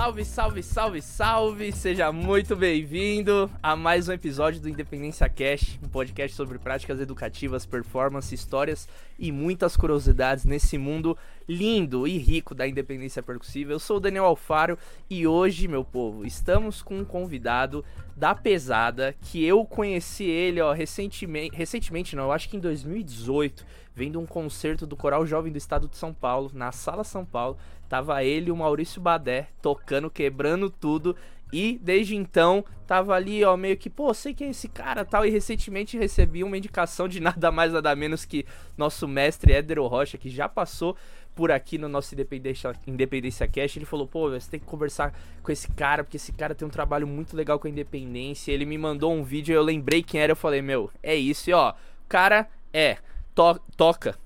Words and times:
Salve, 0.00 0.24
salve, 0.24 0.62
salve, 0.62 1.02
salve! 1.02 1.72
Seja 1.72 2.10
muito 2.10 2.56
bem-vindo 2.56 3.50
a 3.62 3.76
mais 3.76 4.08
um 4.08 4.12
episódio 4.14 4.58
do 4.58 4.66
Independência 4.66 5.28
Cash, 5.28 5.78
um 5.84 5.88
podcast 5.90 6.34
sobre 6.34 6.58
práticas 6.58 7.02
educativas, 7.02 7.66
performance, 7.66 8.34
histórias 8.34 8.88
e 9.18 9.30
muitas 9.30 9.76
curiosidades 9.76 10.46
nesse 10.46 10.78
mundo 10.78 11.18
lindo 11.50 12.06
e 12.06 12.16
rico 12.16 12.54
da 12.54 12.68
independência 12.68 13.20
percussiva. 13.20 13.72
Eu 13.72 13.80
sou 13.80 13.96
o 13.96 14.00
Daniel 14.00 14.24
Alfaro 14.24 14.78
e 15.10 15.26
hoje, 15.26 15.66
meu 15.66 15.84
povo, 15.84 16.24
estamos 16.24 16.80
com 16.80 16.98
um 16.98 17.04
convidado 17.04 17.84
da 18.16 18.36
pesada 18.36 19.16
que 19.20 19.44
eu 19.44 19.64
conheci 19.64 20.24
ele, 20.24 20.60
ó, 20.60 20.72
recentemente, 20.72 21.56
recentemente 21.56 22.14
não, 22.14 22.24
eu 22.24 22.32
acho 22.32 22.48
que 22.48 22.56
em 22.56 22.60
2018, 22.60 23.66
vendo 23.92 24.20
um 24.20 24.26
concerto 24.26 24.86
do 24.86 24.96
Coral 24.96 25.26
Jovem 25.26 25.50
do 25.50 25.58
Estado 25.58 25.88
de 25.88 25.96
São 25.96 26.14
Paulo, 26.14 26.52
na 26.54 26.70
Sala 26.70 27.02
São 27.02 27.24
Paulo. 27.24 27.58
Tava 27.88 28.22
ele 28.22 28.50
e 28.50 28.52
o 28.52 28.56
Maurício 28.56 29.00
Badé 29.00 29.48
tocando, 29.60 30.08
quebrando 30.08 30.70
tudo. 30.70 31.16
E 31.52 31.80
desde 31.82 32.14
então 32.14 32.64
tava 32.86 33.14
ali, 33.14 33.44
ó, 33.44 33.56
meio 33.56 33.76
que, 33.76 33.90
pô, 33.90 34.14
sei 34.14 34.32
quem 34.32 34.48
é 34.48 34.50
esse 34.50 34.68
cara 34.68 35.04
tal. 35.04 35.26
E 35.26 35.30
recentemente 35.30 35.98
recebi 35.98 36.44
uma 36.44 36.56
indicação 36.56 37.08
de 37.08 37.20
nada 37.20 37.50
mais, 37.50 37.72
nada 37.72 37.94
menos 37.96 38.24
que 38.24 38.46
nosso 38.76 39.08
mestre 39.08 39.52
Édero 39.52 39.86
Rocha, 39.86 40.16
que 40.16 40.30
já 40.30 40.48
passou 40.48 40.96
por 41.40 41.50
aqui 41.50 41.78
no 41.78 41.88
nosso 41.88 42.12
Independência, 42.12 42.70
Independência. 42.86 43.50
Ele 43.56 43.86
falou, 43.86 44.06
pô, 44.06 44.28
você 44.28 44.50
tem 44.50 44.60
que 44.60 44.66
conversar 44.66 45.18
com 45.42 45.50
esse 45.50 45.72
cara, 45.72 46.04
porque 46.04 46.18
esse 46.18 46.32
cara 46.32 46.54
tem 46.54 46.68
um 46.68 46.70
trabalho 46.70 47.06
muito 47.06 47.34
legal 47.34 47.58
com 47.58 47.66
a 47.66 47.70
independência. 47.70 48.52
Ele 48.52 48.66
me 48.66 48.76
mandou 48.76 49.10
um 49.10 49.22
vídeo, 49.22 49.54
eu 49.54 49.62
lembrei 49.62 50.02
quem 50.02 50.20
era, 50.20 50.32
eu 50.32 50.36
falei, 50.36 50.60
meu, 50.60 50.90
é 51.02 51.14
isso. 51.14 51.48
E 51.48 51.54
ó, 51.54 51.72
cara 52.06 52.46
é, 52.74 52.98
to 53.34 53.58
toca 53.74 54.18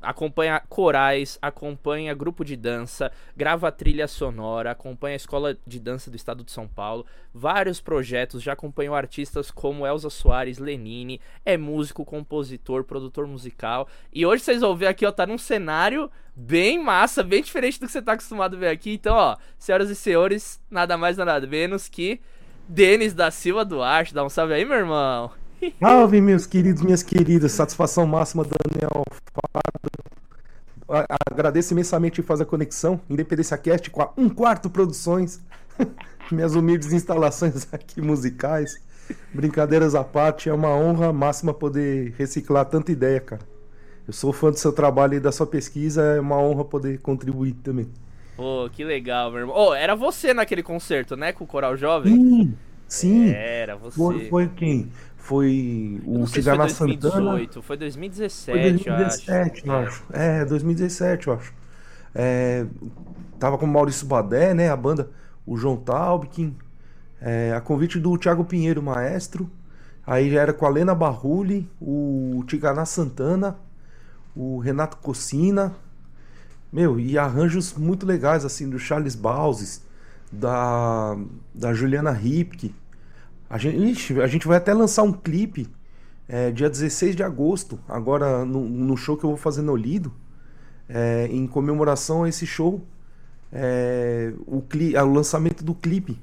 acompanha 0.00 0.60
corais, 0.68 1.38
acompanha 1.40 2.14
grupo 2.14 2.44
de 2.44 2.56
dança, 2.56 3.10
grava 3.36 3.70
trilha 3.70 4.06
sonora, 4.08 4.70
acompanha 4.70 5.14
a 5.14 5.16
escola 5.16 5.56
de 5.66 5.78
dança 5.78 6.10
do 6.10 6.16
estado 6.16 6.44
de 6.44 6.50
São 6.50 6.66
Paulo, 6.66 7.06
vários 7.32 7.80
projetos, 7.80 8.42
já 8.42 8.52
acompanhou 8.52 8.94
artistas 8.94 9.50
como 9.50 9.86
Elza 9.86 10.10
Soares, 10.10 10.58
Lenine, 10.58 11.20
é 11.44 11.56
músico, 11.56 12.04
compositor, 12.04 12.84
produtor 12.84 13.26
musical. 13.26 13.88
E 14.12 14.26
hoje 14.26 14.42
vocês 14.42 14.60
vão 14.60 14.76
ver 14.76 14.86
aqui, 14.86 15.06
ó, 15.06 15.12
tá 15.12 15.26
num 15.26 15.38
cenário 15.38 16.10
bem 16.34 16.82
massa, 16.82 17.22
bem 17.22 17.42
diferente 17.42 17.80
do 17.80 17.86
que 17.86 17.92
você 17.92 18.02
tá 18.02 18.12
acostumado 18.12 18.56
a 18.56 18.58
ver 18.58 18.68
aqui. 18.68 18.92
Então, 18.92 19.14
ó, 19.14 19.36
senhoras 19.58 19.90
e 19.90 19.94
senhores, 19.96 20.60
nada 20.70 20.96
mais 20.96 21.16
nada 21.16 21.40
menos 21.46 21.88
que 21.88 22.20
Denis 22.68 23.14
da 23.14 23.30
Silva 23.30 23.64
Duarte. 23.64 24.14
Dá 24.14 24.22
um 24.22 24.28
salve 24.28 24.52
aí, 24.52 24.64
meu 24.64 24.76
irmão. 24.76 25.47
Salve, 25.80 26.20
meus 26.20 26.46
queridos, 26.46 26.82
minhas 26.82 27.02
queridas. 27.02 27.52
Satisfação 27.52 28.06
máxima, 28.06 28.44
Daniel 28.44 29.04
Fado. 29.32 31.06
Agradeço 31.30 31.74
imensamente 31.74 32.22
fazer 32.22 32.44
a 32.44 32.46
conexão 32.46 33.00
Independência 33.10 33.58
Cast 33.58 33.90
com 33.90 34.02
a 34.02 34.10
Um 34.16 34.28
Quarto 34.28 34.70
Produções. 34.70 35.40
Minhas 36.32 36.54
humildes 36.54 36.92
instalações 36.92 37.66
aqui 37.72 38.00
musicais. 38.00 38.80
Brincadeiras 39.32 39.94
à 39.94 40.04
parte, 40.04 40.48
é 40.48 40.52
uma 40.52 40.74
honra 40.74 41.12
máxima 41.12 41.54
poder 41.54 42.14
reciclar 42.18 42.64
tanta 42.66 42.92
ideia, 42.92 43.20
cara. 43.20 43.42
Eu 44.06 44.12
sou 44.12 44.32
fã 44.32 44.50
do 44.50 44.58
seu 44.58 44.72
trabalho 44.72 45.14
e 45.14 45.20
da 45.20 45.32
sua 45.32 45.46
pesquisa, 45.46 46.02
é 46.02 46.20
uma 46.20 46.38
honra 46.38 46.64
poder 46.64 46.98
contribuir 47.00 47.52
também. 47.62 47.88
Pô, 48.36 48.68
que 48.72 48.84
legal, 48.84 49.30
meu 49.30 49.40
irmão. 49.40 49.54
Oh, 49.56 49.74
era 49.74 49.94
você 49.94 50.32
naquele 50.32 50.62
concerto, 50.62 51.16
né, 51.16 51.32
com 51.32 51.44
o 51.44 51.46
Coral 51.46 51.76
Jovem? 51.76 52.14
Sim, 52.14 52.54
sim. 52.86 53.30
Era 53.30 53.76
você. 53.76 53.96
Foi, 53.96 54.28
foi 54.28 54.48
quem? 54.48 54.90
Foi 55.28 56.00
o 56.06 56.26
Cigar 56.26 56.56
na 56.56 56.70
Santana. 56.70 57.38
Foi 57.60 57.76
2017, 57.76 58.50
foi 58.50 58.70
2017 58.72 59.66
eu 59.66 59.74
acho. 59.74 59.82
Eu 59.82 59.88
acho. 59.88 60.04
É, 60.10 60.44
2017, 60.46 61.28
eu 61.28 61.34
acho. 61.34 61.52
É, 62.14 62.64
tava 63.38 63.58
com 63.58 63.66
o 63.66 63.68
Maurício 63.68 64.06
Badé, 64.06 64.54
né? 64.54 64.70
A 64.70 64.76
banda, 64.76 65.10
o 65.44 65.54
João 65.54 65.76
Taubkin. 65.76 66.56
É, 67.20 67.52
a 67.54 67.60
convite 67.60 67.98
do 67.98 68.16
Thiago 68.16 68.42
Pinheiro, 68.42 68.82
maestro. 68.82 69.50
Aí 70.06 70.30
já 70.30 70.40
era 70.40 70.54
com 70.54 70.64
a 70.64 70.70
Lena 70.70 70.94
Barruli, 70.94 71.70
o 71.78 72.42
Tiganá 72.46 72.86
Santana, 72.86 73.58
o 74.34 74.58
Renato 74.60 74.96
Cocina. 74.96 75.74
Meu, 76.72 76.98
e 76.98 77.18
arranjos 77.18 77.74
muito 77.74 78.06
legais, 78.06 78.46
assim, 78.46 78.66
do 78.70 78.78
Charles 78.78 79.14
Bauses, 79.14 79.84
da, 80.32 81.18
da 81.54 81.74
Juliana 81.74 82.12
Ripke. 82.12 82.74
A 83.48 83.56
gente, 83.56 83.78
ixi, 83.78 84.20
a 84.20 84.26
gente 84.26 84.46
vai 84.46 84.58
até 84.58 84.74
lançar 84.74 85.02
um 85.02 85.12
clipe 85.12 85.68
é, 86.28 86.50
dia 86.50 86.68
16 86.68 87.16
de 87.16 87.22
agosto, 87.22 87.80
agora 87.88 88.44
no, 88.44 88.60
no, 88.68 88.96
show 88.96 89.16
que 89.16 89.24
eu 89.24 89.30
vou 89.30 89.38
fazer 89.38 89.62
no 89.62 89.74
Lido, 89.74 90.12
é, 90.88 91.26
em 91.30 91.46
comemoração 91.46 92.24
a 92.24 92.28
esse 92.28 92.46
show, 92.46 92.86
é, 93.50 94.34
o, 94.46 94.60
cli, 94.60 94.94
o 94.94 95.12
lançamento 95.12 95.64
do 95.64 95.74
clipe. 95.74 96.20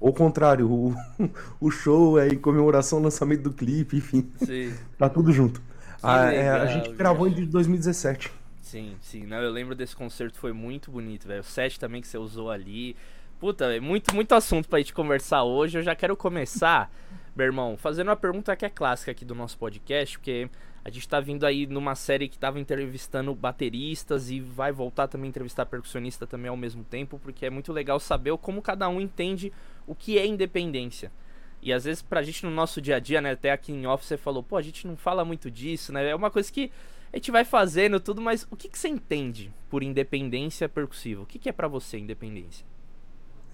Ou 0.00 0.12
contrário, 0.12 0.70
o, 0.70 0.94
o 1.60 1.70
show 1.70 2.18
é 2.18 2.28
em 2.28 2.36
comemoração 2.36 2.98
ao 2.98 3.04
lançamento 3.04 3.42
do 3.42 3.52
clipe, 3.52 3.96
enfim. 3.96 4.28
Sim. 4.44 4.74
tá 4.98 5.08
tudo 5.08 5.32
junto. 5.32 5.62
A, 6.02 6.26
legal, 6.26 6.42
é, 6.42 6.50
a, 6.50 6.66
gente 6.66 6.92
gravou 6.92 7.28
em 7.28 7.46
2017. 7.46 8.30
Sim, 8.60 8.96
sim. 9.00 9.24
Não, 9.24 9.38
eu 9.38 9.50
lembro 9.50 9.74
desse 9.74 9.94
concerto, 9.94 10.38
foi 10.38 10.52
muito 10.52 10.90
bonito, 10.90 11.26
velho. 11.26 11.40
O 11.40 11.44
set 11.44 11.78
também 11.78 12.02
que 12.02 12.08
você 12.08 12.18
usou 12.18 12.50
ali. 12.50 12.96
Puta, 13.38 13.66
é 13.66 13.80
muito, 13.80 14.14
muito 14.14 14.34
assunto 14.34 14.66
pra 14.66 14.78
gente 14.78 14.94
conversar 14.94 15.44
hoje. 15.44 15.76
Eu 15.76 15.82
já 15.82 15.94
quero 15.94 16.16
começar, 16.16 16.90
meu 17.36 17.44
irmão, 17.44 17.76
fazendo 17.76 18.08
uma 18.08 18.16
pergunta 18.16 18.56
que 18.56 18.64
é 18.64 18.70
clássica 18.70 19.10
aqui 19.10 19.26
do 19.26 19.34
nosso 19.34 19.58
podcast, 19.58 20.18
porque 20.18 20.48
a 20.82 20.88
gente 20.88 21.06
tá 21.06 21.20
vindo 21.20 21.44
aí 21.44 21.66
numa 21.66 21.94
série 21.94 22.30
que 22.30 22.38
tava 22.38 22.58
entrevistando 22.58 23.34
bateristas 23.34 24.30
e 24.30 24.40
vai 24.40 24.72
voltar 24.72 25.06
também 25.06 25.26
a 25.26 25.28
entrevistar 25.28 25.66
percussionista 25.66 26.26
também 26.26 26.48
ao 26.48 26.56
mesmo 26.56 26.82
tempo, 26.82 27.18
porque 27.18 27.44
é 27.44 27.50
muito 27.50 27.74
legal 27.74 28.00
saber 28.00 28.34
como 28.38 28.62
cada 28.62 28.88
um 28.88 28.98
entende 28.98 29.52
o 29.86 29.94
que 29.94 30.18
é 30.18 30.24
independência. 30.26 31.12
E 31.60 31.74
às 31.74 31.84
vezes 31.84 32.00
pra 32.00 32.22
gente 32.22 32.42
no 32.46 32.50
nosso 32.50 32.80
dia 32.80 32.96
a 32.96 32.98
dia, 32.98 33.20
né, 33.20 33.32
até 33.32 33.52
aqui 33.52 33.70
em 33.70 33.86
off 33.86 34.02
você 34.06 34.16
falou, 34.16 34.42
pô, 34.42 34.56
a 34.56 34.62
gente 34.62 34.86
não 34.86 34.96
fala 34.96 35.26
muito 35.26 35.50
disso, 35.50 35.92
né? 35.92 36.08
É 36.08 36.14
uma 36.14 36.30
coisa 36.30 36.50
que 36.50 36.72
a 37.12 37.16
gente 37.16 37.30
vai 37.30 37.44
fazendo 37.44 38.00
tudo, 38.00 38.22
mas 38.22 38.46
o 38.50 38.56
que, 38.56 38.66
que 38.66 38.78
você 38.78 38.88
entende 38.88 39.52
por 39.68 39.82
independência 39.82 40.70
percussiva? 40.70 41.22
O 41.22 41.26
que, 41.26 41.38
que 41.38 41.50
é 41.50 41.52
para 41.52 41.68
você 41.68 41.98
independência? 41.98 42.64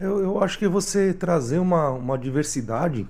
Eu, 0.00 0.18
eu 0.20 0.42
acho 0.42 0.58
que 0.58 0.66
você 0.66 1.12
trazer 1.14 1.58
uma, 1.58 1.90
uma 1.90 2.18
diversidade, 2.18 3.06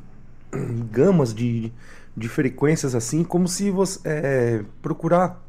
gamas 0.91 1.32
de, 1.32 1.72
de 2.16 2.28
frequências 2.28 2.94
assim, 2.94 3.25
como 3.25 3.48
se 3.48 3.70
você 3.70 4.00
é, 4.04 4.65
procurar 4.81 5.42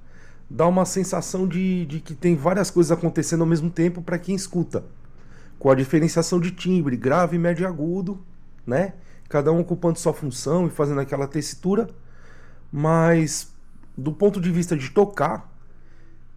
dar 0.49 0.67
uma 0.67 0.85
sensação 0.85 1.47
de, 1.47 1.85
de 1.85 1.99
que 1.99 2.13
tem 2.13 2.35
várias 2.35 2.69
coisas 2.69 2.91
acontecendo 2.91 3.41
ao 3.41 3.47
mesmo 3.47 3.69
tempo 3.69 4.01
para 4.01 4.19
quem 4.19 4.35
escuta. 4.35 4.83
Com 5.57 5.69
a 5.69 5.75
diferenciação 5.75 6.39
de 6.39 6.51
timbre, 6.51 6.95
grave, 6.95 7.37
médio 7.37 7.63
e 7.63 7.65
agudo, 7.65 8.19
né? 8.65 8.93
Cada 9.29 9.51
um 9.51 9.59
ocupando 9.61 9.97
sua 9.97 10.13
função 10.13 10.67
e 10.67 10.69
fazendo 10.69 10.99
aquela 10.99 11.27
tessitura. 11.27 11.89
Mas 12.71 13.53
do 13.97 14.11
ponto 14.11 14.41
de 14.41 14.51
vista 14.51 14.75
de 14.75 14.89
tocar, 14.89 15.52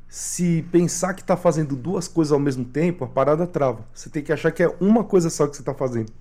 se 0.09 0.65
pensar 0.71 1.15
que 1.15 1.23
está 1.23 1.37
fazendo 1.37 1.75
duas 1.75 2.07
coisas 2.09 2.33
ao 2.33 2.39
mesmo 2.39 2.65
tempo, 2.65 3.05
a 3.05 3.09
parada 3.09 3.47
trava. 3.47 3.85
Você 3.93 4.09
tem 4.09 4.23
que 4.23 4.33
achar 4.33 4.53
que 4.53 4.63
é 4.63 4.77
uma 4.81 5.05
coisa 5.05 5.29
só 5.29 5.47
que 5.47 5.57
você 5.57 5.63
está 5.63 5.75
fazendo. 5.75 6.13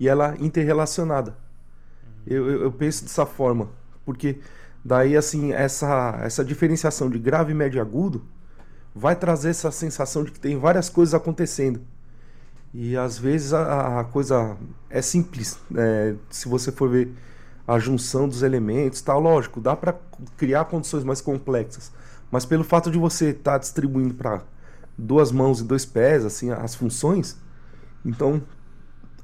E 0.00 0.08
ela 0.08 0.34
é 0.34 0.44
interrelacionada. 0.44 1.36
Eu, 2.26 2.50
eu, 2.50 2.62
eu, 2.62 2.72
penso 2.72 3.04
dessa 3.04 3.26
forma. 3.26 3.68
Porque 4.04 4.40
daí, 4.84 5.16
assim, 5.16 5.52
essa, 5.52 6.18
essa 6.22 6.44
diferenciação 6.44 7.10
de 7.10 7.18
grave, 7.18 7.54
médio 7.54 7.78
e 7.78 7.80
agudo 7.80 8.24
vai 8.94 9.14
trazer 9.14 9.50
essa 9.50 9.70
sensação 9.70 10.24
de 10.24 10.32
que 10.32 10.40
tem 10.40 10.58
várias 10.58 10.88
coisas 10.88 11.14
acontecendo. 11.14 11.80
E 12.72 12.96
às 12.96 13.18
vezes 13.18 13.52
a, 13.52 14.00
a 14.00 14.04
coisa 14.04 14.56
é 14.88 15.02
simples. 15.02 15.58
Né? 15.70 16.16
Se 16.30 16.48
você 16.48 16.72
for 16.72 16.88
ver 16.88 17.12
a 17.66 17.78
junção 17.78 18.28
dos 18.28 18.42
elementos, 18.42 19.00
tá 19.00 19.16
lógico, 19.16 19.60
dá 19.60 19.76
para 19.76 19.94
criar 20.36 20.64
condições 20.66 21.04
mais 21.04 21.20
complexas. 21.20 21.92
Mas 22.36 22.44
pelo 22.44 22.62
fato 22.62 22.90
de 22.90 22.98
você 22.98 23.30
estar 23.30 23.52
tá 23.52 23.58
distribuindo 23.58 24.12
para 24.12 24.42
duas 24.98 25.32
mãos 25.32 25.60
e 25.60 25.64
dois 25.64 25.86
pés, 25.86 26.22
assim, 26.22 26.50
as 26.50 26.74
funções, 26.74 27.38
então 28.04 28.42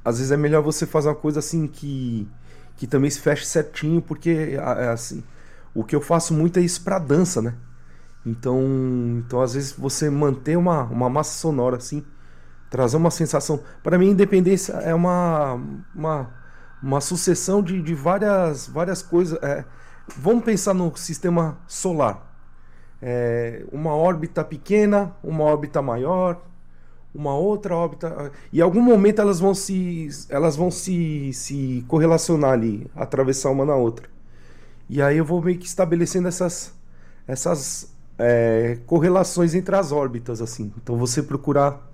às 0.03 0.17
vezes 0.17 0.33
é 0.33 0.37
melhor 0.39 0.63
você 0.63 0.87
fazer 0.87 1.11
uma 1.11 1.15
coisa 1.15 1.41
assim 1.41 1.67
que 1.67 2.27
que 2.75 2.87
também 2.87 3.11
se 3.11 3.21
feche 3.21 3.45
certinho, 3.45 4.01
porque 4.01 4.57
é 4.57 4.89
assim, 4.89 5.23
o 5.75 5.85
que 5.85 5.95
eu 5.95 6.01
faço 6.01 6.33
muito 6.33 6.59
é 6.59 6.63
isso 6.63 6.83
para 6.83 6.99
dança, 6.99 7.43
né? 7.43 7.55
Então, 8.25 8.63
então 9.19 9.43
às 9.43 9.53
vezes 9.53 9.73
você 9.73 10.09
manter 10.09 10.57
uma, 10.57 10.85
uma 10.85 11.11
massa 11.11 11.39
sonora 11.39 11.77
assim, 11.77 12.03
trazer 12.71 12.97
uma 12.97 13.11
sensação. 13.11 13.61
Para 13.83 13.99
mim, 13.99 14.09
independência 14.09 14.73
é 14.73 14.95
uma, 14.95 15.61
uma, 15.95 16.31
uma 16.83 17.01
sucessão 17.03 17.63
de, 17.63 17.83
de 17.83 17.95
várias, 17.95 18.67
várias 18.69 19.03
coisas. 19.03 19.39
É, 19.43 19.67
vamos 20.17 20.45
pensar 20.45 20.73
no 20.73 20.97
sistema 20.97 21.59
solar 21.67 22.32
é, 23.03 23.65
uma 23.73 23.95
órbita 23.95 24.45
pequena, 24.45 25.15
uma 25.23 25.45
órbita 25.45 25.83
maior, 25.83 26.41
uma 27.15 27.35
outra 27.35 27.77
órbita. 27.77 28.31
E 28.53 28.59
em 28.59 28.63
algum 28.63 28.81
momento 28.81 29.21
elas 29.21 29.41
vão 29.41 29.55
se, 29.55 30.09
elas 30.29 30.57
vão 30.57 30.71
se, 30.71 31.33
se 31.33 31.85
correlacionar 31.89 32.53
ali, 32.53 32.87
atravessar 32.95 33.51
uma 33.51 33.65
na 33.65 33.75
outra. 33.75 34.09
E 34.89 35.03
aí 35.03 35.19
eu 35.19 35.25
vou 35.25 35.43
meio 35.43 35.59
que 35.59 35.67
estabelecendo 35.67 36.29
essas, 36.29 36.73
essas 37.27 37.93
é, 38.19 38.79
correlações 38.87 39.55
entre 39.55 39.75
as 39.75 39.91
órbitas, 39.93 40.41
assim. 40.41 40.73
Então 40.83 40.97
você 40.97 41.23
procurar 41.23 41.91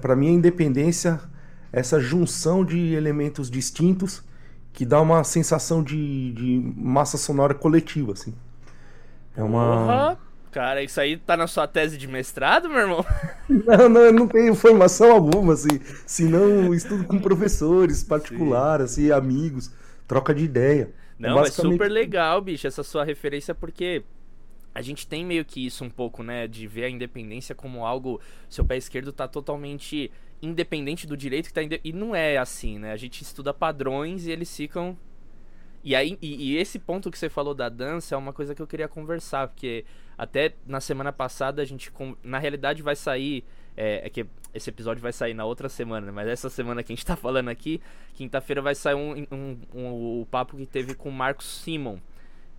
Para 0.00 0.16
mim, 0.16 0.28
a 0.28 0.30
independência 0.30 1.20
é 1.72 1.80
essa 1.80 2.00
junção 2.00 2.64
de 2.64 2.94
elementos 2.94 3.50
distintos 3.50 4.22
que 4.72 4.86
dá 4.86 5.00
uma 5.00 5.22
sensação 5.24 5.82
de, 5.82 6.32
de 6.32 6.74
massa 6.76 7.18
sonora 7.18 7.54
coletiva, 7.54 8.12
assim. 8.12 8.34
É 9.36 9.42
uma. 9.42 10.18
Cara, 10.50 10.82
isso 10.82 11.00
aí 11.00 11.16
tá 11.16 11.36
na 11.36 11.46
sua 11.46 11.66
tese 11.66 11.96
de 11.96 12.06
mestrado, 12.06 12.68
meu 12.68 12.78
irmão? 12.78 13.06
Não, 13.48 13.88
não, 13.88 14.00
eu 14.00 14.12
não 14.12 14.26
tenho 14.26 14.54
formação 14.54 15.12
alguma, 15.12 15.52
assim. 15.52 15.80
Senão 16.06 16.72
estudo 16.72 17.04
com 17.04 17.18
professores 17.18 18.02
particulares, 18.02 18.92
assim, 18.92 19.10
amigos, 19.10 19.70
troca 20.06 20.34
de 20.34 20.44
ideia. 20.44 20.90
Não, 21.18 21.30
é 21.30 21.42
basicamente... 21.42 21.74
é 21.74 21.74
super 21.74 21.90
legal, 21.90 22.40
bicho, 22.40 22.66
essa 22.66 22.82
sua 22.82 23.04
referência, 23.04 23.54
porque 23.54 24.04
a 24.74 24.80
gente 24.80 25.06
tem 25.06 25.24
meio 25.24 25.44
que 25.44 25.64
isso 25.64 25.84
um 25.84 25.90
pouco, 25.90 26.22
né? 26.22 26.46
De 26.46 26.66
ver 26.66 26.84
a 26.84 26.90
independência 26.90 27.54
como 27.54 27.84
algo. 27.84 28.20
Seu 28.48 28.64
pé 28.64 28.76
esquerdo 28.76 29.12
tá 29.12 29.28
totalmente 29.28 30.10
independente 30.40 31.06
do 31.06 31.16
direito 31.16 31.46
que 31.48 31.52
tá. 31.52 31.62
Inde... 31.62 31.80
E 31.84 31.92
não 31.92 32.14
é 32.14 32.38
assim, 32.38 32.78
né? 32.78 32.92
A 32.92 32.96
gente 32.96 33.22
estuda 33.22 33.52
padrões 33.52 34.26
e 34.26 34.30
eles 34.30 34.54
ficam. 34.54 34.96
E 35.84 35.96
aí, 35.96 36.16
e, 36.22 36.52
e, 36.52 36.56
esse 36.56 36.78
ponto 36.78 37.10
que 37.10 37.18
você 37.18 37.28
falou 37.28 37.54
da 37.54 37.68
dança 37.68 38.14
é 38.14 38.18
uma 38.18 38.32
coisa 38.32 38.54
que 38.54 38.62
eu 38.62 38.66
queria 38.66 38.86
conversar, 38.86 39.48
porque 39.48 39.84
até 40.16 40.54
na 40.66 40.80
semana 40.80 41.12
passada 41.12 41.60
a 41.60 41.64
gente. 41.64 41.92
Na 42.22 42.38
realidade 42.38 42.82
vai 42.82 42.96
sair. 42.96 43.44
É, 43.76 44.06
é 44.06 44.10
que 44.10 44.26
esse 44.52 44.68
episódio 44.68 45.02
vai 45.02 45.12
sair 45.12 45.32
na 45.32 45.46
outra 45.46 45.66
semana, 45.66 46.06
né? 46.06 46.12
mas 46.12 46.28
essa 46.28 46.50
semana 46.50 46.82
que 46.82 46.92
a 46.92 46.94
gente 46.94 47.06
tá 47.06 47.16
falando 47.16 47.48
aqui, 47.48 47.80
quinta-feira 48.12 48.60
vai 48.60 48.74
sair 48.74 48.94
um, 48.94 49.26
um, 49.32 49.58
um, 49.74 50.20
o 50.20 50.26
papo 50.30 50.58
que 50.58 50.66
teve 50.66 50.94
com 50.94 51.08
o 51.08 51.12
Marcos 51.12 51.46
Simon 51.46 51.98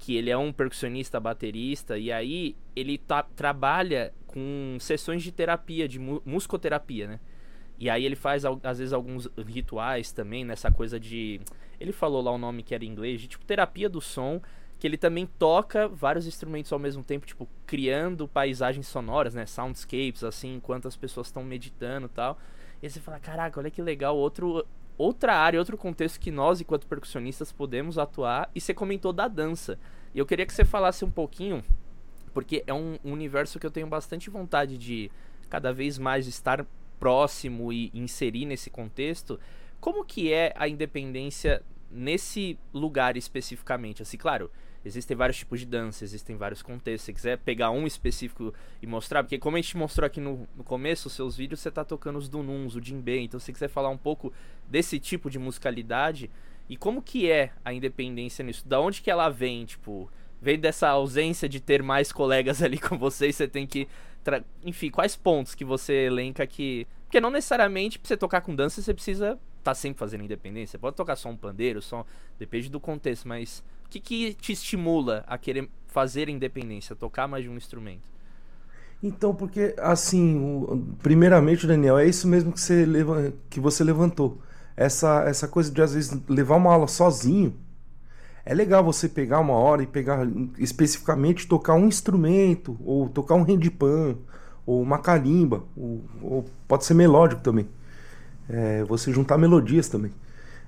que 0.03 0.17
ele 0.17 0.29
é 0.29 0.37
um 0.37 0.51
percussionista, 0.51 1.17
baterista, 1.17 1.97
e 1.97 2.11
aí 2.11 2.57
ele 2.75 2.97
tá, 2.97 3.23
trabalha 3.23 4.11
com 4.27 4.75
sessões 4.77 5.23
de 5.23 5.31
terapia, 5.31 5.87
de 5.87 5.97
mu 5.97 6.21
musicoterapia, 6.25 7.07
né? 7.07 7.19
E 7.79 7.89
aí 7.89 8.03
ele 8.05 8.15
faz, 8.17 8.43
às 8.45 8.79
vezes, 8.79 8.91
alguns 8.91 9.29
rituais 9.47 10.11
também, 10.11 10.43
nessa 10.43 10.69
coisa 10.69 10.99
de... 10.99 11.39
Ele 11.83 11.91
falou 11.91 12.21
lá 12.21 12.31
o 12.31 12.37
nome 12.37 12.63
que 12.63 12.73
era 12.73 12.85
em 12.85 12.87
inglês, 12.87 13.19
de 13.19 13.27
tipo 13.27 13.43
terapia 13.43 13.89
do 13.89 13.99
som, 13.99 14.41
que 14.79 14.87
ele 14.87 14.95
também 14.95 15.25
toca 15.25 15.85
vários 15.85 16.25
instrumentos 16.25 16.71
ao 16.71 16.79
mesmo 16.79 17.03
tempo, 17.03 17.25
tipo, 17.25 17.45
criando 17.67 18.25
paisagens 18.25 18.87
sonoras, 18.87 19.33
né? 19.33 19.45
Soundscapes, 19.45 20.23
assim, 20.23 20.55
enquanto 20.55 20.87
as 20.87 20.95
pessoas 20.95 21.27
estão 21.27 21.43
meditando 21.43 22.07
tal. 22.07 22.39
E 22.81 22.89
você 22.89 23.01
fala, 23.01 23.19
caraca, 23.19 23.59
olha 23.59 23.69
que 23.69 23.81
legal, 23.81 24.15
outro, 24.15 24.65
outra 24.97 25.35
área, 25.35 25.59
outro 25.59 25.77
contexto 25.77 26.21
que 26.21 26.31
nós, 26.31 26.61
enquanto 26.61 26.87
percussionistas, 26.87 27.51
podemos 27.51 27.97
atuar. 27.97 28.49
E 28.55 28.61
você 28.61 28.73
comentou 28.73 29.11
da 29.11 29.27
dança. 29.27 29.77
E 30.15 30.19
eu 30.19 30.25
queria 30.25 30.45
que 30.45 30.53
você 30.53 30.63
falasse 30.63 31.03
um 31.03 31.11
pouquinho, 31.11 31.61
porque 32.33 32.63
é 32.65 32.73
um 32.73 32.97
universo 33.03 33.59
que 33.59 33.65
eu 33.65 33.71
tenho 33.71 33.87
bastante 33.87 34.29
vontade 34.29 34.77
de 34.77 35.11
cada 35.49 35.73
vez 35.73 35.99
mais 35.99 36.27
estar 36.27 36.65
próximo 36.97 37.73
e 37.73 37.91
inserir 37.93 38.45
nesse 38.45 38.69
contexto. 38.69 39.37
Como 39.81 40.05
que 40.05 40.31
é 40.31 40.53
a 40.55 40.65
independência 40.65 41.61
nesse 41.93 42.57
lugar 42.73 43.15
especificamente? 43.15 44.01
Assim, 44.01 44.17
claro, 44.17 44.49
existem 44.83 45.15
vários 45.15 45.37
tipos 45.37 45.59
de 45.59 45.65
dança, 45.65 46.03
existem 46.03 46.35
vários 46.35 46.61
contextos. 46.61 47.05
Se 47.05 47.13
quiser 47.13 47.37
pegar 47.37 47.71
um 47.71 47.87
específico 47.87 48.53
e 48.81 48.87
mostrar, 48.87 49.23
porque 49.23 49.37
como 49.37 49.57
a 49.57 49.61
gente 49.61 49.77
mostrou 49.77 50.05
aqui 50.05 50.19
no, 50.19 50.47
no 50.55 50.63
começo, 50.63 51.07
os 51.07 51.13
seus 51.13 51.37
vídeos, 51.37 51.59
você 51.59 51.69
está 51.69 51.83
tocando 51.83 52.17
os 52.17 52.27
dununs, 52.27 52.75
o 52.75 52.81
djembe. 52.81 53.19
Então, 53.19 53.39
se 53.39 53.53
quiser 53.53 53.69
falar 53.69 53.89
um 53.89 53.97
pouco 53.97 54.33
desse 54.67 54.99
tipo 54.99 55.29
de 55.29 55.39
musicalidade 55.39 56.29
e 56.67 56.75
como 56.75 57.01
que 57.01 57.29
é 57.29 57.51
a 57.63 57.73
independência 57.73 58.43
nisso? 58.43 58.67
Da 58.67 58.79
onde 58.79 59.01
que 59.01 59.11
ela 59.11 59.29
vem, 59.29 59.65
tipo, 59.65 60.09
vem 60.41 60.59
dessa 60.59 60.89
ausência 60.89 61.47
de 61.47 61.59
ter 61.59 61.81
mais 61.83 62.11
colegas 62.11 62.61
ali 62.63 62.77
com 62.77 62.97
você 62.97 63.29
e 63.29 63.33
você 63.33 63.47
tem 63.47 63.65
que 63.65 63.87
enfim, 64.63 64.89
quais 64.89 65.17
pontos 65.17 65.53
que 65.53 65.65
você 65.65 66.05
elenca 66.05 66.47
que 66.47 66.87
porque 67.03 67.19
não 67.19 67.29
necessariamente 67.29 67.99
pra 67.99 68.07
você 68.07 68.15
tocar 68.15 68.39
com 68.39 68.55
dança 68.55 68.81
você 68.81 68.93
precisa 68.93 69.37
tá 69.63 69.73
sempre 69.73 69.99
fazendo 69.99 70.23
independência. 70.23 70.77
Pode 70.77 70.95
tocar 70.95 71.15
só 71.15 71.29
um 71.29 71.37
pandeiro, 71.37 71.81
só 71.81 72.05
depende 72.37 72.69
do 72.69 72.79
contexto, 72.79 73.27
mas 73.27 73.63
que, 73.89 73.99
que 73.99 74.33
te 74.33 74.51
estimula 74.51 75.23
a 75.27 75.37
querer 75.37 75.69
fazer 75.87 76.29
independência, 76.29 76.95
tocar 76.95 77.27
mais 77.27 77.43
de 77.43 77.49
um 77.49 77.55
instrumento? 77.55 78.01
Então, 79.01 79.35
porque 79.35 79.75
assim, 79.77 80.37
o, 80.39 80.85
primeiramente, 81.01 81.67
Daniel, 81.67 81.97
é 81.97 82.07
isso 82.07 82.27
mesmo 82.27 82.51
que 82.51 82.61
você, 82.61 82.85
leva, 82.85 83.33
que 83.49 83.59
você 83.59 83.83
levantou. 83.83 84.39
Essa, 84.75 85.23
essa 85.27 85.47
coisa 85.47 85.71
de 85.71 85.81
às 85.81 85.93
vezes 85.93 86.17
levar 86.27 86.55
uma 86.55 86.71
aula 86.71 86.87
sozinho. 86.87 87.53
É 88.45 88.53
legal 88.53 88.83
você 88.83 89.07
pegar 89.07 89.39
uma 89.39 89.53
hora 89.53 89.83
e 89.83 89.87
pegar 89.87 90.27
especificamente 90.57 91.47
tocar 91.47 91.75
um 91.75 91.87
instrumento, 91.87 92.77
ou 92.83 93.07
tocar 93.07 93.35
um 93.35 93.43
handpan, 93.43 94.17
ou 94.65 94.81
uma 94.81 94.97
calimba, 94.97 95.63
ou, 95.77 96.03
ou 96.21 96.45
pode 96.67 96.85
ser 96.85 96.93
melódico 96.93 97.41
também. 97.41 97.67
É, 98.49 98.83
você 98.83 99.11
juntar 99.11 99.37
melodias 99.37 99.87
também. 99.87 100.11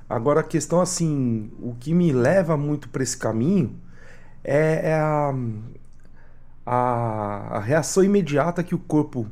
Agora 0.09 0.41
a 0.41 0.43
questão 0.43 0.79
assim, 0.79 1.51
o 1.59 1.75
que 1.79 1.93
me 1.93 2.11
leva 2.11 2.55
muito 2.55 2.87
para 2.89 3.01
esse 3.01 3.17
caminho 3.17 3.75
é, 4.43 4.91
é 4.91 4.93
a, 4.93 5.33
a, 6.65 7.57
a, 7.57 7.59
reação 7.59 8.03
imediata 8.03 8.63
que 8.63 8.75
o 8.75 8.79
corpo 8.79 9.27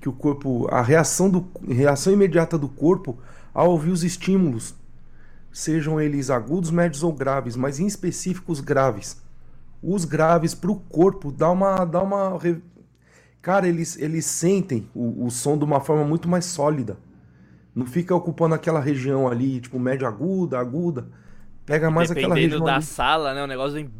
que 0.00 0.08
o 0.08 0.12
corpo 0.12 0.68
a 0.70 0.80
reação 0.80 1.28
do 1.28 1.46
reação 1.68 2.12
imediata 2.12 2.56
do 2.56 2.68
corpo 2.68 3.18
ao 3.52 3.70
ouvir 3.70 3.90
os 3.90 4.04
estímulos, 4.04 4.74
sejam 5.52 6.00
eles 6.00 6.30
agudos, 6.30 6.70
médios 6.70 7.02
ou 7.02 7.12
graves, 7.12 7.56
mas 7.56 7.80
em 7.80 7.86
específico 7.86 8.52
os 8.52 8.60
graves. 8.60 9.20
Os 9.82 10.04
graves 10.04 10.54
para 10.54 10.70
o 10.70 10.76
corpo 10.76 11.30
dá 11.30 11.50
uma 11.50 11.84
dá 11.84 12.02
uma 12.02 12.38
cara 13.42 13.68
eles 13.68 13.98
eles 13.98 14.24
sentem 14.24 14.88
o, 14.94 15.26
o 15.26 15.30
som 15.30 15.58
de 15.58 15.64
uma 15.64 15.80
forma 15.80 16.04
muito 16.04 16.26
mais 16.26 16.46
sólida 16.46 16.96
não 17.76 17.84
fica 17.84 18.14
ocupando 18.14 18.54
aquela 18.54 18.80
região 18.80 19.28
ali, 19.28 19.60
tipo, 19.60 19.78
médio 19.78 20.06
aguda, 20.06 20.58
aguda. 20.58 21.06
Pega 21.66 21.90
mais 21.90 22.08
Dependendo 22.08 22.32
aquela 22.32 22.42
região. 22.46 22.64
da 22.64 22.74
ali. 22.76 22.82
sala, 22.82 23.34
né? 23.34 23.44
O 23.44 23.46
negócio 23.46 23.74
vem. 23.74 23.90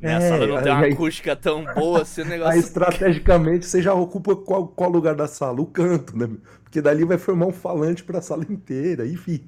Né? 0.00 0.16
a 0.16 0.20
sala 0.20 0.46
não 0.48 0.60
tem 0.60 0.72
uma 0.72 0.86
acústica 0.86 1.36
tão 1.36 1.64
boa 1.72 2.02
assim, 2.02 2.22
o 2.22 2.24
negócio. 2.26 2.52
Aí, 2.52 2.58
estrategicamente, 2.58 3.64
você 3.64 3.80
já 3.80 3.94
ocupa 3.94 4.34
qual, 4.34 4.66
qual 4.66 4.90
lugar 4.90 5.14
da 5.14 5.28
sala? 5.28 5.60
O 5.60 5.66
canto, 5.66 6.18
né? 6.18 6.28
Porque 6.64 6.82
dali 6.82 7.04
vai 7.04 7.16
formar 7.16 7.46
um 7.46 7.52
falante 7.52 8.02
para 8.02 8.18
a 8.18 8.22
sala 8.22 8.44
inteira, 8.50 9.06
enfim. 9.06 9.44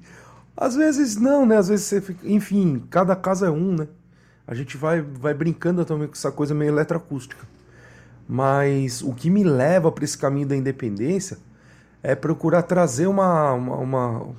Às 0.55 0.75
vezes 0.75 1.17
não, 1.17 1.45
né? 1.45 1.57
Às 1.57 1.67
vezes 1.67 1.85
você 1.85 1.99
fica. 1.99 2.25
Enfim, 2.25 2.81
cada 2.89 3.13
caso 3.13 3.43
é 3.43 3.51
um, 3.51 3.75
né? 3.75 3.89
A 4.47 4.55
gente 4.55 4.77
vai, 4.77 5.01
vai 5.01 5.33
brincando 5.33 5.83
também 5.83 6.07
com 6.07 6.13
essa 6.13 6.31
coisa 6.31 6.55
meio 6.55 6.71
eletroacústica. 6.71 7.45
Mas 8.25 9.01
o 9.01 9.13
que 9.13 9.29
me 9.29 9.43
leva 9.43 9.91
para 9.91 10.05
esse 10.05 10.17
caminho 10.17 10.47
da 10.47 10.55
independência 10.55 11.37
é 12.03 12.15
procurar 12.15 12.63
trazer 12.63 13.07
uma, 13.07 13.53
uma, 13.53 13.75
uma, 13.77 14.35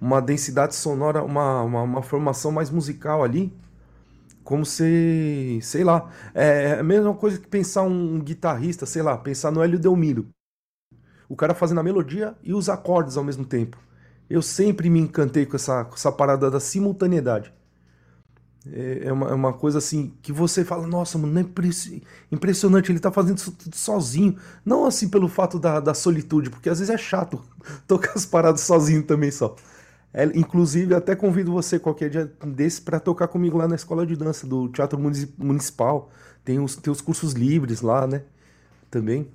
uma 0.00 0.22
densidade 0.22 0.74
sonora, 0.74 1.22
uma, 1.22 1.62
uma, 1.62 1.82
uma, 1.82 2.02
formação 2.02 2.50
mais 2.50 2.70
musical 2.70 3.22
ali, 3.22 3.52
como 4.42 4.64
se, 4.64 5.58
sei 5.62 5.84
lá, 5.84 6.10
é, 6.34 6.70
é 6.70 6.80
a 6.80 6.82
mesma 6.82 7.14
coisa 7.14 7.38
que 7.38 7.46
pensar 7.46 7.82
um 7.82 8.18
guitarrista, 8.20 8.86
sei 8.86 9.02
lá, 9.02 9.16
pensar 9.16 9.50
no 9.50 9.62
Hélio 9.62 9.78
Delmiro. 9.78 10.28
O 11.28 11.36
cara 11.36 11.54
fazendo 11.54 11.78
a 11.78 11.84
melodia 11.84 12.34
e 12.42 12.52
os 12.52 12.68
acordes 12.68 13.16
ao 13.16 13.22
mesmo 13.22 13.44
tempo. 13.44 13.78
Eu 14.28 14.42
sempre 14.42 14.90
me 14.90 15.00
encantei 15.00 15.46
com 15.46 15.56
essa, 15.56 15.84
com 15.84 15.94
essa 15.94 16.10
parada 16.10 16.50
da 16.50 16.58
simultaneidade. 16.58 17.52
É, 18.70 19.02
é 19.04 19.12
uma, 19.12 19.28
é 19.30 19.34
uma 19.34 19.52
coisa 19.52 19.78
assim 19.78 20.12
que 20.22 20.32
você 20.32 20.64
fala, 20.64 20.86
nossa, 20.86 21.16
mano, 21.16 21.38
é 21.40 21.44
impressionante, 22.30 22.92
ele 22.92 23.00
tá 23.00 23.10
fazendo 23.10 23.38
isso 23.38 23.52
tudo 23.52 23.74
sozinho. 23.76 24.36
Não 24.64 24.84
assim 24.84 25.08
pelo 25.08 25.28
fato 25.28 25.58
da, 25.58 25.80
da 25.80 25.94
solitude, 25.94 26.50
porque 26.50 26.68
às 26.68 26.78
vezes 26.78 26.94
é 26.94 26.98
chato 26.98 27.42
tocar 27.88 28.12
as 28.14 28.26
paradas 28.26 28.60
sozinho 28.62 29.02
também 29.02 29.30
só. 29.30 29.56
É, 30.12 30.24
inclusive, 30.34 30.94
até 30.94 31.14
convido 31.14 31.52
você 31.52 31.78
qualquer 31.78 32.10
dia 32.10 32.32
desse 32.44 32.82
para 32.82 32.98
tocar 32.98 33.28
comigo 33.28 33.56
lá 33.56 33.68
na 33.68 33.76
escola 33.76 34.04
de 34.06 34.16
dança 34.16 34.46
do 34.46 34.68
Teatro 34.68 34.98
Municipal. 35.38 36.10
Tem 36.44 36.58
os, 36.58 36.76
tem 36.76 36.92
os 36.92 37.00
cursos 37.00 37.32
livres 37.32 37.80
lá, 37.80 38.06
né? 38.06 38.22
Também. 38.90 39.28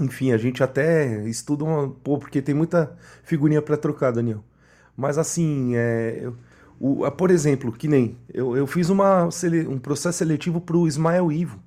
Enfim, 0.00 0.32
a 0.32 0.38
gente 0.38 0.62
até 0.62 1.26
estuda 1.28 1.64
uma. 1.64 1.88
Pô, 1.90 2.18
porque 2.18 2.42
tem 2.42 2.54
muita 2.54 2.96
figurinha 3.22 3.62
para 3.62 3.76
trocar, 3.76 4.12
Daniel. 4.12 4.44
Mas 4.96 5.18
assim, 5.18 5.72
é. 5.76 6.30
O, 6.80 7.10
por 7.10 7.30
exemplo, 7.30 7.72
que 7.72 7.88
nem 7.88 8.16
eu, 8.32 8.56
eu 8.56 8.66
fiz 8.66 8.88
uma, 8.88 9.28
um 9.68 9.78
processo 9.78 10.18
seletivo 10.18 10.60
para 10.60 10.76
o 10.76 10.86
Ismael 10.86 11.32
Ivo 11.32 11.60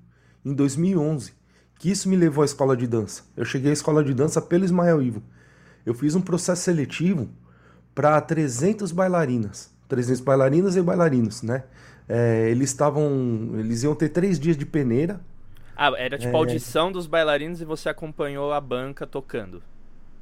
em 0.46 0.54
2011, 0.54 1.34
que 1.78 1.92
isso 1.92 2.08
me 2.08 2.16
levou 2.16 2.42
à 2.44 2.46
escola 2.46 2.78
de 2.78 2.88
dança. 2.88 3.24
Eu 3.36 3.44
cheguei 3.44 3.72
à 3.72 3.74
escola 3.74 4.04
de 4.04 4.14
dança 4.14 4.42
pelo 4.42 4.64
Ismael 4.64 5.02
Ivo. 5.02 5.22
Eu 5.86 5.94
fiz 5.94 6.16
um 6.16 6.22
processo 6.22 6.62
seletivo 6.64 7.30
para 7.94 8.22
300 8.22 8.92
bailarinas, 8.92 9.74
300 9.90 10.22
bailarinas 10.22 10.76
e 10.76 10.82
bailarinos, 10.82 11.42
né? 11.42 11.64
É, 12.08 12.50
eles 12.50 12.70
estavam, 12.70 13.52
eles 13.58 13.84
iam 13.84 13.96
ter 13.96 14.10
três 14.10 14.40
dias 14.40 14.58
de 14.58 14.66
peneira. 14.66 15.20
Ah, 15.76 15.92
era 15.98 16.18
tipo 16.18 16.36
é... 16.36 16.38
audição 16.38 16.92
dos 16.92 17.08
bailarinos 17.08 17.62
e 17.62 17.66
você 17.66 17.90
acompanhou 17.90 18.54
a 18.54 18.62
banca 18.62 19.06
tocando. 19.06 19.62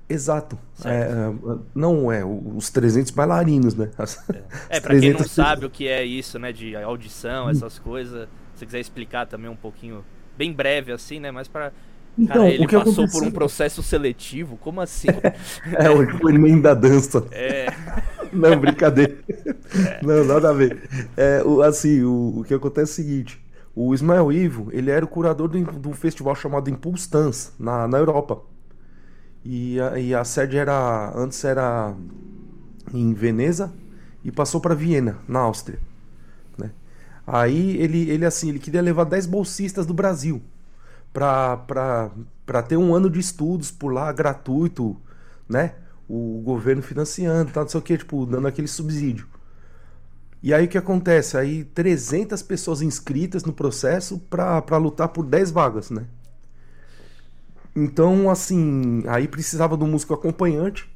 Exato. 0.10 0.58
É, 0.84 0.90
é, 0.90 1.58
não 1.76 2.12
é, 2.12 2.26
os 2.26 2.72
300 2.72 3.12
bailarinos, 3.12 3.76
né? 3.76 3.92
As, 3.96 4.18
é, 4.30 4.44
é 4.70 4.80
para 4.80 5.00
quem 5.00 5.14
não 5.14 5.24
sabe 5.24 5.68
o 5.68 5.70
que 5.70 5.88
é 5.88 6.04
isso, 6.04 6.40
né, 6.40 6.52
de 6.52 6.76
audição, 6.76 7.48
essas 7.48 7.78
coisas, 7.78 8.28
se 8.56 8.66
quiser 8.66 8.80
explicar 8.80 9.28
também 9.28 9.50
um 9.52 9.56
pouquinho, 9.56 10.04
bem 10.36 10.52
breve 10.52 10.92
assim, 10.92 11.20
né, 11.20 11.30
mas 11.30 11.48
para 11.48 11.72
Então, 12.18 12.38
Cara, 12.38 12.50
ele 12.50 12.66
o 12.66 12.68
que 12.68 12.76
passou 12.76 12.92
aconteceu... 12.92 13.20
por 13.20 13.28
um 13.28 13.32
processo 13.32 13.84
seletivo? 13.84 14.58
Como 14.58 14.82
assim? 14.82 15.10
é, 15.78 15.90
o 15.92 16.30
Enem 16.30 16.60
da 16.60 16.74
dança. 16.74 17.24
É. 17.32 17.68
Não, 18.34 18.60
brincadeira. 18.60 19.18
É. 19.88 20.00
Não, 20.04 20.24
nada 20.24 20.50
a 20.50 20.54
ver. 20.54 20.88
É, 21.16 21.44
o, 21.44 21.62
assim, 21.62 22.04
o, 22.04 22.40
o 22.40 22.44
que 22.44 22.54
acontece 22.54 23.02
é 23.02 23.04
o 23.04 23.08
seguinte. 23.08 23.42
O 23.76 23.94
Ismael 23.94 24.32
Ivo, 24.32 24.70
ele 24.72 24.92
era 24.92 25.06
o 25.06 25.08
curador 25.08 25.48
do, 25.48 25.64
do 25.64 25.94
festival 25.94 26.36
chamado 26.36 26.70
Impulse 26.70 27.10
Dance, 27.10 27.52
na, 27.58 27.88
na 27.88 27.98
Europa. 27.98 28.42
E 29.44 29.80
a, 29.80 30.00
e 30.00 30.14
a 30.14 30.24
sede 30.24 30.58
era, 30.58 31.12
antes 31.16 31.44
era 31.44 31.96
em 32.94 33.14
Veneza 33.14 33.74
e 34.24 34.32
passou 34.32 34.60
para 34.60 34.76
Viena, 34.76 35.18
na 35.28 35.40
Áustria. 35.40 35.80
Né? 36.58 36.72
Aí 37.26 37.78
ele, 37.78 38.10
ele, 38.10 38.26
assim, 38.26 38.50
ele 38.50 38.60
queria 38.60 38.82
levar 38.82 39.06
10 39.06 39.26
bolsistas 39.26 39.86
do 39.86 39.94
Brasil 39.94 40.42
para 41.14 42.64
ter 42.68 42.78
um 42.78 42.94
ano 42.94 43.10
de 43.10 43.20
estudos 43.20 43.72
por 43.72 43.92
lá, 43.92 44.12
gratuito, 44.12 44.96
né? 45.48 45.74
O 46.08 46.42
governo 46.44 46.82
financiando, 46.82 47.52
tal, 47.52 47.64
não 47.64 47.70
sei 47.70 47.80
o 47.80 47.84
que, 47.84 47.98
tipo, 47.98 48.26
dando 48.26 48.48
aquele 48.48 48.68
subsídio. 48.68 49.28
E 50.42 50.54
aí 50.54 50.66
o 50.66 50.68
que 50.68 50.78
acontece? 50.78 51.38
Aí 51.38 51.64
300 51.64 52.42
pessoas 52.42 52.82
inscritas 52.82 53.44
no 53.44 53.54
processo 53.54 54.20
para 54.20 54.78
lutar 54.78 55.10
por 55.10 55.26
10 55.26 55.52
vagas, 55.52 55.90
né? 55.90 56.06
Então, 57.76 58.30
assim, 58.30 59.04
aí 59.08 59.28
precisava 59.28 59.78
do 59.78 59.86
músico 59.86 60.14
acompanhante 60.14 60.90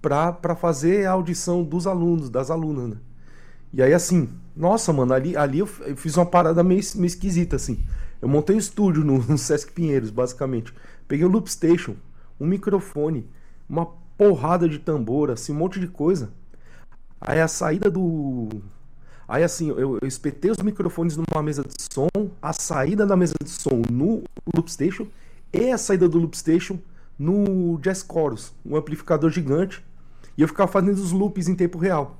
para 0.00 0.54
fazer 0.54 1.06
a 1.06 1.12
audição 1.12 1.62
dos 1.62 1.86
alunos, 1.86 2.30
das 2.30 2.50
alunas, 2.50 2.90
né? 2.90 2.96
E 3.72 3.82
aí, 3.82 3.94
assim, 3.94 4.28
nossa, 4.56 4.92
mano, 4.92 5.12
ali, 5.12 5.36
ali 5.36 5.60
eu, 5.60 5.66
fiz 5.66 6.16
uma 6.16 6.26
parada 6.26 6.62
meio, 6.62 6.82
meio 6.96 7.06
esquisita, 7.06 7.56
assim. 7.56 7.84
Eu 8.20 8.28
montei 8.28 8.56
um 8.56 8.58
estúdio 8.58 9.04
no, 9.04 9.18
no 9.26 9.38
Sesc 9.38 9.72
Pinheiros, 9.72 10.10
basicamente. 10.10 10.74
Peguei 11.06 11.24
o 11.24 11.28
Loop 11.28 11.50
Station, 11.50 11.94
um 12.38 12.46
microfone, 12.46 13.28
uma 13.68 13.86
porrada 14.18 14.68
de 14.68 14.78
tambor, 14.78 15.30
assim, 15.30 15.52
um 15.52 15.56
monte 15.56 15.78
de 15.78 15.86
coisa. 15.86 16.30
Aí 17.20 17.40
a 17.40 17.48
saída 17.48 17.90
do, 17.90 18.48
Aí 19.30 19.44
assim, 19.44 19.68
eu, 19.68 19.96
eu 20.02 20.08
espetei 20.08 20.50
os 20.50 20.58
microfones 20.58 21.16
numa 21.16 21.40
mesa 21.40 21.62
de 21.62 21.74
som, 21.94 22.08
a 22.42 22.52
saída 22.52 23.06
da 23.06 23.16
mesa 23.16 23.34
de 23.40 23.48
som 23.48 23.80
no 23.88 24.24
Loopstation 24.52 25.06
e 25.52 25.70
a 25.70 25.78
saída 25.78 26.08
do 26.08 26.18
Loopstation 26.18 26.78
no 27.18 27.78
Jazz 27.78 28.04
Chorus, 28.10 28.52
um 28.64 28.76
amplificador 28.76 29.30
gigante, 29.30 29.84
e 30.36 30.42
eu 30.42 30.48
ficava 30.48 30.70
fazendo 30.70 30.94
os 30.94 31.12
loops 31.12 31.48
em 31.48 31.54
tempo 31.54 31.78
real. 31.78 32.18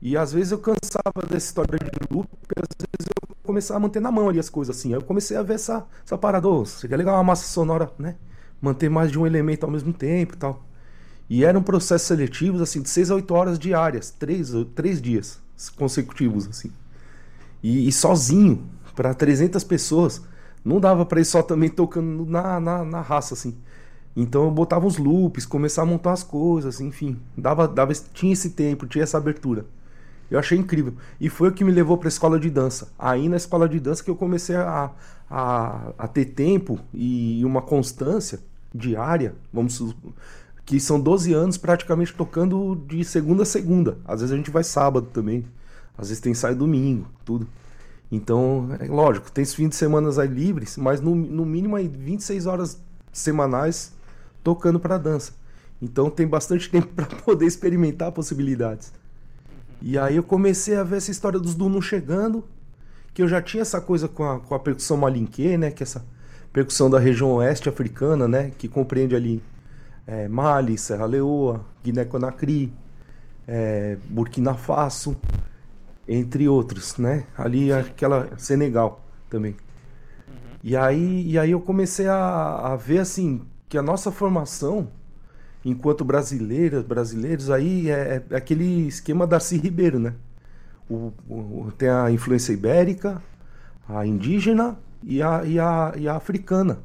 E 0.00 0.16
às 0.16 0.32
vezes 0.32 0.52
eu 0.52 0.58
cansava 0.58 1.26
dessa 1.28 1.46
história 1.46 1.78
de 1.78 2.14
loop, 2.14 2.28
às 2.56 2.68
vezes 2.78 3.08
eu 3.08 3.36
começava 3.42 3.78
a 3.78 3.80
manter 3.80 4.00
na 4.00 4.10
mão 4.10 4.28
ali 4.28 4.38
as 4.38 4.48
coisas 4.48 4.76
assim. 4.76 4.90
Aí 4.90 4.94
eu 4.94 5.02
comecei 5.02 5.36
a 5.36 5.42
ver 5.42 5.54
essa, 5.54 5.86
essa 6.04 6.16
parada, 6.16 6.48
oh, 6.48 6.64
seria 6.64 6.96
legal 6.96 7.16
uma 7.16 7.24
massa 7.24 7.46
sonora, 7.48 7.90
né? 7.98 8.16
Manter 8.62 8.88
mais 8.88 9.10
de 9.10 9.18
um 9.18 9.26
elemento 9.26 9.64
ao 9.64 9.70
mesmo 9.70 9.92
tempo 9.92 10.34
e 10.34 10.36
tal. 10.36 10.64
E 11.28 11.44
eram 11.44 11.62
processos 11.62 12.08
seletivos, 12.08 12.60
assim, 12.60 12.82
de 12.82 12.88
6 12.88 13.10
a 13.10 13.14
8 13.16 13.34
horas 13.34 13.58
diárias, 13.58 14.10
3, 14.10 14.52
3 14.74 15.02
dias 15.02 15.40
consecutivos, 15.76 16.48
assim. 16.48 16.72
E, 17.62 17.88
e 17.88 17.92
sozinho, 17.92 18.68
para 18.94 19.14
300 19.14 19.62
pessoas, 19.64 20.22
não 20.64 20.80
dava 20.80 21.04
para 21.06 21.20
ir 21.20 21.24
só 21.24 21.42
também 21.42 21.68
tocando 21.68 22.24
na, 22.26 22.60
na, 22.60 22.84
na, 22.84 23.00
raça, 23.00 23.34
assim. 23.34 23.56
Então 24.16 24.44
eu 24.44 24.50
botava 24.50 24.86
os 24.86 24.98
loops, 24.98 25.46
começava 25.46 25.88
a 25.88 25.90
montar 25.90 26.12
as 26.12 26.22
coisas, 26.22 26.80
enfim. 26.80 27.18
Dava, 27.36 27.66
dava, 27.66 27.92
tinha 28.12 28.32
esse 28.32 28.50
tempo, 28.50 28.86
tinha 28.86 29.04
essa 29.04 29.18
abertura. 29.18 29.64
Eu 30.30 30.38
achei 30.38 30.56
incrível. 30.58 30.94
E 31.20 31.28
foi 31.28 31.48
o 31.48 31.52
que 31.52 31.64
me 31.64 31.72
levou 31.72 31.98
para 31.98 32.06
a 32.06 32.10
escola 32.10 32.38
de 32.38 32.50
dança. 32.50 32.92
Aí 32.98 33.28
na 33.28 33.36
escola 33.36 33.68
de 33.68 33.80
dança 33.80 34.02
que 34.02 34.10
eu 34.10 34.16
comecei 34.16 34.54
a, 34.54 34.90
a, 35.28 35.92
a 35.98 36.08
ter 36.08 36.26
tempo 36.26 36.78
e 36.94 37.44
uma 37.44 37.62
constância 37.62 38.40
diária, 38.72 39.34
vamos 39.52 39.94
que 40.64 40.78
são 40.78 41.00
12 41.00 41.32
anos 41.32 41.56
praticamente 41.56 42.14
tocando 42.14 42.80
de 42.86 43.04
segunda 43.04 43.42
a 43.42 43.46
segunda. 43.46 43.98
Às 44.04 44.20
vezes 44.20 44.32
a 44.32 44.36
gente 44.36 44.52
vai 44.52 44.62
sábado 44.62 45.08
também. 45.12 45.44
Às 45.98 46.08
vezes 46.08 46.20
tem 46.20 46.32
sai 46.32 46.54
domingo, 46.54 47.06
tudo. 47.24 47.46
Então, 48.10 48.68
é 48.80 48.86
lógico, 48.86 49.30
tem 49.30 49.44
fins 49.44 49.70
de 49.70 49.76
semana 49.76 50.10
aí 50.20 50.28
livres, 50.28 50.76
mas 50.76 51.00
no, 51.00 51.14
no 51.14 51.46
mínimo 51.46 51.76
aí 51.76 51.86
26 51.86 52.46
horas 52.46 52.82
semanais 53.12 53.92
tocando 54.42 54.80
para 54.80 54.98
dança. 54.98 55.32
Então 55.80 56.10
tem 56.10 56.26
bastante 56.26 56.68
tempo 56.70 56.88
para 56.88 57.06
poder 57.06 57.46
experimentar 57.46 58.12
possibilidades. 58.12 58.92
E 59.80 59.98
aí 59.98 60.16
eu 60.16 60.22
comecei 60.22 60.76
a 60.76 60.82
ver 60.82 60.96
essa 60.96 61.10
história 61.10 61.38
dos 61.38 61.54
Dunu 61.54 61.80
chegando, 61.80 62.44
que 63.14 63.22
eu 63.22 63.28
já 63.28 63.40
tinha 63.40 63.62
essa 63.62 63.80
coisa 63.80 64.08
com 64.08 64.24
a, 64.24 64.40
com 64.40 64.54
a 64.54 64.58
percussão 64.58 64.96
malinquê, 64.96 65.56
né, 65.56 65.70
que 65.70 65.82
é 65.82 65.84
essa 65.84 66.04
percussão 66.52 66.90
da 66.90 66.98
região 66.98 67.32
oeste 67.34 67.68
africana, 67.68 68.28
né, 68.28 68.52
que 68.58 68.68
compreende 68.68 69.14
ali 69.14 69.42
é, 70.06 70.28
Mali, 70.28 70.76
Serra 70.76 71.06
Leoa, 71.06 71.64
Guiné-Conakry, 71.82 72.72
é, 73.48 73.96
Burkina 74.08 74.54
Faso, 74.54 75.16
entre 76.12 76.48
outros, 76.48 76.96
né? 76.98 77.24
Ali 77.38 77.72
aquela 77.72 78.36
Senegal 78.36 79.04
também. 79.28 79.52
Uhum. 79.52 80.34
E 80.64 80.76
aí, 80.76 81.30
e 81.30 81.38
aí 81.38 81.52
eu 81.52 81.60
comecei 81.60 82.08
a, 82.08 82.72
a 82.72 82.76
ver 82.76 82.98
assim 82.98 83.42
que 83.68 83.78
a 83.78 83.82
nossa 83.82 84.10
formação 84.10 84.88
enquanto 85.64 86.04
brasileiras, 86.04 86.82
brasileiros 86.82 87.50
aí 87.50 87.90
é, 87.90 88.22
é 88.28 88.36
aquele 88.36 88.88
esquema 88.88 89.26
Darcy 89.26 89.56
Ribeiro, 89.56 89.98
né? 89.98 90.14
O, 90.88 91.12
o, 91.28 91.72
tem 91.78 91.88
a 91.88 92.10
influência 92.10 92.52
ibérica, 92.52 93.22
a 93.88 94.04
indígena 94.04 94.76
e 95.02 95.22
a, 95.22 95.44
e 95.44 95.60
a, 95.60 95.92
e 95.96 96.08
a 96.08 96.16
africana. 96.16 96.80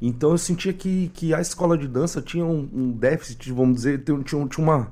Então 0.00 0.30
eu 0.30 0.38
sentia 0.38 0.72
que, 0.72 1.08
que 1.12 1.34
a 1.34 1.40
escola 1.42 1.76
de 1.76 1.86
dança 1.86 2.22
tinha 2.22 2.44
um, 2.44 2.66
um 2.72 2.92
déficit, 2.92 3.52
vamos 3.52 3.76
dizer, 3.76 4.02
tinha, 4.02 4.22
tinha 4.24 4.64
uma, 4.64 4.90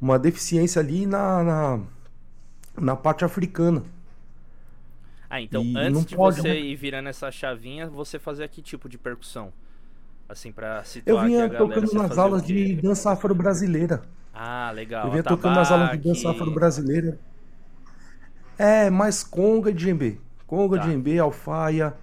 uma 0.00 0.18
deficiência 0.18 0.80
ali 0.80 1.06
na, 1.06 1.44
na, 1.44 1.80
na 2.80 2.96
parte 2.96 3.24
africana. 3.24 3.82
Ah, 5.30 5.40
então 5.40 5.62
e 5.62 5.76
antes 5.76 6.06
de 6.06 6.16
pode, 6.16 6.40
você 6.40 6.48
né? 6.48 6.58
ir 6.58 6.76
virando 6.76 7.08
essa 7.08 7.30
chavinha, 7.30 7.86
você 7.86 8.18
fazia 8.18 8.48
que 8.48 8.62
tipo 8.62 8.88
de 8.88 8.96
percussão? 8.96 9.52
Assim, 10.28 10.52
pra 10.52 10.82
situar 10.84 11.24
Eu 11.24 11.26
vinha 11.26 11.48
tocando 11.48 11.92
nas 11.94 12.18
aulas 12.18 12.42
de 12.42 12.76
dança 12.76 13.12
afro-brasileira. 13.12 14.02
Ah, 14.32 14.70
legal. 14.74 15.06
Eu 15.06 15.10
vinha 15.10 15.20
Atabaque... 15.20 15.42
tocando 15.42 15.56
nas 15.56 15.70
aulas 15.70 15.90
de 15.90 15.98
dança 15.98 16.30
afro-brasileira. 16.30 17.18
É, 18.58 18.90
mais 18.90 19.22
conga 19.22 19.70
e 19.70 19.74
djembe. 19.74 20.20
Conga, 20.46 20.78
tá. 20.78 20.86
djembe, 20.86 21.18
alfaia... 21.18 21.94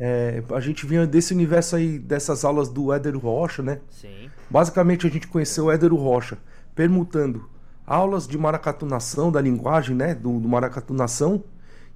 É, 0.00 0.44
a 0.54 0.60
gente 0.60 0.86
vinha 0.86 1.04
desse 1.08 1.34
universo 1.34 1.74
aí, 1.74 1.98
dessas 1.98 2.44
aulas 2.44 2.68
do 2.68 2.92
Éder 2.92 3.18
Rocha, 3.18 3.64
né? 3.64 3.80
Sim. 3.90 4.30
Basicamente 4.48 5.04
a 5.06 5.10
gente 5.10 5.26
conheceu 5.26 5.64
o 5.64 5.72
Éder 5.72 5.92
Rocha 5.92 6.38
permutando 6.72 7.50
aulas 7.88 8.28
de 8.28 8.36
maracatunação, 8.36 9.32
da 9.32 9.40
linguagem, 9.40 9.96
né? 9.96 10.14
Do, 10.14 10.38
do 10.38 10.48
maracatunação. 10.48 11.42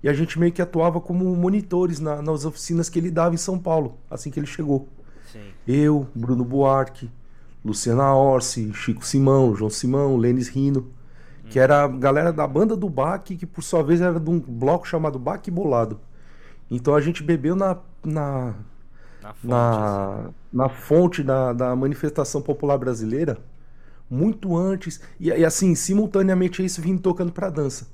E 0.02 0.08
a 0.08 0.12
gente 0.12 0.38
meio 0.38 0.50
que 0.50 0.62
atuava 0.62 1.00
como 1.00 1.24
monitores 1.36 2.00
na, 2.00 2.20
nas 2.20 2.44
oficinas 2.44 2.88
que 2.88 2.98
ele 2.98 3.10
dava 3.10 3.34
em 3.34 3.38
São 3.38 3.58
Paulo, 3.58 3.98
assim 4.10 4.30
que 4.30 4.40
ele 4.40 4.46
chegou. 4.46 4.88
Sim. 5.30 5.40
Eu, 5.68 6.08
Bruno 6.14 6.44
Buarque, 6.44 7.10
Luciana 7.64 8.12
Orsi, 8.14 8.72
Chico 8.72 9.06
Simão, 9.06 9.54
João 9.54 9.70
Simão, 9.70 10.16
Lênis 10.16 10.48
Rino, 10.48 10.80
hum. 10.80 11.48
que 11.48 11.58
era 11.58 11.84
a 11.84 11.88
galera 11.88 12.32
da 12.32 12.46
banda 12.46 12.74
do 12.74 12.88
Baque, 12.88 13.36
que 13.36 13.46
por 13.46 13.62
sua 13.62 13.82
vez 13.82 14.00
era 14.00 14.18
de 14.18 14.28
um 14.28 14.40
bloco 14.40 14.88
chamado 14.88 15.18
Baque 15.18 15.50
Bolado. 15.50 16.00
Então 16.68 16.94
a 16.94 17.00
gente 17.00 17.22
bebeu 17.22 17.54
na, 17.54 17.76
na, 18.02 18.54
na 19.22 19.34
fonte, 19.34 19.46
na, 19.46 20.14
assim. 20.14 20.34
na 20.52 20.68
fonte 20.68 21.22
da, 21.22 21.52
da 21.52 21.76
manifestação 21.76 22.42
popular 22.42 22.78
brasileira 22.78 23.38
muito 24.12 24.56
antes. 24.56 25.00
E, 25.18 25.28
e 25.28 25.44
assim, 25.44 25.74
simultaneamente 25.74 26.64
isso 26.64 26.80
vim 26.80 26.96
tocando 26.96 27.32
pra 27.32 27.50
dança. 27.50 27.88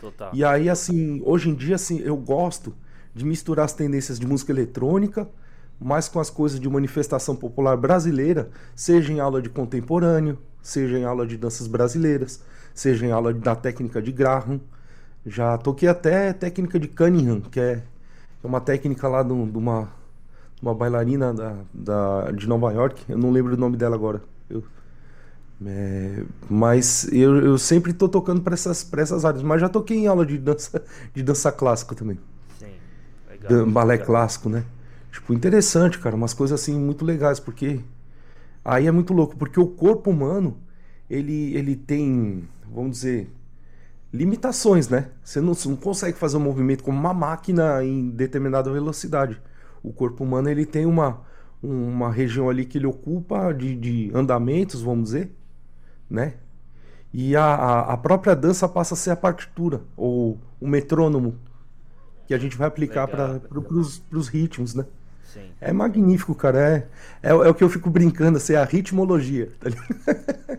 Total. 0.00 0.30
E 0.34 0.44
aí, 0.44 0.68
assim, 0.68 1.22
hoje 1.24 1.48
em 1.50 1.54
dia, 1.54 1.76
assim, 1.76 2.00
eu 2.00 2.16
gosto 2.16 2.74
de 3.14 3.24
misturar 3.24 3.64
as 3.64 3.72
tendências 3.72 4.18
de 4.18 4.26
música 4.26 4.52
eletrônica, 4.52 5.28
mais 5.80 6.08
com 6.08 6.20
as 6.20 6.30
coisas 6.30 6.60
de 6.60 6.68
manifestação 6.68 7.34
popular 7.34 7.76
brasileira, 7.76 8.50
seja 8.74 9.12
em 9.12 9.20
aula 9.20 9.40
de 9.40 9.48
contemporâneo, 9.48 10.38
seja 10.62 10.98
em 10.98 11.04
aula 11.04 11.26
de 11.26 11.36
danças 11.36 11.66
brasileiras, 11.66 12.42
seja 12.74 13.06
em 13.06 13.10
aula 13.10 13.32
da 13.32 13.56
técnica 13.56 14.02
de 14.02 14.12
Graham. 14.12 14.60
Já 15.26 15.56
toquei 15.56 15.88
até 15.88 16.32
técnica 16.32 16.78
de 16.78 16.88
Cunningham, 16.88 17.40
que 17.40 17.58
é 17.58 17.82
é 18.44 18.46
uma 18.46 18.60
técnica 18.60 19.08
lá 19.08 19.22
de, 19.22 19.32
uma, 19.32 19.88
uma 20.60 20.74
bailarina 20.74 21.32
da, 21.32 21.56
da, 21.72 22.30
de 22.30 22.46
Nova 22.46 22.70
York, 22.72 23.02
eu 23.08 23.16
não 23.16 23.30
lembro 23.30 23.54
o 23.54 23.56
nome 23.56 23.76
dela 23.76 23.96
agora. 23.96 24.22
Eu, 24.50 24.62
é, 25.64 26.24
mas 26.50 27.06
eu, 27.12 27.36
eu 27.38 27.58
sempre 27.58 27.92
estou 27.92 28.08
tocando 28.08 28.42
para 28.42 28.54
essas, 28.54 28.90
essas 28.96 29.24
áreas, 29.24 29.42
mas 29.42 29.60
já 29.60 29.68
toquei 29.68 29.98
em 29.98 30.06
aula 30.06 30.26
de 30.26 30.36
dança, 30.38 30.82
de 31.14 31.22
dança 31.22 31.52
clássica 31.52 31.94
também. 31.94 32.18
Sim, 32.58 32.66
legal. 33.30 33.66
balé 33.66 33.94
legal. 33.94 34.06
clássico, 34.06 34.48
né? 34.48 34.64
Tipo, 35.12 35.32
interessante, 35.32 35.98
cara, 35.98 36.16
umas 36.16 36.34
coisas 36.34 36.60
assim 36.60 36.78
muito 36.78 37.04
legais, 37.04 37.38
porque 37.38 37.80
aí 38.64 38.86
é 38.86 38.90
muito 38.90 39.12
louco, 39.12 39.36
porque 39.36 39.60
o 39.60 39.66
corpo 39.66 40.10
humano, 40.10 40.56
ele, 41.08 41.54
ele 41.56 41.76
tem, 41.76 42.48
vamos 42.68 42.92
dizer, 42.92 43.30
limitações, 44.12 44.88
né? 44.88 45.08
Você 45.22 45.40
não, 45.40 45.54
você 45.54 45.68
não 45.68 45.76
consegue 45.76 46.18
fazer 46.18 46.36
um 46.36 46.40
movimento 46.40 46.82
como 46.82 46.98
uma 46.98 47.14
máquina 47.14 47.84
em 47.84 48.10
determinada 48.10 48.72
velocidade. 48.72 49.40
o 49.82 49.92
corpo 49.92 50.24
humano 50.24 50.48
ele 50.48 50.66
tem 50.66 50.84
uma, 50.84 51.22
uma 51.62 52.10
região 52.10 52.50
ali 52.50 52.64
que 52.64 52.78
ele 52.78 52.86
ocupa 52.86 53.52
de, 53.52 53.76
de 53.76 54.10
andamentos, 54.14 54.82
vamos 54.82 55.04
dizer, 55.04 55.30
né? 56.08 56.34
E 57.12 57.36
a, 57.36 57.80
a, 57.80 57.96
própria 57.96 58.34
dança 58.34 58.68
passa 58.68 58.94
a 58.94 58.96
ser 58.96 59.10
a 59.10 59.16
partitura, 59.16 59.82
ou 59.96 60.38
o 60.60 60.66
metrônomo, 60.66 61.38
que 62.26 62.34
a 62.34 62.38
gente 62.38 62.56
vai 62.56 62.66
aplicar 62.66 63.06
para 63.06 63.40
os 64.12 64.28
ritmos, 64.28 64.74
né? 64.74 64.84
Sim. 65.34 65.50
É 65.60 65.72
magnífico, 65.72 66.34
cara. 66.34 66.58
É, 66.58 66.88
é, 67.22 67.30
é, 67.30 67.34
o 67.34 67.54
que 67.54 67.64
eu 67.64 67.68
fico 67.68 67.90
brincando, 67.90 68.36
assim, 68.36 68.52
é 68.52 68.56
a 68.56 68.64
ritmologia. 68.64 69.50
Tá 69.60 69.68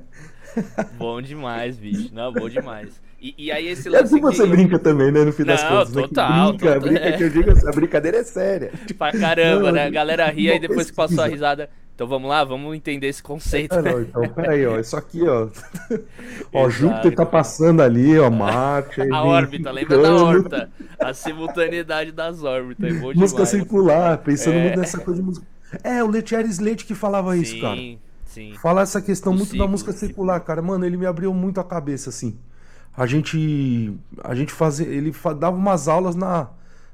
bom 0.98 1.22
demais, 1.22 1.78
bicho. 1.78 2.10
Não, 2.14 2.32
bom 2.32 2.50
demais. 2.50 3.02
E, 3.22 3.34
e 3.38 3.52
aí 3.52 3.68
esse 3.68 3.90
lance. 3.90 4.14
É 4.14 4.18
que 4.18 4.22
você 4.22 4.46
brinca 4.46 4.78
também, 4.78 5.12
né? 5.12 5.24
No 5.24 5.32
fim 5.32 5.44
das 5.44 5.64
contas. 5.64 5.94
Né? 5.94 6.02
Total, 6.04 6.50
brinca, 6.54 6.74
total. 6.74 6.90
brinca 6.90 7.18
que 7.18 7.24
eu 7.24 7.30
digo, 7.30 7.52
essa 7.52 7.72
brincadeira 7.72 8.18
é 8.18 8.24
séria. 8.24 8.72
Pra 8.98 9.12
caramba, 9.12 9.64
não, 9.64 9.72
né? 9.72 9.86
A 9.86 9.90
galera 9.90 10.30
ria 10.30 10.56
e 10.56 10.60
depois 10.60 10.90
que 10.90 10.96
passou 10.96 11.24
a 11.24 11.28
risada. 11.28 11.70
Então 11.96 12.06
vamos 12.08 12.30
lá, 12.30 12.44
vamos 12.44 12.76
entender 12.76 13.08
esse 13.08 13.24
conceito. 13.24 13.74
É, 13.74 13.82
não, 13.82 14.02
então, 14.02 14.28
peraí, 14.28 14.66
ó. 14.68 14.78
Isso 14.78 14.98
aqui, 14.98 15.24
ó. 15.26 15.48
ó, 16.54 16.70
Júpiter 16.70 17.16
tá 17.16 17.26
passando 17.26 17.82
ali, 17.82 18.20
ó, 18.20 18.30
Marte. 18.30 19.02
a 19.02 19.24
órbita, 19.24 19.72
lembra 19.72 19.98
da 20.00 20.14
órbita? 20.14 20.70
A 21.00 21.14
simultaneidade 21.14 22.12
das 22.12 22.44
órbitas. 22.44 22.94
É 22.94 23.00
bom 23.00 23.14
música 23.16 23.46
circular, 23.46 24.18
pensando 24.18 24.58
é. 24.58 24.62
muito 24.64 24.80
nessa 24.80 25.00
coisa 25.00 25.22
de 25.22 25.26
música. 25.26 25.48
É, 25.84 26.04
o 26.04 26.08
Letieri 26.08 26.50
Slate 26.50 26.86
que 26.86 26.94
falava 26.94 27.34
sim, 27.34 27.42
isso, 27.42 27.62
cara. 27.62 27.80
Sim. 28.36 28.54
Fala 28.62 28.82
essa 28.82 29.02
questão 29.02 29.32
o 29.32 29.36
muito 29.36 29.52
ciclo, 29.52 29.66
da 29.66 29.72
música 29.72 29.94
circular, 29.94 30.40
cara. 30.42 30.62
Mano, 30.62 30.86
ele 30.86 30.98
me 30.98 31.06
abriu 31.06 31.34
muito 31.34 31.60
a 31.60 31.64
cabeça, 31.64 32.10
assim. 32.10 32.38
A 32.96 33.06
gente. 33.06 33.98
A 34.24 34.36
gente 34.36 34.52
fazia. 34.52 34.86
Ele 34.86 35.14
dava 35.40 35.56
umas 35.56 35.88
aulas 35.88 36.16
na, 36.16 36.50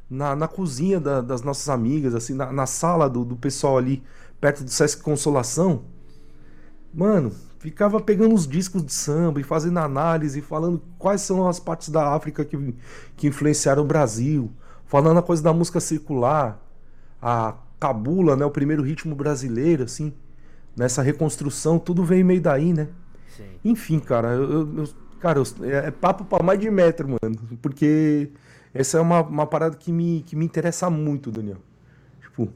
na, 0.09 0.35
na 0.35 0.47
cozinha 0.47 0.99
da, 0.99 1.19
das 1.19 1.41
nossas 1.41 1.67
amigas, 1.67 2.13
assim, 2.13 2.35
na, 2.35 2.51
na 2.51 2.67
sala 2.67 3.09
do, 3.09 3.25
do 3.25 3.35
pessoal 3.35 3.77
ali 3.77 4.03
perto 4.39 4.63
do 4.63 4.69
Sesc 4.69 5.03
Consolação, 5.03 5.83
mano, 6.91 7.31
ficava 7.59 7.99
pegando 8.01 8.33
os 8.33 8.47
discos 8.47 8.83
de 8.83 8.91
samba 8.91 9.39
e 9.39 9.43
fazendo 9.43 9.77
análise, 9.77 10.41
falando 10.41 10.81
quais 10.97 11.21
são 11.21 11.47
as 11.47 11.59
partes 11.59 11.89
da 11.89 12.13
África 12.13 12.43
que, 12.43 12.75
que 13.15 13.27
influenciaram 13.27 13.83
o 13.83 13.85
Brasil, 13.85 14.51
falando 14.85 15.19
a 15.19 15.23
coisa 15.23 15.43
da 15.43 15.53
música 15.53 15.79
circular, 15.79 16.59
a 17.21 17.55
cabula, 17.79 18.35
né, 18.35 18.43
o 18.43 18.51
primeiro 18.51 18.81
ritmo 18.81 19.15
brasileiro, 19.15 19.83
assim, 19.83 20.11
nessa 20.75 21.01
reconstrução, 21.01 21.77
tudo 21.77 22.03
veio 22.03 22.25
meio 22.25 22.41
daí, 22.41 22.73
né? 22.73 22.87
Sim. 23.27 23.49
Enfim, 23.63 23.99
cara, 23.99 24.29
eu, 24.29 24.77
eu 24.77 24.89
cara, 25.19 25.39
eu, 25.39 25.45
é, 25.67 25.87
é 25.87 25.91
papo 25.91 26.25
para 26.25 26.43
mais 26.43 26.59
de 26.59 26.69
metro, 26.69 27.07
mano, 27.07 27.37
porque 27.61 28.29
essa 28.73 28.97
é 28.97 29.01
uma, 29.01 29.21
uma 29.21 29.47
parada 29.47 29.75
que 29.75 29.91
me, 29.91 30.23
que 30.23 30.35
me 30.35 30.45
interessa 30.45 30.89
muito, 30.89 31.31
Daniel. 31.31 31.57
Tipo, 32.21 32.51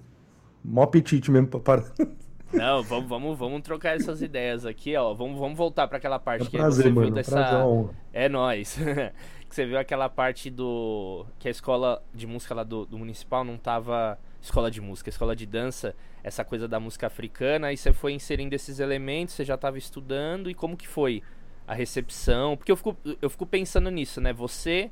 Mó 0.63 0.83
apetite 0.83 1.29
mesmo 1.29 1.47
pra 1.47 1.59
parar. 1.59 1.85
Não, 2.53 2.81
vamos, 2.83 3.09
vamos, 3.09 3.37
vamos 3.37 3.61
trocar 3.61 3.95
essas 3.95 4.21
ideias 4.21 4.65
aqui, 4.65 4.95
ó. 4.95 5.13
Vamos, 5.13 5.37
vamos 5.37 5.57
voltar 5.57 5.87
para 5.87 5.97
aquela 5.97 6.17
parte 6.17 6.47
é 6.47 6.49
que 6.49 6.57
prazer, 6.57 6.85
você 6.85 6.89
mano, 6.89 7.07
viu 7.07 7.15
dessa. 7.15 7.31
Prazer, 7.31 7.89
é 8.13 8.29
nós. 8.29 8.77
que 9.49 9.55
você 9.55 9.65
viu 9.65 9.77
aquela 9.77 10.07
parte 10.07 10.49
do. 10.49 11.25
Que 11.37 11.49
a 11.49 11.51
escola 11.51 12.01
de 12.13 12.25
música 12.25 12.55
lá 12.55 12.63
do, 12.63 12.85
do 12.85 12.97
municipal 12.97 13.43
não 13.43 13.57
tava. 13.57 14.17
Escola 14.41 14.71
de 14.71 14.79
música, 14.79 15.09
escola 15.09 15.35
de 15.35 15.45
dança, 15.45 15.95
essa 16.25 16.43
coisa 16.43 16.67
da 16.67 16.79
música 16.79 17.05
africana, 17.05 17.67
aí 17.67 17.77
você 17.77 17.93
foi 17.93 18.11
inserindo 18.11 18.55
esses 18.55 18.79
elementos, 18.79 19.35
você 19.35 19.45
já 19.45 19.53
estava 19.53 19.77
estudando, 19.77 20.49
e 20.49 20.55
como 20.55 20.75
que 20.75 20.87
foi 20.87 21.21
a 21.67 21.73
recepção? 21.75 22.57
Porque 22.57 22.71
eu 22.71 22.75
fico, 22.75 22.97
eu 23.21 23.29
fico 23.29 23.45
pensando 23.45 23.91
nisso, 23.91 24.19
né? 24.19 24.33
Você 24.33 24.89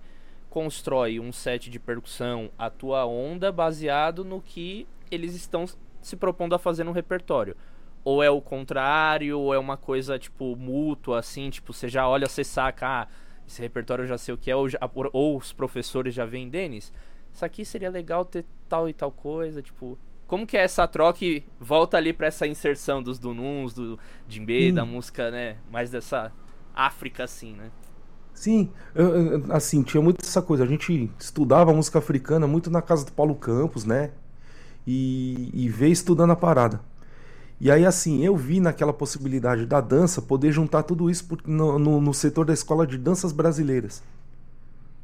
constrói 0.47 1.19
um 1.19 1.31
set 1.31 1.71
de 1.71 1.79
percussão 1.79 2.51
a 2.55 2.69
tua 2.69 3.07
onda 3.07 3.51
baseado 3.51 4.23
no 4.23 4.39
que 4.39 4.87
eles 5.09 5.33
estão 5.33 5.65
se 5.99 6.15
propondo 6.15 6.53
a 6.53 6.59
fazer 6.59 6.83
no 6.83 6.91
repertório. 6.91 7.57
Ou 8.03 8.21
é 8.21 8.29
o 8.29 8.39
contrário, 8.39 9.39
ou 9.39 9.55
é 9.55 9.57
uma 9.57 9.75
coisa, 9.75 10.19
tipo, 10.19 10.55
mútua, 10.55 11.17
assim, 11.17 11.49
tipo, 11.49 11.73
você 11.73 11.89
já 11.89 12.07
olha, 12.07 12.27
você 12.29 12.43
saca, 12.43 12.87
ah, 12.87 13.07
esse 13.47 13.59
repertório 13.59 14.03
eu 14.03 14.07
já 14.07 14.19
sei 14.19 14.35
o 14.35 14.37
que 14.37 14.51
é, 14.51 14.55
ou, 14.55 14.69
já, 14.69 14.77
ou 15.11 15.35
os 15.35 15.51
professores 15.51 16.13
já 16.13 16.25
vêm, 16.25 16.47
Denis, 16.47 16.93
isso 17.33 17.43
aqui 17.43 17.65
seria 17.65 17.89
legal 17.89 18.23
ter 18.23 18.45
tal 18.69 18.87
e 18.87 18.93
tal 18.93 19.11
coisa, 19.11 19.59
tipo... 19.59 19.97
Como 20.27 20.47
que 20.47 20.57
é 20.57 20.61
essa 20.61 20.87
troca 20.87 21.23
e 21.23 21.43
volta 21.59 21.97
ali 21.97 22.13
para 22.13 22.27
essa 22.27 22.47
inserção 22.47 23.03
dos 23.03 23.19
Dununs, 23.19 23.73
do 23.73 23.99
Djembe, 24.27 24.71
da 24.71 24.85
música, 24.85 25.29
né, 25.29 25.57
mais 25.71 25.91
dessa 25.91 26.31
África, 26.73 27.23
assim, 27.23 27.53
né? 27.53 27.69
Sim, 28.33 28.71
eu, 28.95 29.43
assim, 29.53 29.83
tinha 29.83 30.01
muito 30.01 30.21
essa 30.23 30.41
coisa. 30.41 30.63
A 30.63 30.67
gente 30.67 31.11
estudava 31.19 31.71
música 31.71 31.99
africana 31.99 32.47
muito 32.47 32.71
na 32.71 32.81
casa 32.81 33.05
do 33.05 33.11
Paulo 33.11 33.35
Campos, 33.35 33.85
né? 33.85 34.11
e, 34.85 35.49
e 35.53 35.69
ver 35.69 35.89
estudando 35.89 36.31
a 36.31 36.35
parada. 36.35 36.81
E 37.59 37.71
aí, 37.71 37.85
assim, 37.85 38.23
eu 38.23 38.35
vi 38.35 38.59
naquela 38.59 38.91
possibilidade 38.91 39.65
da 39.65 39.79
dança 39.79 40.21
poder 40.21 40.51
juntar 40.51 40.83
tudo 40.83 41.09
isso 41.09 41.25
no, 41.45 41.79
no, 41.79 42.01
no 42.01 42.13
setor 42.13 42.45
da 42.45 42.53
escola 42.53 42.85
de 42.85 42.97
danças 42.97 43.31
brasileiras. 43.31 44.03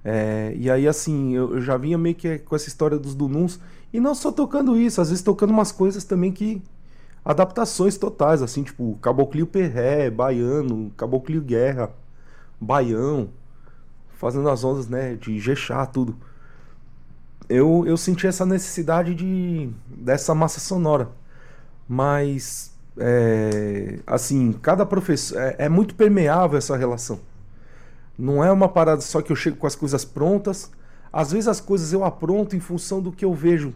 É, 0.03 0.53
e 0.57 0.69
aí, 0.69 0.87
assim, 0.87 1.35
eu, 1.35 1.55
eu, 1.55 1.61
já 1.61 1.77
vinha 1.77 1.97
meio 1.97 2.15
que 2.15 2.39
com 2.39 2.55
essa 2.55 2.67
história 2.67 2.97
dos 2.97 3.15
Dununs, 3.15 3.59
e 3.91 3.99
não 3.99 4.13
só 4.15 4.31
tocando 4.31 4.77
isso, 4.77 5.01
às 5.01 5.09
vezes 5.09 5.23
tocando 5.23 5.51
umas 5.51 5.71
coisas 5.71 6.03
também 6.03 6.31
que. 6.31 6.61
adaptações 7.23 7.97
totais, 7.97 8.41
assim, 8.41 8.63
tipo 8.63 8.97
Caboclio 9.01 9.47
Perré, 9.47 10.09
Baiano, 10.09 10.91
Caboclio 10.97 11.41
Guerra, 11.41 11.91
Baião, 12.59 13.29
fazendo 14.17 14.49
as 14.49 14.63
ondas, 14.63 14.87
né, 14.87 15.15
de 15.15 15.39
Jexá, 15.39 15.85
tudo 15.85 16.15
eu, 17.49 17.83
eu 17.87 17.97
senti 17.97 18.27
essa 18.27 18.45
necessidade 18.45 19.15
de 19.15 19.69
dessa 19.87 20.35
massa 20.35 20.59
sonora. 20.59 21.09
Mas, 21.87 22.71
é, 22.97 23.99
assim, 24.05 24.53
cada 24.53 24.85
professor. 24.85 25.37
É, 25.39 25.55
é, 25.59 25.69
muito 25.69 25.95
permeável 25.95 26.57
essa 26.57 26.77
relação. 26.77 27.19
Não 28.17 28.43
é 28.43 28.51
uma 28.51 28.69
parada 28.69 29.01
só 29.01 29.21
que 29.21 29.31
eu 29.31 29.35
chego 29.35 29.57
com 29.57 29.65
as 29.65 29.75
coisas 29.75 30.05
prontas. 30.05 30.71
Às 31.11 31.31
vezes 31.31 31.47
as 31.47 31.59
coisas 31.59 31.91
eu 31.91 32.03
apronto 32.03 32.55
em 32.55 32.59
função 32.59 33.01
do 33.01 33.11
que 33.11 33.25
eu 33.25 33.33
vejo. 33.33 33.73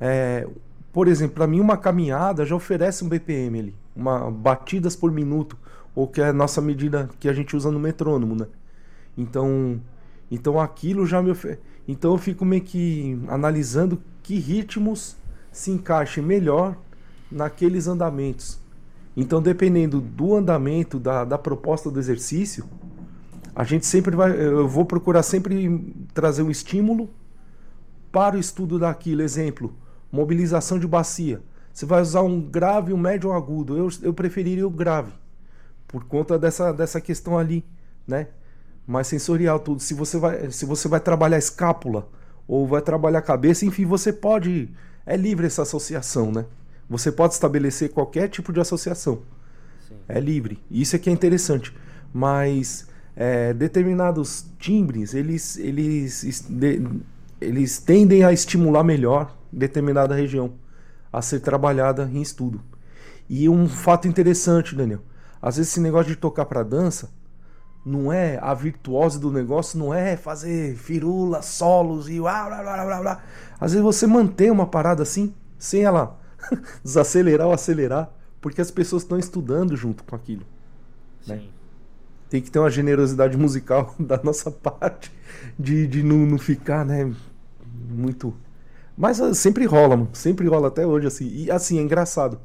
É, 0.00 0.46
por 0.92 1.08
exemplo, 1.08 1.34
para 1.34 1.46
mim, 1.46 1.60
uma 1.60 1.76
caminhada 1.76 2.44
já 2.44 2.54
oferece 2.54 3.04
um 3.04 3.08
BPM 3.08 3.58
ali, 3.58 3.74
uma 3.94 4.30
batidas 4.30 4.96
por 4.96 5.12
minuto, 5.12 5.56
ou 5.94 6.06
que 6.06 6.20
é 6.20 6.28
a 6.28 6.32
nossa 6.32 6.60
medida 6.60 7.08
que 7.20 7.28
a 7.28 7.32
gente 7.32 7.54
usa 7.54 7.70
no 7.70 7.78
metrônomo, 7.78 8.34
né? 8.34 8.46
Então, 9.16 9.80
então 10.30 10.58
aquilo 10.60 11.06
já 11.06 11.22
me. 11.22 11.32
Então 11.86 12.12
eu 12.12 12.18
fico 12.18 12.44
meio 12.44 12.62
que 12.62 13.20
analisando 13.28 14.00
que 14.22 14.38
ritmos 14.38 15.16
se 15.52 15.70
encaixem 15.70 16.22
melhor 16.22 16.76
naqueles 17.30 17.86
andamentos. 17.86 18.58
Então, 19.16 19.40
dependendo 19.40 20.00
do 20.00 20.34
andamento, 20.34 20.98
da, 20.98 21.24
da 21.24 21.38
proposta 21.38 21.90
do 21.90 21.98
exercício, 21.98 22.66
a 23.56 23.64
gente 23.64 23.86
sempre 23.86 24.14
vai. 24.14 24.30
Eu 24.38 24.68
vou 24.68 24.84
procurar 24.84 25.22
sempre 25.22 25.94
trazer 26.12 26.42
um 26.42 26.50
estímulo 26.50 27.08
para 28.12 28.36
o 28.36 28.38
estudo 28.38 28.78
daquilo. 28.78 29.22
Exemplo, 29.22 29.74
mobilização 30.12 30.78
de 30.78 30.86
bacia. 30.86 31.40
Você 31.72 31.86
vai 31.86 32.02
usar 32.02 32.20
um 32.20 32.38
grave, 32.38 32.92
um 32.92 32.98
médio 32.98 33.30
ou 33.30 33.34
um 33.34 33.38
agudo. 33.38 33.76
Eu, 33.76 33.88
eu 34.02 34.12
preferiria 34.12 34.66
o 34.66 34.70
grave, 34.70 35.12
por 35.88 36.04
conta 36.04 36.38
dessa, 36.38 36.70
dessa 36.70 37.00
questão 37.00 37.38
ali, 37.38 37.64
né? 38.06 38.28
mais 38.86 39.06
sensorial 39.06 39.58
tudo. 39.58 39.80
Se 39.80 39.94
você 39.94 40.18
vai, 40.18 40.50
se 40.50 40.66
você 40.66 40.86
vai 40.86 41.00
trabalhar 41.00 41.38
escápula 41.38 42.08
ou 42.46 42.66
vai 42.66 42.82
trabalhar 42.82 43.22
cabeça, 43.22 43.64
enfim, 43.64 43.86
você 43.86 44.12
pode 44.12 44.70
é 45.06 45.16
livre 45.16 45.46
essa 45.46 45.62
associação, 45.62 46.30
né? 46.30 46.44
Você 46.90 47.10
pode 47.10 47.32
estabelecer 47.32 47.90
qualquer 47.90 48.28
tipo 48.28 48.52
de 48.52 48.60
associação. 48.60 49.22
Sim. 49.88 49.96
É 50.08 50.20
livre. 50.20 50.62
Isso 50.70 50.94
é 50.94 50.98
que 50.98 51.08
é 51.08 51.12
interessante. 51.12 51.74
Mas 52.12 52.86
é, 53.16 53.54
determinados 53.54 54.46
timbres, 54.58 55.14
eles, 55.14 55.56
eles, 55.56 56.50
eles 57.40 57.78
tendem 57.78 58.22
a 58.22 58.32
estimular 58.32 58.84
melhor 58.84 59.34
determinada 59.50 60.14
região 60.14 60.52
a 61.10 61.22
ser 61.22 61.40
trabalhada 61.40 62.08
em 62.12 62.20
estudo. 62.20 62.60
E 63.28 63.48
um 63.48 63.66
fato 63.66 64.06
interessante, 64.06 64.74
Daniel. 64.74 65.00
Às 65.40 65.56
vezes 65.56 65.72
esse 65.72 65.80
negócio 65.80 66.08
de 66.12 66.16
tocar 66.16 66.44
para 66.44 66.62
dança, 66.62 67.10
não 67.84 68.12
é 68.12 68.38
a 68.42 68.52
virtuose 68.52 69.18
do 69.18 69.30
negócio, 69.30 69.78
não 69.78 69.94
é 69.94 70.16
fazer 70.16 70.76
firula, 70.76 71.40
solos 71.40 72.08
e 72.08 72.20
blá 72.20 72.46
blá 72.46 72.62
blá 72.62 72.84
blá 72.84 73.00
blá. 73.00 73.22
Às 73.58 73.72
vezes 73.72 73.84
você 73.84 74.06
mantém 74.06 74.50
uma 74.50 74.66
parada 74.66 75.02
assim, 75.02 75.32
sem 75.58 75.84
ela 75.84 76.18
desacelerar 76.84 77.46
ou 77.46 77.52
acelerar, 77.52 78.10
porque 78.40 78.60
as 78.60 78.70
pessoas 78.70 79.02
estão 79.02 79.18
estudando 79.18 79.74
junto 79.76 80.04
com 80.04 80.14
aquilo. 80.14 80.44
Né? 81.26 81.42
Tem 82.36 82.42
que 82.42 82.50
ter 82.50 82.58
uma 82.58 82.68
generosidade 82.68 83.34
musical 83.34 83.94
da 83.98 84.20
nossa 84.22 84.50
parte 84.50 85.10
de, 85.58 85.86
de 85.86 86.02
não, 86.02 86.18
não 86.18 86.38
ficar, 86.38 86.84
né, 86.84 87.10
muito. 87.88 88.34
Mas 88.94 89.20
ah, 89.22 89.32
sempre 89.32 89.64
rola, 89.64 89.96
mano. 89.96 90.10
Sempre 90.12 90.46
rola 90.46 90.68
até 90.68 90.86
hoje, 90.86 91.06
assim. 91.06 91.28
E 91.28 91.50
assim, 91.50 91.78
é 91.78 91.82
engraçado. 91.82 92.38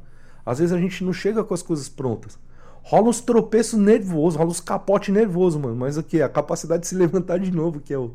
Às 0.46 0.60
vezes 0.60 0.72
a 0.72 0.78
gente 0.78 1.04
não 1.04 1.12
chega 1.12 1.44
com 1.44 1.52
as 1.52 1.62
coisas 1.62 1.88
prontas 1.88 2.38
rola 2.82 3.08
uns 3.08 3.20
tropeços 3.20 3.78
nervosos, 3.78 4.36
rola 4.36 4.50
uns 4.50 4.60
capote 4.60 5.12
nervoso, 5.12 5.58
mano. 5.58 5.76
Mas 5.76 5.96
o 5.96 6.02
que? 6.02 6.20
A 6.20 6.28
capacidade 6.28 6.82
de 6.82 6.88
se 6.88 6.94
levantar 6.96 7.38
de 7.38 7.50
novo, 7.50 7.80
que 7.80 7.94
é 7.94 7.98
o, 7.98 8.12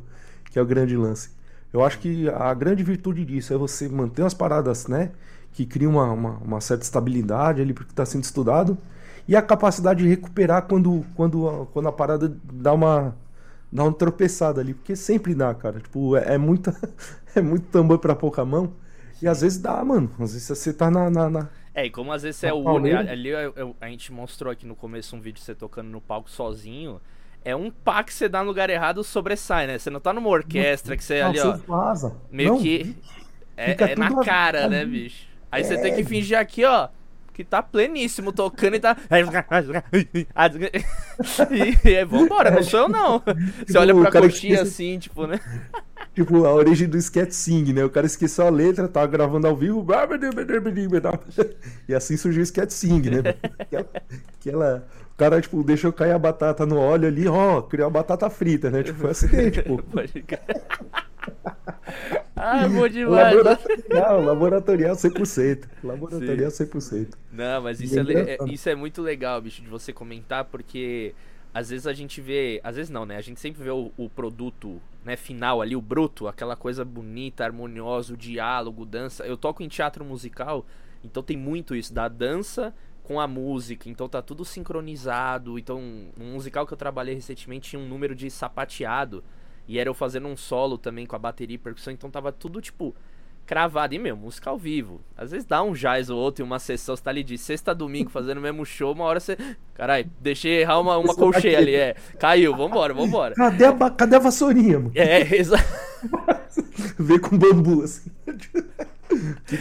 que 0.52 0.60
é 0.60 0.62
o 0.62 0.66
grande 0.66 0.96
lance. 0.96 1.30
Eu 1.72 1.84
acho 1.84 2.00
que 2.00 2.28
a 2.30 2.54
grande 2.54 2.84
virtude 2.84 3.24
disso 3.26 3.54
é 3.54 3.58
você 3.58 3.88
manter 3.88 4.24
as 4.24 4.34
paradas, 4.34 4.88
né? 4.88 5.12
Que 5.54 5.66
criam 5.66 5.94
uma, 5.94 6.12
uma, 6.12 6.32
uma 6.38 6.62
certa 6.62 6.84
estabilidade 6.84 7.62
ali 7.62 7.74
porque 7.74 7.92
está 7.92 8.06
sendo 8.06 8.24
estudado. 8.24 8.78
E 9.28 9.36
a 9.36 9.42
capacidade 9.42 10.04
de 10.04 10.10
recuperar 10.10 10.63
quando, 10.63 11.06
quando, 11.16 11.68
quando 11.74 11.88
a 11.88 11.92
parada 11.92 12.34
dá 12.44 12.74
uma, 12.74 13.16
dá 13.72 13.84
uma 13.84 13.94
tropeçada 13.94 14.62
ali. 14.62 14.74
Porque 14.74 14.96
sempre 14.96 15.36
dá, 15.36 15.54
cara. 15.54 15.80
Tipo, 15.80 16.16
é, 16.16 16.36
é 16.36 16.38
muita, 16.38 16.76
é 17.36 17.42
muito 17.42 17.68
tambor 17.68 18.00
para 18.00 18.16
pouca 18.16 18.46
mão. 18.46 18.74
E 19.22 19.28
às 19.28 19.42
vezes 19.42 19.60
dá, 19.60 19.84
mano. 19.84 20.10
Às 20.20 20.34
vezes 20.34 20.48
você 20.48 20.72
tá 20.72 20.90
na. 20.90 21.10
na, 21.10 21.30
na... 21.30 21.50
É, 21.74 21.86
e 21.86 21.90
como 21.90 22.12
às 22.12 22.24
vezes 22.24 22.40
você 22.40 22.48
é 22.48 22.54
o. 22.54 22.68
Ali 22.68 23.30
eu, 23.30 23.54
eu, 23.56 23.76
a 23.82 23.88
gente 23.88 24.12
mostrou 24.12 24.52
aqui 24.52 24.66
no 24.66 24.76
começo 24.76 25.16
um 25.16 25.20
vídeo 25.20 25.42
você 25.42 25.54
tocando 25.54 25.90
no 25.90 26.00
palco 26.00 26.30
sozinho 26.30 27.00
é 27.48 27.56
um 27.56 27.72
pá 27.72 28.04
que 28.04 28.13
você 28.13 28.28
dá 28.28 28.42
no 28.42 28.48
lugar 28.48 28.70
errado 28.70 29.02
sobressai, 29.06 29.68
né? 29.68 29.78
Você 29.78 29.90
não 29.90 30.02
tá 30.02 30.12
numa 30.12 30.28
orquestra 30.28 30.98
que 30.98 31.04
você 31.04 31.22
não, 31.22 31.30
ali, 31.30 31.40
ó. 31.40 31.58
Vaza. 31.66 32.13
Meio 32.30 32.50
não, 32.50 32.60
que. 32.60 32.94
É, 33.56 33.72
é 33.72 33.96
na 33.96 34.22
cara, 34.22 34.68
né, 34.68 34.84
bicho? 34.86 35.26
Aí 35.50 35.62
é. 35.62 35.63
você 35.63 35.78
tem 35.78 35.96
que 35.96 36.04
fingir 36.04 36.38
aqui, 36.38 36.66
ó. 36.66 36.90
Que 37.38 37.43
tá 37.43 37.62
pleníssimo 37.62 38.32
tocando 38.32 38.78
e 38.78 38.80
tá. 38.80 38.97
e, 41.54 41.88
e 41.88 42.04
vambora, 42.04 42.50
não 42.50 42.63
sou 42.63 42.80
eu 42.80 42.89
não. 42.89 43.19
Você 43.19 43.65
tipo, 43.65 43.80
olha 43.80 43.93
pra 43.93 44.12
coxinha 44.12 44.56
esquece... 44.56 44.62
assim, 44.62 44.97
tipo, 44.97 45.28
né? 45.28 45.39
Tipo, 46.15 46.45
a 46.45 46.52
origem 46.52 46.89
do 46.89 46.97
sketch 46.97 47.32
sing, 47.34 47.71
né? 47.73 47.86
O 47.86 47.91
cara 47.91 48.08
esqueceu 48.08 48.47
a 48.47 48.50
letra, 48.50 48.88
tava 48.88 49.06
gravando 49.06 49.45
ao 49.45 49.56
vivo. 49.56 49.86
E 51.88 51.93
assim 51.93 52.17
surgiu 52.17 52.39
o 52.39 52.43
sketch 52.43 52.71
sing, 52.71 53.02
né? 53.08 53.36
Aquela, 53.60 53.88
aquela 54.39 54.88
o 55.12 55.15
cara, 55.15 55.39
tipo, 55.39 55.63
deixou 55.63 55.93
cair 55.93 56.13
a 56.13 56.17
batata 56.19 56.65
no 56.65 56.80
óleo 56.80 57.08
ali, 57.08 57.28
ó, 57.28 57.62
criou 57.62 57.86
a 57.86 57.91
batata 57.91 58.28
frita, 58.32 58.71
né? 58.71 58.82
Tipo, 58.82 58.97
foi 58.97 59.12
acidente, 59.12 59.62
pô. 59.62 59.80
ah, 62.36 62.68
bom 62.68 62.88
demais. 62.88 63.36
Laboratorial, 63.36 64.22
laboratorial 64.24 64.96
100%. 64.96 65.68
Laboratorial 65.84 66.52
Sim. 66.52 66.66
100%. 66.66 67.13
Não, 67.32 67.62
mas 67.62 67.82
isso 67.82 68.00
é, 68.00 68.04
é, 68.04 68.38
isso 68.48 68.70
é 68.70 68.76
muito 68.76 69.02
legal, 69.02 69.42
bicho, 69.42 69.62
de 69.62 69.70
você 69.70 69.94
comentar, 69.94 70.46
porque 70.46 71.13
às 71.54 71.70
vezes 71.70 71.88
a 71.88 71.94
gente 71.94 72.22
vê, 72.22 72.60
às 72.63 72.76
vezes 72.76 72.90
não, 72.90 73.06
né? 73.06 73.18
A 73.18 73.22
gente 73.22 73.40
sempre 73.40 73.63
vê 73.63 73.72
o, 73.72 73.92
o, 73.98 74.10
produto, 74.10 74.82
né, 75.04 75.16
final 75.16 75.62
ali, 75.62 75.76
o 75.76 75.82
bruto, 75.82 76.28
aquela 76.28 76.56
coisa 76.56 76.86
bonita, 76.86 77.44
harmoniosa, 77.44 78.13
o 78.13 78.18
diálogo, 78.18 78.86
dança. 78.86 79.26
Eu 79.26 79.38
toco 79.38 79.63
em 79.63 79.68
teatro 79.68 80.06
musical, 80.06 80.66
então 81.04 81.24
tem 81.24 81.38
muito 81.38 81.76
isso 81.76 81.94
da 81.94 82.08
dança 82.08 82.74
com 83.04 83.22
a 83.22 83.28
música, 83.28 83.90
então 83.90 84.08
tá 84.10 84.22
tudo 84.22 84.44
sincronizado. 84.44 85.58
Então, 85.58 85.80
um 86.20 86.34
musical 86.34 86.68
que 86.68 86.74
eu 86.74 86.78
trabalhei 86.78 87.16
recentemente 87.16 87.70
tinha 87.70 87.82
um 87.82 87.88
número 87.88 88.13
de 88.13 88.30
sapateado 88.30 89.24
e 89.68 89.80
era 89.80 89.90
eu 89.90 89.94
fazendo 89.94 90.28
um 90.28 90.38
solo 90.38 90.78
também 90.78 91.06
com 91.06 91.16
a 91.16 91.20
bateria 91.20 91.56
e 91.56 91.60
percussão, 91.60 91.94
então 91.94 92.10
tava 92.10 92.32
tudo 92.32 92.62
tipo 92.62 92.96
cravado. 93.48 93.96
E 93.96 94.00
meu, 94.00 94.16
música 94.16 94.50
ao 94.50 94.58
vivo. 94.58 95.02
Às 95.18 95.32
vezes 95.32 95.46
dá 95.46 95.64
um 95.64 95.72
jazz 95.72 96.10
ou 96.10 96.20
outro 96.20 96.44
em 96.44 96.46
uma 96.46 96.60
sessão, 96.60 96.96
você 96.96 97.02
tá 97.02 97.10
ali 97.10 97.24
de 97.24 97.38
sexta 97.38 97.72
a 97.72 97.74
domingo 97.74 98.10
fazendo 98.12 98.38
o 98.38 98.42
mesmo 98.42 98.66
show, 98.66 98.94
uma 98.94 99.06
hora 99.06 99.20
você. 99.20 99.38
Caralho, 99.74 100.10
deixei 100.20 100.62
errar 100.62 100.80
uma, 100.80 100.98
uma 100.98 101.16
colcheia 101.16 101.58
ali, 101.58 101.74
é. 101.74 101.96
Caiu, 102.20 102.56
vambora, 102.56 102.94
vambora. 102.94 103.34
Cadê 103.34 103.66
a, 103.66 103.90
cadê 103.90 104.16
a 104.18 104.20
vassourinha, 104.20 104.80
mano? 104.80 104.92
É, 104.94 105.22
exato. 105.36 105.64
Vê 107.00 107.18
com 107.18 107.38
bambu, 107.38 107.84
assim. 107.84 108.12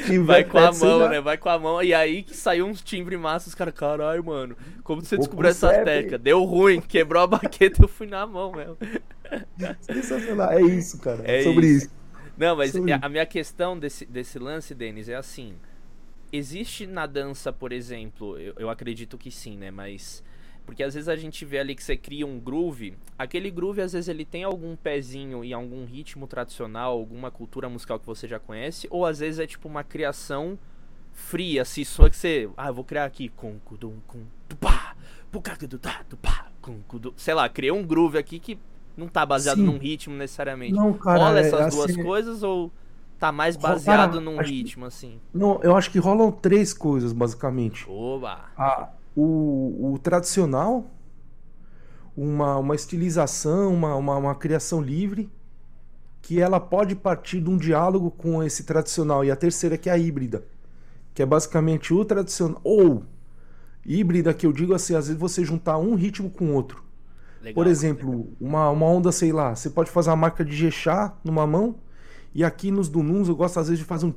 Que 0.07 0.19
vai 0.19 0.43
com 0.45 0.59
a 0.59 0.73
mão, 0.73 1.01
já... 1.01 1.09
né? 1.09 1.21
Vai 1.21 1.39
com 1.39 1.49
a 1.49 1.59
mão. 1.59 1.83
E 1.83 1.95
aí 1.95 2.23
que 2.23 2.37
saiu 2.37 2.67
uns 2.67 2.83
timbre 2.83 3.17
massa, 3.17 3.49
os 3.49 3.55
caras, 3.55 3.75
caralho, 3.75 4.25
mano. 4.25 4.57
Como 4.83 5.01
você 5.01 5.17
descobriu 5.17 5.51
essa 5.51 5.69
técnica? 5.69 6.19
Deu 6.19 6.43
ruim, 6.45 6.81
quebrou 6.81 7.23
a 7.23 7.27
baqueta 7.27 7.83
eu 7.83 7.89
fui 7.89 8.07
na 8.07 8.27
mão 8.27 8.53
mesmo. 8.53 8.77
Sensacional. 9.81 10.53
É 10.53 10.63
isso, 10.63 10.99
cara. 10.99 11.23
É 11.25 11.43
sobre 11.43 11.67
isso. 11.67 11.87
isso. 11.87 11.95
Não, 12.37 12.57
mas 12.57 12.73
sobre 12.73 12.93
a, 12.93 12.99
a 13.03 13.09
minha 13.09 13.27
questão 13.27 13.79
desse, 13.79 14.05
desse 14.05 14.39
lance, 14.39 14.75
Denis, 14.75 15.09
é 15.09 15.15
assim. 15.15 15.55
Existe 16.33 16.87
na 16.87 17.07
dança, 17.07 17.53
por 17.53 17.73
exemplo, 17.73 18.39
eu, 18.39 18.55
eu 18.59 18.69
acredito 18.69 19.17
que 19.17 19.31
sim, 19.31 19.57
né? 19.57 19.71
Mas 19.71 20.23
porque 20.67 20.83
às 20.83 20.95
vezes 20.95 21.09
a 21.09 21.15
gente 21.15 21.45
vê 21.45 21.61
ali 21.61 21.77
que 21.77 21.83
você 21.83 21.97
cria 21.97 22.27
um 22.27 22.41
groove, 22.41 22.99
aquele 23.17 23.51
groove 23.53 23.81
às 23.81 23.93
vezes 23.93 24.09
ele 24.09 24.25
tem 24.25 24.43
algum 24.43 24.75
pezinho 24.75 25.45
em 25.45 25.53
algum 25.53 25.85
ritmo 25.85 26.27
tradicional, 26.27 26.91
alguma 26.91 27.31
cultura 27.31 27.69
musical 27.69 28.01
que 28.01 28.07
você 28.07 28.27
já 28.27 28.41
conhece, 28.41 28.89
ou 28.91 29.07
às 29.07 29.21
vezes 29.21 29.39
é 29.39 29.47
tipo 29.47 29.69
uma 29.69 29.85
criação 29.85 30.59
fria, 31.13 31.63
assim, 31.63 31.85
só 31.85 32.09
que 32.09 32.17
você, 32.17 32.51
ah, 32.57 32.67
eu 32.67 32.75
vou 32.75 32.85
criar 32.85 33.05
aqui 33.05 33.29
com 33.29 33.59
tupá, 34.49 34.97
sei 37.17 37.35
lá, 37.35 37.49
criei 37.49 37.71
um 37.71 37.87
groove 37.87 38.19
aqui 38.19 38.41
que 38.41 38.59
não 38.97 39.09
tá 39.09 39.27
baseado 39.27 39.59
Sim. 39.59 39.65
num 39.65 39.79
ritmo 39.79 40.15
necessariamente. 40.17 40.73
Não, 40.73 40.93
cara, 40.93 41.25
rola 41.25 41.41
essas 41.41 41.61
é, 41.61 41.69
duas 41.69 41.91
assim, 41.91 42.03
coisas 42.03 42.43
ou 42.43 42.73
tá 43.19 43.31
mais 43.33 43.57
baseado 43.57 44.13
cara, 44.13 44.21
num 44.21 44.39
ritmo 44.39 44.85
que, 44.85 44.89
assim? 44.89 45.21
Não, 45.33 45.61
eu 45.63 45.77
acho 45.77 45.91
que 45.91 45.99
rolam 45.99 46.31
três 46.31 46.73
coisas 46.73 47.13
basicamente. 47.13 47.87
Oba. 47.89 48.47
A 48.57 48.91
o, 49.17 49.95
o 49.95 49.99
tradicional, 49.99 50.91
uma, 52.15 52.59
uma 52.59 52.75
estilização, 52.75 53.73
uma, 53.73 53.95
uma, 53.97 54.17
uma 54.17 54.35
criação 54.35 54.83
livre, 54.83 55.31
que 56.21 56.41
ela 56.41 56.61
pode 56.61 56.95
partir 56.95 57.41
de 57.41 57.49
um 57.49 57.57
diálogo 57.57 58.11
com 58.11 58.43
esse 58.43 58.65
tradicional. 58.65 59.25
E 59.25 59.31
a 59.31 59.37
terceira 59.37 59.79
que 59.79 59.89
é 59.89 59.93
a 59.93 59.99
híbrida, 59.99 60.45
que 61.15 61.23
é 61.23 61.27
basicamente 61.27 61.95
o 61.95 62.05
tradicional. 62.05 62.61
Ou 62.63 63.05
híbrida, 63.85 64.35
que 64.35 64.45
eu 64.45 64.53
digo 64.53 64.75
assim, 64.75 64.95
às 64.95 65.07
vezes 65.07 65.21
você 65.21 65.45
juntar 65.45 65.79
um 65.79 65.95
ritmo 65.95 66.29
com 66.29 66.53
outro. 66.53 66.85
Legal, 67.41 67.55
Por 67.55 67.67
exemplo, 67.67 68.29
uma, 68.41 68.71
uma 68.71 68.87
onda, 68.87 69.13
sei 69.13 69.33
lá, 69.33 69.55
você 69.55 69.71
pode 69.71 69.91
fazer 69.91 70.11
uma 70.11 70.17
marca 70.17 70.45
de 70.45 70.55
Gechá 70.55 71.15
numa 71.25 71.47
mão, 71.47 71.77
e 72.35 72.45
aqui 72.45 72.71
nos 72.71 72.89
Dununs 72.89 73.29
eu 73.29 73.37
gosto 73.37 73.59
às 73.59 73.69
vezes 73.69 73.79
de 73.79 73.85
fazer 73.85 74.07
um. 74.07 74.15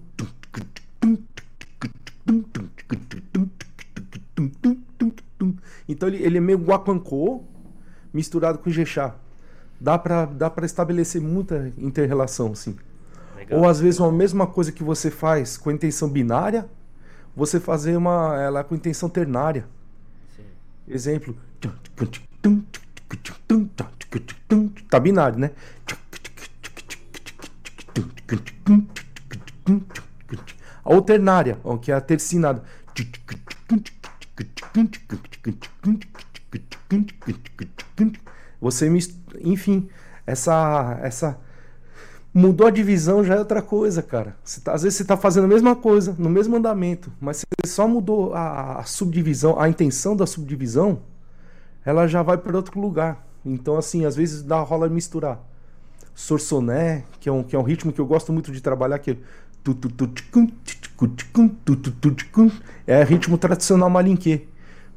Então 5.88 6.10
ele, 6.10 6.24
ele 6.24 6.38
é 6.38 6.42
meio 6.42 6.58
guapancô 6.58 7.44
misturado 8.14 8.60
com 8.60 8.70
jexá. 8.70 9.16
Dá 9.80 9.98
pra, 9.98 10.26
dá 10.26 10.50
pra 10.50 10.66
estabelecer 10.66 11.22
muita 11.22 11.72
interrelação, 11.78 12.52
assim. 12.52 12.76
Legal. 13.36 13.60
Ou 13.60 13.68
às 13.68 13.80
vezes 13.80 14.00
uma 14.00 14.12
mesma 14.12 14.46
coisa 14.46 14.72
que 14.72 14.84
você 14.84 15.10
faz 15.10 15.58
com 15.58 15.70
a 15.70 15.74
intenção 15.74 16.10
binária, 16.10 16.70
você 17.36 17.60
fazer 17.60 17.96
uma 17.96 18.38
ela 18.38 18.64
com 18.64 18.76
intenção 18.76 19.08
ternária. 19.08 19.66
Sim. 20.36 20.44
Exemplo. 20.88 21.38
Tá 24.90 25.00
binário, 25.00 25.40
né? 25.40 25.52
A 30.86 30.94
alternária, 30.94 31.58
que 31.82 31.92
é 31.92 31.96
a 31.96 32.02
tercinada. 32.02 32.64
Você, 38.62 38.92
enfim, 39.42 39.90
essa 40.26 41.00
essa 41.02 41.40
mudou 42.34 42.68
a 42.68 42.72
divisão 42.72 43.24
já 43.24 43.36
é 43.36 43.40
outra 43.40 43.62
coisa, 43.62 44.02
cara. 44.02 44.36
Tá, 44.64 44.74
às 44.74 44.84
vezes 44.84 44.98
você 44.98 45.04
está 45.04 45.18
fazendo 45.18 45.46
a 45.46 45.48
mesma 45.48 45.76
coisa, 45.76 46.16
no 46.18 46.30
mesmo 46.30 46.56
andamento, 46.56 47.12
mas 47.20 47.38
você 47.38 47.72
só 47.72 47.88
mudou 47.88 48.34
a, 48.34 48.80
a 48.80 48.84
subdivisão, 48.84 49.60
a 49.60 49.68
intenção 49.68 50.16
da 50.16 50.26
subdivisão, 50.26 51.02
ela 51.86 52.08
já 52.08 52.22
vai 52.22 52.38
para 52.38 52.56
outro 52.56 52.80
lugar. 52.80 53.26
Então, 53.46 53.78
assim, 53.78 54.06
às 54.06 54.16
vezes 54.16 54.44
dá 54.44 54.60
rola 54.60 54.90
misturar. 54.90 55.40
Sorsoné, 56.14 57.06
que 57.20 57.30
é 57.30 57.32
um, 57.32 57.44
que 57.44 57.56
é 57.56 57.60
um 57.60 57.64
ritmo 57.64 57.94
que 57.94 58.00
eu 58.00 58.06
gosto 58.06 58.34
muito 58.34 58.52
de 58.52 58.62
trabalhar, 58.62 59.00
que 59.00 59.12
é 59.12 59.18
é 62.86 63.04
ritmo 63.04 63.38
tradicional 63.38 63.90
malinquê. 63.90 64.48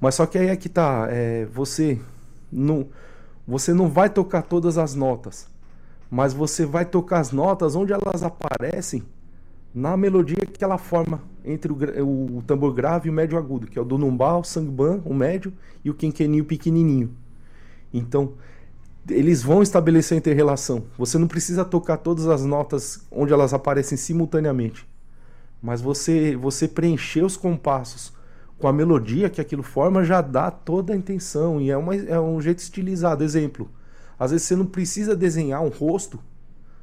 Mas 0.00 0.16
só 0.16 0.26
que 0.26 0.36
aí 0.36 0.48
é 0.48 0.56
que 0.56 0.68
tá, 0.68 1.06
é, 1.10 1.46
você 1.46 2.00
não 2.50 2.88
você 3.46 3.72
não 3.74 3.88
vai 3.88 4.08
tocar 4.08 4.42
todas 4.42 4.78
as 4.78 4.94
notas, 4.94 5.48
mas 6.10 6.32
você 6.32 6.64
vai 6.64 6.84
tocar 6.84 7.18
as 7.20 7.32
notas 7.32 7.74
onde 7.74 7.92
elas 7.92 8.22
aparecem 8.22 9.04
na 9.74 9.96
melodia 9.96 10.44
que 10.46 10.62
ela 10.62 10.78
forma 10.78 11.22
entre 11.44 11.72
o, 11.72 12.38
o, 12.38 12.42
tambor 12.46 12.72
grave 12.72 13.08
e 13.08 13.10
o 13.10 13.12
médio 13.12 13.38
agudo, 13.38 13.66
que 13.66 13.78
é 13.78 13.82
o 13.82 13.84
do 13.84 13.98
numbal, 13.98 14.40
o 14.40 14.44
sangban, 14.44 15.00
o 15.04 15.14
médio 15.14 15.52
e 15.84 15.90
o 15.90 15.94
quinqueninho 15.94 16.44
pequenininho. 16.44 17.10
Então, 17.92 18.34
eles 19.08 19.42
vão 19.42 19.62
estabelecer 19.62 20.16
a 20.16 20.18
interrelação. 20.18 20.84
Você 20.96 21.18
não 21.18 21.26
precisa 21.26 21.64
tocar 21.64 21.96
todas 21.96 22.28
as 22.28 22.44
notas 22.44 23.04
onde 23.10 23.32
elas 23.32 23.52
aparecem 23.52 23.98
simultaneamente, 23.98 24.86
mas 25.60 25.80
você 25.80 26.36
você 26.36 26.68
preencher 26.68 27.22
os 27.24 27.36
compassos 27.36 28.12
com 28.58 28.68
a 28.68 28.72
melodia 28.72 29.28
que 29.28 29.40
aquilo 29.40 29.62
forma 29.62 30.04
já 30.04 30.20
dá 30.20 30.50
toda 30.50 30.92
a 30.92 30.96
intenção 30.96 31.60
e 31.60 31.70
é, 31.70 31.76
uma, 31.76 31.96
é 31.96 32.20
um 32.20 32.40
jeito 32.40 32.60
estilizado. 32.60 33.24
Exemplo, 33.24 33.68
às 34.16 34.30
vezes 34.30 34.46
você 34.46 34.54
não 34.54 34.66
precisa 34.66 35.16
desenhar 35.16 35.62
um 35.62 35.68
rosto, 35.68 36.20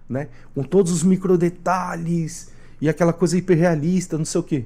né, 0.10 0.28
com 0.54 0.63
todos 0.63 0.91
os 0.91 1.04
micro 1.04 1.38
detalhes 1.38 2.52
e 2.81 2.87
aquela 2.89 3.13
coisa 3.13 3.37
hiperrealista, 3.37 4.17
não 4.17 4.25
sei 4.25 4.41
o 4.41 4.43
quê. 4.43 4.65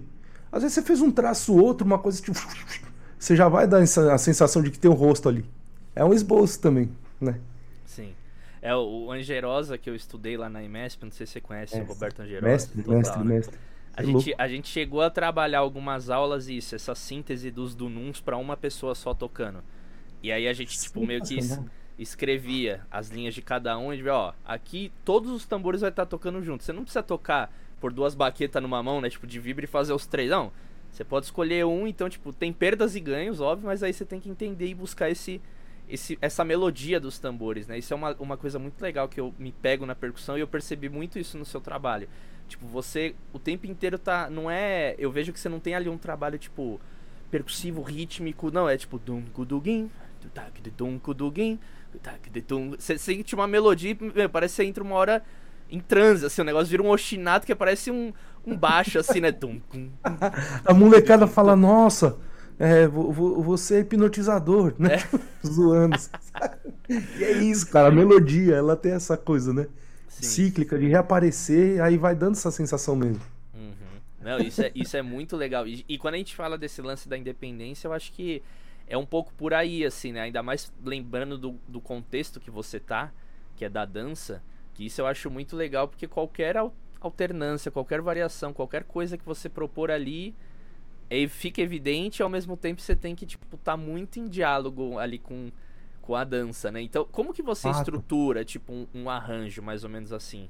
Às 0.52 0.62
vezes 0.64 0.76
você 0.76 0.82
fez 0.84 1.02
um 1.02 1.12
traço 1.12 1.56
outro, 1.56 1.86
uma 1.86 1.98
coisa 2.00 2.22
tipo, 2.22 2.38
você 3.18 3.36
já 3.36 3.48
vai 3.48 3.68
dar 3.68 3.80
a 3.82 4.18
sensação 4.18 4.62
de 4.62 4.72
que 4.72 4.80
tem 4.80 4.90
um 4.90 4.94
rosto 4.94 5.28
ali. 5.30 5.46
É 5.96 6.04
um 6.04 6.14
esboço 6.14 6.60
também 6.60 6.90
né? 7.22 7.40
Sim. 7.86 8.14
É 8.62 8.76
o 8.76 9.12
Angerosa 9.12 9.78
que 9.78 9.90
eu 9.90 9.96
estudei 9.96 10.36
lá 10.38 10.50
na 10.50 10.62
IMESP, 10.64 11.06
não 11.06 11.12
sei 11.12 11.26
se 11.26 11.34
você 11.34 11.42
conhece 11.42 11.80
o 11.80 11.84
Roberto 11.86 12.22
Angerosa. 12.22 12.46
Mestre, 12.48 12.82
total, 12.82 12.98
mestre, 12.98 13.20
né? 13.20 13.26
mestre. 13.26 13.60
A 13.96 14.02
É 14.02 14.06
gente, 14.06 14.14
louco. 14.14 14.30
a 14.42 14.48
gente 14.48 14.68
chegou 14.68 15.02
a 15.02 15.10
trabalhar 15.10 15.60
algumas 15.60 16.10
aulas 16.10 16.48
isso, 16.50 16.76
essa 16.76 16.96
síntese 16.96 17.52
dos 17.52 17.76
dununs 17.76 18.20
pra 18.20 18.38
uma 18.38 18.58
pessoa 18.58 18.96
só 18.96 19.14
tocando. 19.14 19.64
E 20.22 20.32
aí 20.32 20.48
a 20.48 20.54
gente, 20.54 20.78
tipo, 20.80 21.06
meio 21.06 21.22
que 21.22 21.38
es- 21.38 21.60
escrevia 21.98 22.82
as 22.92 23.10
linhas 23.10 23.34
de 23.36 23.42
cada 23.42 23.78
um 23.78 23.94
e 23.94 24.08
ó, 24.10 24.34
aqui 24.44 24.92
todos 25.06 25.32
os 25.32 25.46
tambores 25.46 25.82
vai 25.82 25.90
estar 25.92 26.06
tocando 26.06 26.42
junto. 26.42 26.64
Você 26.64 26.74
não 26.74 26.84
precisa 26.84 27.04
tocar 27.04 27.54
por 27.84 27.92
duas 27.92 28.16
baquetas 28.16 28.64
numa 28.64 28.82
mão, 28.82 29.02
né? 29.02 29.10
Tipo, 29.10 29.28
de 29.28 29.38
vibra 29.42 29.66
e 29.66 29.68
fazer 29.68 29.92
os 29.92 30.06
três. 30.06 30.32
Não. 30.32 30.54
Você 30.90 31.04
pode 31.04 31.26
escolher 31.26 31.66
um, 31.66 31.86
então, 31.86 32.10
tipo, 32.10 32.32
tem 32.32 32.54
perdas 32.54 32.96
e 32.96 33.02
ganhos, 33.02 33.42
óbvio, 33.42 33.68
mas 33.68 33.84
aí 33.84 33.92
você 33.92 34.06
tem 34.06 34.22
que 34.22 34.30
entender 34.30 34.68
e 34.68 34.74
buscar 34.74 35.10
esse, 35.10 35.42
esse, 35.90 36.18
essa 36.22 36.46
melodia 36.46 36.98
dos 36.98 37.20
tambores, 37.20 37.68
né? 37.68 37.78
Isso 37.78 37.94
é 37.94 37.98
uma, 37.98 38.16
uma 38.22 38.38
coisa 38.38 38.58
muito 38.58 38.82
legal 38.82 39.10
que 39.10 39.20
eu 39.20 39.34
me 39.38 39.52
pego 39.52 39.86
na 39.86 39.94
percussão 39.94 40.38
e 40.38 40.40
eu 40.40 40.48
percebi 40.48 40.88
muito 40.88 41.20
isso 41.20 41.38
no 41.38 41.44
seu 41.44 41.60
trabalho. 41.60 42.08
Tipo, 42.48 42.66
você 42.68 43.16
o 43.34 43.40
tempo 43.40 43.68
inteiro 43.68 44.00
tá. 44.00 44.30
Não 44.30 44.50
é. 44.50 44.96
Eu 44.98 45.12
vejo 45.12 45.34
que 45.34 45.40
você 45.40 45.50
não 45.50 45.60
tem 45.60 45.76
ali 45.76 45.90
um 45.90 45.98
trabalho, 45.98 46.40
tipo, 46.40 46.80
percussivo, 47.30 47.82
rítmico. 47.82 48.50
Não, 48.50 48.70
é 48.70 48.78
tipo. 48.78 48.98
Dum 48.98 49.24
kuduguin, 49.34 49.92
dum 50.78 50.98
kuduguin, 51.00 51.60
dum. 52.48 52.76
Você 52.80 52.98
sente 52.98 53.36
uma 53.36 53.46
melodia 53.46 53.98
meu, 54.00 54.30
parece 54.30 54.54
que 54.54 54.64
você 54.64 54.70
entra 54.70 54.82
uma 54.82 54.96
hora 54.96 55.22
em 55.70 55.80
transe, 55.80 56.26
assim, 56.26 56.42
o 56.42 56.46
negócio 56.46 56.68
vira 56.70 56.84
um 56.84 56.90
ostinato 56.90 57.46
que 57.46 57.56
parece 57.56 57.92
um, 57.92 58.14
um 58.46 58.58
baixo, 58.58 59.00
assim, 59.00 59.20
né? 59.20 59.32
Dum, 59.32 59.62
A 60.66 60.74
molecada 60.74 61.28
fala, 61.28 61.56
nossa, 61.56 62.18
é, 62.60 62.88
vo- 62.88 63.12
vo- 63.12 63.42
você 63.42 63.76
é 63.76 63.80
hipnotizador, 63.80 64.74
né? 64.78 64.98
Zoando. 65.46 65.98
e 67.16 67.24
é 67.24 67.32
isso, 67.32 67.70
cara. 67.70 67.90
A 67.90 67.92
melodia, 67.92 68.56
ela 68.56 68.76
tem 68.76 68.94
essa 68.94 69.18
coisa, 69.18 69.54
né? 69.54 69.68
sim. 70.08 70.46
Cíclica, 70.48 70.78
de 70.78 70.88
reaparecer, 70.88 71.82
aí 71.82 71.98
vai 71.98 72.16
dando 72.16 72.34
essa 72.36 72.52
sensação 72.52 72.96
mesmo. 72.96 73.22
Uhum. 73.54 74.02
Não, 74.20 74.40
isso 74.42 74.64
é, 74.64 74.72
isso 74.74 74.98
é 74.98 75.02
muito 75.02 75.36
legal. 75.38 75.68
E, 75.68 75.86
e 75.88 75.98
quando 75.98 76.16
a 76.16 76.18
gente 76.18 76.36
fala 76.36 76.58
desse 76.58 76.82
lance 76.82 77.08
da 77.08 77.18
independência, 77.18 77.88
eu 77.88 77.94
acho 77.94 78.12
que 78.12 78.42
é 78.88 78.98
um 78.98 79.06
pouco 79.06 79.34
por 79.34 79.54
aí, 79.54 79.86
assim, 79.86 80.12
né? 80.12 80.22
Ainda 80.22 80.42
mais 80.42 80.72
lembrando 80.84 81.38
do, 81.38 81.60
do 81.68 81.80
contexto 81.80 82.40
que 82.40 82.50
você 82.52 82.80
tá, 82.80 83.12
que 83.56 83.64
é 83.66 83.70
da 83.70 83.86
dança, 83.86 84.42
que 84.74 84.86
isso 84.86 85.02
eu 85.02 85.08
acho 85.08 85.30
muito 85.30 85.56
legal, 85.56 85.88
porque 85.88 86.08
qualquer 86.08 86.58
al- 86.58 86.74
alternância, 87.00 87.72
qualquer 87.72 88.02
variação, 88.02 88.54
qualquer 88.54 88.84
coisa 88.84 89.18
que 89.18 89.26
você 89.26 89.50
propor 89.50 89.92
ali, 89.92 90.36
é, 91.10 91.28
fica 91.28 91.62
evidente 91.62 92.20
e 92.20 92.24
ao 92.24 92.30
mesmo 92.30 92.58
tempo 92.58 92.82
você 92.82 92.96
tem 92.96 93.16
que, 93.16 93.26
tipo, 93.26 93.58
tá 93.58 93.78
muito 93.78 94.20
em 94.20 94.28
diálogo 94.28 94.98
ali 94.98 95.20
com, 95.20 95.52
com 96.02 96.16
a 96.16 96.24
dança, 96.24 96.72
né? 96.72 96.82
Então, 96.82 97.06
como 97.12 97.34
que 97.34 97.42
você 97.42 97.70
Fato. 97.70 97.78
estrutura, 97.78 98.44
tipo, 98.44 98.74
um, 98.74 98.88
um 98.94 99.10
arranjo, 99.10 99.62
mais 99.62 99.84
ou 99.84 99.90
menos 99.90 100.12
assim? 100.12 100.50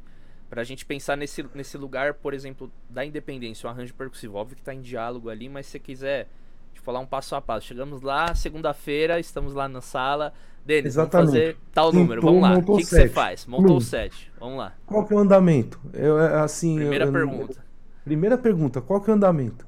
Pra 0.50 0.64
gente 0.64 0.86
pensar 0.86 1.18
nesse, 1.18 1.44
nesse 1.56 1.78
lugar, 1.78 2.14
por 2.14 2.34
exemplo, 2.34 2.72
da 2.90 3.04
independência, 3.04 3.68
o 3.68 3.70
arranjo 3.70 3.94
percussivo. 3.94 4.38
Óbvio 4.38 4.56
que 4.56 4.62
tá 4.62 4.74
em 4.74 4.82
diálogo 4.82 5.30
ali, 5.30 5.50
mas 5.50 5.66
se 5.66 5.74
você 5.74 5.80
quiser 5.80 6.28
tipo, 6.74 6.86
falar 6.86 7.00
um 7.00 7.08
passo 7.08 7.36
a 7.36 7.42
passo. 7.42 7.66
Chegamos 7.68 8.02
lá, 8.02 8.34
segunda-feira, 8.36 9.20
estamos 9.20 9.54
lá 9.54 9.68
na 9.68 9.82
sala. 9.82 10.34
Denis, 10.66 10.96
vamos 10.96 11.10
Exatamente. 11.14 11.28
fazer 11.32 11.58
tal 11.74 11.88
Pintou, 11.92 12.02
número, 12.04 12.22
vamos 12.22 12.42
lá. 12.42 12.52
O 12.52 12.56
montou 12.56 12.78
que, 12.78 12.84
que 12.84 12.90
você 12.90 13.10
faz? 13.10 13.46
Montou 13.46 13.78
o 13.78 13.82
set, 13.82 14.32
vamos 14.40 14.58
lá. 14.58 14.74
Qual 14.86 15.06
que 15.06 15.14
é 15.14 15.18
o 15.18 15.20
andamento? 15.20 15.80
Eu, 15.94 16.20
é, 16.20 16.40
assim, 16.42 16.76
Primeira 16.76 17.06
eu- 17.06 17.08
eu- 17.08 17.14
pergunta. 17.14 17.64
Primeira 18.06 18.38
pergunta, 18.38 18.82
qual 18.82 19.02
que 19.02 19.10
é 19.10 19.14
o 19.14 19.16
andamento? 19.16 19.66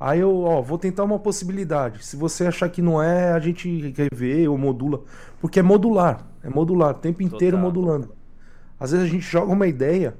Aí 0.00 0.18
eu, 0.20 0.40
ó, 0.42 0.60
vou 0.60 0.78
tentar 0.78 1.04
uma 1.04 1.18
possibilidade. 1.18 2.04
Se 2.04 2.16
você 2.16 2.46
achar 2.46 2.68
que 2.68 2.82
não 2.82 3.00
é, 3.02 3.32
a 3.32 3.38
gente 3.38 3.94
revê 3.96 4.48
ou 4.48 4.58
modula. 4.58 5.02
Porque 5.40 5.60
é 5.60 5.62
modular. 5.62 6.26
É 6.42 6.48
modular, 6.50 6.90
o 6.90 6.94
tempo 6.98 7.22
inteiro 7.22 7.56
Total. 7.56 7.70
modulando. 7.70 8.12
Às 8.80 8.90
vezes 8.90 9.06
a 9.06 9.08
gente 9.08 9.22
joga 9.24 9.52
uma 9.52 9.66
ideia, 9.68 10.16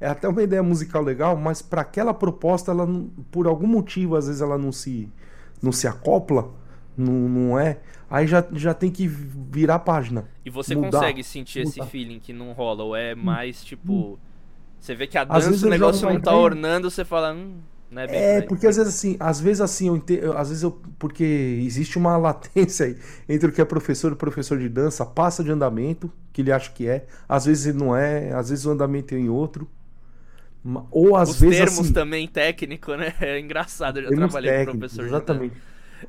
é 0.00 0.08
até 0.08 0.26
uma 0.26 0.42
ideia 0.42 0.62
musical 0.64 1.00
legal, 1.02 1.36
mas 1.36 1.62
para 1.62 1.80
aquela 1.82 2.12
proposta, 2.12 2.72
ela 2.72 2.88
por 3.30 3.46
algum 3.46 3.68
motivo, 3.68 4.16
às 4.16 4.26
vezes 4.26 4.42
ela 4.42 4.58
não 4.58 4.72
se, 4.72 5.08
não 5.62 5.70
se 5.70 5.86
acopla, 5.86 6.50
não, 6.96 7.12
não 7.28 7.58
é. 7.58 7.78
Aí 8.08 8.26
já, 8.26 8.44
já 8.52 8.74
tem 8.74 8.90
que 8.90 9.06
virar 9.06 9.76
a 9.76 9.78
página. 9.78 10.28
E 10.44 10.50
você 10.50 10.74
Mudar. 10.74 10.90
consegue 11.00 11.22
sentir 11.22 11.60
esse 11.60 11.80
Mudar. 11.80 11.86
feeling 11.86 12.18
que 12.18 12.32
não 12.32 12.52
rola? 12.52 12.82
Ou 12.84 12.96
é 12.96 13.14
mais 13.14 13.62
tipo. 13.64 14.18
Você 14.80 14.94
vê 14.94 15.06
que 15.06 15.18
a 15.18 15.24
dança, 15.24 15.66
o 15.66 15.70
negócio 15.70 16.08
não 16.08 16.20
tá 16.20 16.32
ideia. 16.32 16.42
ornando, 16.42 16.90
você 16.90 17.04
fala, 17.04 17.34
hum, 17.34 17.62
não 17.90 18.02
é 18.02 18.08
bem 18.08 18.22
É, 18.22 18.42
porque 18.42 18.66
às 18.66 18.76
vezes 18.76 18.92
assim, 18.94 19.16
às 19.20 19.40
vezes 19.40 19.60
assim, 19.60 19.86
eu 19.88 19.96
ente- 19.96 20.14
eu- 20.20 20.36
às 20.36 20.48
vezes 20.48 20.62
eu, 20.64 20.72
porque 20.98 21.22
existe 21.64 21.96
uma 21.98 22.16
latência 22.18 22.86
aí 22.86 22.96
entre 23.28 23.48
o 23.50 23.52
que 23.52 23.60
é 23.60 23.64
professor 23.64 24.12
e 24.12 24.16
professor 24.16 24.58
de 24.58 24.68
dança, 24.68 25.06
passa 25.06 25.44
de 25.44 25.50
andamento, 25.52 26.10
que 26.32 26.40
ele 26.42 26.50
acha 26.52 26.70
que 26.72 26.88
é, 26.88 27.06
às 27.28 27.44
vezes 27.46 27.66
ele 27.66 27.78
não 27.78 27.94
é, 27.96 28.32
às 28.32 28.50
vezes 28.50 28.64
o 28.66 28.70
andamento 28.70 29.14
é 29.14 29.18
em 29.18 29.28
outro, 29.28 29.68
ou 30.90 31.16
às 31.16 31.30
Os 31.30 31.38
vezes 31.38 31.56
termos 31.58 31.78
assim, 31.80 31.92
também 31.92 32.28
técnico, 32.28 32.94
né? 32.96 33.14
É 33.20 33.38
engraçado, 33.38 33.98
eu 33.98 34.04
já 34.04 34.12
trabalhei 34.12 34.52
com 34.52 34.60
técnicos, 34.60 34.64
professor 34.64 35.08
de 35.10 35.10
exatamente. 35.14 35.56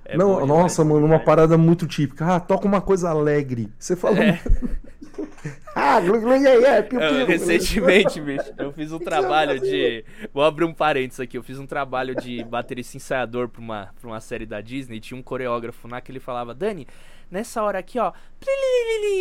É 0.06 0.18
não, 0.18 0.40
bom 0.40 0.46
nossa, 0.46 0.84
mano, 0.84 1.00
uma 1.00 1.08
demais. 1.08 1.26
parada 1.26 1.58
muito 1.58 1.86
típica. 1.88 2.36
Ah, 2.36 2.40
toca 2.40 2.68
uma 2.68 2.82
coisa 2.82 3.10
alegre. 3.10 3.70
Você 3.78 3.96
fala, 3.96 4.24
É. 4.24 4.40
ah, 5.76 6.00
glu, 6.00 6.20
glu, 6.20 6.34
yeah, 6.36 6.52
yeah, 6.54 6.84
piu, 6.88 7.00
Eu, 7.00 7.16
piu. 7.18 7.26
recentemente, 7.26 8.22
bicho, 8.22 8.54
eu 8.58 8.72
fiz 8.72 8.92
um 8.92 9.00
trabalho 9.04 9.60
de. 9.60 10.04
Vou 10.34 10.44
abrir 10.44 10.66
um 10.66 10.74
parênteses 10.74 11.20
aqui. 11.20 11.38
Eu 11.38 11.44
fiz 11.44 11.60
um 11.60 11.66
trabalho 11.66 12.16
de 12.16 12.44
baterista 12.44 12.98
ensaiador 12.98 13.50
pra 13.50 13.62
uma, 13.62 13.90
pra 14.00 14.10
uma 14.10 14.20
série 14.20 14.46
da 14.46 14.62
Disney. 14.62 15.00
Tinha 15.00 15.20
um 15.20 15.24
coreógrafo 15.24 15.88
lá 15.88 16.00
que 16.02 16.12
ele 16.12 16.20
falava: 16.20 16.54
Dani, 16.54 16.88
nessa 17.30 17.62
hora 17.64 17.80
aqui, 17.80 18.00
ó. 18.00 18.12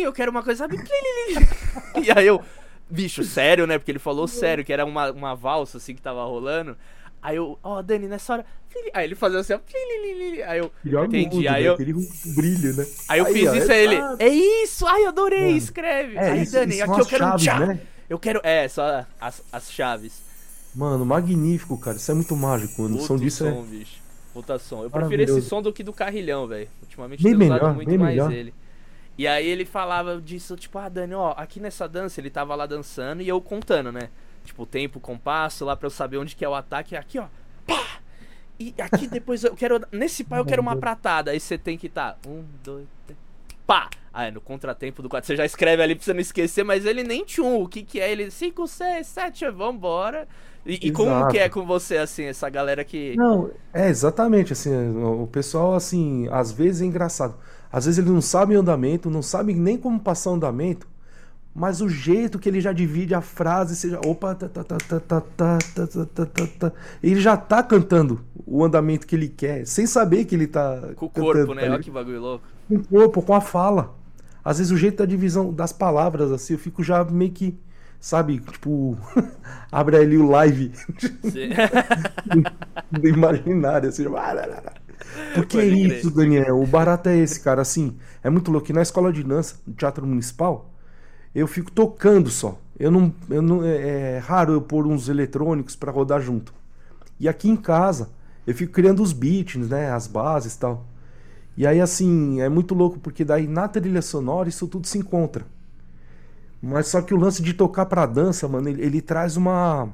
Eu 0.01 0.13
quero 0.13 0.31
uma 0.31 0.43
coisa, 0.43 0.59
sabe? 0.59 0.77
plililili." 0.77 1.47
E 2.07 2.11
aí 2.17 2.27
eu. 2.27 2.41
Bicho, 2.89 3.23
sério, 3.23 3.65
né? 3.65 3.77
Porque 3.77 3.89
ele 3.89 3.99
falou 3.99 4.27
sério, 4.27 4.65
que 4.65 4.73
era 4.73 4.83
uma, 4.83 5.11
uma 5.11 5.33
valsa 5.33 5.77
assim 5.77 5.95
que 5.95 6.01
tava 6.01 6.23
rolando. 6.25 6.75
Aí 7.21 7.35
eu, 7.35 7.57
ó, 7.63 7.81
Dani, 7.81 8.07
nessa 8.07 8.33
hora. 8.33 8.45
plili-" 8.69 8.91
Aí 8.93 9.05
ele 9.05 9.15
fazia 9.15 9.39
assim, 9.39 9.53
ó. 9.53 9.59
Aí 10.47 10.57
eu. 10.57 10.71
Melhor 10.83 11.05
Entendi. 11.05 11.35
mundo, 11.35 11.47
Aí 11.49 11.63
né? 11.63 11.69
eu, 11.69 11.73
Aquele 11.73 11.93
brilho, 12.35 12.73
né? 12.75 12.85
Aí 13.07 13.19
eu 13.19 13.25
fiz 13.25 13.49
ó, 13.49 13.55
isso, 13.55 13.71
aí 13.71 13.83
ele. 13.83 13.95
É 14.19 14.27
isso! 14.29 14.87
Ai, 14.87 15.05
adorei! 15.05 15.45
Mano, 15.45 15.57
Escreve! 15.57 16.15
É, 16.17 16.31
aí, 16.31 16.41
isso, 16.43 16.53
Dani, 16.53 16.73
isso 16.73 16.83
aqui 16.83 17.01
eu 17.01 17.05
quero 17.05 17.25
um 17.25 17.27
chaves, 17.37 17.43
tchá! 17.43 17.59
né? 17.59 17.79
Eu 18.09 18.19
quero. 18.19 18.41
É, 18.43 18.67
só 18.67 19.05
as, 19.19 19.43
as 19.51 19.71
chaves. 19.71 20.21
Mano, 20.73 21.05
magnífico, 21.05 21.77
cara. 21.77 21.97
Isso 21.97 22.09
é 22.11 22.13
muito 22.13 22.35
mágico, 22.35 22.81
mano. 22.81 22.97
O 22.97 23.01
som 23.01 23.17
disso 23.17 23.45
é. 23.45 23.51
som, 23.51 23.63
bicho. 23.63 24.01
Puta 24.33 24.57
som. 24.57 24.83
Eu 24.83 24.89
prefiro 24.89 25.21
esse 25.23 25.41
som 25.41 25.61
do 25.61 25.71
que 25.73 25.83
do 25.83 25.91
carrilhão, 25.93 26.47
velho. 26.47 26.69
Ultimamente 26.81 27.21
Bem 27.21 27.37
tenho 27.37 27.45
usado 27.51 27.61
melhor, 27.61 27.75
muito 27.75 27.89
bem 27.89 27.97
mais 27.97 28.15
melhor. 28.15 28.31
ele. 28.31 28.53
E 29.17 29.27
aí 29.27 29.45
ele 29.45 29.65
falava 29.65 30.19
disso, 30.21 30.55
tipo, 30.55 30.77
ah, 30.79 30.87
Dani, 30.87 31.13
ó, 31.13 31.33
aqui 31.35 31.59
nessa 31.59 31.87
dança 31.87 32.19
ele 32.21 32.29
tava 32.29 32.55
lá 32.55 32.65
dançando 32.65 33.21
e 33.21 33.27
eu 33.27 33.39
contando, 33.41 33.91
né? 33.91 34.09
Tipo, 34.43 34.63
o 34.63 34.65
tempo, 34.65 34.97
o 34.97 35.01
compasso, 35.01 35.65
lá 35.65 35.75
pra 35.75 35.87
eu 35.87 35.91
saber 35.91 36.17
onde 36.17 36.35
que 36.35 36.43
é 36.43 36.49
o 36.49 36.55
ataque. 36.55 36.95
Aqui, 36.95 37.19
ó. 37.19 37.27
Pá! 37.65 37.99
E 38.59 38.73
aqui 38.79 39.07
depois 39.07 39.43
eu 39.43 39.55
quero. 39.55 39.81
Nesse 39.91 40.23
pá 40.23 40.37
eu 40.37 40.45
quero 40.45 40.61
uma 40.61 40.75
pratada. 40.75 41.31
Aí 41.31 41.39
você 41.39 41.57
tem 41.57 41.77
que 41.77 41.89
tá. 41.89 42.17
Um, 42.27 42.43
dois, 42.63 42.87
três. 43.05 43.19
Pá! 43.65 43.89
Ah, 44.13 44.25
é 44.25 44.31
no 44.31 44.41
contratempo 44.41 45.01
do 45.01 45.07
4. 45.07 45.25
Você 45.25 45.35
já 45.37 45.45
escreve 45.45 45.81
ali 45.81 45.95
pra 45.95 46.03
você 46.03 46.13
não 46.13 46.19
esquecer, 46.19 46.63
mas 46.63 46.85
ele 46.85 47.03
nem 47.03 47.23
tchum. 47.23 47.61
O 47.61 47.67
que 47.67 47.81
que 47.81 47.99
é? 47.99 48.11
Ele 48.11 48.29
5, 48.29 48.67
6, 48.67 49.07
7, 49.07 49.49
vambora. 49.51 50.27
E, 50.65 50.87
e 50.87 50.91
como 50.91 51.27
que 51.29 51.39
é 51.39 51.49
com 51.49 51.65
você, 51.65 51.97
assim, 51.97 52.25
essa 52.25 52.49
galera 52.49 52.83
que. 52.83 53.15
Não, 53.15 53.49
é 53.73 53.87
exatamente 53.87 54.53
assim. 54.53 54.71
O 55.01 55.27
pessoal, 55.27 55.73
assim, 55.73 56.27
às 56.29 56.51
vezes 56.51 56.81
é 56.81 56.85
engraçado. 56.85 57.35
Às 57.71 57.85
vezes 57.85 57.99
ele 57.99 58.09
não 58.09 58.21
sabe 58.21 58.53
andamento, 58.53 59.09
não 59.09 59.21
sabe 59.21 59.53
nem 59.53 59.77
como 59.77 59.99
passar 59.99 60.31
andamento, 60.31 60.87
mas 61.53 61.81
o 61.81 61.89
jeito 61.89 62.39
que 62.39 62.47
ele 62.47 62.61
já 62.61 62.71
divide 62.71 63.13
a 63.13 63.21
frase, 63.21 63.75
seja. 63.75 63.99
Opa, 64.05 64.33
tá, 64.33 64.47
tá, 64.47 64.63
tá, 64.63 64.77
tá, 64.77 64.99
tá, 64.99 65.21
tá, 65.21 65.57
tá, 65.75 65.87
tá, 65.87 66.05
tá, 66.05 66.25
tá, 66.25 66.47
tá. 66.47 66.71
Ele 67.03 67.19
já 67.19 67.35
tá 67.35 67.61
cantando 67.61 68.21
o 68.45 68.63
andamento 68.63 69.05
que 69.05 69.15
ele 69.15 69.27
quer, 69.27 69.65
sem 69.67 69.85
saber 69.85 70.25
que 70.25 70.33
ele 70.33 70.47
tá. 70.47 70.93
Com 70.95 71.07
o 71.07 71.09
cantando, 71.09 71.33
corpo, 71.33 71.55
tá 71.55 71.61
né? 71.61 71.69
Olha 71.69 71.79
que 71.79 71.91
bagulho 71.91 72.21
louco. 72.21 72.45
com 72.67 72.75
o 72.75 72.83
corpo, 72.85 73.21
com 73.21 73.33
a 73.33 73.41
fala. 73.41 73.93
Às 74.43 74.57
vezes 74.57 74.71
o 74.71 74.77
jeito 74.77 74.97
da 74.97 75.05
divisão 75.05 75.53
das 75.53 75.73
palavras, 75.73 76.31
assim, 76.31 76.53
eu 76.53 76.59
fico 76.59 76.83
já 76.83 77.03
meio 77.03 77.31
que, 77.31 77.59
sabe, 77.99 78.39
tipo, 78.39 78.97
abre 79.71 79.97
ali 79.97 80.17
o 80.17 80.27
live 80.29 80.71
do 82.89 83.07
imaginário, 83.07 83.89
assim. 83.89 84.05
Porque 85.35 85.57
é 85.57 85.65
isso, 85.65 86.09
Daniel, 86.09 86.61
o 86.61 86.65
barato 86.65 87.09
é 87.09 87.17
esse, 87.17 87.39
cara, 87.39 87.61
assim, 87.61 87.97
é 88.23 88.29
muito 88.29 88.51
louco. 88.51 88.71
E 88.71 88.73
na 88.73 88.81
escola 88.81 89.11
de 89.11 89.23
dança, 89.23 89.57
no 89.67 89.73
Teatro 89.73 90.07
Municipal, 90.07 90.70
eu 91.33 91.47
fico 91.47 91.71
tocando 91.71 92.29
só. 92.29 92.59
Eu 92.79 92.91
não, 92.91 93.13
eu 93.29 93.41
não, 93.41 93.63
é, 93.63 94.15
é 94.15 94.17
raro 94.19 94.53
eu 94.53 94.61
pôr 94.61 94.87
uns 94.87 95.07
eletrônicos 95.07 95.75
pra 95.75 95.91
rodar 95.91 96.21
junto. 96.21 96.53
E 97.19 97.29
aqui 97.29 97.49
em 97.49 97.55
casa, 97.55 98.09
eu 98.45 98.53
fico 98.53 98.73
criando 98.73 99.03
os 99.03 99.13
beats, 99.13 99.69
né, 99.69 99.91
as 99.91 100.07
bases 100.07 100.55
tal. 100.55 100.85
E 101.55 101.67
aí, 101.67 101.79
assim, 101.79 102.41
é 102.41 102.49
muito 102.49 102.73
louco, 102.73 102.99
porque 102.99 103.23
daí 103.23 103.47
na 103.47 103.67
trilha 103.67 104.01
sonora 104.01 104.49
isso 104.49 104.67
tudo 104.67 104.87
se 104.87 104.97
encontra. 104.97 105.45
Mas 106.61 106.87
só 106.87 107.01
que 107.01 107.13
o 107.13 107.17
lance 107.17 107.41
de 107.41 107.53
tocar 107.53 107.85
pra 107.85 108.05
dança, 108.05 108.47
mano, 108.47 108.69
ele, 108.69 108.81
ele 108.81 109.01
traz 109.01 109.35
uma, 109.35 109.89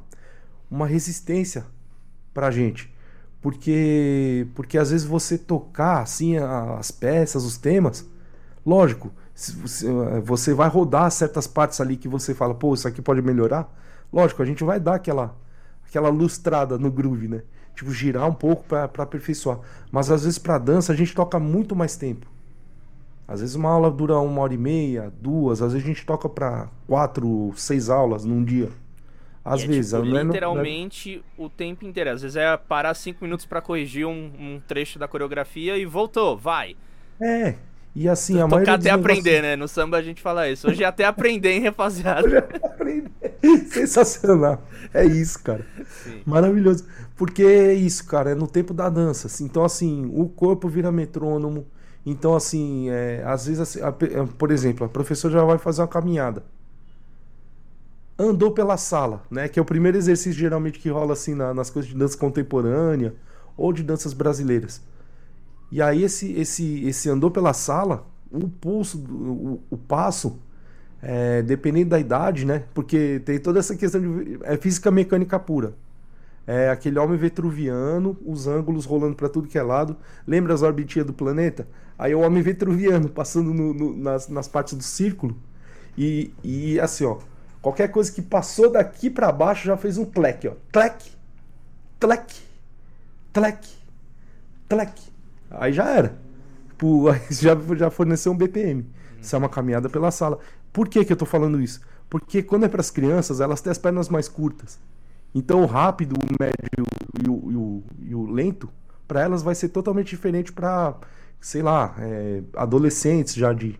uma 0.69 0.85
resistência 0.85 1.65
pra 2.33 2.51
gente. 2.51 2.93
Porque, 3.41 4.47
porque 4.55 4.77
às 4.77 4.91
vezes 4.91 5.05
você 5.05 5.37
tocar, 5.37 6.01
assim, 6.01 6.37
as 6.37 6.91
peças, 6.91 7.43
os 7.43 7.57
temas, 7.57 8.05
lógico, 8.65 9.11
Você 10.23 10.53
vai 10.53 10.67
rodar 10.67 11.11
certas 11.11 11.45
partes 11.45 11.79
ali 11.79 11.95
que 11.95 12.07
você 12.07 12.33
fala, 12.33 12.55
pô, 12.55 12.73
isso 12.73 12.87
aqui 12.87 13.01
pode 13.01 13.21
melhorar. 13.21 13.71
Lógico, 14.11 14.41
a 14.41 14.45
gente 14.45 14.63
vai 14.63 14.79
dar 14.79 14.95
aquela, 14.95 15.35
aquela 15.87 16.09
lustrada 16.09 16.77
no 16.77 16.89
groove, 16.89 17.27
né? 17.27 17.43
Tipo, 17.75 17.91
girar 17.91 18.27
um 18.27 18.33
pouco 18.33 18.63
para 18.63 18.85
aperfeiçoar. 18.85 19.59
Mas 19.91 20.09
às 20.09 20.23
vezes 20.23 20.39
para 20.39 20.57
dança 20.57 20.91
a 20.91 20.95
gente 20.95 21.13
toca 21.13 21.37
muito 21.37 21.75
mais 21.75 21.95
tempo. 21.95 22.25
Às 23.27 23.41
vezes 23.41 23.55
uma 23.55 23.69
aula 23.69 23.91
dura 23.91 24.17
uma 24.17 24.41
hora 24.41 24.53
e 24.53 24.57
meia, 24.57 25.13
duas, 25.21 25.61
às 25.61 25.73
vezes 25.73 25.85
a 25.85 25.93
gente 25.93 26.05
toca 26.05 26.27
para 26.27 26.69
quatro, 26.87 27.53
seis 27.55 27.89
aulas 27.89 28.25
num 28.25 28.43
dia. 28.43 28.69
Às 29.45 29.61
e 29.61 29.67
vezes, 29.67 29.93
é, 29.93 30.01
tipo, 30.01 30.17
é, 30.17 30.23
literalmente 30.23 31.23
não 31.37 31.45
é... 31.45 31.47
o 31.47 31.49
tempo 31.49 31.85
inteiro. 31.85 32.09
Às 32.09 32.21
vezes 32.21 32.35
é 32.35 32.57
parar 32.57 32.93
cinco 32.95 33.23
minutos 33.23 33.45
para 33.45 33.61
corrigir 33.61 34.05
um, 34.05 34.31
um, 34.39 34.61
trecho 34.67 34.97
da 34.97 35.07
coreografia 35.07 35.77
e 35.77 35.85
voltou, 35.85 36.35
vai. 36.35 36.75
É. 37.21 37.55
E 37.99 38.07
assim, 38.07 38.35
a 38.35 38.43
Tocar 38.43 38.57
maioria 38.57 38.73
até 38.75 38.89
aprender, 38.91 39.41
né? 39.41 39.55
No 39.55 39.67
samba 39.67 39.97
a 39.97 40.03
gente 40.03 40.21
fala 40.21 40.47
isso. 40.47 40.69
Hoje 40.69 40.83
é 40.83 40.85
até 40.85 41.03
aprender, 41.03 41.53
hein, 41.53 41.63
rapaziada? 41.63 42.27
Hoje 42.27 42.35
é 42.35 42.37
aprender. 42.63 43.09
Sensacional. 43.73 44.61
É 44.93 45.03
isso, 45.03 45.41
cara. 45.41 45.65
Sim. 46.03 46.21
Maravilhoso. 46.23 46.85
Porque 47.15 47.41
é 47.41 47.73
isso, 47.73 48.05
cara, 48.05 48.33
é 48.33 48.35
no 48.35 48.47
tempo 48.47 48.71
da 48.71 48.87
dança. 48.87 49.25
Assim. 49.25 49.45
Então, 49.45 49.65
assim, 49.65 50.11
o 50.13 50.29
corpo 50.29 50.69
vira 50.69 50.91
metrônomo. 50.91 51.65
Então, 52.05 52.35
assim, 52.35 52.87
é, 52.91 53.23
às 53.25 53.47
vezes, 53.47 53.61
assim, 53.61 53.81
a, 53.81 53.91
por 53.91 54.51
exemplo, 54.51 54.85
a 54.85 54.89
professora 54.89 55.33
já 55.33 55.43
vai 55.43 55.57
fazer 55.57 55.81
uma 55.81 55.87
caminhada 55.87 56.43
andou 58.19 58.51
pela 58.51 58.77
sala, 58.77 59.23
né? 59.29 59.47
Que 59.47 59.59
é 59.59 59.61
o 59.61 59.65
primeiro 59.65 59.97
exercício 59.97 60.33
geralmente 60.33 60.79
que 60.79 60.89
rola 60.89 61.13
assim 61.13 61.35
na, 61.35 61.53
nas 61.53 61.69
coisas 61.69 61.91
de 61.91 61.95
dança 61.95 62.17
contemporânea 62.17 63.13
ou 63.55 63.71
de 63.71 63.83
danças 63.83 64.13
brasileiras. 64.13 64.81
E 65.71 65.81
aí 65.81 66.03
esse 66.03 66.31
esse 66.33 66.85
esse 66.85 67.09
andou 67.09 67.29
pela 67.31 67.53
sala, 67.53 68.05
o 68.31 68.47
pulso, 68.47 68.97
o, 68.99 69.61
o 69.69 69.77
passo, 69.77 70.39
é, 71.01 71.41
dependendo 71.41 71.89
da 71.89 71.99
idade, 71.99 72.45
né? 72.45 72.63
Porque 72.73 73.21
tem 73.25 73.39
toda 73.39 73.59
essa 73.59 73.75
questão 73.75 74.01
de 74.01 74.39
é 74.43 74.57
física 74.57 74.91
mecânica 74.91 75.39
pura. 75.39 75.73
É 76.45 76.69
aquele 76.69 76.97
homem 76.97 77.17
vetruviano, 77.17 78.17
os 78.25 78.47
ângulos 78.47 78.85
rolando 78.85 79.15
para 79.15 79.27
tudo 79.27 79.49
que 79.49 79.57
é 79.57 79.63
lado. 79.63 79.97
Lembra 80.25 80.53
as 80.53 80.61
orbitinhas 80.61 81.05
do 81.05 81.13
planeta? 81.13 81.67
Aí 81.99 82.15
o 82.15 82.21
homem 82.21 82.41
vetruviano 82.41 83.09
passando 83.09 83.53
no, 83.53 83.73
no, 83.73 83.97
nas, 83.97 84.29
nas 84.29 84.47
partes 84.47 84.73
do 84.73 84.83
círculo. 84.83 85.35
E, 85.97 86.31
e 86.43 86.79
assim, 86.79 87.03
ó, 87.03 87.17
Qualquer 87.67 87.89
coisa 87.89 88.09
que 88.11 88.21
passou 88.21 88.71
daqui 88.71 89.09
para 89.09 89.29
baixo 89.29 89.65
já 89.65 89.75
fez 89.75 89.97
um 89.97 90.05
tlec, 90.05 90.47
ó. 90.47 90.53
Tlec, 90.71 91.11
tlec, 91.99 92.33
tlec, 93.33 93.67
tlec. 94.69 95.01
Aí 95.49 95.73
já 95.73 95.89
era. 95.89 96.17
Tipo, 96.69 97.05
já, 97.31 97.57
já 97.75 97.89
forneceu 97.89 98.31
um 98.31 98.37
BPM. 98.37 98.85
Isso 99.21 99.35
é 99.35 99.39
uma 99.39 99.49
caminhada 99.49 99.89
pela 99.89 100.11
sala. 100.11 100.39
Por 100.71 100.87
que, 100.87 101.03
que 101.03 101.11
eu 101.11 101.17
tô 101.17 101.25
falando 101.25 101.59
isso? 101.59 101.81
Porque 102.09 102.41
quando 102.41 102.65
é 102.65 102.69
para 102.69 102.81
as 102.81 102.91
crianças, 102.91 103.41
elas 103.41 103.61
têm 103.61 103.71
as 103.71 103.77
pernas 103.77 104.09
mais 104.09 104.27
curtas. 104.27 104.79
Então 105.33 105.61
o 105.61 105.65
rápido, 105.65 106.15
o 106.15 106.43
médio 106.43 106.85
e 107.25 107.29
o, 107.29 107.51
e 107.51 107.55
o, 107.55 107.83
e 108.09 108.15
o 108.15 108.31
lento, 108.31 108.69
para 109.07 109.21
elas 109.21 109.41
vai 109.41 109.55
ser 109.55 109.69
totalmente 109.69 110.09
diferente 110.09 110.51
para, 110.51 110.95
sei 111.39 111.61
lá, 111.61 111.95
é, 111.99 112.41
adolescentes 112.55 113.33
já 113.35 113.53
de 113.53 113.79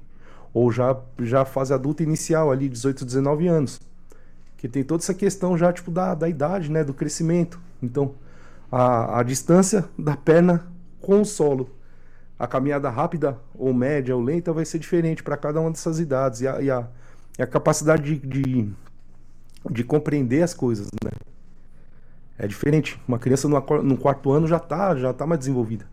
ou 0.54 0.72
já, 0.72 0.98
já 1.20 1.46
fase 1.46 1.74
adulta 1.74 2.02
inicial 2.02 2.52
ali, 2.52 2.68
18, 2.68 3.06
19 3.06 3.48
anos. 3.48 3.80
Que 4.58 4.68
tem 4.68 4.84
toda 4.84 5.04
essa 5.04 5.14
questão 5.14 5.58
já 5.58 5.72
tipo 5.72 5.92
da, 5.92 6.16
da 6.16 6.28
idade, 6.28 6.72
né, 6.72 6.84
do 6.84 6.94
crescimento. 6.94 7.60
Então, 7.82 8.16
a, 8.72 9.20
a 9.20 9.24
distância 9.24 9.86
da 9.98 10.18
perna 10.18 10.66
com 11.02 11.22
o 11.22 11.26
solo. 11.26 11.70
A 12.40 12.46
caminhada 12.46 12.90
rápida 12.90 13.38
ou 13.56 13.74
média 13.74 14.16
ou 14.16 14.22
lenta 14.22 14.54
vai 14.54 14.64
ser 14.64 14.78
diferente 14.78 15.24
para 15.24 15.36
cada 15.36 15.60
uma 15.60 15.72
dessas 15.72 16.00
idades. 16.00 16.42
E 16.42 16.48
a, 16.48 16.62
e 16.62 16.70
a, 16.70 16.88
e 17.38 17.42
a 17.42 17.48
capacidade 17.48 18.04
de, 18.16 18.28
de, 18.28 18.70
de, 19.72 19.84
compreender 19.84 20.44
as 20.44 20.54
coisas, 20.54 20.88
né? 21.04 21.12
É 22.38 22.48
diferente. 22.48 23.00
Uma 23.08 23.18
criança 23.18 23.48
no, 23.48 23.98
quarto 23.98 24.32
ano 24.32 24.48
já 24.48 24.58
está 24.58 24.96
já 24.96 25.12
tá 25.14 25.26
mais 25.26 25.40
desenvolvida. 25.40 25.86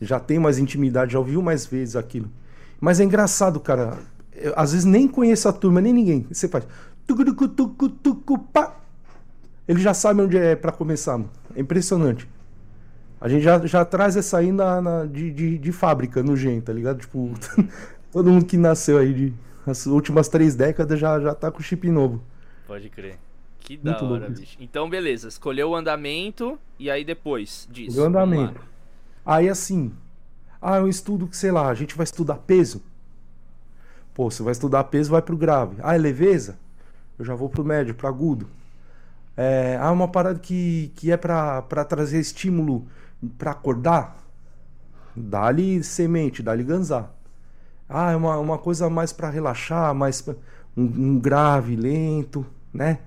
Já 0.00 0.18
tem 0.18 0.38
mais 0.38 0.58
intimidade, 0.58 1.12
já 1.12 1.18
ouviu 1.20 1.40
mais 1.40 1.64
vezes 1.64 1.94
aquilo. 1.94 2.28
Mas 2.80 2.98
é 2.98 3.04
engraçado, 3.04 3.60
cara. 3.60 3.98
Eu, 4.34 4.52
às 4.56 4.72
vezes 4.72 4.84
nem 4.84 5.06
conheço 5.06 5.48
a 5.48 5.52
turma, 5.52 5.80
nem 5.80 5.92
ninguém. 5.92 6.26
Você 6.28 6.48
faz. 6.48 6.66
Ele 9.68 9.80
já 9.80 9.94
sabe 9.94 10.22
onde 10.22 10.36
é 10.36 10.56
para 10.56 10.72
começar. 10.72 11.20
É 11.54 11.60
impressionante. 11.60 12.28
A 13.22 13.28
gente 13.28 13.42
já, 13.42 13.64
já 13.64 13.84
traz 13.84 14.16
essa 14.16 14.38
aí 14.38 14.50
na, 14.50 14.82
na 14.82 15.06
de, 15.06 15.30
de, 15.30 15.56
de, 15.56 15.70
fábrica, 15.70 16.24
no 16.24 16.36
gen, 16.36 16.60
tá 16.60 16.72
ligado? 16.72 16.98
Tipo, 16.98 17.32
todo 18.10 18.28
mundo 18.28 18.44
que 18.44 18.56
nasceu 18.56 18.98
aí 18.98 19.14
de 19.14 19.34
as 19.64 19.86
últimas 19.86 20.26
três 20.26 20.56
décadas 20.56 20.98
já, 20.98 21.20
já 21.20 21.32
tá 21.32 21.48
com 21.48 21.62
chip 21.62 21.88
novo. 21.88 22.20
Pode 22.66 22.90
crer. 22.90 23.20
Que 23.60 23.76
da 23.76 23.92
Muito 23.92 24.06
hora, 24.06 24.28
bicho. 24.28 24.56
Então, 24.58 24.90
beleza. 24.90 25.28
Escolheu 25.28 25.70
o 25.70 25.76
andamento 25.76 26.58
e 26.80 26.90
aí 26.90 27.04
depois 27.04 27.68
disso. 27.70 28.00
O 28.00 28.04
andamento. 28.04 28.60
Aí 29.24 29.48
assim, 29.48 29.92
ah, 30.60 30.78
é 30.78 30.80
um 30.80 30.88
estudo 30.88 31.28
que, 31.28 31.36
sei 31.36 31.52
lá, 31.52 31.68
a 31.68 31.74
gente 31.74 31.94
vai 31.94 32.02
estudar 32.02 32.38
peso. 32.38 32.82
Pô, 34.12 34.32
você 34.32 34.42
vai 34.42 34.50
estudar 34.50 34.82
peso, 34.82 35.12
vai 35.12 35.22
pro 35.22 35.36
grave. 35.36 35.76
Ah, 35.80 35.94
é 35.94 35.98
leveza? 35.98 36.58
Eu 37.16 37.24
já 37.24 37.36
vou 37.36 37.48
pro 37.48 37.64
médio, 37.64 37.94
pro 37.94 38.08
agudo. 38.08 38.48
É, 39.36 39.78
ah, 39.80 39.92
uma 39.92 40.08
parada 40.08 40.40
que, 40.40 40.90
que 40.96 41.12
é 41.12 41.16
para 41.16 41.84
trazer 41.84 42.18
estímulo 42.18 42.88
para 43.38 43.52
acordar. 43.52 44.16
Dá-lhe 45.14 45.82
semente, 45.82 46.42
dá-lhe 46.42 46.64
ganzar. 46.64 47.14
Ah, 47.88 48.12
é 48.12 48.16
uma, 48.16 48.38
uma 48.38 48.58
coisa 48.58 48.88
mais 48.88 49.12
para 49.12 49.28
relaxar, 49.28 49.94
mais 49.94 50.26
um, 50.76 50.82
um, 50.82 51.18
grave, 51.18 51.76
lento, 51.76 52.46
né? 52.72 53.00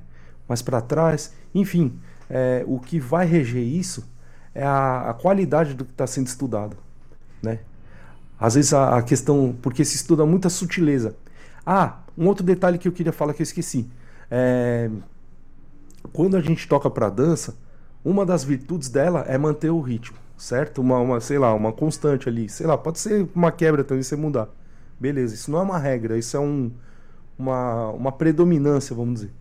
Mais 0.48 0.62
para 0.62 0.82
trás. 0.82 1.34
Enfim, 1.54 2.00
é, 2.30 2.64
o 2.68 2.80
que 2.80 3.00
vai 3.00 3.26
reger 3.26 3.64
isso 3.64 4.08
é 4.54 4.64
a, 4.64 5.10
a 5.10 5.14
qualidade 5.14 5.74
do 5.74 5.84
que 5.84 5.92
está 5.92 6.06
sendo 6.06 6.28
estudado 6.28 6.78
né? 7.46 7.60
Às 8.40 8.56
vezes 8.56 8.74
a, 8.74 8.98
a, 8.98 9.04
questão, 9.04 9.56
porque 9.62 9.86
se 9.86 9.96
estuda 9.96 10.26
muita 10.26 10.50
sutileza. 10.50 11.16
Ah, 11.66 12.00
um 12.18 12.28
outro 12.28 12.46
detalhe 12.46 12.78
que 12.78 12.88
eu 12.88 12.92
queria 12.92 13.14
falar 13.14 13.34
que 13.34 13.42
eu 13.42 13.46
esqueci. 13.46 13.90
É, 14.30 14.90
quando 16.12 16.36
a 16.36 16.42
gente 16.42 16.68
toca 16.68 16.90
para 16.90 17.10
dança, 17.10 17.56
uma 18.06 18.24
das 18.24 18.44
virtudes 18.44 18.88
dela 18.88 19.26
é 19.28 19.36
manter 19.36 19.72
o 19.72 19.82
ritmo, 19.82 20.18
certo? 20.38 20.80
Uma, 20.80 21.00
uma, 21.00 21.20
sei 21.20 21.40
lá, 21.40 21.52
uma 21.56 21.74
constante 21.74 22.30
ali, 22.30 22.48
sei 22.48 22.68
lá, 22.68 22.78
pode 22.78 23.00
ser 23.00 23.28
uma 23.34 23.52
quebra 23.52 23.84
também 23.84 24.04
você 24.04 24.16
mudar. 24.16 24.48
Beleza, 25.00 25.34
isso 25.34 25.50
não 25.50 25.60
é 25.60 25.64
uma 25.64 25.80
regra, 25.80 26.16
isso 26.16 26.38
é 26.38 26.40
um, 26.40 26.72
uma, 27.38 27.90
uma 27.90 28.12
predominância, 28.12 28.96
vamos 28.96 29.16
dizer. 29.16 29.34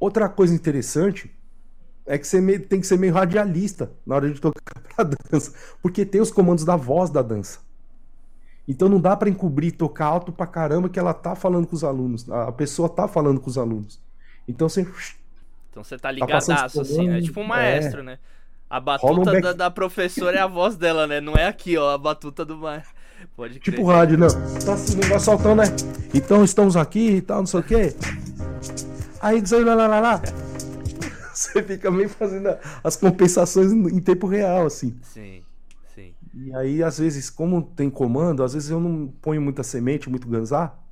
Outra 0.00 0.30
coisa 0.30 0.54
interessante 0.54 1.30
é 2.06 2.16
que 2.16 2.26
você 2.26 2.58
tem 2.58 2.80
que 2.80 2.86
ser 2.86 2.98
meio 2.98 3.12
radialista 3.12 3.92
na 4.06 4.14
hora 4.14 4.32
de 4.32 4.40
tocar 4.40 4.62
pra 4.96 5.04
dança. 5.04 5.52
Porque 5.82 6.06
tem 6.06 6.20
os 6.20 6.30
comandos 6.30 6.64
da 6.64 6.76
voz 6.76 7.10
da 7.10 7.20
dança. 7.20 7.58
Então 8.66 8.88
não 8.88 9.00
dá 9.00 9.16
para 9.16 9.28
encobrir, 9.28 9.72
tocar 9.72 10.06
alto 10.06 10.32
pra 10.32 10.46
caramba 10.46 10.88
que 10.88 10.98
ela 10.98 11.12
tá 11.14 11.34
falando 11.34 11.66
com 11.66 11.76
os 11.76 11.84
alunos. 11.84 12.28
A 12.30 12.50
pessoa 12.50 12.88
tá 12.88 13.06
falando 13.06 13.40
com 13.40 13.50
os 13.50 13.58
alunos. 13.58 14.00
Então 14.48 14.68
você. 14.68 14.86
Então 15.76 15.84
você 15.84 15.98
tá, 15.98 16.08
tá 16.08 16.12
ligadaço, 16.12 16.80
assim, 16.80 17.06
né? 17.06 17.18
É 17.18 17.20
tipo 17.20 17.38
um 17.38 17.44
maestro, 17.44 18.00
é. 18.00 18.02
né? 18.02 18.18
A 18.68 18.80
batuta 18.80 19.12
um 19.20 19.24
back... 19.24 19.42
da, 19.42 19.52
da, 19.52 19.70
professora 19.70 20.38
é 20.38 20.40
a 20.40 20.46
voz 20.46 20.74
dela, 20.74 21.06
né? 21.06 21.20
Não 21.20 21.34
é 21.34 21.46
aqui, 21.46 21.76
ó, 21.76 21.90
a 21.90 21.98
batuta 21.98 22.46
do 22.46 22.56
maestro. 22.56 22.94
Pode 23.36 23.60
crer. 23.60 23.74
Tipo 23.74 23.86
rádio, 23.86 24.16
não. 24.16 24.28
Tá 24.64 24.72
assim, 24.72 24.98
vai 25.00 25.20
soltando, 25.20 25.56
né? 25.56 25.64
Então 26.14 26.42
estamos 26.42 26.78
aqui 26.78 27.16
e 27.16 27.20
tal, 27.20 27.40
não 27.40 27.46
sei 27.46 27.60
o 27.60 27.62
quê. 27.62 27.94
Aí 29.20 29.42
diz 29.42 29.52
aí, 29.52 29.62
lá, 29.62 29.74
lá, 29.74 29.86
lá, 29.86 30.00
lá. 30.00 30.22
você 31.34 31.62
fica 31.62 31.90
meio 31.90 32.08
fazendo 32.08 32.56
as 32.82 32.96
compensações 32.96 33.70
em 33.70 34.00
tempo 34.00 34.26
real, 34.26 34.64
assim. 34.64 34.96
Sim, 35.02 35.42
sim. 35.94 36.14
E 36.32 36.54
aí, 36.54 36.82
às 36.82 36.98
vezes, 36.98 37.28
como 37.28 37.60
tem 37.60 37.90
comando, 37.90 38.42
às 38.42 38.54
vezes 38.54 38.70
eu 38.70 38.80
não 38.80 39.08
ponho 39.20 39.42
muita 39.42 39.62
semente, 39.62 40.08
muito 40.08 40.26
ganzar, 40.26 40.82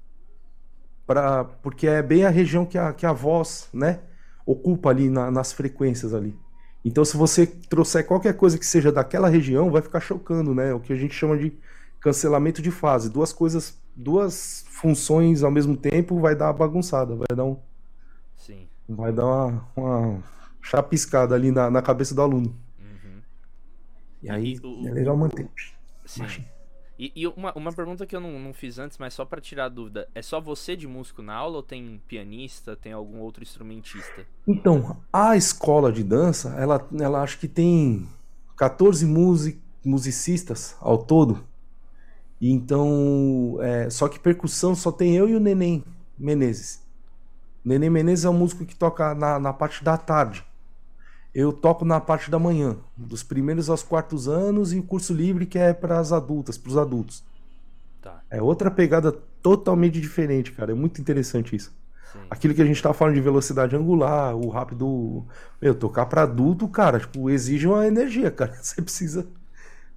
pra, 1.07 1.45
porque 1.45 1.87
é 1.87 2.03
bem 2.03 2.27
a 2.27 2.29
região 2.29 2.67
que 2.67 2.77
a, 2.77 2.93
que 2.93 3.07
a 3.07 3.13
voz, 3.15 3.71
né, 3.73 4.01
ocupa 4.47 4.91
ali 4.91 5.09
na, 5.09 5.31
nas 5.31 5.53
frequências 5.53 6.15
ali. 6.15 6.37
Então, 6.85 7.05
se 7.05 7.17
você 7.17 7.47
trouxer 7.47 8.07
qualquer 8.07 8.35
coisa 8.35 8.59
que 8.59 8.67
seja 8.67 8.93
daquela 8.93 9.29
região, 9.29 9.71
vai 9.71 9.81
ficar 9.81 10.01
chocando, 10.01 10.55
né? 10.55 10.75
O 10.75 10.81
que 10.81 10.93
a 10.93 10.97
gente 10.97 11.15
chama 11.15 11.37
de 11.39 11.53
cancelamento 11.99 12.61
de 12.61 12.71
fase. 12.71 13.09
Duas 13.09 13.33
coisas, 13.33 13.81
duas 13.97 14.67
funções 14.69 15.43
ao 15.43 15.51
mesmo 15.51 15.77
tempo 15.77 16.21
vai 16.21 16.35
dar 16.37 16.47
uma 16.47 16.53
bagunçada, 16.53 17.17
vai 17.17 17.35
dar 17.35 17.45
um. 17.45 17.57
Sim. 18.37 18.69
Vai 18.87 19.13
dar 19.13 19.25
uma, 19.25 19.69
uma 19.75 20.23
chapiscada 20.61 21.35
ali 21.35 21.51
na, 21.51 21.71
na 21.71 21.81
cabeça 21.81 22.15
do 22.15 22.21
aluno. 22.21 22.55
Uhum. 22.79 23.21
E 24.23 24.31
aí 24.31 24.61
o, 24.63 24.87
é 24.87 24.91
legal 24.91 25.17
manter. 25.17 25.49
Sim. 26.05 26.45
E, 26.99 27.13
e, 27.17 27.27
uma, 27.27 27.53
uma 27.55 27.73
pergunta 27.73 28.07
que 28.07 28.15
eu 28.15 28.21
não, 28.21 28.39
não 28.39 28.55
fiz 28.55 28.79
antes, 28.79 28.99
mas 28.99 29.15
só 29.15 29.25
para 29.25 29.41
tirar 29.41 29.67
a 29.67 29.69
dúvida: 29.69 30.09
é 30.15 30.23
só 30.23 30.41
você 30.41 30.77
de 30.77 30.87
músico 30.87 31.23
na 31.23 31.35
aula 31.35 31.57
ou 31.57 31.63
tem 31.63 32.01
pianista, 32.07 32.77
tem 32.77 32.93
algum 32.93 33.19
outro 33.19 33.43
instrumentista? 33.43 34.25
Então, 34.47 34.97
a 35.13 35.37
escola 35.37 35.93
de 35.93 36.05
dança, 36.05 36.55
ela, 36.57 36.87
ela 37.01 37.23
acho 37.23 37.39
que 37.39 37.49
tem 37.49 38.09
14 38.57 39.05
music, 39.05 39.61
musicistas 39.85 40.77
ao 40.81 40.99
todo. 40.99 41.45
E 42.41 42.51
então, 42.51 43.59
é, 43.61 43.91
só 43.91 44.09
que 44.09 44.19
percussão 44.19 44.75
só 44.75 44.93
tem 44.93 45.17
eu 45.17 45.29
e 45.29 45.35
o 45.35 45.41
Neném 45.41 45.85
Menezes. 46.17 46.83
Neném 47.65 47.91
Menezes 47.91 48.25
é 48.25 48.31
um 48.31 48.35
músico 48.35 48.65
que 48.65 48.77
toca 48.77 49.15
na, 49.15 49.39
na 49.39 49.53
parte 49.53 49.83
da 49.83 49.97
tarde. 49.97 50.45
Eu 51.35 51.53
toco 51.53 51.85
na 51.85 52.01
parte 52.01 52.31
da 52.31 52.39
manhã, 52.39 52.77
dos 52.97 53.23
primeiros 53.23 53.69
aos 53.69 53.83
quartos 53.83 54.29
anos 54.29 54.73
e 54.73 54.79
o 54.79 54.83
curso 54.83 55.13
livre 55.13 55.47
que 55.47 55.59
é 55.59 55.73
para 55.73 55.99
as 55.99 56.13
adultas, 56.13 56.57
para 56.57 56.71
os 56.71 56.77
adultos. 56.77 57.25
Tá. 58.01 58.21
É 58.31 58.41
outra 58.41 58.71
pegada 58.71 59.11
totalmente 59.43 60.01
diferente, 60.01 60.53
cara. 60.53 60.73
É 60.73 60.75
muito 60.75 61.01
interessante 61.01 61.57
isso. 61.57 61.75
Sim. 62.13 62.21
Aquilo 62.31 62.55
que 62.55 62.63
a 62.63 62.65
gente 62.65 62.81
tá 62.81 62.93
falando 62.93 63.15
de 63.15 63.21
velocidade 63.21 63.75
angular, 63.75 64.37
o 64.37 64.49
rápido. 64.49 65.25
Meu, 65.61 65.75
tocar 65.75 66.07
para 66.07 66.23
adulto, 66.23 66.69
cara, 66.69 67.01
tipo, 67.01 67.29
exige 67.29 67.67
uma 67.67 67.87
energia, 67.87 68.31
cara. 68.31 68.55
Você 68.63 68.81
precisa 68.81 69.27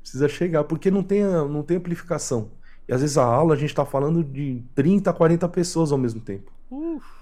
precisa 0.07 0.29
chegar, 0.29 0.63
porque 0.63 0.89
não 0.89 1.03
tem, 1.03 1.23
não 1.23 1.61
tem 1.61 1.77
amplificação. 1.77 2.49
E 2.87 2.93
às 2.93 3.01
vezes 3.01 3.17
a 3.17 3.25
aula 3.25 3.53
a 3.53 3.57
gente 3.57 3.75
tá 3.75 3.85
falando 3.85 4.23
de 4.23 4.63
30, 4.73 5.11
40 5.11 5.49
pessoas 5.49 5.91
ao 5.91 5.97
mesmo 5.97 6.21
tempo. 6.21 6.51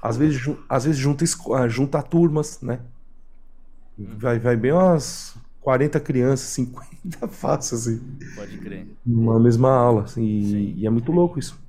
Às 0.02 0.18
vezes, 0.18 0.42
às 0.70 0.86
vezes 0.86 1.00
junta, 1.00 1.26
junta 1.68 2.02
turmas, 2.04 2.62
né? 2.62 2.80
Hum. 3.98 4.18
Vai, 4.18 4.40
vai 4.40 4.56
bem 4.56 4.72
umas 4.72 5.36
40 5.62 6.00
crianças, 6.00 6.48
50 6.50 7.28
fácil, 7.30 7.78
assim. 7.78 8.18
Pode 8.36 8.58
crer. 8.60 8.88
Numa 9.06 9.40
mesma 9.40 9.70
aula, 9.70 10.04
assim. 10.04 10.24
E, 10.24 10.82
e, 10.82 10.88
é 10.88 10.90
muito 10.90 11.12
louco 11.12 11.40
isso. 11.40 11.60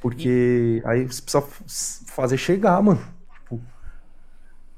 Porque 0.00 0.82
e... 0.84 0.88
aí 0.88 1.04
você 1.04 1.22
precisa 1.22 1.42
fazer 2.06 2.36
chegar, 2.36 2.80
mano. 2.82 3.00
Tipo, 3.34 3.60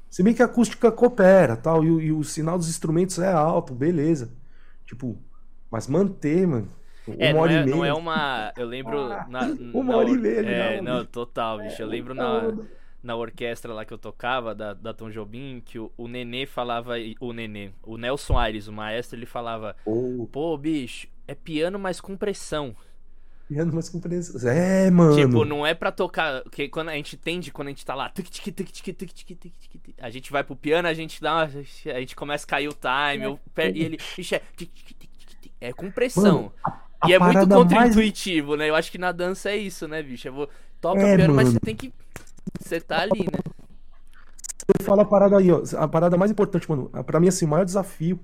se 0.09 0.23
bem 0.23 0.33
que 0.33 0.41
a 0.41 0.45
acústica 0.45 0.91
coopera 0.91 1.55
tal, 1.55 1.83
e, 1.83 2.05
e 2.05 2.11
o 2.11 2.23
sinal 2.23 2.57
dos 2.57 2.69
instrumentos 2.69 3.19
é 3.19 3.31
alto, 3.31 3.73
beleza. 3.73 4.31
Tipo, 4.85 5.17
mas 5.69 5.87
manter, 5.87 6.47
mano. 6.47 6.67
É, 7.19 7.33
hora 7.33 7.53
é, 7.53 7.61
e 7.61 7.65
meia. 7.65 7.75
Não 7.75 7.85
é 7.85 7.93
uma. 7.93 8.51
Eu 8.57 8.67
lembro. 8.67 8.99
Ah, 9.11 9.25
na, 9.29 9.41
uma 9.73 9.91
na, 9.91 9.97
hora 9.97 10.09
e 10.09 10.17
meia, 10.17 10.39
É, 10.39 10.81
não, 10.81 11.05
total, 11.05 11.59
bicho. 11.59 11.81
Eu 11.81 11.87
lembro 11.87 12.13
na, 12.13 12.53
na 13.07 13.15
orquestra 13.15 13.73
lá 13.73 13.85
que 13.85 13.93
eu 13.93 13.97
tocava, 13.97 14.53
da, 14.53 14.73
da 14.73 14.93
Tom 14.93 15.09
Jobim, 15.09 15.63
que 15.65 15.79
o, 15.79 15.89
o 15.97 16.07
Nenê 16.07 16.45
falava. 16.45 16.95
O 17.21 17.31
Nenê, 17.31 17.71
o 17.81 17.97
Nelson 17.97 18.37
Aires, 18.37 18.67
o 18.67 18.73
maestro, 18.73 19.17
ele 19.17 19.25
falava: 19.25 19.75
oh. 19.85 20.27
Pô, 20.29 20.55
bicho, 20.57 21.07
é 21.25 21.33
piano, 21.33 21.79
mas 21.79 22.01
com 22.01 22.17
pressão. 22.17 22.75
Piano, 23.47 23.71
mas 23.73 23.87
com 23.87 24.01
pressão. 24.01 24.51
É, 24.51 24.91
mano. 24.91 25.15
Tipo, 25.15 25.45
não 25.45 25.65
é 25.65 25.73
pra 25.73 25.89
tocar. 25.89 26.43
Porque 26.43 26.67
quando 26.67 26.89
a 26.89 26.95
gente 26.95 27.15
tende, 27.15 27.49
quando 27.49 27.69
a 27.69 27.71
gente 27.71 27.85
tá 27.85 27.95
lá. 27.95 28.11
A 29.99 30.09
gente 30.09 30.29
vai 30.29 30.43
pro 30.43 30.55
piano, 30.55 30.87
a 30.89 30.93
gente 30.93 31.21
dá 31.21 31.33
uma, 31.33 31.43
A 31.45 31.99
gente 31.99 32.13
começa 32.13 32.45
a 32.45 32.49
cair 32.49 32.67
o 32.67 32.73
time. 32.73 33.23
Eu, 33.23 33.39
e 33.73 33.83
ele. 33.83 33.97
Ixi, 34.17 34.35
é 34.35 34.41
é 35.59 35.73
com 35.73 35.89
pressão. 35.89 36.23
Mano, 36.35 36.53
a, 36.63 36.69
a 37.01 37.09
e 37.09 37.13
é 37.13 37.19
muito 37.19 37.47
contra-intuitivo, 37.47 38.49
mais... 38.49 38.59
né? 38.59 38.69
Eu 38.69 38.75
acho 38.75 38.91
que 38.91 38.97
na 38.97 39.11
dança 39.11 39.49
é 39.49 39.57
isso, 39.57 39.87
né, 39.87 40.03
bicho? 40.03 40.27
Eu 40.27 40.33
vou... 40.33 40.49
Toca 40.79 41.01
é, 41.01 41.15
piano, 41.15 41.33
mas 41.33 41.49
você 41.49 41.59
tem 41.59 41.75
que. 41.75 41.91
Você 42.59 42.79
tá 42.81 43.01
ali, 43.01 43.25
né? 43.25 43.39
Você 44.57 44.83
fala 44.83 45.03
a 45.03 45.05
parada 45.05 45.37
aí, 45.37 45.51
ó. 45.51 45.61
A 45.77 45.87
parada 45.87 46.17
mais 46.17 46.31
importante, 46.31 46.69
mano. 46.69 46.89
Pra 47.05 47.19
mim, 47.19 47.27
assim, 47.27 47.45
o 47.45 47.47
maior 47.47 47.63
desafio 47.63 48.19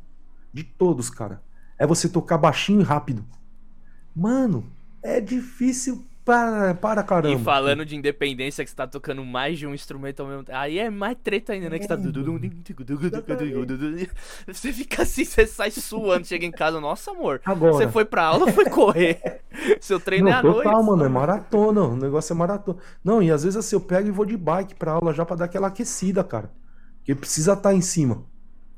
de 0.53 0.63
todos, 0.63 1.09
cara, 1.09 1.41
é 1.77 1.87
você 1.87 2.09
tocar 2.09 2.37
baixinho 2.37 2.81
e 2.81 2.83
rápido. 2.83 3.25
Mano, 4.15 4.65
é 5.01 5.19
difícil 5.19 6.05
para, 6.25 6.73
para 6.75 7.03
caramba. 7.03 7.35
E 7.35 7.43
falando 7.43 7.85
de 7.85 7.95
independência, 7.95 8.63
que 8.63 8.69
você 8.69 8.75
tá 8.75 8.87
tocando 8.87 9.23
mais 9.25 9.59
de 9.59 9.67
um 9.67 9.73
instrumento 9.73 10.21
ao 10.21 10.27
mesmo 10.27 10.43
tempo. 10.43 10.57
Aí 10.57 10.79
é 10.79 10.89
mais 10.89 11.17
treta 11.21 11.51
ainda, 11.51 11.69
né? 11.69 11.77
Que 11.77 11.85
você 11.85 11.89
tá. 11.89 11.97
Você 14.47 14.71
fica 14.71 15.03
assim, 15.03 15.25
você 15.25 15.45
sai 15.45 15.69
suando, 15.69 16.25
chega 16.25 16.45
em 16.45 16.51
casa. 16.51 16.79
Nossa, 16.79 17.11
amor. 17.11 17.41
Agora. 17.43 17.73
Você 17.73 17.89
foi 17.89 18.05
pra 18.05 18.23
aula 18.23 18.45
ou 18.45 18.51
foi 18.51 18.65
correr? 18.69 19.41
Seu 19.81 19.99
treino 19.99 20.29
Não, 20.29 20.31
é 20.31 20.39
à 20.39 20.41
total, 20.41 20.73
noite. 20.73 20.87
mano. 20.87 21.03
É 21.03 21.09
maratona. 21.09 21.81
O 21.81 21.95
negócio 21.97 22.31
é 22.31 22.35
maratona. 22.35 22.79
Não, 23.03 23.21
e 23.21 23.29
às 23.29 23.43
vezes 23.43 23.57
assim, 23.57 23.75
eu 23.75 23.81
pego 23.81 24.07
e 24.07 24.11
vou 24.11 24.25
de 24.25 24.37
bike 24.37 24.75
pra 24.75 24.93
aula 24.93 25.13
já 25.13 25.25
pra 25.25 25.35
dar 25.35 25.45
aquela 25.45 25.67
aquecida, 25.67 26.23
cara. 26.23 26.49
Porque 26.99 27.13
precisa 27.13 27.51
estar 27.51 27.69
tá 27.69 27.75
em 27.75 27.81
cima. 27.81 28.23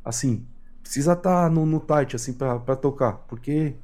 Assim. 0.04 0.48
Precisa 0.82 1.14
estar 1.14 1.44
tá 1.44 1.50
no, 1.50 1.66
no 1.66 1.80
tight, 1.80 2.16
assim, 2.16 2.34
pra, 2.34 2.58
pra 2.60 2.76
tocar. 2.76 3.14
Porque. 3.28 3.76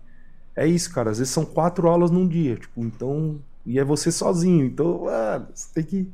É 0.56 0.66
isso, 0.66 0.92
cara. 0.92 1.12
Às 1.12 1.20
vezes 1.20 1.32
são 1.32 1.46
quatro 1.46 1.88
aulas 1.88 2.10
num 2.10 2.28
dia. 2.28 2.56
Tipo, 2.56 2.82
então 2.84 3.40
e 3.66 3.80
é 3.80 3.84
você 3.84 4.12
sozinho. 4.12 4.66
Então, 4.66 5.06
mano, 5.06 5.48
você 5.54 5.68
tem 5.74 5.84
que. 5.84 6.12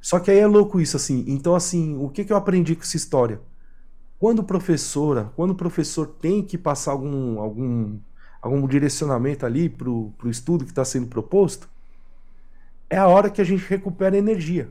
Só 0.00 0.18
que 0.18 0.30
aí 0.30 0.38
é 0.38 0.46
louco 0.46 0.80
isso, 0.80 0.96
assim. 0.96 1.24
Então, 1.26 1.54
assim, 1.54 1.96
o 1.96 2.08
que, 2.08 2.24
que 2.24 2.32
eu 2.32 2.36
aprendi 2.36 2.76
com 2.76 2.82
essa 2.82 2.96
história? 2.96 3.40
Quando 4.18 4.44
professora, 4.44 5.32
quando 5.36 5.50
o 5.50 5.54
professor 5.54 6.06
tem 6.06 6.42
que 6.42 6.56
passar 6.58 6.92
algum, 6.92 7.40
algum, 7.40 7.98
algum 8.40 8.66
direcionamento 8.66 9.44
ali 9.46 9.68
pro, 9.68 10.12
pro 10.18 10.30
estudo 10.30 10.64
que 10.64 10.70
está 10.70 10.84
sendo 10.84 11.06
proposto, 11.06 11.68
é 12.88 12.96
a 12.96 13.06
hora 13.06 13.30
que 13.30 13.40
a 13.40 13.44
gente 13.44 13.66
recupera 13.68 14.16
energia. 14.16 14.70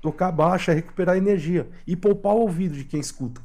Tocar 0.00 0.32
baixa 0.32 0.72
é 0.72 0.74
recuperar 0.74 1.16
energia. 1.16 1.68
E 1.86 1.94
poupar 1.94 2.34
o 2.34 2.40
ouvido 2.40 2.74
de 2.74 2.84
quem 2.84 3.00
escuta. 3.00 3.40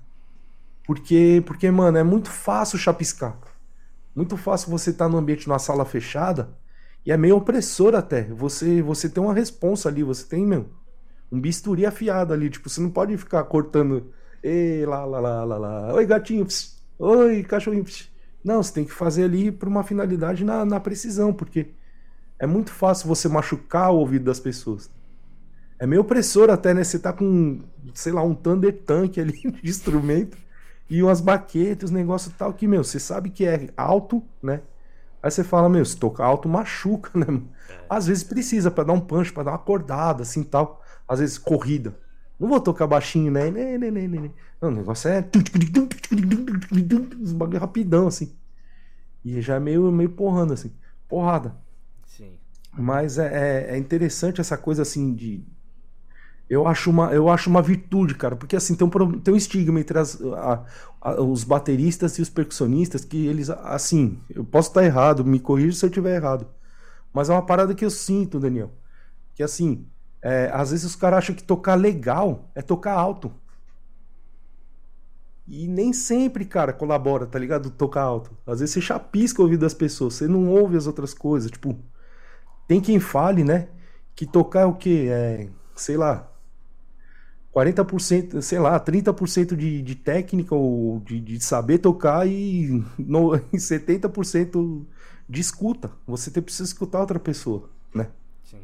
Porque, 0.85 1.43
porque 1.45 1.69
mano, 1.69 1.97
é 1.97 2.03
muito 2.03 2.29
fácil 2.29 2.77
chapiscar. 2.77 3.37
Muito 4.15 4.37
fácil 4.37 4.71
você 4.71 4.91
estar 4.91 5.05
tá 5.05 5.11
no 5.11 5.17
ambiente, 5.17 5.47
numa 5.47 5.59
sala 5.59 5.83
fechada, 5.83 6.49
e 7.05 7.11
é 7.11 7.17
meio 7.17 7.37
opressor 7.37 7.95
até. 7.95 8.23
Você 8.33 8.81
você 8.81 9.09
tem 9.09 9.23
uma 9.23 9.33
responsa 9.33 9.89
ali, 9.89 10.03
você 10.03 10.25
tem, 10.25 10.45
meu, 10.45 10.69
um 11.31 11.39
bisturi 11.39 11.85
afiado 11.85 12.33
ali. 12.33 12.49
Tipo, 12.49 12.69
você 12.69 12.81
não 12.81 12.89
pode 12.89 13.15
ficar 13.17 13.43
cortando. 13.45 14.11
Ei, 14.43 14.85
lá, 14.85 15.05
lá, 15.05 15.19
lá, 15.19 15.43
lá, 15.43 15.57
lá. 15.57 15.93
Oi, 15.93 16.05
gatinho. 16.05 16.45
Pss. 16.45 16.77
Oi, 16.99 17.43
cachorrinho. 17.43 17.83
Pss. 17.83 18.09
Não, 18.43 18.61
você 18.61 18.73
tem 18.73 18.85
que 18.85 18.93
fazer 18.93 19.23
ali 19.25 19.51
para 19.51 19.69
uma 19.69 19.83
finalidade 19.83 20.43
na, 20.43 20.65
na 20.65 20.79
precisão, 20.79 21.33
porque 21.33 21.71
é 22.39 22.45
muito 22.45 22.71
fácil 22.71 23.07
você 23.07 23.27
machucar 23.27 23.91
o 23.91 23.97
ouvido 23.97 24.25
das 24.25 24.39
pessoas. 24.39 24.89
É 25.79 25.85
meio 25.85 26.01
opressor 26.01 26.49
até, 26.49 26.73
né? 26.73 26.83
Você 26.83 26.99
tá 26.99 27.11
com, 27.11 27.61
sei 27.93 28.13
lá, 28.13 28.23
um 28.23 28.33
Thunder 28.35 28.73
Tank 28.83 29.19
ali 29.19 29.33
de 29.63 29.69
instrumento 29.69 30.37
e 30.89 31.01
umas 31.01 31.21
baquetas, 31.21 31.91
negócio 31.91 32.31
tal 32.37 32.53
que, 32.53 32.67
meu, 32.67 32.83
você 32.83 32.99
sabe 32.99 33.29
que 33.29 33.45
é 33.45 33.69
alto, 33.75 34.23
né? 34.41 34.61
Aí 35.25 35.31
você 35.31 35.43
fala, 35.43 35.67
meu, 35.67 35.83
se 35.83 35.97
tocar 35.97 36.25
alto 36.25 36.47
machuca, 36.47 37.09
né? 37.17 37.25
É. 37.67 37.85
Às 37.89 38.05
vezes 38.05 38.23
precisa 38.23 38.69
para 38.69 38.83
dar 38.83 38.93
um 38.93 38.99
punch, 38.99 39.33
para 39.33 39.41
dar 39.41 39.51
uma 39.53 39.57
acordada, 39.57 40.21
assim 40.21 40.43
tal. 40.43 40.83
Às 41.07 41.17
vezes 41.17 41.39
corrida. 41.39 41.97
Não 42.39 42.47
vou 42.47 42.59
tocar 42.59 42.85
baixinho, 42.85 43.31
né? 43.31 43.49
Não, 44.61 44.69
o 44.69 44.71
negócio 44.71 45.09
é. 45.09 45.27
Os 47.23 47.33
bagulho 47.33 47.59
rapidão, 47.59 48.05
assim. 48.05 48.35
E 49.23 49.41
já 49.41 49.55
é 49.55 49.59
meio, 49.59 49.91
meio 49.91 50.11
porrando, 50.11 50.53
assim. 50.53 50.71
Porrada. 51.09 51.55
Sim. 52.05 52.37
Mas 52.71 53.17
é, 53.17 53.71
é, 53.71 53.73
é 53.73 53.77
interessante 53.79 54.39
essa 54.39 54.55
coisa, 54.55 54.83
assim, 54.83 55.11
de, 55.15 55.43
eu 56.49 56.67
acho 56.67 56.89
uma, 56.89 57.11
eu 57.11 57.29
acho 57.29 57.49
uma 57.49 57.61
virtude, 57.61 58.15
cara, 58.15 58.35
porque 58.35 58.55
assim 58.55 58.75
tem 58.75 58.87
um, 58.87 59.19
tem 59.19 59.33
um 59.33 59.37
estigma 59.37 59.79
entre 59.79 59.97
as, 59.97 60.21
a, 60.21 60.65
a, 61.01 61.21
os 61.21 61.43
bateristas 61.43 62.17
e 62.17 62.21
os 62.21 62.29
percussionistas 62.29 63.03
que 63.03 63.25
eles, 63.25 63.49
assim, 63.49 64.19
eu 64.29 64.43
posso 64.43 64.69
estar 64.69 64.83
errado, 64.85 65.25
me 65.25 65.39
corrija 65.39 65.75
se 65.75 65.85
eu 65.85 65.89
estiver 65.89 66.15
errado, 66.15 66.47
mas 67.13 67.29
é 67.29 67.33
uma 67.33 67.45
parada 67.45 67.73
que 67.73 67.83
eu 67.83 67.89
sinto, 67.89 68.39
Daniel, 68.39 68.71
que 69.33 69.41
assim, 69.41 69.87
é, 70.21 70.49
às 70.53 70.71
vezes 70.71 70.85
os 70.85 70.95
caras 70.95 71.19
acham 71.19 71.35
que 71.35 71.43
tocar 71.43 71.75
legal 71.75 72.51
é 72.55 72.61
tocar 72.61 72.93
alto. 72.93 73.31
E 75.47 75.67
nem 75.67 75.93
sempre, 75.93 76.43
cara, 76.45 76.73
colabora, 76.73 77.27
tá 77.27 77.37
ligado? 77.37 77.69
Tocar 77.69 78.01
alto. 78.01 78.35
Às 78.47 78.59
vezes 78.59 78.73
você 78.73 78.81
chapisca 78.81 79.41
o 79.41 79.45
ouvido 79.45 79.61
das 79.61 79.75
pessoas, 79.75 80.15
você 80.15 80.27
não 80.27 80.49
ouve 80.49 80.75
as 80.75 80.87
outras 80.87 81.13
coisas. 81.13 81.51
Tipo, 81.51 81.77
tem 82.67 82.81
quem 82.81 82.99
fale, 82.99 83.43
né? 83.43 83.69
Que 84.15 84.25
tocar 84.25 84.61
é 84.61 84.65
o 84.65 84.73
quê? 84.73 85.07
É, 85.11 85.47
sei 85.75 85.97
lá, 85.97 86.31
40%, 87.55 88.41
sei 88.41 88.59
lá, 88.59 88.77
30% 88.77 89.55
de, 89.55 89.81
de 89.81 89.95
técnica 89.95 90.53
ou 90.53 90.99
de, 90.99 91.21
de 91.21 91.39
saber 91.39 91.77
tocar 91.77 92.27
e, 92.27 92.83
no, 92.99 93.31
70% 93.55 94.85
de 95.27 95.41
escuta. 95.41 95.89
Você 96.05 96.29
tem, 96.29 96.43
precisa 96.43 96.67
escutar 96.67 96.99
outra 96.99 97.17
pessoa, 97.17 97.69
né? 97.93 98.09
Sim. 98.43 98.59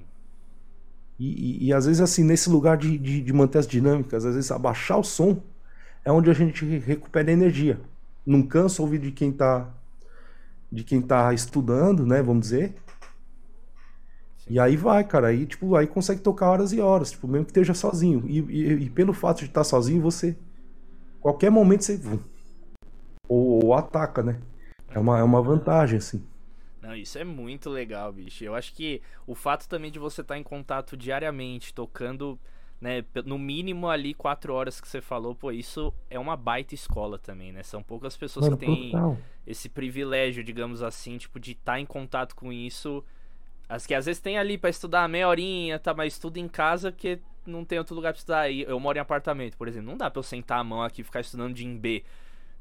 E, 1.18 1.28
e, 1.64 1.68
e 1.68 1.74
às 1.74 1.86
vezes, 1.86 2.02
assim, 2.02 2.26
nesse 2.26 2.50
lugar 2.50 2.76
de, 2.76 2.98
de, 2.98 3.22
de, 3.22 3.34
manter 3.34 3.60
as 3.60 3.68
dinâmicas, 3.68 4.26
às 4.26 4.36
vezes 4.36 4.52
abaixar 4.52 5.00
o 5.00 5.04
som 5.04 5.42
é 6.04 6.12
onde 6.12 6.30
a 6.30 6.34
gente 6.34 6.66
recupera 6.80 7.32
energia. 7.32 7.80
Não 8.26 8.44
cansa 8.44 8.82
o 8.82 8.86
ouvido 8.86 9.04
de 9.04 9.12
quem 9.12 9.32
tá 9.32 9.70
de 10.70 10.86
quem 10.86 11.02
tá 11.02 11.34
estudando, 11.34 12.06
né, 12.06 12.24
vamos 12.24 12.44
dizer, 12.44 12.74
e 14.50 14.60
aí 14.60 14.76
vai, 14.76 15.04
cara, 15.04 15.28
aí 15.28 15.46
tipo, 15.46 15.76
aí 15.76 15.88
consegue 15.88 16.22
tocar 16.22 16.50
horas 16.50 16.74
e 16.74 16.82
horas, 16.82 17.12
tipo, 17.12 17.28
mesmo 17.28 17.46
que 17.46 17.52
esteja 17.52 17.74
sozinho. 17.74 18.24
E, 18.28 18.40
e, 18.40 18.74
e 18.86 18.90
pelo 18.90 19.14
fato 19.14 19.40
de 19.40 19.46
estar 19.46 19.64
sozinho, 19.64 20.02
você 20.02 20.36
qualquer 21.22 21.52
momento 21.52 21.84
você 21.84 22.00
ou, 23.30 23.66
ou, 23.66 23.74
ataca, 23.74 24.22
né? 24.22 24.42
É 24.90 25.00
uma, 25.00 25.20
é 25.20 25.24
uma 25.24 25.42
vantagem 25.42 25.98
assim. 25.98 26.26
Não, 26.82 26.96
isso 26.96 27.18
é 27.18 27.24
muito 27.24 27.70
legal, 27.70 28.12
bicho. 28.12 28.44
Eu 28.44 28.56
acho 28.56 28.74
que 28.74 29.02
o 29.26 29.36
fato 29.36 29.70
também 29.70 29.92
de 29.92 30.00
você 30.00 30.22
estar 30.22 30.38
em 30.38 30.44
contato 30.44 30.98
diariamente, 30.98 31.74
tocando 31.74 32.38
né, 32.82 33.06
no 33.24 33.38
mínimo 33.38 33.88
ali 33.88 34.14
quatro 34.14 34.54
horas 34.54 34.82
que 34.82 34.88
você 34.88 35.00
falou, 35.00 35.36
pô, 35.36 35.52
isso 35.52 35.94
é 36.10 36.18
uma 36.18 36.36
baita 36.36 36.74
escola 36.74 37.20
também, 37.20 37.54
né? 37.54 37.62
São 37.62 37.84
poucas 37.84 38.18
pessoas 38.18 38.48
Mano, 38.48 38.58
que 38.58 38.66
têm 38.66 38.92
total. 38.92 39.18
esse 39.46 39.70
privilégio, 39.70 40.44
digamos 40.44 40.82
assim, 40.82 41.18
tipo, 41.20 41.40
de 41.40 41.52
estar 41.52 41.80
em 41.80 41.86
contato 41.86 42.36
com 42.36 42.52
isso. 42.52 43.04
As 43.72 43.88
que 43.88 43.96
às 43.96 44.06
vezes 44.06 44.22
tem 44.22 44.38
ali 44.38 44.58
para 44.58 44.70
estudar 44.70 45.08
meia 45.08 45.30
horinha, 45.30 45.80
tá, 45.80 45.94
mas 45.94 46.12
estuda 46.12 46.38
em 46.38 46.48
casa 46.50 46.92
porque 46.92 47.20
não 47.46 47.64
tem 47.64 47.80
outro 47.80 47.96
lugar 47.96 48.12
pra 48.12 48.20
estudar. 48.20 48.40
aí 48.42 48.64
eu 48.64 48.78
moro 48.78 48.98
em 48.98 49.02
apartamento, 49.02 49.56
por 49.56 49.66
exemplo. 49.66 49.90
Não 49.90 49.98
dá 49.98 50.12
pra 50.12 50.20
eu 50.20 50.24
sentar 50.24 50.60
a 50.60 50.64
mão 50.64 50.84
aqui 50.84 51.00
e 51.00 51.06
ficar 51.06 51.22
estudando 51.22 51.54
de 51.54 51.66
B. 51.66 52.04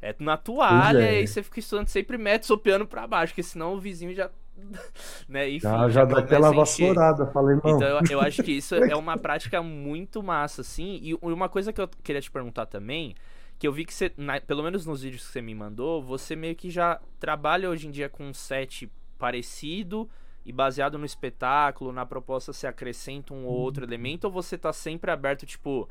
É 0.01 0.15
na 0.21 0.37
toalha 0.37 1.03
é. 1.03 1.21
e 1.21 1.27
você 1.27 1.43
fica 1.43 1.59
estudando 1.59 1.89
sempre 1.89 2.17
metros 2.17 2.49
o 2.51 2.57
piano 2.57 2.87
pra 2.87 3.09
baixo, 3.09 3.33
porque 3.33 3.43
senão 3.43 3.75
o 3.75 3.81
vizinho 3.81 4.15
já. 4.15 4.31
né? 5.29 5.51
Enfim, 5.51 5.63
já, 5.63 5.89
já 5.89 6.05
dá 6.05 6.21
aquela 6.21 6.53
vassourada, 6.53 7.27
falei, 7.27 7.57
não. 7.57 7.77
Então 7.77 7.89
eu, 7.89 8.01
eu 8.09 8.21
acho 8.21 8.45
que 8.45 8.53
isso 8.53 8.77
é 8.79 8.95
uma 8.95 9.19
prática 9.19 9.61
muito 9.61 10.23
massa, 10.23 10.61
assim. 10.61 11.01
E 11.03 11.15
uma 11.21 11.49
coisa 11.49 11.73
que 11.73 11.81
eu 11.81 11.89
queria 12.05 12.23
te 12.23 12.31
perguntar 12.31 12.67
também, 12.67 13.17
que 13.59 13.67
eu 13.67 13.73
vi 13.73 13.85
que 13.85 13.93
você, 13.93 14.13
na, 14.17 14.41
pelo 14.41 14.63
menos 14.63 14.87
nos 14.87 15.03
vídeos 15.03 15.27
que 15.27 15.33
você 15.33 15.43
me 15.43 15.57
mandou, 15.57 16.01
você 16.01 16.37
meio 16.37 16.55
que 16.55 16.71
já 16.71 17.01
trabalha 17.19 17.69
hoje 17.69 17.89
em 17.89 17.91
dia 17.91 18.09
com 18.09 18.29
um 18.29 18.33
set 18.33 18.89
parecido 19.19 20.09
e 20.45 20.53
baseado 20.53 20.99
no 20.99 21.05
espetáculo, 21.05 21.93
na 21.93 22.07
proposta, 22.07 22.53
você 22.53 22.67
acrescenta 22.67 23.35
um 23.35 23.47
ou 23.47 23.53
outro 23.53 23.85
uhum. 23.85 23.89
elemento, 23.89 24.25
ou 24.25 24.31
você 24.31 24.57
tá 24.57 24.73
sempre 24.73 25.11
aberto, 25.11 25.45
tipo 25.47 25.89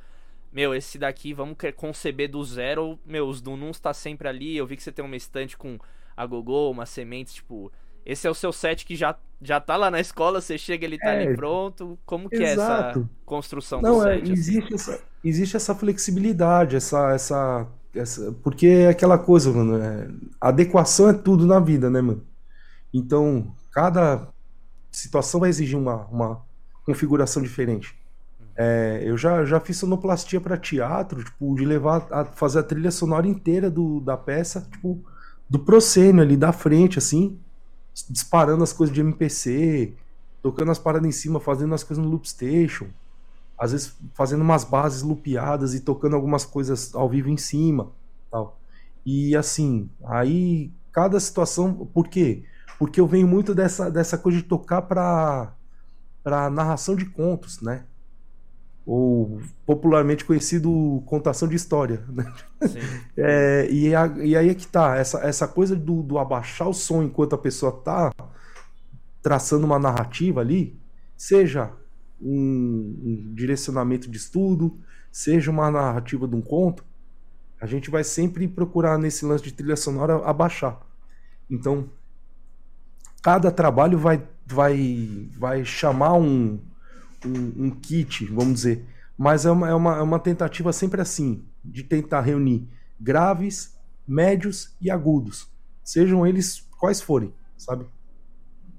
meu, 0.52 0.74
esse 0.74 0.98
daqui 0.98 1.34
vamos 1.34 1.58
conceber 1.76 2.30
do 2.30 2.44
zero. 2.44 3.00
Meu, 3.06 3.28
os 3.28 3.40
Dununs 3.40 3.80
tá 3.80 3.94
sempre 3.94 4.28
ali. 4.28 4.58
Eu 4.58 4.66
vi 4.66 4.76
que 4.76 4.84
você 4.84 4.92
tem 4.92 5.06
uma 5.06 5.16
estante 5.16 5.56
com 5.56 5.78
a 6.18 6.26
Gogô, 6.26 6.72
umas 6.72 6.90
sementes, 6.90 7.36
tipo. 7.36 7.72
Esse 8.06 8.28
é 8.28 8.32
o 8.32 8.34
seu 8.34 8.52
set 8.52 8.86
que 8.86 8.96
já, 8.96 9.16
já 9.40 9.60
tá 9.60 9.76
lá 9.76 9.92
na 9.92 10.00
escola, 10.00 10.42
você 10.42 10.58
chega, 10.58 10.86
ele 10.86 10.98
tá 10.98 11.12
é, 11.12 11.28
ali 11.28 11.36
pronto. 11.36 12.00
Como 12.06 12.28
que 12.28 12.38
exato. 12.38 13.00
é 13.00 13.02
essa 13.02 13.10
construção 13.26 13.82
Não, 13.82 14.00
do 14.00 14.08
é, 14.08 14.16
set? 14.16 14.30
É, 14.30 14.34
existe, 14.34 14.74
assim? 14.74 14.92
essa, 14.92 15.04
existe 15.24 15.56
essa 15.56 15.76
flexibilidade, 15.76 16.76
essa, 16.76 17.12
essa, 17.12 17.68
essa. 17.94 18.32
Porque 18.42 18.66
é 18.66 18.88
aquela 18.90 19.20
coisa, 19.20 19.52
mano. 19.52 19.84
É, 19.84 20.10
adequação 20.42 21.10
é 21.10 21.14
tudo 21.14 21.46
na 21.46 21.60
vida, 21.60 21.90
né, 21.90 22.02
mano? 22.02 22.26
Então, 22.92 23.54
cada 23.72 24.28
situação 25.00 25.40
vai 25.40 25.50
exigir 25.50 25.78
uma, 25.78 26.06
uma 26.06 26.42
configuração 26.86 27.42
diferente. 27.42 27.96
É, 28.56 29.02
eu 29.06 29.18
já, 29.18 29.46
já 29.46 29.60
fiz 29.60 29.78
sonoplastia 29.78 30.42
para 30.42 30.58
teatro, 30.58 31.24
tipo, 31.24 31.56
de 31.56 31.66
levar 31.66 32.08
a 32.12 32.26
fazer 32.26 32.60
a 32.60 32.64
trilha 32.64 32.92
sonora 32.92 33.28
inteira 33.28 33.70
do, 33.70 34.02
da 34.02 34.18
peça, 34.18 34.68
tipo, 34.72 35.02
do 35.50 35.60
proscênio 35.60 36.22
ali 36.22 36.36
da 36.36 36.52
frente, 36.52 37.00
assim, 37.00 37.40
disparando 38.10 38.64
as 38.64 38.74
coisas 38.74 38.94
de 38.94 39.02
MPC, 39.02 39.94
tocando 40.42 40.72
as 40.72 40.78
paradas 40.78 41.08
em 41.08 41.12
cima, 41.12 41.40
fazendo 41.40 41.74
as 41.74 41.84
coisas 41.84 42.04
no 42.04 42.12
loop 42.12 42.28
station, 42.30 42.88
às 43.58 43.72
vezes 43.72 43.96
fazendo 44.14 44.42
umas 44.42 44.64
bases 44.64 45.02
lupeadas 45.02 45.74
e 45.74 45.80
tocando 45.80 46.16
algumas 46.16 46.46
coisas 46.46 46.94
ao 46.94 47.10
vivo 47.10 47.30
em 47.30 47.38
cima, 47.38 47.92
tal. 48.30 48.60
E 49.06 49.36
assim, 49.36 49.90
aí 50.04 50.72
cada 50.92 51.20
situação, 51.20 51.74
por 51.74 52.08
quê? 52.08 52.44
Porque 52.80 53.00
eu 53.00 53.06
venho 53.06 53.28
muito 53.28 53.54
dessa, 53.54 53.92
dessa 53.92 54.18
coisa 54.18 54.40
de 54.40 54.44
tocar 54.46 54.82
para 54.84 55.54
para 56.22 56.50
narração 56.50 56.96
de 56.96 57.06
contos, 57.06 57.62
né? 57.62 57.86
ou 58.90 59.40
popularmente 59.68 60.26
conhecido 60.26 61.04
contação 61.06 61.48
de 61.48 61.56
história. 61.56 62.04
Né? 62.10 62.26
É, 63.16 63.68
e, 63.70 63.94
a, 63.94 64.08
e, 64.18 64.36
aí 64.36 64.50
é 64.50 64.54
que 64.54 64.66
tá, 64.66 64.96
essa, 64.96 65.20
essa 65.20 65.48
coisa 65.48 65.76
do, 65.76 66.02
do, 66.02 66.18
abaixar 66.18 66.68
o 66.68 66.74
som 66.74 67.04
enquanto 67.04 67.36
a 67.36 67.38
pessoa 67.38 67.72
tá 67.72 68.12
traçando 69.22 69.66
uma 69.66 69.78
narrativa 69.78 70.40
ali, 70.40 70.80
seja 71.18 71.72
um, 72.22 72.98
um 73.04 73.34
direcionamento 73.36 74.10
de 74.10 74.18
estudo, 74.18 74.80
seja 75.12 75.52
uma 75.52 75.70
narrativa 75.70 76.28
de 76.28 76.36
um 76.36 76.42
conto, 76.42 76.84
a 77.60 77.66
gente 77.66 77.90
vai 77.90 78.04
sempre 78.04 78.48
procurar 78.48 78.98
nesse 78.98 79.26
lance 79.26 79.44
de 79.44 79.54
trilha 79.54 79.76
sonora 79.76 80.16
abaixar. 80.26 80.80
Então, 81.50 81.90
cada 83.22 83.52
trabalho 83.52 83.98
vai, 83.98 84.24
vai, 84.46 85.30
vai 85.38 85.66
chamar 85.66 86.14
um, 86.14 86.60
um, 87.26 87.66
um 87.66 87.72
kit, 87.72 88.26
vamos 88.26 88.56
dizer. 88.56 88.86
Mas 89.18 89.46
é 89.46 89.52
uma, 89.52 89.70
é, 89.70 89.74
uma, 89.74 89.98
é 89.98 90.02
uma 90.02 90.20
tentativa 90.20 90.72
sempre 90.72 91.02
assim, 91.02 91.44
de 91.64 91.84
tentar 91.84 92.22
reunir 92.22 92.68
graves, 93.00 93.78
médios 94.08 94.76
e 94.82 94.90
agudos. 94.90 95.48
Sejam 95.84 96.26
eles 96.26 96.68
quais 96.78 97.02
forem, 97.02 97.34
sabe? 97.58 97.86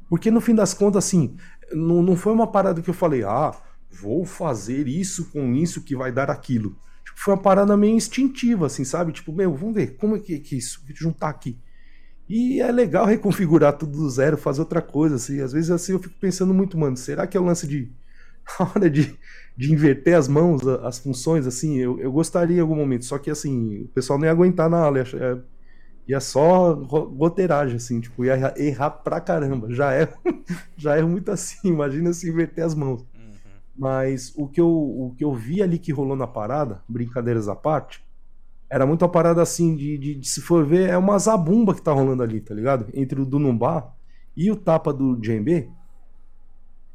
Porque 0.09 0.31
no 0.31 0.41
fim 0.41 0.55
das 0.55 0.75
contas, 0.75 1.05
assim, 1.05 1.37
não, 1.73 2.03
não 2.03 2.17
foi 2.17 2.33
uma 2.33 2.47
parada 2.47 2.83
que 2.83 2.91
eu 2.91 2.95
falei, 2.95 3.23
ah, 3.23 3.55
vou 3.91 4.25
fazer 4.25 4.89
isso 4.89 5.31
com 5.31 5.55
isso 5.55 5.83
que 5.83 5.95
vai 5.95 6.11
dar 6.11 6.31
aquilo. 6.31 6.77
Tipo, 7.05 7.21
foi 7.21 7.35
uma 7.35 7.43
parada 7.43 7.77
meio 7.77 7.95
instintiva, 7.95 8.67
assim, 8.67 8.85
sabe? 8.85 9.13
Tipo, 9.13 9.33
meu, 9.33 9.55
vamos 9.55 9.75
ver, 9.75 9.97
como 9.97 10.17
é 10.17 10.19
que, 10.19 10.39
que 10.39 10.57
isso? 10.57 10.83
Juntar 10.95 11.29
aqui. 11.29 11.59
E 12.31 12.61
é 12.61 12.71
legal 12.71 13.07
reconfigurar 13.07 13.77
tudo 13.77 13.99
do 13.99 14.09
zero, 14.09 14.39
fazer 14.39 14.61
outra 14.61 14.81
coisa, 14.81 15.17
assim. 15.17 15.41
Às 15.41 15.53
vezes, 15.53 15.69
assim, 15.69 15.91
eu 15.91 15.99
fico 15.99 16.15
pensando 16.21 16.55
muito, 16.55 16.79
mano, 16.79 16.97
será 16.97 17.27
que 17.27 17.37
é 17.37 17.41
o 17.41 17.45
lance 17.45 17.67
de 17.67 17.91
a 18.57 18.63
hora 18.63 18.89
de, 18.89 19.19
de 19.57 19.73
inverter 19.73 20.17
as 20.17 20.29
mãos, 20.29 20.65
as 20.85 21.01
funções, 21.01 21.45
assim, 21.45 21.79
eu, 21.79 21.99
eu 21.99 22.13
gostaria 22.13 22.59
em 22.59 22.61
algum 22.61 22.77
momento, 22.77 23.05
só 23.05 23.19
que 23.19 23.33
assim, 23.33 23.81
o 23.83 23.89
pessoal 23.89 24.17
não 24.17 24.27
ia 24.27 24.31
aguentar 24.31 24.71
na 24.71 24.79
aula, 24.79 25.01
ia, 25.01 25.45
ia 26.07 26.21
só 26.21 26.73
roteiragem, 26.73 27.77
assim, 27.77 28.01
tipo, 28.01 28.25
ia 28.25 28.55
errar 28.57 28.91
pra 28.91 29.21
caramba. 29.21 29.75
Já 29.75 29.93
é, 29.93 30.09
já 30.79 30.97
é 30.97 31.03
muito 31.03 31.33
assim, 31.33 31.69
imagina 31.69 32.13
se 32.13 32.31
inverter 32.31 32.65
as 32.65 32.77
mãos. 32.77 33.01
Uhum. 33.01 33.33
Mas 33.77 34.33
o 34.37 34.47
que, 34.47 34.61
eu, 34.61 34.71
o 34.71 35.13
que 35.19 35.25
eu 35.25 35.35
vi 35.35 35.61
ali 35.65 35.81
que 35.81 35.91
rolou 35.91 36.15
na 36.15 36.29
parada, 36.29 36.81
brincadeiras 36.89 37.49
à 37.49 37.57
parte, 37.57 38.01
era 38.71 38.87
muito 38.87 39.05
a 39.05 39.09
parada 39.09 39.43
assim, 39.43 39.75
de, 39.75 39.99
de, 39.99 40.15
de, 40.15 40.29
se 40.29 40.41
for 40.41 40.65
ver, 40.65 40.89
é 40.89 40.97
uma 40.97 41.19
zabumba 41.19 41.75
que 41.75 41.83
tá 41.83 41.93
rolando 41.93 42.23
ali, 42.23 42.41
tá 42.41 42.55
ligado? 42.55 42.87
Entre 42.95 43.21
o 43.21 43.27
Dunumbá 43.27 43.93
e 44.37 44.49
o 44.49 44.55
tapa 44.55 44.93
do 44.93 45.17
djembe, 45.17 45.69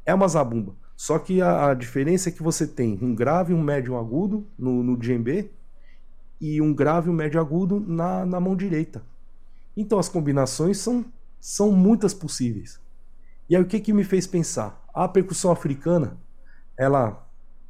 é 0.06 0.14
uma 0.14 0.26
zabumba. 0.26 0.74
Só 0.96 1.18
que 1.18 1.42
a, 1.42 1.68
a, 1.68 1.74
diferença 1.74 2.30
é 2.30 2.32
que 2.32 2.42
você 2.42 2.66
tem 2.66 2.98
um 3.02 3.14
grave, 3.14 3.52
um 3.52 3.62
médio 3.62 3.92
um 3.92 3.98
agudo 3.98 4.46
no, 4.58 4.82
no 4.82 4.96
djembe 4.96 5.50
e 6.40 6.62
um 6.62 6.72
grave, 6.72 7.10
um 7.10 7.12
médio 7.12 7.38
agudo 7.38 7.78
na, 7.78 8.24
na 8.24 8.40
mão 8.40 8.56
direita. 8.56 9.02
Então 9.76 9.98
as 9.98 10.08
combinações 10.08 10.78
são, 10.78 11.04
são 11.38 11.70
muitas 11.72 12.14
possíveis. 12.14 12.80
E 13.50 13.54
aí 13.54 13.60
o 13.60 13.66
que, 13.66 13.80
que 13.80 13.92
me 13.92 14.02
fez 14.02 14.26
pensar? 14.26 14.82
A 14.94 15.06
percussão 15.06 15.52
africana, 15.52 16.16
ela, 16.74 17.22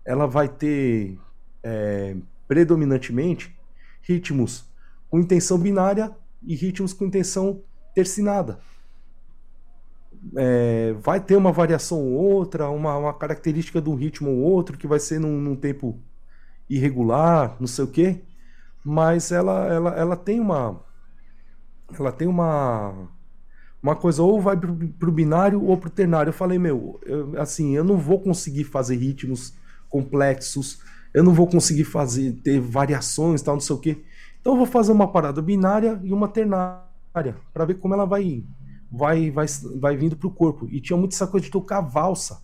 ela 0.04 0.28
vai 0.28 0.48
ter 0.48 1.18
é, 1.64 2.14
predominantemente 2.46 3.55
ritmos 4.06 4.64
com 5.08 5.18
intenção 5.18 5.58
binária 5.58 6.14
e 6.42 6.54
ritmos 6.54 6.92
com 6.92 7.04
intenção 7.04 7.62
tercinada 7.94 8.60
é, 10.36 10.94
vai 10.98 11.20
ter 11.20 11.36
uma 11.36 11.52
variação 11.52 12.00
ou 12.00 12.12
outra, 12.12 12.68
uma, 12.70 12.96
uma 12.96 13.14
característica 13.14 13.80
de 13.80 13.88
um 13.88 13.94
ritmo 13.94 14.30
ou 14.30 14.38
outro 14.38 14.76
que 14.76 14.86
vai 14.86 14.98
ser 14.98 15.20
num, 15.20 15.40
num 15.40 15.54
tempo 15.54 16.00
irregular, 16.68 17.56
não 17.60 17.66
sei 17.66 17.84
o 17.84 17.88
quê, 17.88 18.22
mas 18.84 19.30
ela, 19.30 19.66
ela, 19.72 19.90
ela 19.90 20.16
tem 20.16 20.40
uma 20.40 20.84
ela 21.98 22.10
tem 22.10 22.26
uma 22.26 23.08
uma 23.82 23.94
coisa 23.94 24.22
ou 24.22 24.40
vai 24.40 24.56
pro, 24.56 24.74
pro 24.98 25.12
binário 25.12 25.62
ou 25.62 25.76
pro 25.76 25.88
ternário. 25.88 26.30
Eu 26.30 26.34
falei, 26.34 26.58
meu, 26.58 26.98
eu, 27.04 27.40
assim, 27.40 27.76
eu 27.76 27.84
não 27.84 27.96
vou 27.96 28.20
conseguir 28.20 28.64
fazer 28.64 28.96
ritmos 28.96 29.54
complexos, 29.88 30.80
eu 31.16 31.24
não 31.24 31.32
vou 31.32 31.46
conseguir 31.46 31.84
fazer 31.84 32.32
ter 32.44 32.60
variações, 32.60 33.40
tal, 33.40 33.54
não 33.54 33.60
sei 33.60 33.74
o 33.74 33.78
quê. 33.78 34.04
Então 34.38 34.52
eu 34.52 34.58
vou 34.58 34.66
fazer 34.66 34.92
uma 34.92 35.08
parada 35.08 35.40
binária 35.40 35.98
e 36.04 36.12
uma 36.12 36.28
ternária 36.28 36.84
para 37.54 37.64
ver 37.64 37.78
como 37.78 37.94
ela 37.94 38.04
vai 38.04 38.44
vai, 38.92 39.30
vai, 39.30 39.46
vai 39.80 39.96
vindo 39.96 40.14
para 40.14 40.28
o 40.28 40.30
corpo. 40.30 40.68
E 40.70 40.78
tinha 40.78 40.96
muito 40.96 41.14
essa 41.14 41.26
coisa 41.26 41.46
de 41.46 41.50
tocar 41.50 41.80
valsa. 41.80 42.42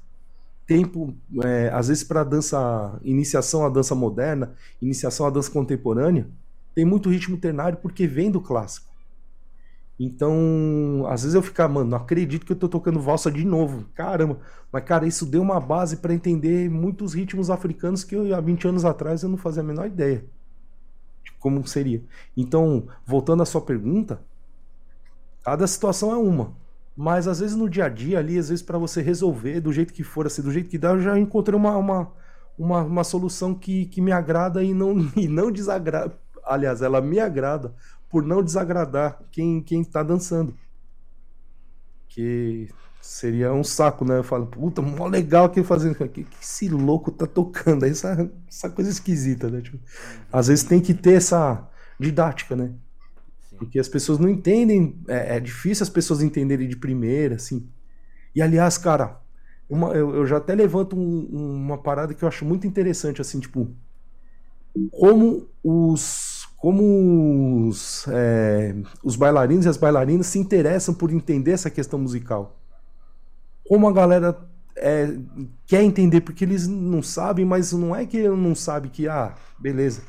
Tempo, 0.66 1.14
é, 1.44 1.70
às 1.70 1.88
vezes, 1.88 2.02
para 2.02 2.24
dança, 2.24 2.98
iniciação 3.02 3.66
à 3.66 3.68
dança 3.68 3.94
moderna, 3.94 4.54
iniciação 4.80 5.26
à 5.26 5.30
dança 5.30 5.50
contemporânea, 5.50 6.26
tem 6.74 6.84
muito 6.84 7.10
ritmo 7.10 7.36
ternário 7.36 7.76
porque 7.76 8.06
vem 8.06 8.30
do 8.30 8.40
clássico. 8.40 8.86
Então, 9.99 11.05
às 11.09 11.22
vezes 11.22 11.34
eu 11.34 11.43
ficar, 11.43 11.68
mano, 11.68 11.90
não 11.90 11.99
acredito 11.99 12.45
que 12.47 12.53
eu 12.53 12.57
tô 12.57 12.68
tocando 12.68 13.01
valsa 13.01 13.30
de 13.30 13.45
novo. 13.45 13.86
Caramba, 13.95 14.38
mas 14.72 14.84
cara, 14.84 15.07
isso 15.07 15.24
deu 15.26 15.43
uma 15.43 15.61
base 15.61 15.99
para 15.99 16.14
entender 16.14 16.68
muitos 16.70 17.14
ritmos 17.14 17.51
africanos 17.51 18.03
que 18.05 18.14
eu, 18.16 18.34
há 18.34 18.40
20 18.40 18.66
anos 18.68 18.84
atrás 18.84 19.22
eu 19.22 19.28
não 19.28 19.36
fazia 19.38 19.62
a 19.62 19.66
menor 19.66 19.86
ideia 19.86 20.24
de 21.24 21.32
como 21.38 21.66
seria. 21.66 22.03
Então, 22.36 22.88
voltando 23.07 23.43
à 23.43 23.47
sua 23.47 23.61
pergunta, 23.61 24.20
Cada 25.45 25.66
situação 25.66 26.12
é 26.12 26.16
uma. 26.16 26.55
Mas 26.97 27.26
às 27.26 27.40
vezes 27.40 27.57
no 27.57 27.68
dia 27.68 27.86
a 27.86 27.88
dia 27.88 28.18
ali, 28.18 28.38
às 28.38 28.49
vezes 28.49 28.62
para 28.62 28.78
você 28.78 29.01
resolver 29.03 29.61
do 29.61 29.72
jeito 29.72 29.93
que 29.93 30.05
for, 30.05 30.26
assim, 30.26 30.43
do 30.43 30.53
jeito 30.53 30.68
que 30.68 30.78
dá, 30.78 30.90
eu 30.90 31.01
já 31.01 31.18
encontrei 31.18 31.57
uma, 31.59 31.76
uma, 31.76 32.12
uma, 32.59 32.82
uma 32.82 33.05
solução 33.05 33.55
que, 33.55 33.86
que 33.86 34.01
me 34.01 34.12
agrada 34.12 34.62
e 34.62 34.74
não, 34.74 34.97
e 35.16 35.26
não 35.28 35.51
desagrada. 35.51 36.16
Aliás, 36.45 36.82
ela 36.82 37.01
me 37.01 37.18
agrada 37.18 37.74
por 38.12 38.22
não 38.22 38.42
desagradar 38.42 39.18
quem, 39.32 39.62
quem 39.62 39.82
tá 39.82 40.02
dançando. 40.02 40.54
Que 42.06 42.68
seria 43.00 43.54
um 43.54 43.64
saco, 43.64 44.04
né? 44.04 44.18
Eu 44.18 44.22
falo, 44.22 44.46
puta, 44.46 44.82
mó 44.82 45.06
legal 45.06 45.46
aqui 45.46 45.64
fazendo. 45.64 45.92
O 46.04 46.08
que, 46.08 46.24
que 46.24 46.36
esse 46.42 46.68
louco 46.68 47.10
tá 47.10 47.26
tocando? 47.26 47.86
Essa, 47.86 48.30
essa 48.46 48.68
coisa 48.68 48.90
esquisita, 48.90 49.48
né? 49.48 49.62
Tipo, 49.62 49.78
às 50.30 50.48
vezes 50.48 50.62
tem 50.62 50.78
que 50.78 50.92
ter 50.92 51.14
essa 51.14 51.66
didática, 51.98 52.54
né? 52.54 52.74
Sim. 53.48 53.56
Porque 53.56 53.78
as 53.80 53.88
pessoas 53.88 54.18
não 54.18 54.28
entendem. 54.28 55.00
É, 55.08 55.36
é, 55.36 55.40
difícil 55.40 55.82
as 55.82 55.90
pessoas 55.90 56.22
entenderem 56.22 56.68
de 56.68 56.76
primeira, 56.76 57.36
assim. 57.36 57.66
E 58.34 58.42
aliás, 58.42 58.76
cara, 58.76 59.20
uma, 59.70 59.88
eu, 59.94 60.14
eu 60.16 60.26
já 60.26 60.36
até 60.36 60.54
levanto 60.54 60.94
um, 60.94 61.28
uma 61.32 61.78
parada 61.78 62.12
que 62.12 62.22
eu 62.22 62.28
acho 62.28 62.44
muito 62.44 62.66
interessante, 62.66 63.22
assim, 63.22 63.40
tipo. 63.40 63.74
Como 64.90 65.48
os 65.62 66.41
como 66.62 67.66
os, 67.66 68.06
é, 68.06 68.72
os 69.02 69.16
bailarinos 69.16 69.66
e 69.66 69.68
as 69.68 69.76
bailarinas 69.76 70.28
se 70.28 70.38
interessam 70.38 70.94
por 70.94 71.12
entender 71.12 71.50
essa 71.50 71.68
questão 71.68 71.98
musical 71.98 72.56
como 73.66 73.88
a 73.88 73.92
galera 73.92 74.38
é, 74.76 75.08
quer 75.66 75.82
entender, 75.82 76.20
porque 76.20 76.44
eles 76.44 76.68
não 76.68 77.02
sabem, 77.02 77.44
mas 77.44 77.72
não 77.72 77.96
é 77.96 78.06
que 78.06 78.28
não 78.28 78.54
sabe 78.54 78.90
que, 78.90 79.08
ah, 79.08 79.34
beleza, 79.58 80.02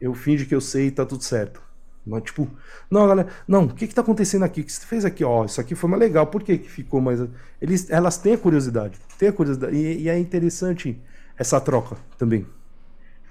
eu 0.00 0.14
finge 0.14 0.46
que 0.46 0.54
eu 0.54 0.60
sei 0.60 0.86
e 0.86 0.90
tá 0.90 1.04
tudo 1.04 1.24
certo. 1.24 1.60
Mas, 2.06 2.22
tipo, 2.22 2.48
não, 2.88 3.08
galera, 3.08 3.28
não, 3.48 3.64
o 3.64 3.74
que 3.74 3.88
que 3.88 3.94
tá 3.94 4.00
acontecendo 4.00 4.44
aqui? 4.44 4.60
O 4.60 4.64
que 4.64 4.72
você 4.72 4.86
fez 4.86 5.04
aqui? 5.04 5.24
Ó, 5.24 5.44
isso 5.44 5.60
aqui 5.60 5.74
foi 5.74 5.90
mais 5.90 5.98
legal, 5.98 6.28
por 6.28 6.42
que 6.42 6.56
que 6.56 6.70
ficou 6.70 7.00
mais... 7.00 7.20
Eles, 7.60 7.90
elas 7.90 8.16
têm 8.16 8.34
a 8.34 8.38
curiosidade, 8.38 8.96
têm 9.18 9.28
a 9.28 9.32
curiosidade, 9.32 9.74
e, 9.74 10.02
e 10.02 10.08
é 10.08 10.16
interessante 10.16 11.00
essa 11.36 11.60
troca 11.60 11.96
também, 12.16 12.46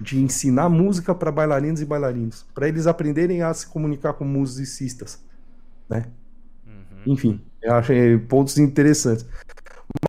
de 0.00 0.20
ensinar 0.20 0.68
música 0.68 1.14
para 1.14 1.32
bailarinos 1.32 1.80
e 1.80 1.84
bailarinos, 1.84 2.44
para 2.54 2.68
eles 2.68 2.86
aprenderem 2.86 3.42
a 3.42 3.52
se 3.54 3.66
comunicar 3.66 4.12
com 4.12 4.24
musicistas, 4.24 5.22
né? 5.88 6.06
Uhum. 6.66 7.12
Enfim, 7.12 7.40
eu 7.62 7.74
achei 7.74 8.18
pontos 8.18 8.58
interessantes. 8.58 9.26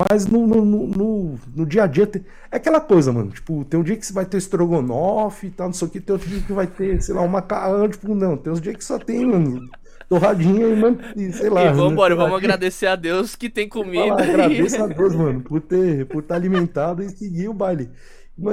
Mas 0.10 0.26
no, 0.26 0.46
no, 0.46 0.66
no, 0.66 1.40
no, 1.56 1.66
dia 1.66 1.84
a 1.84 1.88
dia 1.88 2.10
é 2.52 2.58
aquela 2.58 2.82
coisa, 2.82 3.14
mano. 3.14 3.32
Tipo, 3.32 3.64
tem 3.66 3.80
um 3.80 3.84
dia 3.84 3.96
que 3.96 4.06
você 4.06 4.12
vai 4.12 4.26
ter 4.26 4.38
estrogonofe 4.38 5.48
e 5.48 5.52
tal, 5.52 5.68
não 5.68 5.74
sei 5.74 5.88
o 5.88 5.92
que, 5.92 6.02
tem 6.02 6.14
outro 6.14 6.28
dia 6.28 6.42
que 6.42 6.52
vai 6.52 6.68
ter, 6.68 7.02
sei 7.02 7.16
lá, 7.16 7.22
uma 7.22 7.40
macarrão, 7.40 7.88
tipo, 7.88 8.14
não, 8.14 8.36
tem 8.36 8.52
uns 8.52 8.60
dias 8.60 8.76
que 8.76 8.84
só 8.84 9.00
tem, 9.00 9.26
mano, 9.26 9.70
torradinha 10.10 10.68
e, 10.68 10.76
mano, 10.76 11.00
e 11.16 11.32
sei 11.32 11.50
lá. 11.50 11.66
E 11.66 11.74
vambora, 11.74 12.16
né? 12.16 12.22
vamos 12.22 12.38
agradecer 12.38 12.88
a 12.88 12.96
Deus 12.96 13.36
que 13.36 13.50
tem 13.50 13.70
comida. 13.70 14.08
Falar, 14.08 14.24
agradeço 14.24 14.84
a 14.84 14.88
Deus, 14.88 15.14
mano, 15.16 15.42
por 15.42 15.62
ter, 15.62 16.06
por 16.08 16.22
estar 16.22 16.36
alimentado 16.36 17.04
e 17.04 17.10
seguir 17.10 17.48
o 17.48 17.54
baile. 17.54 17.90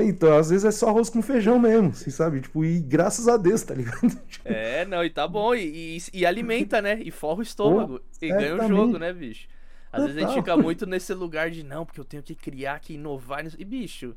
Então, 0.02 0.38
às 0.38 0.48
vezes 0.48 0.64
é 0.64 0.70
só 0.70 0.88
arroz 0.88 1.10
com 1.10 1.20
feijão 1.20 1.58
mesmo, 1.58 1.90
assim, 1.90 2.10
sabe? 2.10 2.40
Tipo, 2.40 2.64
e 2.64 2.80
graças 2.80 3.28
a 3.28 3.36
Deus, 3.36 3.62
tá 3.62 3.74
ligado? 3.74 4.00
É, 4.44 4.84
não, 4.84 5.02
e 5.02 5.08
tá 5.08 5.26
bom, 5.26 5.54
e, 5.54 5.96
e, 5.96 6.02
e 6.12 6.26
alimenta, 6.26 6.82
né? 6.82 7.00
E 7.02 7.10
forra 7.10 7.40
o 7.40 7.42
estômago. 7.42 7.98
Pô, 7.98 8.04
e 8.20 8.28
ganha 8.28 8.54
o 8.54 8.68
jogo, 8.68 8.98
né, 8.98 9.12
bicho? 9.12 9.48
Às 9.90 10.02
Total. 10.02 10.06
vezes 10.06 10.22
a 10.22 10.26
gente 10.26 10.38
fica 10.38 10.56
muito 10.56 10.86
nesse 10.86 11.14
lugar 11.14 11.50
de 11.50 11.62
não, 11.62 11.86
porque 11.86 12.00
eu 12.00 12.04
tenho 12.04 12.22
que 12.22 12.34
criar, 12.34 12.78
que 12.80 12.94
inovar. 12.94 13.44
E, 13.58 13.64
bicho, 13.64 14.14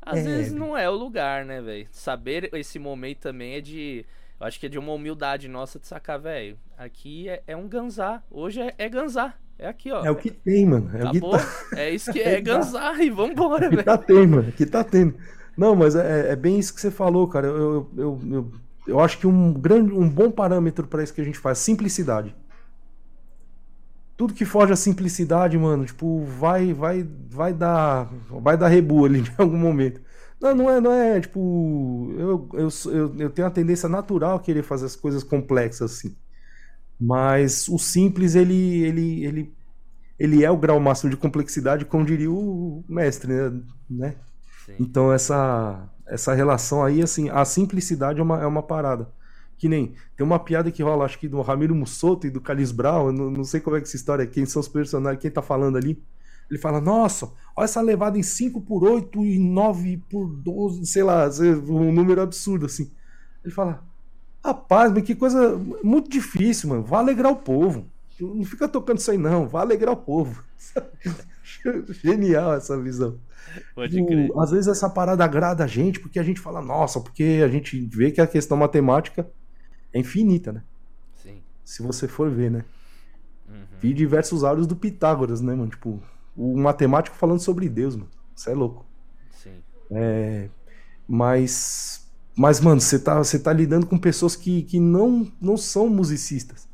às 0.00 0.18
é. 0.18 0.22
vezes 0.22 0.52
não 0.52 0.76
é 0.76 0.88
o 0.88 0.94
lugar, 0.94 1.44
né, 1.44 1.60
velho? 1.60 1.88
Saber 1.90 2.48
esse 2.54 2.78
momento 2.78 3.18
também 3.18 3.54
é 3.54 3.60
de. 3.60 4.06
Eu 4.40 4.46
acho 4.46 4.60
que 4.60 4.66
é 4.66 4.68
de 4.68 4.78
uma 4.78 4.92
humildade 4.92 5.48
nossa 5.48 5.78
de 5.78 5.86
sacar, 5.86 6.18
velho. 6.18 6.58
Aqui 6.76 7.28
é, 7.28 7.42
é, 7.46 7.56
um 7.56 7.68
ganzar. 7.68 8.24
Hoje 8.30 8.60
é, 8.60 8.74
é 8.78 8.88
ganzar. 8.88 9.38
É 9.58 9.68
aqui, 9.68 9.90
ó. 9.90 10.04
É 10.04 10.10
o 10.10 10.16
que 10.16 10.30
tem, 10.30 10.66
mano. 10.66 10.90
É, 10.94 10.98
tá 11.00 11.10
o 11.10 11.12
que 11.12 11.20
tá... 11.20 11.46
é 11.76 11.90
isso 11.90 12.12
que 12.12 12.20
é, 12.20 12.34
é 12.34 12.40
ganzar 12.40 13.00
e 13.00 13.10
vambora, 13.10 13.68
velho. 13.68 13.84
tá 13.84 13.98
tendo, 13.98 14.36
mano. 14.36 14.48
Aqui 14.48 14.64
tá 14.64 14.84
tendo. 14.84 15.14
Não, 15.56 15.74
mas 15.74 15.96
é, 15.96 16.30
é 16.32 16.36
bem 16.36 16.58
isso 16.58 16.72
que 16.72 16.80
você 16.80 16.90
falou, 16.90 17.26
cara. 17.26 17.48
Eu, 17.48 17.56
eu, 17.56 17.90
eu, 17.96 18.20
eu, 18.30 18.52
eu 18.86 19.00
acho 19.00 19.18
que 19.18 19.26
um, 19.26 19.52
grande, 19.52 19.92
um 19.92 20.08
bom 20.08 20.30
parâmetro 20.30 20.86
para 20.86 21.02
isso 21.02 21.12
que 21.12 21.20
a 21.20 21.24
gente 21.24 21.38
faz 21.38 21.58
simplicidade 21.58 22.34
tudo 24.18 24.34
que 24.34 24.44
foge 24.44 24.72
à 24.72 24.76
simplicidade, 24.76 25.56
mano, 25.56 25.86
tipo, 25.86 26.24
vai 26.24 26.74
vai 26.74 27.08
vai 27.30 27.54
dar 27.54 28.10
vai 28.28 28.56
dar 28.56 28.66
rebu 28.66 29.04
ali 29.06 29.20
em 29.30 29.32
algum 29.38 29.56
momento. 29.56 30.00
Não, 30.40 30.54
não 30.54 30.70
é, 30.70 30.80
não 30.80 30.92
é, 30.92 31.20
tipo, 31.20 32.12
eu, 32.18 32.48
eu, 32.52 32.68
eu, 32.92 33.16
eu 33.18 33.30
tenho 33.30 33.46
a 33.46 33.50
tendência 33.50 33.88
natural 33.88 34.36
a 34.36 34.40
querer 34.40 34.62
fazer 34.62 34.86
as 34.86 34.96
coisas 34.96 35.22
complexas 35.22 35.92
assim. 35.92 36.16
Mas 37.00 37.68
o 37.68 37.78
simples, 37.78 38.34
ele, 38.34 38.82
ele, 38.82 39.24
ele, 39.24 39.54
ele 40.18 40.44
é 40.44 40.50
o 40.50 40.56
grau 40.56 40.80
máximo 40.80 41.10
de 41.10 41.16
complexidade, 41.16 41.84
como 41.84 42.04
diria 42.04 42.30
o 42.30 42.84
mestre, 42.88 43.32
né? 43.32 43.62
né? 43.88 44.14
Então 44.78 45.12
essa, 45.12 45.88
essa 46.06 46.34
relação 46.34 46.82
aí, 46.82 47.02
assim, 47.02 47.28
a 47.30 47.44
simplicidade 47.44 48.20
é 48.20 48.22
uma, 48.22 48.42
é 48.42 48.46
uma 48.46 48.62
parada. 48.62 49.08
Que 49.56 49.68
nem. 49.68 49.94
Tem 50.16 50.24
uma 50.24 50.38
piada 50.38 50.70
que 50.70 50.82
rola, 50.82 51.04
acho 51.04 51.18
que 51.18 51.28
do 51.28 51.40
Ramiro 51.40 51.74
Mussoto 51.74 52.26
e 52.26 52.30
do 52.30 52.40
Calis 52.40 52.70
Brown. 52.70 53.10
Não, 53.10 53.30
não 53.30 53.44
sei 53.44 53.60
como 53.60 53.76
é 53.76 53.80
que 53.80 53.88
essa 53.88 53.96
história 53.96 54.22
é, 54.22 54.26
quem 54.26 54.46
são 54.46 54.60
os 54.60 54.68
personagens, 54.68 55.20
quem 55.20 55.30
tá 55.30 55.42
falando 55.42 55.76
ali. 55.76 56.00
Ele 56.48 56.58
fala, 56.58 56.80
nossa, 56.80 57.30
olha 57.56 57.64
essa 57.64 57.80
levada 57.80 58.16
em 58.16 58.22
5 58.22 58.62
por 58.62 58.82
8 58.82 59.24
e 59.26 59.38
9 59.38 59.98
por 60.08 60.28
12, 60.28 60.86
sei 60.86 61.02
lá, 61.02 61.28
um 61.68 61.92
número 61.92 62.22
absurdo 62.22 62.66
assim. 62.66 62.90
Ele 63.44 63.52
fala, 63.52 63.84
rapaz, 64.48 64.92
mas 64.92 65.02
que 65.04 65.14
coisa 65.14 65.56
muito 65.82 66.10
difícil, 66.10 66.68
mano. 66.68 66.82
Vai 66.82 67.00
alegrar 67.00 67.32
o 67.32 67.36
povo. 67.36 67.86
Não 68.20 68.44
fica 68.44 68.68
tocando 68.68 68.98
isso 68.98 69.10
aí, 69.10 69.18
não. 69.18 69.46
Vai 69.46 69.62
alegrar 69.62 69.92
o 69.92 69.96
povo. 69.96 70.42
Genial 72.02 72.54
essa 72.54 72.80
visão. 72.80 73.18
Pode 73.74 74.04
crer. 74.04 74.30
às 74.36 74.50
vezes 74.50 74.68
essa 74.68 74.90
parada 74.90 75.24
agrada 75.24 75.64
a 75.64 75.66
gente, 75.66 76.00
porque 76.00 76.18
a 76.18 76.22
gente 76.22 76.40
fala, 76.40 76.60
nossa, 76.60 77.00
porque 77.00 77.40
a 77.44 77.48
gente 77.48 77.80
vê 77.86 78.10
que 78.10 78.20
a 78.20 78.26
questão 78.26 78.56
matemática 78.56 79.28
é 79.92 79.98
infinita, 79.98 80.52
né? 80.52 80.62
Sim. 81.22 81.42
Se 81.64 81.82
você 81.82 82.06
for 82.06 82.30
ver, 82.30 82.50
né? 82.50 82.64
Uhum. 83.48 83.64
Vi 83.80 83.94
diversos 83.94 84.44
áudios 84.44 84.66
do 84.66 84.76
Pitágoras, 84.76 85.40
né, 85.40 85.54
mano? 85.54 85.70
Tipo, 85.70 86.02
o 86.36 86.56
matemático 86.58 87.16
falando 87.16 87.40
sobre 87.40 87.68
Deus, 87.68 87.96
mano. 87.96 88.10
Isso 88.36 88.50
é 88.50 88.54
louco. 88.54 88.84
Sim. 89.32 89.62
É, 89.90 90.48
mas. 91.06 92.07
Mas, 92.38 92.60
mano, 92.60 92.80
você 92.80 93.00
tá, 93.00 93.18
você 93.18 93.36
tá 93.36 93.52
lidando 93.52 93.84
com 93.84 93.98
pessoas 93.98 94.36
que, 94.36 94.62
que 94.62 94.78
não, 94.78 95.26
não 95.40 95.56
são 95.56 95.88
musicistas. 95.88 96.68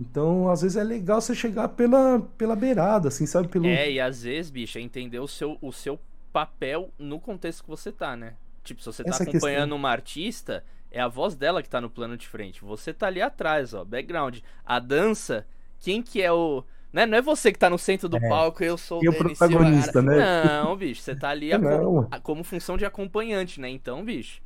Então, 0.00 0.48
às 0.48 0.62
vezes 0.62 0.76
é 0.76 0.84
legal 0.84 1.20
você 1.20 1.34
chegar 1.34 1.68
pela, 1.70 2.20
pela 2.38 2.54
beirada, 2.54 3.08
assim, 3.08 3.26
sabe? 3.26 3.48
Pelo... 3.48 3.66
É, 3.66 3.90
e 3.90 4.00
às 4.00 4.22
vezes, 4.22 4.48
bicho, 4.48 4.78
é 4.78 4.80
entender 4.80 5.18
o 5.18 5.26
seu, 5.26 5.58
o 5.60 5.72
seu 5.72 5.98
papel 6.32 6.88
no 6.96 7.18
contexto 7.18 7.64
que 7.64 7.68
você 7.68 7.90
tá, 7.90 8.16
né? 8.16 8.34
Tipo, 8.62 8.80
se 8.80 8.86
você 8.86 9.02
tá 9.02 9.10
Essa 9.10 9.24
acompanhando 9.24 9.62
questão... 9.62 9.76
uma 9.76 9.90
artista, 9.90 10.64
é 10.88 11.00
a 11.00 11.08
voz 11.08 11.34
dela 11.34 11.64
que 11.64 11.68
tá 11.68 11.80
no 11.80 11.90
plano 11.90 12.16
de 12.16 12.28
frente. 12.28 12.62
Você 12.62 12.92
tá 12.92 13.08
ali 13.08 13.20
atrás, 13.20 13.74
ó, 13.74 13.84
background. 13.84 14.38
A 14.64 14.78
dança, 14.78 15.44
quem 15.80 16.00
que 16.00 16.22
é 16.22 16.30
o. 16.30 16.62
Né? 16.92 17.06
Não 17.06 17.18
é 17.18 17.22
você 17.22 17.50
que 17.50 17.58
tá 17.58 17.68
no 17.68 17.78
centro 17.78 18.08
do 18.08 18.18
é. 18.18 18.28
palco, 18.28 18.62
eu 18.62 18.78
sou 18.78 19.02
e 19.02 19.08
o 19.08 19.12
protagonista, 19.12 20.00
né? 20.00 20.44
Não, 20.44 20.76
bicho, 20.76 21.02
você 21.02 21.16
tá 21.16 21.30
ali 21.30 21.50
a, 22.08 22.20
como 22.20 22.44
função 22.44 22.76
de 22.76 22.84
acompanhante, 22.84 23.60
né? 23.60 23.68
Então, 23.68 24.04
bicho. 24.04 24.40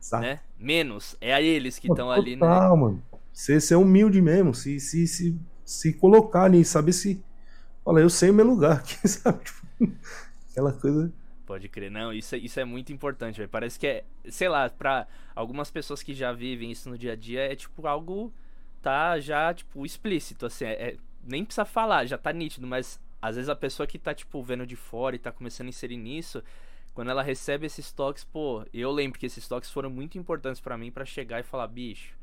Exato. 0.00 0.22
Né? 0.22 0.40
Menos. 0.58 1.16
É 1.20 1.34
a 1.34 1.40
eles 1.40 1.78
que 1.78 1.88
estão 1.88 2.10
ali, 2.10 2.36
né? 2.36 2.46
mano. 2.46 3.02
Ser, 3.32 3.60
ser 3.60 3.76
humilde 3.76 4.20
mesmo, 4.20 4.54
se, 4.54 4.80
se, 4.80 5.06
se, 5.06 5.38
se 5.64 5.92
colocar 5.92 6.44
ali, 6.44 6.64
saber 6.64 6.92
se. 6.92 7.22
Olha, 7.84 8.00
eu 8.00 8.10
sei 8.10 8.30
o 8.30 8.34
meu 8.34 8.46
lugar 8.46 8.78
aqui, 8.78 8.96
sabe? 9.08 9.44
Tipo, 9.44 9.92
aquela 10.50 10.72
coisa. 10.72 11.12
Pode 11.46 11.68
crer, 11.68 11.90
não, 11.90 12.12
isso, 12.12 12.34
é, 12.34 12.38
isso 12.38 12.60
é 12.60 12.64
muito 12.64 12.92
importante. 12.92 13.44
Parece 13.48 13.78
que 13.78 13.86
é, 13.86 14.04
sei 14.28 14.48
lá, 14.48 14.68
pra 14.68 15.06
algumas 15.34 15.70
pessoas 15.70 16.02
que 16.02 16.14
já 16.14 16.32
vivem 16.32 16.70
isso 16.70 16.88
no 16.88 16.96
dia 16.96 17.12
a 17.12 17.16
dia, 17.16 17.40
é 17.40 17.56
tipo 17.56 17.86
algo, 17.86 18.32
tá 18.80 19.18
já, 19.18 19.52
tipo, 19.52 19.84
explícito, 19.84 20.46
assim, 20.46 20.64
é, 20.64 20.90
é, 20.90 20.96
nem 21.24 21.44
precisa 21.44 21.64
falar, 21.64 22.06
já 22.06 22.16
tá 22.16 22.32
nítido, 22.32 22.66
mas 22.68 23.00
às 23.20 23.34
vezes 23.34 23.48
a 23.48 23.56
pessoa 23.56 23.86
que 23.86 23.98
tá, 23.98 24.14
tipo, 24.14 24.40
vendo 24.42 24.64
de 24.64 24.76
fora 24.76 25.16
e 25.16 25.18
tá 25.18 25.32
começando 25.32 25.66
a 25.66 25.70
inserir 25.70 25.96
nisso, 25.96 26.42
quando 27.00 27.08
ela 27.08 27.22
recebe 27.22 27.64
esses 27.64 27.90
toques, 27.90 28.24
pô, 28.24 28.62
eu 28.74 28.90
lembro 28.90 29.18
que 29.18 29.24
esses 29.24 29.48
toques 29.48 29.70
foram 29.70 29.88
muito 29.88 30.18
importantes 30.18 30.60
para 30.60 30.76
mim 30.76 30.90
para 30.90 31.06
chegar 31.06 31.40
e 31.40 31.42
falar, 31.42 31.66
bicho, 31.66 32.14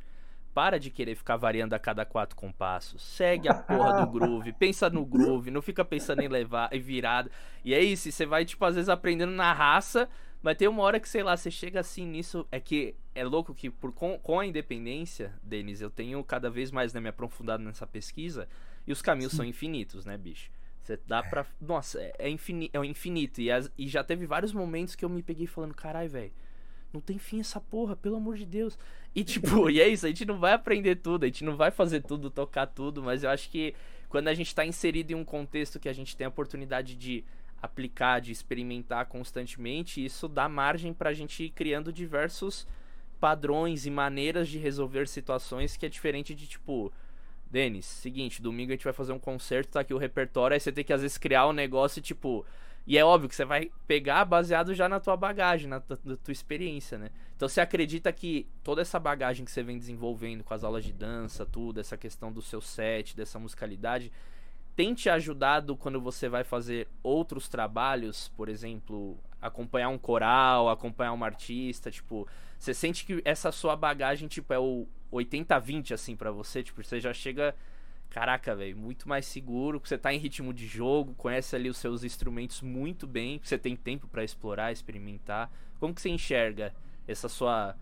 para 0.53 0.79
de 0.79 0.91
querer 0.91 1.15
ficar 1.15 1.35
variando 1.35 1.73
a 1.73 1.79
cada 1.79 2.05
quatro 2.05 2.35
compassos. 2.35 3.01
Segue 3.01 3.49
a 3.49 3.55
porra 3.55 4.05
do 4.05 4.11
groove. 4.11 4.53
Pensa 4.59 4.87
no 4.87 5.03
groove. 5.03 5.49
Não 5.49 5.63
fica 5.63 5.83
pensando 5.83 6.21
em 6.21 6.27
levar 6.27 6.69
e 6.71 6.77
virada. 6.77 7.31
E 7.65 7.73
é 7.73 7.81
isso. 7.81 8.11
Você 8.11 8.23
vai, 8.23 8.45
tipo, 8.45 8.63
às 8.65 8.75
vezes 8.75 8.87
aprendendo 8.87 9.31
na 9.31 9.51
raça. 9.51 10.07
Mas 10.43 10.55
tem 10.57 10.67
uma 10.67 10.83
hora 10.83 10.99
que, 10.99 11.09
sei 11.09 11.23
lá, 11.23 11.35
você 11.35 11.49
chega 11.49 11.79
assim 11.79 12.05
nisso. 12.05 12.47
É 12.51 12.59
que 12.59 12.93
é 13.15 13.23
louco 13.23 13.55
que 13.55 13.71
por, 13.71 13.91
com, 13.91 14.19
com 14.19 14.39
a 14.39 14.45
independência, 14.45 15.33
Denis, 15.41 15.81
eu 15.81 15.89
tenho 15.89 16.23
cada 16.23 16.51
vez 16.51 16.69
mais 16.69 16.93
né, 16.93 16.99
me 16.99 17.09
aprofundado 17.09 17.63
nessa 17.63 17.87
pesquisa. 17.87 18.47
E 18.85 18.91
os 18.91 19.01
caminhos 19.01 19.31
Sim. 19.31 19.37
são 19.37 19.45
infinitos, 19.47 20.05
né, 20.05 20.15
bicho? 20.19 20.51
Você 20.87 20.99
dá 21.05 21.21
pra. 21.21 21.45
Nossa, 21.59 21.99
é, 21.99 22.13
é, 22.17 22.29
infini, 22.29 22.69
é 22.73 22.79
infinito. 22.85 23.41
E, 23.41 23.51
as, 23.51 23.69
e 23.77 23.87
já 23.87 24.03
teve 24.03 24.25
vários 24.25 24.53
momentos 24.53 24.95
que 24.95 25.03
eu 25.03 25.09
me 25.09 25.21
peguei 25.21 25.45
falando, 25.45 25.73
carai, 25.73 26.07
velho 26.07 26.31
não 26.93 27.01
tem 27.01 27.17
fim 27.17 27.39
essa 27.39 27.59
porra, 27.59 27.95
pelo 27.95 28.15
amor 28.15 28.37
de 28.37 28.45
Deus. 28.45 28.77
E 29.15 29.23
tipo, 29.23 29.69
e 29.69 29.81
é 29.81 29.87
isso, 29.87 30.05
a 30.05 30.09
gente 30.09 30.25
não 30.25 30.39
vai 30.39 30.53
aprender 30.53 30.95
tudo, 30.95 31.23
a 31.23 31.27
gente 31.27 31.43
não 31.43 31.55
vai 31.55 31.71
fazer 31.71 32.01
tudo, 32.01 32.29
tocar 32.29 32.65
tudo, 32.65 33.03
mas 33.03 33.23
eu 33.23 33.29
acho 33.29 33.49
que 33.49 33.73
quando 34.09 34.27
a 34.27 34.33
gente 34.33 34.47
está 34.47 34.65
inserido 34.65 35.11
em 35.11 35.15
um 35.15 35.25
contexto 35.25 35.79
que 35.79 35.89
a 35.89 35.93
gente 35.93 36.15
tem 36.15 36.25
a 36.25 36.29
oportunidade 36.29 36.95
de 36.95 37.23
aplicar, 37.61 38.21
de 38.21 38.31
experimentar 38.31 39.05
constantemente, 39.07 40.03
isso 40.03 40.27
dá 40.27 40.47
margem 40.47 40.93
para 40.93 41.09
a 41.09 41.13
gente 41.13 41.43
ir 41.43 41.49
criando 41.49 41.91
diversos 41.91 42.67
padrões 43.19 43.85
e 43.85 43.91
maneiras 43.91 44.47
de 44.47 44.59
resolver 44.59 45.07
situações 45.07 45.75
que 45.75 45.85
é 45.85 45.89
diferente 45.89 46.35
de 46.35 46.47
tipo 46.47 46.93
Denis, 47.49 47.85
seguinte, 47.85 48.41
domingo 48.41 48.71
a 48.71 48.75
gente 48.75 48.83
vai 48.83 48.93
fazer 48.93 49.13
um 49.13 49.19
concerto, 49.19 49.71
tá 49.71 49.79
aqui 49.79 49.93
o 49.93 49.97
repertório, 49.97 50.53
aí 50.53 50.59
você 50.59 50.71
tem 50.71 50.83
que 50.83 50.93
às 50.93 51.01
vezes 51.01 51.17
criar 51.17 51.47
um 51.47 51.53
negócio 51.53 52.01
tipo. 52.01 52.45
E 52.85 52.97
é 52.97 53.03
óbvio 53.03 53.27
que 53.27 53.35
você 53.35 53.43
vai 53.43 53.69
pegar 53.85 54.23
baseado 54.23 54.73
já 54.73 54.87
na 54.87 54.97
tua 54.97 55.17
bagagem, 55.17 55.67
na 55.67 55.81
tua, 55.81 55.99
na 56.05 56.15
tua 56.15 56.31
experiência, 56.31 56.97
né? 56.97 57.09
Então 57.35 57.47
você 57.47 57.59
acredita 57.59 58.11
que 58.13 58.47
toda 58.63 58.81
essa 58.81 58.97
bagagem 58.97 59.43
que 59.43 59.51
você 59.51 59.61
vem 59.61 59.77
desenvolvendo 59.77 60.41
com 60.43 60.53
as 60.53 60.63
aulas 60.63 60.85
de 60.85 60.93
dança, 60.93 61.45
tudo, 61.45 61.81
essa 61.81 61.97
questão 61.97 62.31
do 62.31 62.41
seu 62.41 62.61
set, 62.61 63.15
dessa 63.15 63.37
musicalidade, 63.37 64.09
tem 64.73 64.93
te 64.93 65.09
ajudado 65.09 65.75
quando 65.75 65.99
você 65.99 66.29
vai 66.29 66.45
fazer 66.45 66.87
outros 67.03 67.49
trabalhos, 67.49 68.31
por 68.37 68.47
exemplo, 68.47 69.17
acompanhar 69.41 69.89
um 69.89 69.97
coral, 69.97 70.69
acompanhar 70.69 71.13
uma 71.13 71.25
artista, 71.25 71.91
tipo, 71.91 72.27
você 72.57 72.73
sente 72.73 73.05
que 73.05 73.21
essa 73.25 73.51
sua 73.51 73.75
bagagem, 73.75 74.27
tipo, 74.27 74.53
é 74.53 74.59
o 74.59 74.87
80-20, 75.11 75.93
assim, 75.93 76.15
para 76.15 76.31
você? 76.31 76.63
Tipo, 76.63 76.83
você 76.83 76.99
já 76.99 77.13
chega, 77.13 77.55
caraca, 78.09 78.55
velho, 78.55 78.77
muito 78.77 79.07
mais 79.07 79.25
seguro, 79.25 79.79
você 79.83 79.97
tá 79.97 80.13
em 80.13 80.17
ritmo 80.17 80.53
de 80.53 80.67
jogo, 80.67 81.13
conhece 81.15 81.55
ali 81.55 81.69
os 81.69 81.77
seus 81.77 82.03
instrumentos 82.03 82.61
muito 82.61 83.07
bem, 83.07 83.39
você 83.43 83.57
tem 83.57 83.75
tempo 83.75 84.07
para 84.07 84.23
explorar, 84.23 84.71
experimentar. 84.71 85.51
Como 85.79 85.93
que 85.93 86.01
você 86.01 86.09
enxerga 86.09 86.73
essa 87.07 87.29
sua... 87.29 87.75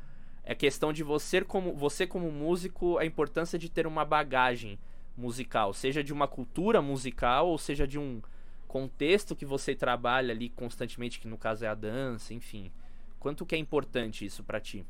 É 0.43 0.53
questão 0.53 0.93
de 0.93 1.03
você 1.03 1.41
como, 1.41 1.73
você 1.73 2.05
como 2.05 2.31
músico, 2.31 2.99
a 2.99 3.05
importância 3.05 3.57
de 3.57 3.67
ter 3.67 3.87
uma 3.87 4.05
bagagem 4.05 4.77
musical, 5.17 5.73
seja 5.73 6.03
de 6.03 6.13
uma 6.13 6.27
cultura 6.27 6.81
musical 6.81 7.47
ou 7.47 7.57
seja 7.57 7.87
de 7.87 7.97
um 7.97 8.21
contexto 8.67 9.35
que 9.35 9.45
você 9.45 9.73
trabalha 9.73 10.33
ali 10.33 10.49
constantemente, 10.49 11.19
que 11.19 11.27
no 11.27 11.37
caso 11.37 11.65
é 11.65 11.67
a 11.67 11.73
dança, 11.73 12.33
enfim. 12.33 12.71
Quanto 13.19 13.45
que 13.45 13.55
é 13.55 13.57
importante 13.57 14.25
isso 14.25 14.43
para 14.43 14.59
ti? 14.59 14.85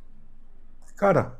Cara, 0.97 1.39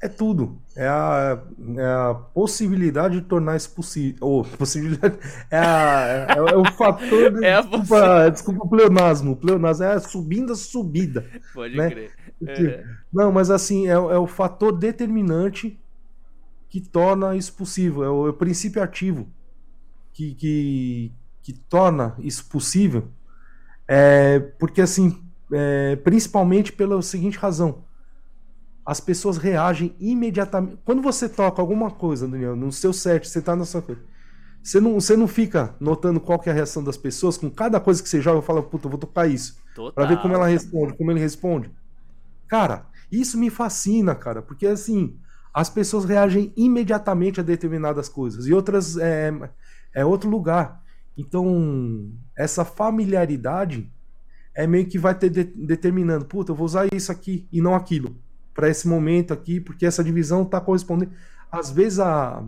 é 0.00 0.08
tudo. 0.08 0.60
É 0.74 0.88
a, 0.88 1.42
é 1.76 1.84
a 1.84 2.14
possibilidade 2.14 3.20
de 3.20 3.26
tornar 3.26 3.56
isso 3.56 3.70
possível. 3.70 4.18
Ou, 4.26 4.44
possibilidade. 4.44 5.18
É, 5.50 5.58
a, 5.58 6.26
é, 6.28 6.52
é, 6.52 6.56
o 6.56 6.64
fator. 6.72 7.32
De, 7.32 7.44
é 7.44 7.60
desculpa, 7.60 8.30
desculpa 8.30 8.64
o 8.64 8.68
pleonasmo. 8.68 9.32
O 9.32 9.36
pleonasmo 9.36 9.84
é 9.84 9.92
a 9.92 10.00
subindo 10.00 10.52
a 10.52 10.56
subida. 10.56 11.26
Pode 11.52 11.76
né? 11.76 11.90
crer. 11.90 12.12
É. 12.46 12.84
Não, 13.12 13.30
mas 13.30 13.50
assim, 13.50 13.86
é, 13.86 13.92
é 13.92 13.96
o 13.96 14.26
fator 14.26 14.72
determinante 14.72 15.78
que 16.68 16.80
torna 16.80 17.36
isso 17.36 17.52
possível. 17.52 18.02
É 18.02 18.10
o, 18.10 18.26
é 18.28 18.30
o 18.30 18.34
princípio 18.34 18.82
ativo 18.82 19.28
que, 20.12 20.34
que, 20.34 21.12
que 21.42 21.52
torna 21.52 22.14
isso 22.20 22.48
possível. 22.48 23.08
É, 23.86 24.38
porque 24.58 24.80
assim, 24.80 25.22
é, 25.52 25.96
principalmente 25.96 26.72
pela 26.72 27.02
seguinte 27.02 27.36
razão. 27.36 27.84
As 28.84 29.00
pessoas 29.00 29.36
reagem 29.36 29.94
imediatamente. 30.00 30.78
Quando 30.84 31.02
você 31.02 31.28
toca 31.28 31.60
alguma 31.60 31.90
coisa, 31.90 32.26
Daniel, 32.26 32.56
no 32.56 32.72
seu 32.72 32.92
set, 32.92 33.28
você 33.28 33.40
tá 33.40 33.54
na 33.54 33.64
sua 33.64 33.82
coisa. 33.82 34.00
Você 34.62 34.80
não, 34.80 34.94
você 34.94 35.16
não 35.16 35.26
fica 35.26 35.74
notando 35.80 36.20
qual 36.20 36.40
é 36.44 36.50
a 36.50 36.54
reação 36.54 36.84
das 36.84 36.96
pessoas 36.96 37.36
com 37.38 37.50
cada 37.50 37.80
coisa 37.80 38.02
que 38.02 38.08
você 38.08 38.20
joga, 38.20 38.38
eu 38.38 38.42
falo, 38.42 38.62
puta, 38.62 38.86
eu 38.86 38.90
vou 38.90 38.98
tocar 38.98 39.26
isso. 39.26 39.56
Total. 39.74 39.92
Pra 39.92 40.04
ver 40.06 40.20
como 40.20 40.34
ela 40.34 40.46
responde, 40.46 40.94
como 40.94 41.10
ele 41.10 41.20
responde. 41.20 41.70
Cara, 42.46 42.86
isso 43.10 43.38
me 43.38 43.48
fascina, 43.48 44.14
cara, 44.14 44.42
porque 44.42 44.66
assim, 44.66 45.16
as 45.52 45.70
pessoas 45.70 46.04
reagem 46.04 46.52
imediatamente 46.56 47.40
a 47.40 47.42
determinadas 47.42 48.08
coisas 48.08 48.46
e 48.46 48.52
outras 48.52 48.96
é, 48.98 49.32
é 49.94 50.04
outro 50.04 50.28
lugar. 50.28 50.82
Então, 51.16 52.10
essa 52.36 52.64
familiaridade 52.64 53.90
é 54.54 54.66
meio 54.66 54.86
que 54.86 54.98
vai 54.98 55.14
ter 55.14 55.30
de, 55.30 55.44
determinando, 55.44 56.24
puta, 56.24 56.52
eu 56.52 56.56
vou 56.56 56.66
usar 56.66 56.86
isso 56.92 57.10
aqui 57.10 57.48
e 57.50 57.62
não 57.62 57.74
aquilo 57.74 58.14
para 58.54 58.68
esse 58.68 58.86
momento 58.88 59.32
aqui, 59.32 59.60
porque 59.60 59.86
essa 59.86 60.02
divisão 60.04 60.42
está 60.42 60.60
correspondendo. 60.60 61.12
Às 61.50 61.70
vezes 61.70 61.98
a, 61.98 62.44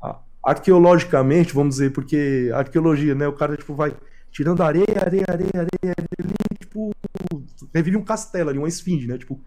a, 0.00 0.18
arqueologicamente, 0.42 1.54
vamos 1.54 1.76
dizer, 1.76 1.92
porque 1.92 2.50
arqueologia, 2.54 3.14
né, 3.14 3.26
o 3.26 3.32
cara 3.32 3.56
tipo 3.56 3.74
vai 3.74 3.96
tirando 4.30 4.62
areia, 4.62 4.84
areia, 5.00 5.24
areia, 5.28 5.50
areia, 5.54 5.94
areia 5.98 6.58
tipo, 6.58 6.92
revive 7.74 7.96
um 7.96 8.04
castelo 8.04 8.50
ali, 8.50 8.58
uma 8.58 8.68
esfinge, 8.68 9.06
né, 9.06 9.16
tipo, 9.18 9.40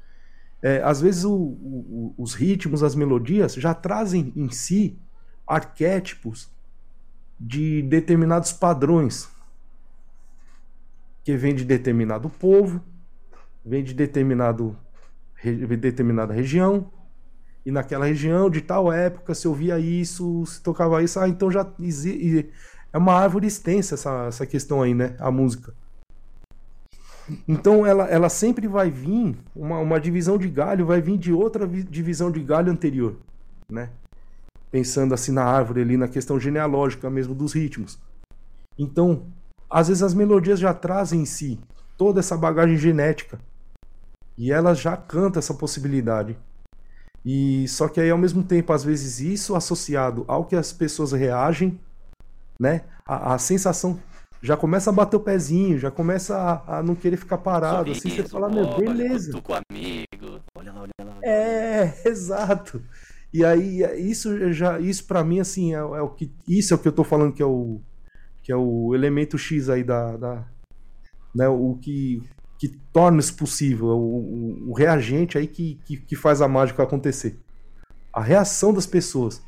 é, 0.62 0.82
às 0.84 1.02
vezes 1.02 1.24
o, 1.24 1.34
o, 1.34 2.14
os 2.18 2.34
ritmos, 2.34 2.84
as 2.84 2.96
melodias 2.96 3.54
já 3.56 3.74
trazem 3.74 4.32
em 4.36 4.50
si 4.50 4.98
arquétipos 5.48 6.50
de 7.39 7.82
determinados 7.82 8.54
padrões 8.54 9.30
que 11.24 11.36
vem 11.36 11.56
de 11.56 11.66
determinado 11.66 12.30
povo, 12.30 12.82
vem 13.66 13.84
de 13.84 13.94
determinado, 13.94 14.78
determinada 15.44 16.34
região, 16.34 16.92
e 17.66 17.72
naquela 17.72 18.06
região, 18.06 18.50
de 18.50 18.62
tal 18.62 18.92
época, 18.92 19.36
se 19.36 19.48
ouvia 19.48 19.80
isso, 19.80 20.46
se 20.46 20.62
tocava 20.62 21.04
isso, 21.04 21.20
ah, 21.20 21.30
então 21.30 21.52
já 21.52 21.66
é 22.94 22.98
uma 22.98 23.14
árvore 23.14 23.48
extensa 23.48 23.96
essa, 23.96 24.26
essa 24.28 24.46
questão 24.46 24.82
aí, 24.82 24.94
né? 24.94 25.16
A 25.20 25.32
música. 25.32 25.74
Então 27.48 27.86
ela, 27.86 28.06
ela 28.06 28.30
sempre 28.30 28.68
vai 28.68 28.89
vir, 28.89 29.38
uma, 29.56 29.80
uma 29.80 30.00
divisão 30.00 30.38
de 30.38 30.50
galho 30.50 30.86
vai 30.86 31.02
vir 31.02 31.18
de 31.18 31.32
outra 31.32 31.68
divisão 31.68 32.32
de 32.32 32.42
galho 32.42 32.72
anterior, 32.72 33.16
né? 33.70 33.89
Pensando 34.70 35.14
assim 35.14 35.32
na 35.32 35.44
árvore 35.44 35.82
ali, 35.82 35.98
na 35.98 36.08
questão 36.08 36.39
genealógica 36.39 37.10
mesmo 37.10 37.36
dos 37.36 37.54
ritmos. 37.54 38.00
Então, 38.78 39.28
às 39.70 39.88
vezes 39.88 40.04
as 40.04 40.14
melodias 40.14 40.60
já 40.60 40.74
trazem 40.74 41.22
em 41.22 41.26
si 41.26 41.60
toda 41.98 42.20
essa 42.20 42.36
bagagem 42.36 42.78
genética. 42.78 43.39
E 44.38 44.51
elas 44.51 44.79
já 44.79 44.95
cantam 44.97 45.39
essa 45.39 45.53
possibilidade. 45.53 46.38
E 47.23 47.67
só 47.67 47.88
que 47.88 48.01
aí 48.01 48.09
ao 48.09 48.17
mesmo 48.17 48.43
tempo, 48.43 48.73
às 48.73 48.84
vezes 48.84 49.19
isso 49.19 49.55
associado 49.55 50.25
ao 50.27 50.45
que 50.45 50.55
as 50.55 50.73
pessoas 50.73 51.11
reagem, 51.11 51.79
né? 52.59 52.82
A, 53.05 53.36
a 53.36 53.38
sensação 53.38 53.99
já 54.41 54.57
começa 54.57 54.89
a 54.89 54.93
bater 54.93 55.17
o 55.17 55.19
pezinho, 55.19 55.77
já 55.77 55.91
começa 55.91 56.36
a, 56.36 56.79
a 56.79 56.84
não 56.84 56.95
querer 56.95 57.17
ficar 57.17 57.38
parado, 57.38 57.93
Sorriso, 57.93 58.07
assim 58.07 58.15
você 58.15 58.27
fala, 58.27 58.49
meu, 58.49 58.75
beleza. 58.75 59.32
Tô 59.32 59.41
com 59.41 59.53
amigo. 59.53 60.41
Olha 60.57 60.73
lá, 60.73 60.82
olha 60.82 60.91
lá. 61.03 61.17
É, 61.21 61.93
exato. 62.09 62.82
E 63.34 63.45
aí 63.45 63.82
isso 64.09 64.51
já 64.51 64.79
isso 64.79 65.05
para 65.05 65.23
mim 65.23 65.39
assim 65.39 65.73
é, 65.73 65.77
é, 65.77 66.01
o 66.01 66.09
que 66.09 66.29
isso 66.47 66.73
é 66.73 66.75
o 66.75 66.79
que 66.79 66.88
eu 66.88 66.91
tô 66.91 67.03
falando 67.03 67.32
que 67.32 67.41
é 67.41 67.45
o 67.45 67.79
que 68.43 68.51
é 68.51 68.55
o 68.55 68.93
elemento 68.93 69.38
X 69.38 69.69
aí 69.69 69.86
da, 69.86 70.17
da 70.17 70.45
né, 71.34 71.47
o 71.47 71.77
que, 71.82 72.21
que 72.62 72.68
torna 72.93 73.20
isso 73.20 73.36
possível, 73.36 73.88
o, 73.88 74.20
o, 74.20 74.70
o 74.70 74.74
reagente 74.74 75.36
aí 75.36 75.47
que, 75.47 75.82
que, 75.84 75.97
que, 75.97 76.16
faz 76.16 76.43
a 76.43 76.47
mágica 76.47 76.84
acontecer. 76.84 77.39
A 78.14 78.22
reação 78.22 78.72
das 78.72 78.86
pessoas. 78.86 79.41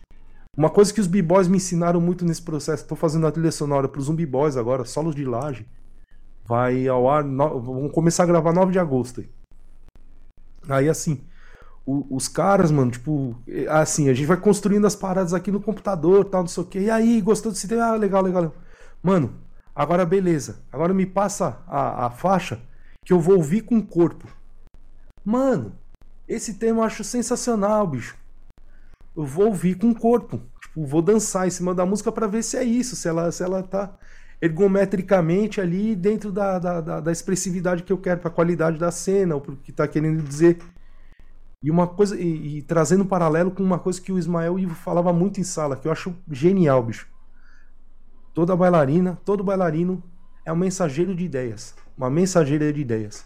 Uma 0.57 0.71
coisa 0.71 0.91
que 0.91 0.99
os 0.99 1.05
b-boys 1.05 1.47
me 1.47 1.57
ensinaram 1.57 2.01
muito 2.01 2.25
nesse 2.25 2.41
processo, 2.41 2.81
estou 2.81 2.97
fazendo 2.97 3.27
a 3.27 3.31
trilha 3.31 3.51
sonora 3.51 3.87
para 3.87 3.99
os 3.99 4.05
Zumbi 4.05 4.25
Boys 4.25 4.57
agora, 4.57 4.83
solos 4.83 5.13
de 5.13 5.23
laje, 5.23 5.67
vai 6.43 6.87
ao 6.87 7.07
ar, 7.07 7.23
no, 7.23 7.61
vamos 7.61 7.91
começar 7.91 8.23
a 8.23 8.25
gravar 8.25 8.51
9 8.51 8.71
de 8.71 8.79
agosto. 8.79 9.21
Aí, 9.21 9.29
aí 10.67 10.89
assim, 10.89 11.21
o, 11.85 12.15
os 12.15 12.27
caras, 12.27 12.71
mano, 12.71 12.89
tipo, 12.89 13.35
assim, 13.69 14.09
a 14.09 14.13
gente 14.15 14.25
vai 14.25 14.37
construindo 14.37 14.87
as 14.87 14.95
paradas 14.95 15.35
aqui 15.35 15.51
no 15.51 15.61
computador, 15.61 16.25
tal, 16.25 16.41
não 16.41 16.47
sei 16.47 16.63
o 16.63 16.65
que, 16.65 16.79
e 16.79 16.89
aí, 16.89 17.21
gostou 17.21 17.51
desse 17.51 17.67
tema? 17.67 17.83
Ah, 17.83 17.95
legal, 17.95 18.23
legal. 18.23 18.55
Mano, 19.03 19.35
agora 19.75 20.03
beleza. 20.03 20.63
Agora 20.71 20.95
me 20.95 21.05
passa 21.05 21.61
a, 21.67 22.07
a 22.07 22.09
faixa 22.09 22.59
que 23.03 23.13
eu 23.13 23.19
vou 23.19 23.35
ouvir 23.35 23.61
com 23.61 23.77
o 23.77 23.85
corpo. 23.85 24.27
Mano, 25.23 25.73
esse 26.27 26.55
tema 26.55 26.79
eu 26.79 26.83
acho 26.83 27.03
sensacional, 27.03 27.85
bicho. 27.87 28.17
Eu 29.15 29.25
vou 29.25 29.47
ouvir 29.47 29.75
com 29.75 29.89
o 29.89 29.95
corpo. 29.95 30.41
Tipo, 30.61 30.85
vou 30.85 31.01
dançar 31.01 31.47
em 31.47 31.51
cima 31.51 31.73
da 31.73 31.85
música 31.85 32.11
para 32.11 32.27
ver 32.27 32.43
se 32.43 32.57
é 32.57 32.63
isso, 32.63 32.95
se 32.95 33.07
ela, 33.07 33.31
se 33.31 33.43
ela 33.43 33.61
tá 33.61 33.95
ergometricamente 34.41 35.61
ali 35.61 35.95
dentro 35.95 36.31
da, 36.31 36.59
da, 36.59 36.81
da, 36.81 36.99
da 36.99 37.11
expressividade 37.11 37.83
que 37.83 37.93
eu 37.93 37.97
quero, 37.97 38.19
pra 38.19 38.29
qualidade 38.29 38.77
da 38.77 38.91
cena, 38.91 39.35
ou 39.35 39.41
pro 39.41 39.55
que 39.55 39.71
tá 39.71 39.87
querendo 39.87 40.21
dizer. 40.21 40.59
E 41.61 41.71
uma 41.71 41.87
coisa, 41.87 42.19
e, 42.19 42.57
e 42.57 42.61
trazendo 42.61 43.03
um 43.03 43.07
paralelo 43.07 43.51
com 43.51 43.63
uma 43.63 43.79
coisa 43.79 44.01
que 44.01 44.11
o 44.11 44.19
Ismael 44.19 44.59
Ivo 44.59 44.75
falava 44.75 45.13
muito 45.13 45.39
em 45.39 45.43
sala, 45.43 45.77
que 45.77 45.87
eu 45.87 45.91
acho 45.91 46.13
genial, 46.29 46.83
bicho. 46.83 47.07
Toda 48.33 48.55
bailarina, 48.55 49.17
todo 49.23 49.43
bailarino 49.43 50.03
é 50.43 50.51
um 50.51 50.57
mensageiro 50.57 51.15
de 51.15 51.23
ideias, 51.23 51.73
uma 51.97 52.09
mensageira 52.09 52.71
de 52.71 52.81
ideias. 52.81 53.25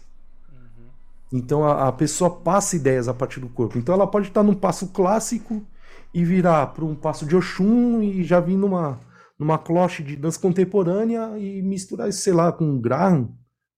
Uhum. 0.50 0.88
Então 1.32 1.64
a, 1.64 1.88
a, 1.88 1.92
pessoa 1.92 2.30
passa 2.30 2.76
ideias 2.76 3.08
a 3.08 3.14
partir 3.14 3.40
do 3.40 3.48
corpo. 3.48 3.78
Então 3.78 3.94
ela 3.94 4.06
pode 4.06 4.28
estar 4.28 4.42
num 4.42 4.54
passo 4.54 4.88
clássico 4.88 5.64
e 6.12 6.24
virar 6.24 6.68
para 6.68 6.84
um 6.84 6.94
passo 6.94 7.26
de 7.26 7.36
Oxum 7.36 8.02
e 8.02 8.24
já 8.24 8.40
vir 8.40 8.56
numa, 8.56 8.98
numa 9.38 9.58
cloche 9.58 10.02
de 10.02 10.16
dança 10.16 10.40
contemporânea 10.40 11.38
e 11.38 11.62
misturar 11.62 12.12
sei 12.12 12.32
lá, 12.32 12.52
com 12.52 12.80
Graham, 12.80 13.28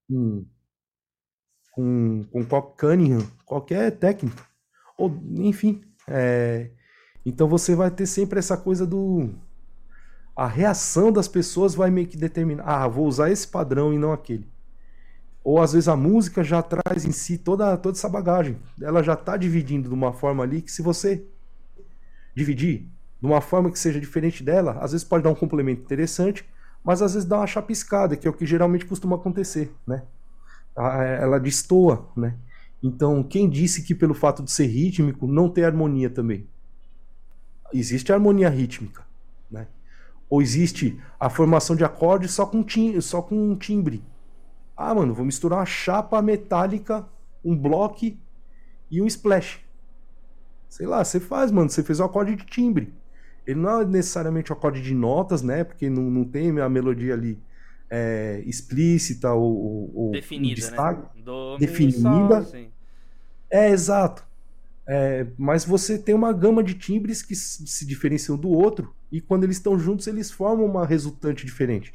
com, 0.09 0.45
com, 1.73 2.25
com 2.31 2.45
Cunningham, 2.79 3.27
qualquer 3.45 3.91
técnica. 3.93 4.45
Ou, 4.97 5.11
enfim. 5.37 5.83
É, 6.09 6.71
então 7.25 7.49
você 7.49 7.75
vai 7.75 7.91
ter 7.91 8.07
sempre 8.07 8.39
essa 8.39 8.57
coisa 8.57 8.87
do 8.87 9.31
a 10.41 10.47
reação 10.47 11.13
das 11.13 11.29
pessoas 11.29 11.75
vai 11.75 11.91
meio 11.91 12.07
que 12.07 12.17
determinar, 12.17 12.65
ah, 12.65 12.89
vou 12.89 13.07
usar 13.07 13.31
esse 13.31 13.47
padrão 13.47 13.93
e 13.93 13.99
não 13.99 14.11
aquele. 14.11 14.49
Ou 15.43 15.61
às 15.61 15.73
vezes 15.73 15.89
a 15.89 15.97
música 15.97 16.45
já 16.45 16.63
traz 16.63 17.05
em 17.05 17.13
si 17.13 17.39
toda, 17.39 17.77
toda 17.77 17.97
essa 17.97 18.09
bagagem. 18.09 18.59
Ela 18.81 19.03
já 19.03 19.15
está 19.15 19.37
dividindo 19.37 19.89
de 19.89 19.95
uma 19.95 20.13
forma 20.13 20.43
ali 20.43 20.61
que 20.61 20.71
se 20.71 20.83
você 20.83 21.25
dividir, 22.35 22.87
de 23.21 23.27
uma 23.27 23.41
forma 23.41 23.71
que 23.71 23.79
seja 23.79 24.01
diferente 24.01 24.43
dela, 24.43 24.79
às 24.81 24.93
vezes 24.93 25.07
pode 25.07 25.25
dar 25.25 25.31
um 25.31 25.35
complemento 25.35 25.83
interessante, 25.83 26.45
mas 26.85 27.03
às 27.03 27.15
vezes 27.15 27.29
dá 27.29 27.39
uma 27.39 27.47
chapiscada, 27.47 28.17
que 28.17 28.27
é 28.27 28.31
o 28.31 28.35
que 28.35 28.47
geralmente 28.47 28.87
costuma 28.87 29.17
acontecer, 29.17 29.73
né? 29.87 30.03
Ela 30.77 31.39
destoa, 31.39 32.09
né? 32.17 32.35
Então, 32.83 33.23
quem 33.23 33.49
disse 33.49 33.83
que 33.83 33.95
pelo 33.95 34.15
fato 34.15 34.43
de 34.43 34.51
ser 34.51 34.67
rítmico 34.67 35.27
não 35.27 35.51
tem 35.51 35.65
harmonia 35.65 36.09
também? 36.09 36.47
Existe 37.73 38.13
harmonia 38.13 38.49
rítmica, 38.49 39.03
né? 39.51 39.67
Ou 40.31 40.41
existe 40.41 40.99
a 41.19 41.29
formação 41.29 41.77
de 41.77 41.85
acordes 41.85 42.31
só 42.31 42.47
com, 42.47 42.63
tim 42.63 42.99
só 43.01 43.21
com 43.21 43.55
timbre. 43.57 44.03
Ah, 44.83 44.95
mano, 44.95 45.13
vou 45.13 45.27
misturar 45.27 45.59
uma 45.59 45.67
chapa 45.67 46.23
metálica, 46.23 47.07
um 47.45 47.55
bloco 47.55 48.17
e 48.91 49.03
um 49.03 49.07
splash. 49.07 49.61
Sei 50.71 50.87
lá, 50.87 51.05
você 51.05 51.21
faz, 51.21 51.51
mano. 51.51 51.69
Você 51.69 51.83
fez 51.83 52.01
um 52.01 52.05
acorde 52.05 52.35
de 52.35 52.47
timbre. 52.47 52.95
Ele 53.47 53.61
não 53.61 53.83
é 53.83 53.85
necessariamente 53.85 54.51
um 54.51 54.57
acorde 54.57 54.81
de 54.81 54.95
notas, 54.95 55.43
né? 55.43 55.65
Porque 55.65 55.91
não, 55.91 56.05
não 56.05 56.25
tem 56.25 56.59
a 56.61 56.69
melodia 56.71 57.13
ali 57.13 57.39
é, 57.91 58.43
explícita 58.47 59.35
ou, 59.35 59.93
ou 59.95 60.13
definida, 60.13 60.55
destaque, 60.55 61.19
né? 61.19 61.25
Do 61.25 61.59
definida. 61.59 62.43
Sol, 62.45 62.73
é, 63.51 63.69
exato. 63.69 64.27
É, 64.87 65.27
mas 65.37 65.63
você 65.63 65.99
tem 65.99 66.15
uma 66.15 66.33
gama 66.33 66.63
de 66.65 66.73
timbres 66.73 67.21
que 67.21 67.35
se 67.37 67.85
diferenciam 67.85 68.35
do 68.35 68.49
outro 68.49 68.95
e 69.13 69.21
quando 69.21 69.45
eles 69.45 69.59
estão 69.59 69.79
juntos 69.79 70.07
eles 70.07 70.31
formam 70.31 70.65
uma 70.65 70.87
resultante 70.87 71.45
diferente. 71.45 71.93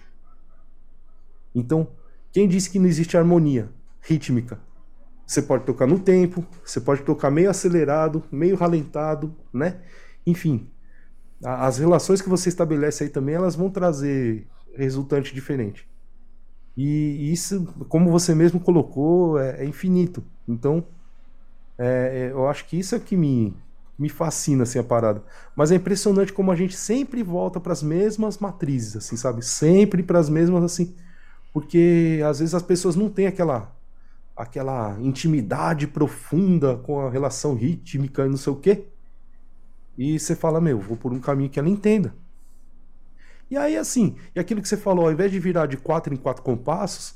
Então, 1.55 1.87
quem 2.35 2.49
disse 2.49 2.69
que 2.69 2.79
não 2.79 2.85
existe 2.85 3.15
harmonia 3.15 3.69
rítmica? 4.01 4.59
Você 5.25 5.41
pode 5.41 5.63
tocar 5.63 5.87
no 5.87 5.97
tempo, 5.97 6.45
você 6.65 6.81
pode 6.81 7.01
tocar 7.03 7.31
meio 7.31 7.49
acelerado, 7.49 8.25
meio 8.29 8.57
ralentado, 8.57 9.33
né? 9.53 9.79
Enfim, 10.27 10.69
as 11.41 11.77
relações 11.77 12.21
que 12.21 12.27
você 12.27 12.49
estabelece 12.49 13.05
aí 13.05 13.09
também, 13.09 13.35
elas 13.35 13.55
vão 13.55 13.69
trazer 13.69 14.45
resultante 14.75 15.33
diferente. 15.33 15.87
E 16.75 17.31
isso, 17.31 17.73
como 17.87 18.11
você 18.11 18.35
mesmo 18.35 18.59
colocou, 18.59 19.39
é, 19.39 19.63
é 19.63 19.65
infinito. 19.65 20.21
Então, 20.45 20.85
é, 21.77 22.27
é 22.27 22.31
eu 22.33 22.49
acho 22.49 22.65
que 22.65 22.77
isso 22.77 22.95
é 22.95 22.99
que 22.99 23.15
me, 23.15 23.55
me 23.97 24.09
fascina 24.09 24.63
assim 24.63 24.77
a 24.77 24.83
parada. 24.83 25.23
Mas 25.55 25.71
é 25.71 25.75
impressionante 25.75 26.33
como 26.33 26.51
a 26.51 26.55
gente 26.55 26.75
sempre 26.75 27.23
volta 27.23 27.61
para 27.61 27.71
as 27.71 27.81
mesmas 27.81 28.39
matrizes, 28.39 28.97
assim, 28.97 29.15
sabe? 29.15 29.41
Sempre 29.41 30.03
para 30.03 30.19
as 30.19 30.27
mesmas 30.27 30.65
assim 30.65 30.93
porque 31.55 32.19
às 32.27 32.39
vezes 32.39 32.53
as 32.53 32.61
pessoas 32.61 32.97
não 32.97 33.09
têm 33.09 33.27
aquela 33.27 33.73
aquela 34.35 34.99
intimidade 34.99 35.87
profunda 35.87 36.75
com 36.75 36.99
a 36.99 37.09
relação 37.09 37.55
rítmica 37.55 38.25
e 38.25 38.27
não 38.27 38.35
sei 38.35 38.51
o 38.51 38.57
quê. 38.57 38.87
E 39.97 40.19
você 40.19 40.35
fala, 40.35 40.59
meu, 40.59 40.77
vou 40.81 40.97
por 40.97 41.13
um 41.13 41.19
caminho 41.21 41.49
que 41.49 41.57
ela 41.57 41.69
entenda. 41.69 42.13
E 43.49 43.55
aí, 43.55 43.77
assim, 43.77 44.17
e 44.35 44.39
aquilo 44.41 44.61
que 44.61 44.67
você 44.67 44.75
falou, 44.75 45.05
ao 45.05 45.13
invés 45.13 45.31
de 45.31 45.39
virar 45.39 45.65
de 45.65 45.77
quatro 45.77 46.13
em 46.13 46.17
quatro 46.17 46.43
compassos, 46.43 47.15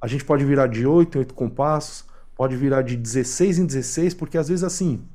a 0.00 0.08
gente 0.08 0.24
pode 0.24 0.44
virar 0.44 0.66
de 0.66 0.84
oito 0.84 1.16
em 1.16 1.20
oito 1.20 1.32
compassos, 1.32 2.04
pode 2.34 2.56
virar 2.56 2.82
de 2.82 2.96
16 2.96 3.60
em 3.60 3.64
16, 3.64 4.14
porque 4.14 4.36
às 4.36 4.48
vezes, 4.48 4.64
assim, 4.64 5.06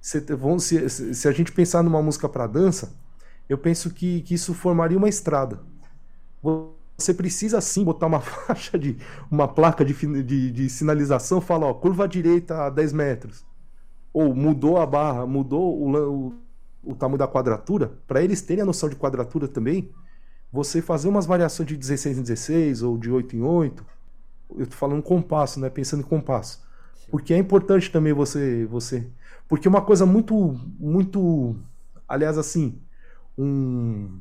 se, 0.00 0.20
se, 0.60 1.12
se 1.12 1.26
a 1.26 1.32
gente 1.32 1.50
pensar 1.50 1.82
numa 1.82 2.00
música 2.00 2.28
para 2.28 2.46
dança, 2.46 2.94
eu 3.48 3.58
penso 3.58 3.90
que, 3.92 4.22
que 4.22 4.34
isso 4.34 4.54
formaria 4.54 4.96
uma 4.96 5.08
estrada 5.08 5.58
você 7.00 7.14
precisa 7.14 7.60
sim 7.60 7.84
botar 7.84 8.06
uma 8.06 8.20
faixa 8.20 8.78
de 8.78 8.96
uma 9.30 9.48
placa 9.48 9.84
de, 9.84 9.94
de, 10.22 10.50
de 10.50 10.70
sinalização, 10.70 11.40
fala, 11.40 11.66
ó, 11.66 11.74
curva 11.74 12.06
direita 12.06 12.66
a 12.66 12.70
10 12.70 12.92
metros. 12.92 13.44
Ou 14.12 14.34
mudou 14.34 14.78
a 14.78 14.86
barra, 14.86 15.26
mudou 15.26 15.78
o, 15.80 15.96
o, 15.96 16.34
o 16.82 16.94
tamanho 16.94 17.18
da 17.18 17.28
quadratura, 17.28 17.92
para 18.06 18.22
eles 18.22 18.42
terem 18.42 18.62
a 18.62 18.66
noção 18.66 18.88
de 18.88 18.96
quadratura 18.96 19.46
também, 19.46 19.90
você 20.52 20.82
fazer 20.82 21.08
umas 21.08 21.26
variações 21.26 21.68
de 21.68 21.76
16 21.76 22.18
em 22.18 22.22
16 22.22 22.82
ou 22.82 22.98
de 22.98 23.10
8 23.10 23.36
em 23.36 23.42
8. 23.42 23.86
Eu 24.56 24.66
tô 24.66 24.74
falando 24.76 25.02
compasso, 25.02 25.60
né? 25.60 25.70
Pensando 25.70 26.00
em 26.00 26.06
compasso. 26.06 26.58
Sim. 26.94 27.06
Porque 27.10 27.32
é 27.32 27.38
importante 27.38 27.90
também 27.90 28.12
você 28.12 28.66
você, 28.66 29.06
porque 29.48 29.68
uma 29.68 29.80
coisa 29.80 30.04
muito 30.04 30.58
muito 30.78 31.54
aliás 32.08 32.36
assim, 32.36 32.80
um 33.38 34.18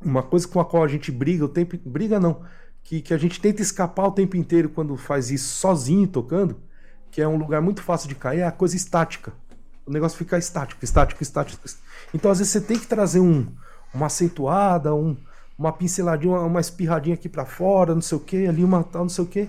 uma 0.00 0.22
coisa 0.22 0.46
com 0.46 0.60
a 0.60 0.64
qual 0.64 0.84
a 0.84 0.88
gente 0.88 1.10
briga 1.10 1.44
o 1.44 1.48
tempo 1.48 1.76
briga 1.84 2.20
não 2.20 2.42
que, 2.82 3.02
que 3.02 3.12
a 3.12 3.18
gente 3.18 3.40
tenta 3.40 3.60
escapar 3.60 4.06
o 4.06 4.12
tempo 4.12 4.36
inteiro 4.36 4.68
quando 4.68 4.96
faz 4.96 5.30
isso 5.30 5.54
sozinho 5.54 6.06
tocando 6.06 6.56
que 7.10 7.20
é 7.20 7.28
um 7.28 7.36
lugar 7.36 7.60
muito 7.60 7.82
fácil 7.82 8.08
de 8.08 8.14
cair 8.14 8.40
é 8.40 8.44
a 8.44 8.52
coisa 8.52 8.76
estática. 8.76 9.32
O 9.86 9.90
negócio 9.90 10.18
fica 10.18 10.36
estático 10.36 10.84
estático 10.84 11.22
estático 11.22 11.62
então 12.14 12.30
às 12.30 12.38
vezes 12.38 12.52
você 12.52 12.60
tem 12.60 12.78
que 12.78 12.86
trazer 12.86 13.20
um 13.20 13.46
uma 13.92 14.06
acentuada 14.06 14.94
um 14.94 15.16
uma 15.58 15.72
pinceladinha 15.72 16.34
uma, 16.34 16.42
uma 16.42 16.60
espirradinha 16.60 17.14
aqui 17.14 17.28
para 17.28 17.44
fora 17.44 17.94
não 17.94 18.02
sei 18.02 18.18
o 18.18 18.20
que 18.20 18.46
ali 18.46 18.62
uma 18.62 18.84
tal 18.84 19.02
não 19.02 19.08
sei 19.08 19.24
o 19.24 19.26
que 19.26 19.48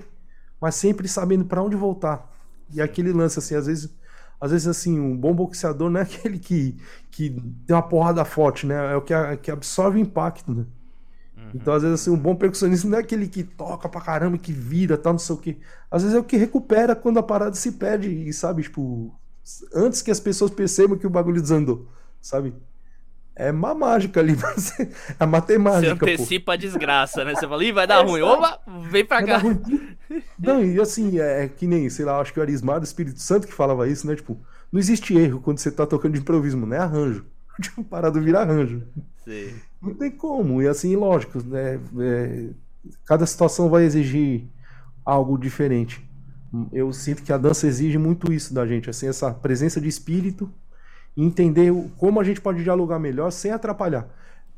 mas 0.59 0.75
sempre 0.75 1.07
sabendo 1.07 1.45
para 1.45 1.63
onde 1.63 1.75
voltar. 1.75 2.29
E 2.71 2.81
aquele 2.81 3.13
lance 3.13 3.39
assim 3.39 3.55
às 3.55 3.65
vezes 3.65 3.89
às 4.39 4.51
vezes, 4.51 4.67
assim, 4.67 4.99
um 4.99 5.15
bom 5.17 5.33
boxeador 5.33 5.89
não 5.89 5.99
é 5.99 6.03
aquele 6.03 6.39
que, 6.39 6.77
que 7.11 7.29
tem 7.65 7.75
uma 7.75 7.81
porrada 7.81 8.23
forte, 8.23 8.65
né? 8.65 8.93
É 8.93 8.95
o 8.95 9.01
que, 9.01 9.13
que 9.41 9.51
absorve 9.51 9.99
o 9.99 10.01
impacto, 10.01 10.53
né? 10.53 10.65
Uhum. 11.37 11.51
Então, 11.53 11.73
às 11.73 11.83
vezes, 11.83 12.01
assim, 12.01 12.11
um 12.11 12.17
bom 12.17 12.35
percussionista 12.35 12.87
não 12.87 12.97
é 12.97 13.01
aquele 13.01 13.27
que 13.27 13.43
toca 13.43 13.89
pra 13.89 14.01
caramba, 14.01 14.37
que 14.37 14.51
vira, 14.51 14.97
tal, 14.97 15.13
não 15.13 15.19
sei 15.19 15.35
o 15.35 15.37
quê. 15.37 15.57
Às 15.91 16.03
vezes 16.03 16.17
é 16.17 16.19
o 16.19 16.23
que 16.23 16.37
recupera 16.37 16.95
quando 16.95 17.19
a 17.19 17.23
parada 17.23 17.55
se 17.55 17.73
perde, 17.73 18.09
e 18.09 18.33
sabe, 18.33 18.63
tipo, 18.63 19.13
antes 19.73 20.01
que 20.01 20.11
as 20.11 20.19
pessoas 20.19 20.51
percebam 20.51 20.97
que 20.97 21.07
o 21.07 21.09
bagulho 21.09 21.41
desandou, 21.41 21.87
sabe? 22.21 22.53
É 23.39 23.51
uma 23.51 23.73
mágica 23.73 24.19
ali, 24.19 24.35
é 25.17 25.25
matemática. 25.25 25.95
Você 25.95 26.11
antecipa 26.11 26.47
pô. 26.47 26.51
a 26.51 26.55
desgraça, 26.57 27.23
né? 27.23 27.33
Você 27.33 27.47
fala, 27.47 27.63
ih, 27.63 27.71
vai 27.71 27.87
dar 27.87 28.03
é, 28.03 28.05
ruim. 28.05 28.21
Opa, 28.21 28.59
vem 28.91 29.05
pra 29.05 29.23
cá. 29.23 29.41
Não, 30.37 30.61
e 30.61 30.77
assim, 30.81 31.17
é, 31.19 31.45
é, 31.45 31.47
que 31.47 31.65
nem, 31.65 31.89
sei 31.89 32.03
lá, 32.03 32.19
acho 32.19 32.33
que 32.33 32.39
o 32.39 32.41
Arismar 32.41 32.81
do 32.81 32.83
Espírito 32.83 33.21
Santo 33.21 33.47
que 33.47 33.53
falava 33.53 33.87
isso, 33.87 34.05
né? 34.05 34.13
Tipo, 34.13 34.37
não 34.69 34.77
existe 34.77 35.17
erro 35.17 35.39
quando 35.39 35.59
você 35.59 35.71
tá 35.71 35.85
tocando 35.85 36.15
de 36.15 36.19
improviso, 36.19 36.57
né? 36.57 36.79
Arranjo. 36.79 37.25
Tipo, 37.61 37.83
parado 37.83 38.21
vira 38.21 38.41
arranjo. 38.41 38.83
Sim. 39.23 39.53
Não 39.81 39.93
tem 39.93 40.11
como. 40.11 40.61
E 40.61 40.67
assim, 40.67 40.95
lógico, 40.97 41.41
né? 41.43 41.79
É, 41.99 42.49
cada 43.05 43.25
situação 43.25 43.69
vai 43.69 43.83
exigir 43.83 44.47
algo 45.05 45.37
diferente. 45.37 46.05
Eu 46.73 46.91
sinto 46.91 47.23
que 47.23 47.31
a 47.31 47.37
dança 47.37 47.67
exige 47.67 47.97
muito 47.97 48.33
isso 48.33 48.53
da 48.53 48.65
gente, 48.65 48.89
assim, 48.89 49.07
essa 49.07 49.33
presença 49.33 49.79
de 49.79 49.87
espírito 49.87 50.51
entender 51.15 51.71
como 51.97 52.19
a 52.19 52.23
gente 52.23 52.41
pode 52.41 52.63
dialogar 52.63 52.99
melhor 52.99 53.31
sem 53.31 53.51
atrapalhar. 53.51 54.07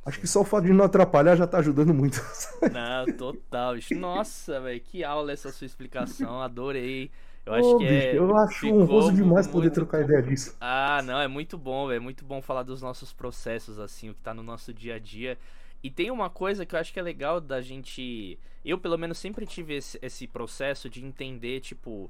Acho 0.03 0.19
que 0.19 0.27
só 0.27 0.41
o 0.41 0.43
fato 0.43 0.65
de 0.65 0.73
não 0.73 0.85
atrapalhar 0.85 1.35
já 1.35 1.45
tá 1.45 1.59
ajudando 1.59 1.93
muito. 1.93 2.19
Não, 2.73 3.05
total. 3.15 3.75
Nossa, 3.91 4.59
velho, 4.59 4.81
que 4.81 5.03
aula 5.03 5.31
essa 5.31 5.51
sua 5.51 5.65
explicação. 5.65 6.41
Adorei. 6.41 7.11
Eu 7.45 7.53
acho 7.53 7.77
que 7.77 7.85
é. 7.85 8.17
Eu 8.17 8.35
acho 8.35 8.67
honroso 8.67 9.13
demais 9.13 9.47
poder 9.47 9.69
trocar 9.69 10.01
ideia 10.01 10.21
disso. 10.21 10.55
Ah, 10.59 11.01
não, 11.03 11.19
é 11.19 11.27
muito 11.27 11.57
bom, 11.57 11.87
velho. 11.87 11.97
É 11.97 11.99
muito 11.99 12.25
bom 12.25 12.41
falar 12.41 12.63
dos 12.63 12.81
nossos 12.81 13.13
processos, 13.13 13.79
assim, 13.79 14.09
o 14.09 14.13
que 14.15 14.21
tá 14.21 14.33
no 14.33 14.43
nosso 14.43 14.73
dia 14.73 14.95
a 14.95 14.99
dia. 14.99 15.37
E 15.83 15.89
tem 15.89 16.11
uma 16.11 16.29
coisa 16.29 16.65
que 16.65 16.75
eu 16.75 16.79
acho 16.79 16.93
que 16.93 16.99
é 16.99 17.03
legal 17.03 17.41
da 17.41 17.61
gente. 17.61 18.39
Eu, 18.63 18.77
pelo 18.77 18.97
menos, 18.97 19.17
sempre 19.17 19.45
tive 19.45 19.75
esse, 19.75 19.99
esse 20.01 20.27
processo 20.27 20.89
de 20.89 21.03
entender, 21.03 21.59
tipo 21.61 22.09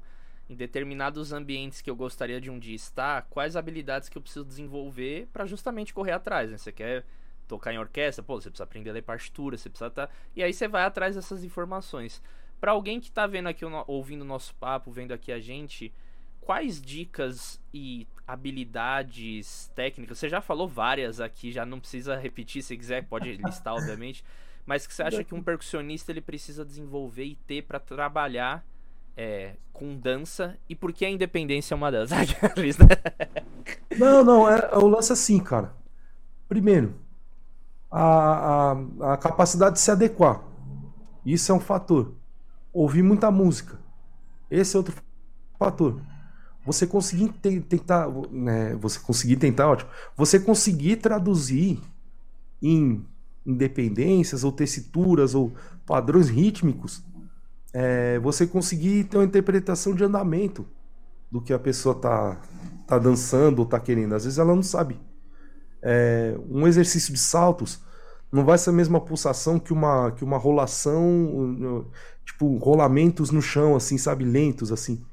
em 0.52 0.54
determinados 0.54 1.32
ambientes 1.32 1.80
que 1.80 1.90
eu 1.90 1.96
gostaria 1.96 2.40
de 2.40 2.50
um 2.50 2.58
dia 2.58 2.74
estar, 2.74 3.22
quais 3.30 3.56
habilidades 3.56 4.08
que 4.08 4.18
eu 4.18 4.22
preciso 4.22 4.44
desenvolver 4.44 5.26
para 5.32 5.46
justamente 5.46 5.94
correr 5.94 6.12
atrás, 6.12 6.50
né? 6.50 6.58
Você 6.58 6.70
quer 6.70 7.04
tocar 7.48 7.72
em 7.72 7.78
orquestra, 7.78 8.22
pô, 8.22 8.40
você 8.40 8.50
precisa 8.50 8.64
aprender 8.64 8.90
a 8.90 8.92
ler 8.92 9.02
partitura, 9.02 9.56
você 9.56 9.68
precisa 9.68 9.88
estar... 9.88 10.06
Tá... 10.06 10.12
E 10.36 10.42
aí 10.42 10.52
você 10.52 10.68
vai 10.68 10.84
atrás 10.84 11.16
dessas 11.16 11.42
informações. 11.42 12.22
Para 12.60 12.72
alguém 12.72 13.00
que 13.00 13.10
tá 13.10 13.26
vendo 13.26 13.48
aqui, 13.48 13.64
ouvindo 13.86 14.22
o 14.22 14.26
nosso 14.26 14.54
papo, 14.54 14.90
vendo 14.90 15.12
aqui 15.12 15.32
a 15.32 15.40
gente, 15.40 15.92
quais 16.40 16.80
dicas 16.80 17.60
e 17.72 18.06
habilidades 18.26 19.70
técnicas, 19.74 20.18
você 20.18 20.28
já 20.28 20.40
falou 20.40 20.68
várias 20.68 21.18
aqui, 21.18 21.50
já 21.50 21.64
não 21.64 21.80
precisa 21.80 22.14
repetir, 22.14 22.62
se 22.62 22.76
quiser 22.76 23.04
pode 23.06 23.32
listar, 23.42 23.74
obviamente, 23.74 24.22
mas 24.66 24.86
que 24.86 24.94
você 24.94 25.02
acha 25.02 25.24
que 25.24 25.34
um 25.34 25.42
percussionista 25.42 26.12
ele 26.12 26.20
precisa 26.20 26.64
desenvolver 26.64 27.24
e 27.24 27.36
ter 27.36 27.62
para 27.62 27.80
trabalhar 27.80 28.64
é, 29.16 29.54
com 29.72 29.96
dança 29.96 30.56
e 30.68 30.74
por 30.74 30.92
que 30.92 31.04
a 31.04 31.10
independência 31.10 31.74
é 31.74 31.76
uma 31.76 31.90
dança? 31.90 32.14
não, 33.98 34.24
não, 34.24 34.48
é, 34.48 34.70
é, 34.72 34.78
o 34.78 34.86
lance 34.86 35.12
assim, 35.12 35.38
cara. 35.38 35.74
Primeiro, 36.48 36.94
a, 37.90 38.72
a, 39.02 39.12
a, 39.12 39.16
capacidade 39.16 39.74
de 39.74 39.80
se 39.80 39.90
adequar. 39.90 40.42
Isso 41.24 41.50
é 41.50 41.54
um 41.54 41.60
fator. 41.60 42.14
Ouvir 42.72 43.02
muita 43.02 43.30
música. 43.30 43.78
Esse 44.50 44.76
é 44.76 44.78
outro 44.78 44.94
fator. 45.58 46.00
Você 46.64 46.86
conseguir 46.86 47.28
tentar. 47.30 48.08
Né, 48.30 48.74
você 48.76 48.98
conseguir 49.00 49.36
tentar, 49.36 49.68
ótimo. 49.68 49.90
Você 50.16 50.38
conseguir 50.38 50.96
traduzir 50.96 51.80
em 52.62 53.04
independências 53.44 54.44
ou 54.44 54.52
tessituras 54.52 55.34
ou 55.34 55.52
padrões 55.84 56.28
rítmicos 56.28 57.02
é, 57.72 58.18
você 58.20 58.46
conseguir 58.46 59.04
ter 59.04 59.18
uma 59.18 59.24
interpretação 59.24 59.94
de 59.94 60.04
andamento 60.04 60.66
do 61.30 61.40
que 61.40 61.52
a 61.52 61.58
pessoa 61.58 61.94
tá, 61.94 62.40
tá 62.86 62.98
dançando 62.98 63.60
ou 63.60 63.66
tá 63.66 63.80
querendo. 63.80 64.14
Às 64.14 64.24
vezes 64.24 64.38
ela 64.38 64.54
não 64.54 64.62
sabe. 64.62 65.00
é, 65.82 66.36
um 66.48 66.66
exercício 66.66 67.12
de 67.12 67.18
saltos 67.18 67.80
não 68.32 68.44
vai 68.44 68.58
ser 68.58 68.70
a 68.70 68.72
mesma 68.72 69.00
pulsação 69.00 69.58
que 69.58 69.72
uma, 69.72 70.12
que 70.12 70.24
uma 70.24 70.38
rolação, 70.38 71.86
tipo, 72.24 72.56
rolamentos 72.58 73.30
no 73.30 73.42
chão, 73.42 73.76
assim, 73.76 73.98
sabe, 73.98 74.24
lentos, 74.24 74.72
assim. 74.72 75.04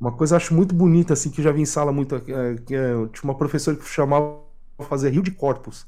Uma 0.00 0.12
coisa 0.12 0.34
eu 0.34 0.38
acho 0.38 0.54
muito 0.54 0.74
bonita, 0.74 1.14
assim, 1.14 1.30
que 1.30 1.40
eu 1.40 1.44
já 1.44 1.52
vi 1.52 1.62
em 1.62 1.66
sala 1.66 1.92
muito, 1.92 2.16
é, 2.16 2.56
que 2.66 2.74
é, 2.74 2.92
tinha 3.08 3.24
uma 3.24 3.36
professora 3.36 3.76
que 3.76 3.84
chamava 3.86 4.40
fazer 4.88 5.10
rio 5.10 5.22
de 5.22 5.32
corpos, 5.32 5.86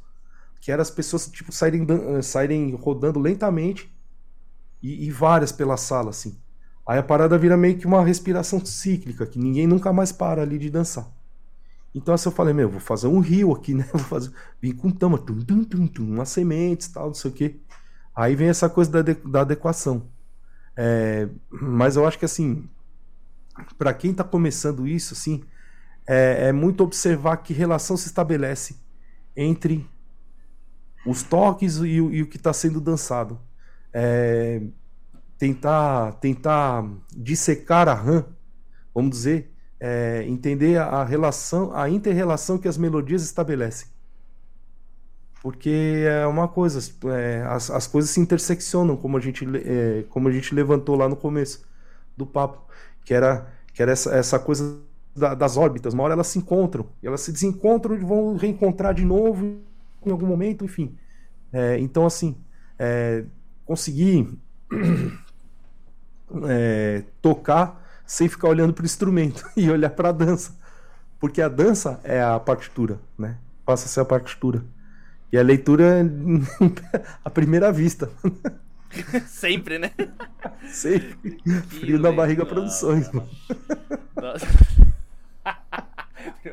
que 0.61 0.73
era 0.73 0.83
as 0.83 0.91
pessoas, 0.91 1.29
tipo, 1.29 1.53
saírem, 1.53 1.87
saírem 2.23 2.75
rodando 2.75 3.21
lentamente 3.21 3.94
e, 4.85 5.07
e 5.07 5.11
várias 5.11 5.51
pela 5.51 5.79
sala, 5.79 6.11
assim. 6.11 6.39
Aí 6.87 6.99
a 6.99 7.03
parada 7.03 7.39
vira 7.39 7.57
meio 7.57 7.79
que 7.79 7.87
uma 7.87 8.05
respiração 8.05 8.65
cíclica, 8.65 9.25
que 9.25 9.39
ninguém 9.39 9.67
nunca 9.67 9.91
mais 9.95 10.13
para 10.13 10.43
ali 10.43 10.59
de 10.59 10.69
dançar. 10.69 11.11
Então 11.95 12.13
assim 12.13 12.29
eu 12.29 12.35
falei, 12.35 12.53
meu, 12.53 12.69
vou 12.69 12.81
fazer 12.81 13.07
um 13.07 13.19
rio 13.19 13.53
aqui, 13.53 13.73
né? 13.73 13.89
Vou 13.91 14.03
fazer, 14.03 14.31
vim 14.61 14.73
com 14.73 14.91
tama, 14.91 15.17
tum, 15.17 15.39
tum, 15.41 15.65
tum, 15.65 15.87
tum, 15.87 16.05
umas 16.05 16.29
sementes, 16.29 16.89
tal, 16.89 17.07
não 17.07 17.15
sei 17.15 17.31
o 17.31 17.35
quê. 17.35 17.57
Aí 18.15 18.37
vem 18.37 18.49
essa 18.49 18.69
coisa 18.69 19.03
da, 19.03 19.13
da 19.13 19.41
adequação. 19.41 20.07
É, 20.77 21.29
mas 21.51 21.97
eu 21.97 22.07
acho 22.07 22.19
que 22.19 22.25
assim, 22.25 22.69
para 23.79 23.95
quem 23.95 24.11
está 24.11 24.25
começando 24.25 24.87
isso, 24.87 25.15
assim, 25.15 25.43
é, 26.07 26.49
é, 26.49 26.53
muito 26.53 26.85
observar 26.85 27.39
que 27.39 27.55
relação 27.55 27.97
se 27.97 28.07
estabelece 28.07 28.77
entre 29.35 29.89
os 31.07 31.23
toques 31.23 31.77
e, 31.79 31.89
e 31.89 32.23
o 32.23 32.27
que 32.27 32.37
está 32.37 32.53
sendo 32.53 32.81
dançado. 32.81 33.41
É, 33.95 34.61
tentar, 35.39 36.13
tentar 36.15 36.85
dissecar 37.17 37.89
a 37.89 37.95
RAM, 37.95 38.27
vamos 38.95 39.11
dizer, 39.13 39.51
é, 39.79 40.25
entender 40.27 40.79
a 40.79 41.05
relação, 41.05 41.75
a 41.75 41.89
inter-relação 41.89 42.59
que 42.59 42.69
as 42.69 42.77
melodias 42.77 43.23
estabelecem. 43.23 43.89
Porque 45.43 46.05
é 46.09 46.27
uma 46.27 46.49
coisa, 46.49 46.81
é, 47.13 47.43
as, 47.47 47.71
as 47.71 47.87
coisas 47.87 48.11
se 48.11 48.19
interseccionam, 48.19 48.97
como 48.97 49.19
a, 49.19 49.21
gente, 49.21 49.45
é, 49.57 50.05
como 50.09 50.29
a 50.29 50.33
gente 50.33 50.55
levantou 50.55 50.97
lá 50.97 51.07
no 51.07 51.17
começo 51.17 51.69
do 52.17 52.25
papo, 52.25 52.67
que 53.05 53.13
era, 53.13 53.47
que 53.75 53.83
era 53.83 53.93
essa, 53.93 54.15
essa 54.15 54.39
coisa 54.39 54.81
da, 55.15 55.35
das 55.35 55.59
órbitas. 55.59 55.93
Uma 55.93 56.05
hora 56.05 56.15
elas 56.15 56.29
se 56.29 56.39
encontram, 56.39 56.87
elas 57.03 57.21
se 57.21 57.31
desencontram 57.31 57.95
e 57.95 57.99
vão 57.99 58.37
reencontrar 58.37 58.95
de 58.95 59.05
novo 59.05 59.61
em 60.07 60.11
algum 60.11 60.27
momento, 60.27 60.65
enfim. 60.65 60.97
É, 61.53 61.79
então, 61.79 62.07
assim, 62.07 62.37
é, 62.79 63.25
conseguir 63.65 64.29
é, 66.49 67.05
tocar 67.21 67.83
sem 68.07 68.29
ficar 68.29 68.49
olhando 68.49 68.73
para 68.73 68.83
o 68.83 68.87
instrumento 68.87 69.45
e 69.57 69.71
olhar 69.71 69.91
para 69.91 70.11
a 70.11 70.13
dança. 70.13 70.57
Porque 71.19 71.41
a 71.41 71.49
dança 71.49 72.01
é 72.05 72.23
a 72.23 72.39
partitura, 72.39 72.99
né? 73.19 73.39
Passa 73.65 73.87
a 73.87 73.89
ser 73.89 74.01
a 74.01 74.05
partitura. 74.05 74.63
E 75.33 75.39
a 75.39 75.43
leitura 75.43 75.85
é 76.93 77.03
a 77.25 77.31
primeira 77.31 77.73
vista. 77.73 78.11
Sempre, 79.27 79.79
né? 79.79 79.91
Sempre. 80.69 81.41
Frio 81.69 81.99
na 81.99 82.13
barriga 82.13 82.47
produções, 82.47 83.11
mano. 83.11 83.29
Nossa. 84.15 84.47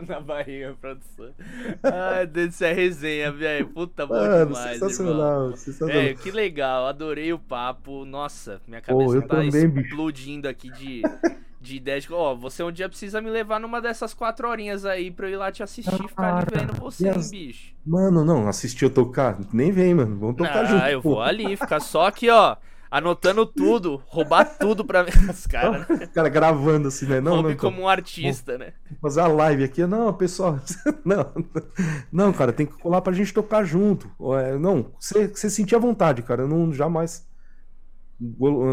na 0.08 0.20
barriga, 0.20 0.76
produção. 0.80 1.30
Ai, 1.84 2.26
Deus, 2.28 2.54
isso 2.54 2.64
é 2.64 2.74
resenha, 2.74 3.32
velho. 3.32 3.68
Puta, 3.68 4.06
bom 4.06 4.16
Mano, 4.16 4.48
demais, 4.48 4.80
sensacional, 4.80 5.44
irmão. 5.44 5.56
sensacional. 5.58 6.02
É, 6.02 6.14
que 6.14 6.32
legal, 6.32 6.88
adorei 6.88 7.32
o 7.34 7.40
papo. 7.40 8.06
Nossa, 8.06 8.62
minha 8.68 8.82
cabeça 8.82 9.22
Pô, 9.22 9.28
tá 9.28 9.36
também, 9.38 9.82
explodindo 9.82 10.48
bicho. 10.48 10.52
aqui 10.52 10.72
de, 10.72 11.02
de 11.60 11.76
ideias. 11.76 12.08
Ó, 12.10 12.36
você 12.36 12.64
um 12.64 12.72
dia 12.72 12.90
precisa 12.90 13.22
me 13.22 13.30
levar 13.30 13.60
numa 13.60 13.82
dessas 13.82 14.14
quatro 14.14 14.48
horinhas 14.48 14.86
aí 14.86 15.12
pra 15.12 15.28
eu 15.28 15.34
ir 15.34 15.38
lá 15.38 15.52
te 15.52 15.64
assistir 15.64 16.04
e 16.04 16.08
ficar 16.08 16.38
ali 16.38 16.48
vendo 16.52 16.74
você, 16.80 17.10
hein, 17.10 17.30
bicho. 17.30 17.74
Mano, 17.86 18.24
não, 18.24 18.48
assistir 18.48 18.86
eu 18.86 18.90
tocar, 18.90 19.40
nem 19.54 19.72
vem, 19.72 19.94
mano. 19.94 20.18
Vamos 20.18 20.36
tocar 20.38 20.64
ah, 20.64 20.66
junto. 20.66 20.84
Ah, 20.84 20.92
eu 20.92 21.02
pô. 21.02 21.10
vou 21.12 21.22
ali, 21.22 21.56
ficar 21.56 21.80
só 21.80 22.08
aqui, 22.08 22.30
ó 22.30 22.58
anotando 22.92 23.46
tudo, 23.46 24.04
roubar 24.06 24.44
tudo 24.60 24.84
pra 24.84 25.06
os 25.30 25.48
caras, 25.48 25.88
né? 25.88 26.06
cara 26.08 26.28
gravando 26.28 26.90
assim, 26.90 27.06
né? 27.06 27.22
Não, 27.22 27.42
não, 27.42 27.56
como 27.56 27.84
um 27.84 27.88
artista, 27.88 28.58
né? 28.58 28.74
Fazer 29.02 29.22
a 29.22 29.28
live 29.28 29.64
aqui, 29.64 29.86
não, 29.86 30.14
pessoal, 30.14 30.60
não, 31.06 31.32
não, 32.12 32.34
cara, 32.34 32.52
tem 32.52 32.66
que 32.66 32.78
colar 32.78 33.02
pra 33.02 33.14
gente 33.14 33.34
tocar 33.34 33.64
junto. 33.64 34.12
É, 34.38 34.58
não, 34.58 34.92
você, 35.00 35.30
você 35.30 35.50
sentir 35.50 35.76
a 35.76 35.80
vontade, 35.80 36.22
cara, 36.22 36.42
eu 36.42 36.48
não 36.50 36.74
jamais 36.74 37.26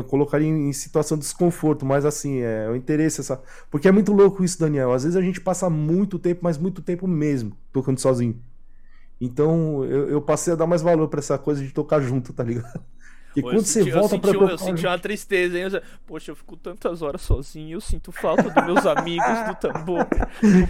colocaria 0.09 0.47
em 0.47 0.73
situação 0.75 1.16
de 1.16 1.23
desconforto, 1.23 1.87
mas 1.87 2.05
assim, 2.05 2.41
é 2.41 2.69
o 2.69 2.77
interesse 2.77 3.21
essa, 3.21 3.41
porque 3.71 3.89
é 3.89 3.93
muito 3.93 4.12
louco 4.12 4.45
isso, 4.45 4.59
Daniel. 4.59 4.93
Às 4.93 5.05
vezes 5.05 5.16
a 5.16 5.23
gente 5.23 5.41
passa 5.41 5.71
muito 5.71 6.19
tempo, 6.19 6.41
mas 6.43 6.59
muito 6.59 6.83
tempo 6.83 7.07
mesmo 7.07 7.57
tocando 7.73 7.99
sozinho. 7.99 8.43
Então 9.21 9.85
eu, 9.85 10.11
eu 10.11 10.21
passei 10.21 10.53
a 10.53 10.57
dar 10.57 10.66
mais 10.66 10.83
valor 10.83 11.09
para 11.09 11.21
essa 11.21 11.39
coisa 11.39 11.62
de 11.64 11.73
tocar 11.73 12.01
junto, 12.01 12.33
tá 12.33 12.43
ligado? 12.43 12.83
E 13.37 13.43
quando 13.43 13.62
senti, 13.62 13.91
você 13.91 13.99
volta 13.99 14.18
para 14.18 14.31
Eu 14.33 14.59
senti 14.59 14.87
uma 14.87 14.99
tristeza, 14.99 15.59
hein? 15.59 15.68
Eu, 15.72 15.83
Poxa, 16.07 16.31
eu 16.31 16.37
fico 16.37 16.57
tantas 16.57 17.03
horas 17.03 17.22
sozinho, 17.22 17.76
eu 17.76 17.81
sinto 17.81 18.11
falta 18.11 18.51
dos 18.51 18.64
meus 18.64 18.87
amigos 18.87 19.26
do 19.47 19.55
tambor. 19.55 20.07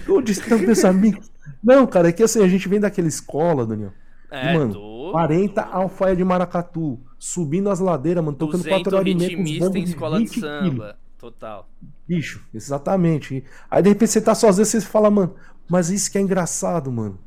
Onde 0.09 0.33
estão 0.33 0.59
meus 0.59 0.85
amigos? 0.85 1.31
Não, 1.63 1.87
cara, 1.87 2.09
é 2.09 2.13
que 2.13 2.23
assim, 2.23 2.43
a 2.43 2.49
gente 2.49 2.69
vem 2.69 2.81
daquela 2.81 3.09
escola, 3.09 3.65
Daniel. 3.65 3.93
É, 4.31 4.53
e, 4.53 4.59
mano, 4.59 4.75
tô... 4.75 5.13
40 5.13 5.63
alfaia 5.63 6.15
de 6.15 6.23
maracatu, 6.23 7.01
subindo 7.19 7.71
as 7.71 7.81
ladeiras, 7.81 8.23
mano, 8.23 8.37
tocando 8.37 8.65
4 8.65 8.97
horas 8.97 9.11
e 9.11 9.15
meia 9.15 9.37
com 9.37 9.79
em 9.79 9.83
escola 9.83 10.21
de 10.21 10.29
samba. 10.29 10.99
Total. 11.19 11.69
Bicho, 12.07 12.45
exatamente. 12.55 13.43
Aí 13.71 13.83
de 13.83 13.89
repente 13.89 14.13
você 14.13 14.21
tá 14.21 14.35
sozinho, 14.35 14.65
você 14.65 14.81
fala, 14.81 15.11
mano, 15.11 15.35
mas 15.69 15.91
isso 15.91 16.11
que 16.13 16.19
é 16.19 16.21
engraçado, 16.21 16.93
mano 16.93 17.19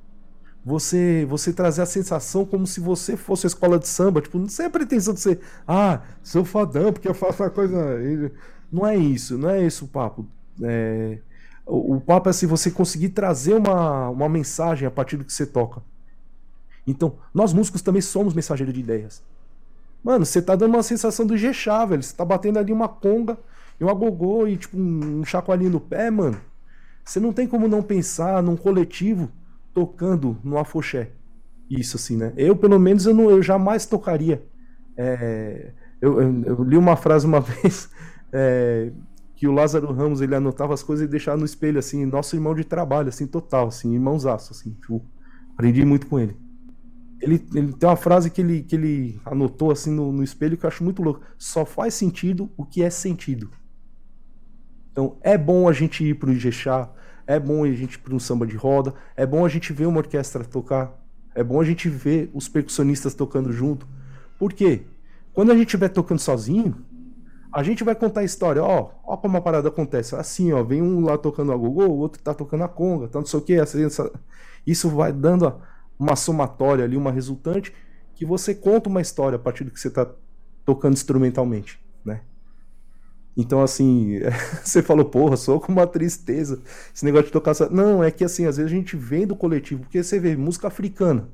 você 0.63 1.25
você 1.27 1.51
trazer 1.51 1.81
a 1.81 1.85
sensação 1.85 2.45
como 2.45 2.67
se 2.67 2.79
você 2.79 3.17
fosse 3.17 3.45
a 3.45 3.49
escola 3.49 3.79
de 3.79 3.87
samba, 3.87 4.21
tipo, 4.21 4.37
não 4.37 4.47
sem 4.47 4.67
a 4.67 4.69
pretensão 4.69 5.13
de 5.13 5.19
ser, 5.19 5.39
ah, 5.67 6.01
sou 6.23 6.45
fodão 6.45 6.93
porque 6.93 7.07
eu 7.07 7.13
faço 7.13 7.43
a 7.43 7.49
coisa. 7.49 7.99
Não 8.71 8.85
é 8.87 8.95
isso, 8.95 9.37
não 9.37 9.49
é 9.49 9.65
isso 9.65 9.85
o 9.85 9.87
papo. 9.87 10.25
É... 10.61 11.19
O, 11.65 11.95
o 11.95 12.01
papo 12.01 12.29
é 12.29 12.33
se 12.33 12.45
você 12.45 12.71
conseguir 12.71 13.09
trazer 13.09 13.53
uma, 13.53 14.09
uma 14.09 14.29
mensagem 14.29 14.87
a 14.87 14.91
partir 14.91 15.17
do 15.17 15.25
que 15.25 15.33
você 15.33 15.45
toca. 15.45 15.81
Então, 16.85 17.17
nós 17.33 17.53
músicos 17.53 17.81
também 17.81 18.01
somos 18.01 18.33
mensageiros 18.33 18.73
de 18.73 18.79
ideias. 18.79 19.23
Mano, 20.03 20.25
você 20.25 20.41
tá 20.41 20.55
dando 20.55 20.73
uma 20.73 20.83
sensação 20.83 21.25
do 21.25 21.37
Gechá, 21.37 21.85
velho. 21.85 22.01
Você 22.01 22.15
tá 22.15 22.25
batendo 22.25 22.57
ali 22.57 22.73
uma 22.73 22.89
conga 22.89 23.37
e 23.79 23.83
um 23.83 23.89
agogô 23.89 24.47
e 24.47 24.57
tipo 24.57 24.77
um 24.77 25.23
chacoalhinho 25.23 25.71
no 25.71 25.79
pé, 25.79 26.09
mano. 26.09 26.39
Você 27.03 27.19
não 27.19 27.33
tem 27.33 27.47
como 27.47 27.67
não 27.67 27.83
pensar 27.83 28.41
num 28.41 28.55
coletivo 28.55 29.29
tocando 29.73 30.37
no 30.43 30.57
afoxé. 30.57 31.11
Isso 31.69 31.95
assim, 31.97 32.17
né? 32.17 32.33
Eu, 32.35 32.55
pelo 32.55 32.79
menos, 32.79 33.05
eu, 33.05 33.13
não, 33.13 33.29
eu 33.29 33.41
jamais 33.41 33.85
tocaria. 33.85 34.45
É, 34.97 35.71
eu, 36.01 36.21
eu, 36.21 36.43
eu, 36.43 36.63
li 36.63 36.75
uma 36.75 36.95
frase 36.97 37.25
uma 37.25 37.39
vez 37.41 37.89
é, 38.33 38.91
que 39.35 39.47
o 39.47 39.51
Lázaro 39.51 39.91
Ramos 39.93 40.21
ele 40.21 40.35
anotava 40.35 40.73
as 40.73 40.83
coisas 40.83 41.05
e 41.05 41.09
deixava 41.09 41.37
no 41.37 41.45
espelho, 41.45 41.79
assim, 41.79 42.05
nosso 42.05 42.35
irmão 42.35 42.53
de 42.53 42.63
trabalho, 42.63 43.09
assim, 43.09 43.25
total, 43.25 43.67
assim, 43.67 43.93
irmãozaço, 43.93 44.51
assim. 44.51 44.71
Tipo, 44.73 45.03
aprendi 45.53 45.85
muito 45.85 46.07
com 46.07 46.19
ele. 46.19 46.35
Ele, 47.21 47.43
ele 47.53 47.73
tem 47.73 47.87
uma 47.87 47.95
frase 47.95 48.31
que 48.31 48.41
ele, 48.41 48.63
que 48.63 48.75
ele 48.75 49.21
anotou 49.23 49.71
assim 49.71 49.91
no, 49.91 50.11
no 50.11 50.23
espelho 50.23 50.57
que 50.57 50.65
eu 50.65 50.67
acho 50.67 50.83
muito 50.83 51.03
louco. 51.03 51.21
Só 51.37 51.65
faz 51.65 51.93
sentido 51.93 52.49
o 52.57 52.65
que 52.65 52.81
é 52.81 52.89
sentido. 52.89 53.49
Então 54.91 55.17
é 55.21 55.37
bom 55.37 55.69
a 55.69 55.73
gente 55.73 56.03
ir 56.03 56.15
pro 56.15 56.31
Ijexá, 56.31 56.91
é 57.31 57.39
bom 57.39 57.63
a 57.63 57.71
gente 57.71 57.95
ir 57.95 57.99
para 57.99 58.13
um 58.13 58.19
samba 58.19 58.45
de 58.45 58.55
roda, 58.55 58.93
é 59.15 59.25
bom 59.25 59.45
a 59.45 59.49
gente 59.49 59.71
ver 59.71 59.85
uma 59.85 59.99
orquestra 59.99 60.43
tocar, 60.43 60.99
é 61.33 61.43
bom 61.43 61.61
a 61.61 61.63
gente 61.63 61.89
ver 61.89 62.29
os 62.33 62.49
percussionistas 62.49 63.13
tocando 63.13 63.51
junto. 63.51 63.87
Por 64.37 64.53
quê? 64.53 64.83
Quando 65.33 65.51
a 65.51 65.55
gente 65.55 65.67
estiver 65.67 65.89
tocando 65.89 66.19
sozinho, 66.19 66.75
a 67.51 67.63
gente 67.63 67.83
vai 67.83 67.95
contar 67.95 68.21
a 68.21 68.23
história, 68.23 68.63
ó, 68.63 68.91
ó 69.03 69.17
como 69.17 69.37
a 69.37 69.41
parada 69.41 69.69
acontece. 69.69 70.15
Assim, 70.15 70.51
ó, 70.51 70.63
vem 70.63 70.81
um 70.81 71.05
lá 71.05 71.17
tocando 71.17 71.51
a 71.51 71.55
gogô, 71.55 71.85
o 71.85 71.97
outro 71.97 72.21
tá 72.21 72.33
tocando 72.33 72.63
a 72.63 72.67
conga, 72.67 73.07
tá 73.07 73.19
não 73.19 73.25
sei 73.25 73.39
o 73.39 73.41
que. 73.41 73.55
Isso 74.65 74.89
vai 74.89 75.11
dando 75.11 75.53
uma 75.97 76.15
somatória 76.15 76.83
ali, 76.83 76.97
uma 76.97 77.11
resultante, 77.11 77.73
que 78.15 78.25
você 78.25 78.53
conta 78.53 78.89
uma 78.89 79.01
história 79.01 79.35
a 79.35 79.39
partir 79.39 79.63
do 79.63 79.71
que 79.71 79.79
você 79.79 79.89
tá 79.89 80.07
tocando 80.65 80.93
instrumentalmente? 80.93 81.79
Então, 83.35 83.61
assim, 83.61 84.19
você 84.63 84.81
falou, 84.81 85.05
porra, 85.05 85.37
sou 85.37 85.59
com 85.59 85.71
uma 85.71 85.87
tristeza. 85.87 86.61
Esse 86.93 87.05
negócio 87.05 87.27
de 87.27 87.31
tocar. 87.31 87.53
Não, 87.69 88.03
é 88.03 88.11
que 88.11 88.23
assim, 88.23 88.45
às 88.45 88.57
vezes 88.57 88.71
a 88.71 88.75
gente 88.75 88.95
vem 88.95 89.25
do 89.25 89.35
coletivo, 89.35 89.81
porque 89.81 90.03
você 90.03 90.19
vê 90.19 90.35
música 90.35 90.67
africana. 90.67 91.29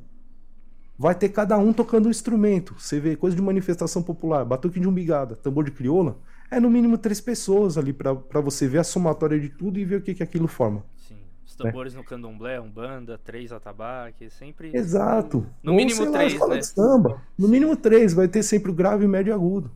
Vai 0.97 1.13
ter 1.13 1.29
cada 1.29 1.57
um 1.57 1.71
tocando 1.71 2.07
um 2.07 2.11
instrumento. 2.11 2.75
Você 2.79 2.99
vê 2.99 3.15
coisa 3.15 3.35
de 3.35 3.41
manifestação 3.41 4.01
popular, 4.01 4.43
batuque 4.43 4.79
de 4.79 4.87
umbigada, 4.87 5.35
tambor 5.35 5.63
de 5.63 5.71
crioula. 5.71 6.17
É 6.49 6.59
no 6.59 6.69
mínimo 6.69 6.97
três 6.97 7.21
pessoas 7.21 7.77
ali 7.77 7.93
para 7.93 8.41
você 8.41 8.67
ver 8.67 8.79
a 8.79 8.83
somatória 8.83 9.39
de 9.39 9.49
tudo 9.49 9.77
e 9.77 9.85
ver 9.85 9.97
o 9.97 10.01
que, 10.01 10.15
que 10.15 10.23
aquilo 10.23 10.47
forma. 10.47 10.83
Sim. 10.95 11.17
Os 11.45 11.55
tambores 11.55 11.93
né? 11.93 11.99
no 11.99 12.05
candomblé, 12.05 12.59
umbanda, 12.59 13.17
três 13.17 13.51
atabaque, 13.51 14.29
sempre. 14.29 14.75
Exato. 14.75 15.45
No 15.61 15.73
Ou, 15.73 15.77
mínimo 15.77 16.11
três, 16.11 16.39
lá, 16.39 16.47
né? 16.47 16.61
Samba. 16.61 17.21
No 17.37 17.47
mínimo 17.47 17.75
três, 17.75 18.13
vai 18.13 18.27
ter 18.27 18.41
sempre 18.41 18.71
o 18.71 18.73
grave, 18.73 19.07
médio 19.07 19.31
e 19.31 19.33
agudo. 19.33 19.69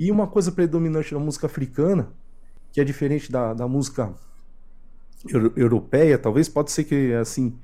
E 0.00 0.10
uma 0.10 0.26
coisa 0.26 0.50
predominante 0.50 1.12
da 1.12 1.20
música 1.20 1.46
africana, 1.46 2.10
que 2.72 2.80
é 2.80 2.84
diferente 2.84 3.30
da, 3.30 3.52
da 3.52 3.68
música 3.68 4.14
europeia, 5.54 6.16
talvez 6.16 6.48
pode 6.48 6.70
ser 6.72 6.84
que 6.84 7.12
assim 7.12 7.58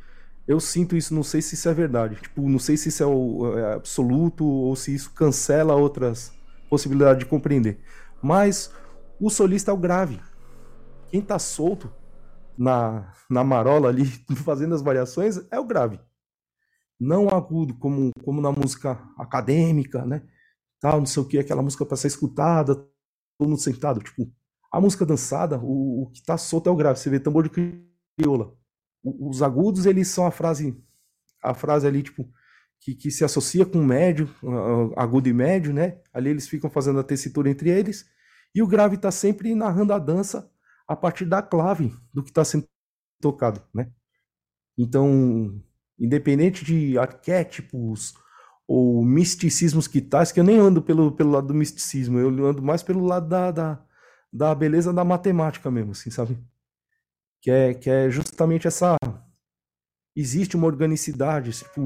Eu 0.47 0.61
sinto 0.61 0.95
isso, 0.95 1.14
não 1.14 1.22
sei 1.22 1.41
se 1.41 1.55
isso 1.55 1.66
é 1.66 1.72
verdade. 1.72 2.16
Tipo, 2.16 2.47
não 2.47 2.59
sei 2.59 2.76
se 2.76 2.91
isso 2.91 3.03
é, 3.03 3.07
o, 3.07 3.59
é 3.59 3.74
absoluto 3.74 4.45
ou 4.45 4.76
se 4.76 4.95
isso 4.95 5.12
cancela 5.12 5.74
outras 5.74 6.30
possibilidades 6.68 7.20
de 7.20 7.26
compreender. 7.26 7.80
Mas 8.22 8.70
o 9.18 9.30
solista 9.30 9.70
é 9.70 9.74
o 9.74 9.78
grave. 9.78 10.20
Quem 11.09 11.22
tá 11.22 11.39
solto 11.39 11.91
na, 12.57 13.12
na 13.30 13.43
marola 13.43 13.89
ali, 13.89 14.05
fazendo 14.45 14.74
as 14.74 14.82
variações, 14.82 15.41
é 15.51 15.59
o 15.59 15.64
grave. 15.64 15.99
Não 17.01 17.30
agudo, 17.30 17.74
como, 17.74 18.11
como 18.22 18.43
na 18.43 18.53
música 18.53 19.01
acadêmica, 19.18 20.05
né? 20.05 20.22
Tal, 20.81 20.99
não 20.99 21.07
sei 21.07 21.22
o 21.22 21.27
que, 21.27 21.39
aquela 21.39 21.62
música 21.62 21.85
para 21.87 21.97
ser 21.97 22.09
escutada, 22.09 22.74
todo 23.39 23.49
mundo 23.49 23.61
sentado. 23.61 24.01
Tipo, 24.01 24.31
a 24.72 24.81
música 24.81 25.07
dançada, 25.07 25.59
o, 25.59 26.03
o 26.03 26.11
que 26.11 26.22
tá 26.22 26.37
solto 26.37 26.68
é 26.68 26.72
o 26.72 26.77
grave. 26.77 26.99
Você 26.99 27.11
vê 27.11 27.18
tambor 27.18 27.49
de 27.49 27.83
crioula. 28.18 28.55
Os 29.03 29.43
agudos, 29.43 29.87
eles 29.87 30.09
são 30.09 30.27
a 30.27 30.31
frase, 30.31 30.77
a 31.43 31.55
frase 31.55 31.87
ali, 31.87 32.03
tipo, 32.03 32.29
que, 32.81 32.95
que 32.95 33.11
se 33.11 33.24
associa 33.24 33.64
com 33.64 33.83
médio, 33.83 34.29
agudo 34.97 35.29
e 35.29 35.33
médio, 35.33 35.72
né? 35.72 36.01
Ali 36.12 36.31
eles 36.31 36.49
ficam 36.49 36.70
fazendo 36.70 36.99
a 36.99 37.05
tessitura 37.05 37.51
entre 37.51 37.70
eles. 37.70 38.07
E 38.55 38.62
o 38.62 38.66
grave 38.66 38.97
está 38.97 39.11
sempre 39.11 39.55
narrando 39.55 39.93
a 39.93 39.99
dança 39.99 40.51
a 40.89 40.97
partir 40.97 41.24
da 41.24 41.43
clave 41.43 41.93
do 42.12 42.22
que 42.22 42.31
está 42.31 42.45
sendo 42.45 42.66
tocado, 43.20 43.62
né? 43.74 43.91
Então, 44.79 45.61
independente 45.99 46.64
de 46.64 46.99
arquétipos 46.99 48.14
ou 48.68 49.04
misticismos 49.04 49.86
que 49.86 50.00
tais, 50.00 50.32
que 50.32 50.40
eu 50.40 50.44
nem 50.44 50.58
ando 50.58 50.82
pelo, 50.82 51.12
pelo 51.12 51.30
lado 51.30 51.48
do 51.48 51.54
misticismo, 51.54 52.18
eu 52.18 52.28
ando 52.46 52.62
mais 52.62 52.82
pelo 52.82 53.04
lado 53.04 53.28
da, 53.28 53.50
da, 53.50 53.84
da 54.32 54.54
beleza 54.54 54.92
da 54.92 55.04
matemática 55.04 55.70
mesmo, 55.70 55.92
assim, 55.92 56.10
sabe? 56.10 56.38
Que 57.40 57.50
é, 57.50 57.74
que 57.74 57.88
é 57.88 58.10
justamente 58.10 58.66
essa. 58.66 58.96
Existe 60.16 60.56
uma 60.56 60.66
organicidade, 60.66 61.52
tipo, 61.52 61.80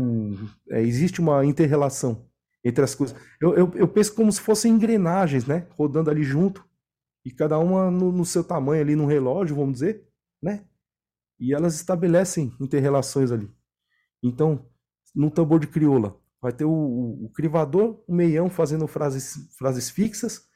é, 0.71 0.81
existe 0.81 1.21
uma 1.21 1.45
interrelação 1.45 2.29
entre 2.65 2.85
as 2.85 2.95
coisas. 2.95 3.17
Eu, 3.41 3.55
eu, 3.55 3.73
eu 3.75 3.89
penso 3.89 4.15
como 4.15 4.33
se 4.33 4.41
fossem 4.41 4.73
engrenagens, 4.73 5.47
né? 5.47 5.67
Rodando 5.77 6.11
ali 6.11 6.23
junto, 6.23 6.65
e 7.25 7.31
cada 7.31 7.59
uma 7.59 7.91
no, 7.91 8.13
no 8.13 8.25
seu 8.25 8.43
tamanho 8.43 8.81
ali 8.81 8.97
no 8.97 9.07
relógio, 9.07 9.57
vamos 9.57 9.75
dizer, 9.75 10.09
né? 10.43 10.65
E 11.39 11.55
elas 11.55 11.75
estabelecem 11.75 12.55
interrelações 12.61 13.31
ali. 13.31 13.51
Então, 14.23 14.67
no 15.15 15.31
tambor 15.31 15.59
de 15.59 15.67
crioula, 15.67 16.20
vai 16.41 16.53
ter 16.53 16.65
o, 16.65 16.71
o, 16.71 17.25
o 17.27 17.31
crivador, 17.31 18.03
o 18.07 18.15
meião 18.15 18.49
fazendo 18.49 18.87
frases, 18.87 19.35
frases 19.59 19.91
fixas, 19.91 20.49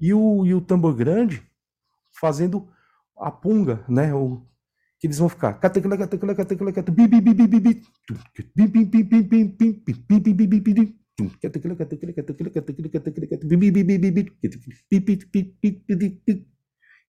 e 0.00 0.12
o, 0.12 0.44
e 0.44 0.54
o 0.54 0.60
tambor 0.60 0.94
grande 0.94 1.46
fazendo 2.18 2.68
a 3.16 3.30
punga, 3.30 3.84
né? 3.88 4.12
O, 4.14 4.46
que 5.02 5.08
eles 5.08 5.18
vão 5.18 5.28
ficar. 5.28 5.58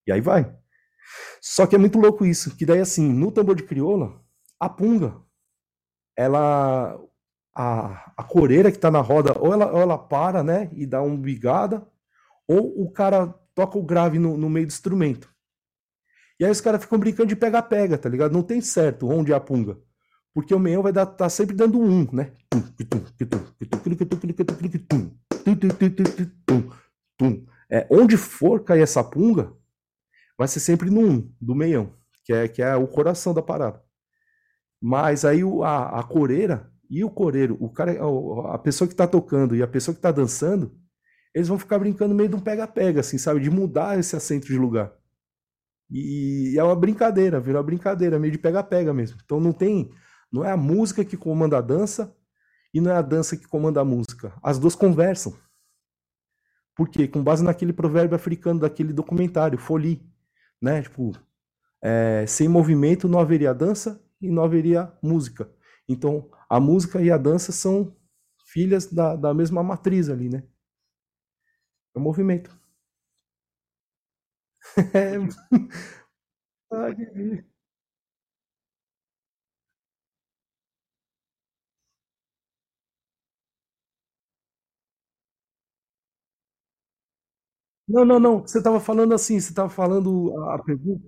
E 0.07 0.11
aí 0.11 0.21
vai. 0.21 0.57
Só 1.39 1.67
que 1.67 1.75
é 1.75 1.77
muito 1.77 1.99
louco 1.99 2.25
isso, 2.25 2.57
que 2.57 2.65
daí 2.65 2.79
assim, 2.79 3.13
no 3.13 3.31
tambor 3.31 3.55
de 3.55 3.61
crioula, 3.61 4.19
a 4.59 4.67
punga, 4.67 5.21
ela 6.17 6.99
a, 7.55 8.13
a 8.17 8.23
coreira 8.23 8.71
que 8.71 8.79
tá 8.79 8.89
na 8.89 9.01
roda, 9.01 9.37
ou 9.39 9.53
ela, 9.53 9.71
ou 9.71 9.81
ela 9.81 9.97
para, 9.97 10.43
né, 10.43 10.69
e 10.73 10.85
dá 10.85 11.01
uma 11.01 11.17
bigada, 11.17 11.85
ou 12.47 12.81
o 12.81 12.91
cara 12.91 13.27
toca 13.53 13.77
o 13.77 13.83
grave 13.83 14.17
no, 14.17 14.37
no 14.37 14.49
meio 14.49 14.65
do 14.65 14.71
instrumento. 14.71 15.29
E 16.39 16.45
aí 16.45 16.51
os 16.51 16.61
caras 16.61 16.81
ficam 16.81 16.97
brincando 16.97 17.29
de 17.29 17.35
pega-pega, 17.35 17.97
tá 17.97 18.09
ligado? 18.09 18.33
Não 18.33 18.41
tem 18.41 18.59
certo 18.59 19.07
onde 19.07 19.31
é 19.31 19.35
a 19.35 19.39
punga. 19.39 19.77
Porque 20.33 20.53
o 20.53 20.59
meião 20.59 20.81
vai 20.81 20.91
dar, 20.91 21.05
tá 21.05 21.29
sempre 21.29 21.55
dando 21.55 21.79
um, 21.79 22.07
né? 22.11 22.31
É, 27.69 27.87
onde 27.89 28.17
for 28.17 28.63
cair 28.63 28.81
essa 28.81 29.03
punga, 29.03 29.53
vai 30.37 30.47
ser 30.47 30.59
sempre 30.59 30.89
no 30.89 31.01
um 31.01 31.31
do 31.39 31.53
meião, 31.53 31.93
que 32.23 32.33
é, 32.33 32.47
que 32.47 32.63
é 32.63 32.75
o 32.75 32.87
coração 32.87 33.31
da 33.31 33.43
parada. 33.43 33.81
Mas 34.81 35.23
aí 35.23 35.41
a, 35.63 35.99
a 35.99 36.03
coreira 36.03 36.72
e 36.99 37.03
o 37.03 37.09
coreiro, 37.09 37.57
o 37.59 37.69
cara, 37.69 37.93
a 38.53 38.57
pessoa 38.59 38.87
que 38.87 38.95
tá 38.95 39.07
tocando 39.07 39.55
e 39.55 39.63
a 39.63 39.67
pessoa 39.67 39.95
que 39.95 40.01
tá 40.01 40.11
dançando, 40.11 40.77
eles 41.33 41.47
vão 41.47 41.57
ficar 41.57 41.79
brincando 41.79 42.13
meio 42.13 42.29
de 42.29 42.35
um 42.35 42.39
pega-pega, 42.39 42.99
assim, 42.99 43.17
sabe? 43.17 43.39
De 43.39 43.49
mudar 43.49 43.97
esse 43.97 44.15
assento 44.15 44.45
de 44.45 44.57
lugar. 44.57 44.93
E 45.89 46.55
é 46.57 46.63
uma 46.63 46.75
brincadeira, 46.75 47.39
virou 47.39 47.59
uma 47.59 47.65
brincadeira, 47.65 48.19
meio 48.19 48.31
de 48.31 48.37
pega-pega 48.37 48.93
mesmo. 48.93 49.17
Então 49.23 49.39
não 49.39 49.51
tem 49.51 49.91
não 50.31 50.43
é 50.43 50.51
a 50.51 50.57
música 50.57 51.05
que 51.05 51.15
comanda 51.15 51.59
a 51.59 51.61
dança 51.61 52.15
e 52.73 52.81
não 52.81 52.91
é 52.91 52.95
a 52.95 53.01
dança 53.03 53.37
que 53.37 53.47
comanda 53.47 53.79
a 53.79 53.85
música. 53.85 54.33
As 54.41 54.57
duas 54.57 54.75
conversam. 54.75 55.37
Por 56.75 56.89
quê? 56.89 57.07
Com 57.07 57.23
base 57.23 57.43
naquele 57.43 57.71
provérbio 57.71 58.15
africano 58.15 58.59
daquele 58.59 58.91
documentário, 58.93 59.59
Foli, 59.59 60.03
né? 60.59 60.81
Tipo, 60.81 61.11
é, 61.83 62.25
sem 62.27 62.47
movimento 62.47 63.07
não 63.07 63.19
haveria 63.19 63.53
dança 63.53 64.03
e 64.19 64.31
não 64.31 64.43
haveria 64.43 64.91
música. 65.03 65.51
Então, 65.87 66.31
a 66.55 66.59
música 66.59 67.01
e 67.01 67.11
a 67.11 67.17
dança 67.17 67.51
são 67.51 67.95
filhas 68.47 68.87
da, 68.91 69.15
da 69.15 69.33
mesma 69.33 69.63
matriz 69.63 70.09
ali, 70.09 70.29
né? 70.29 70.43
É 71.95 71.97
o 71.97 72.01
movimento. 72.01 72.51
É... 74.93 75.17
Ai, 76.71 76.93
que... 76.95 77.05
Não, 87.87 88.03
não, 88.05 88.19
não. 88.19 88.41
Você 88.41 88.57
estava 88.59 88.79
falando 88.79 89.13
assim, 89.13 89.39
você 89.39 89.49
estava 89.49 89.69
falando 89.69 90.37
a 90.49 90.55
a 90.55 90.63
pergunta. 90.63 91.07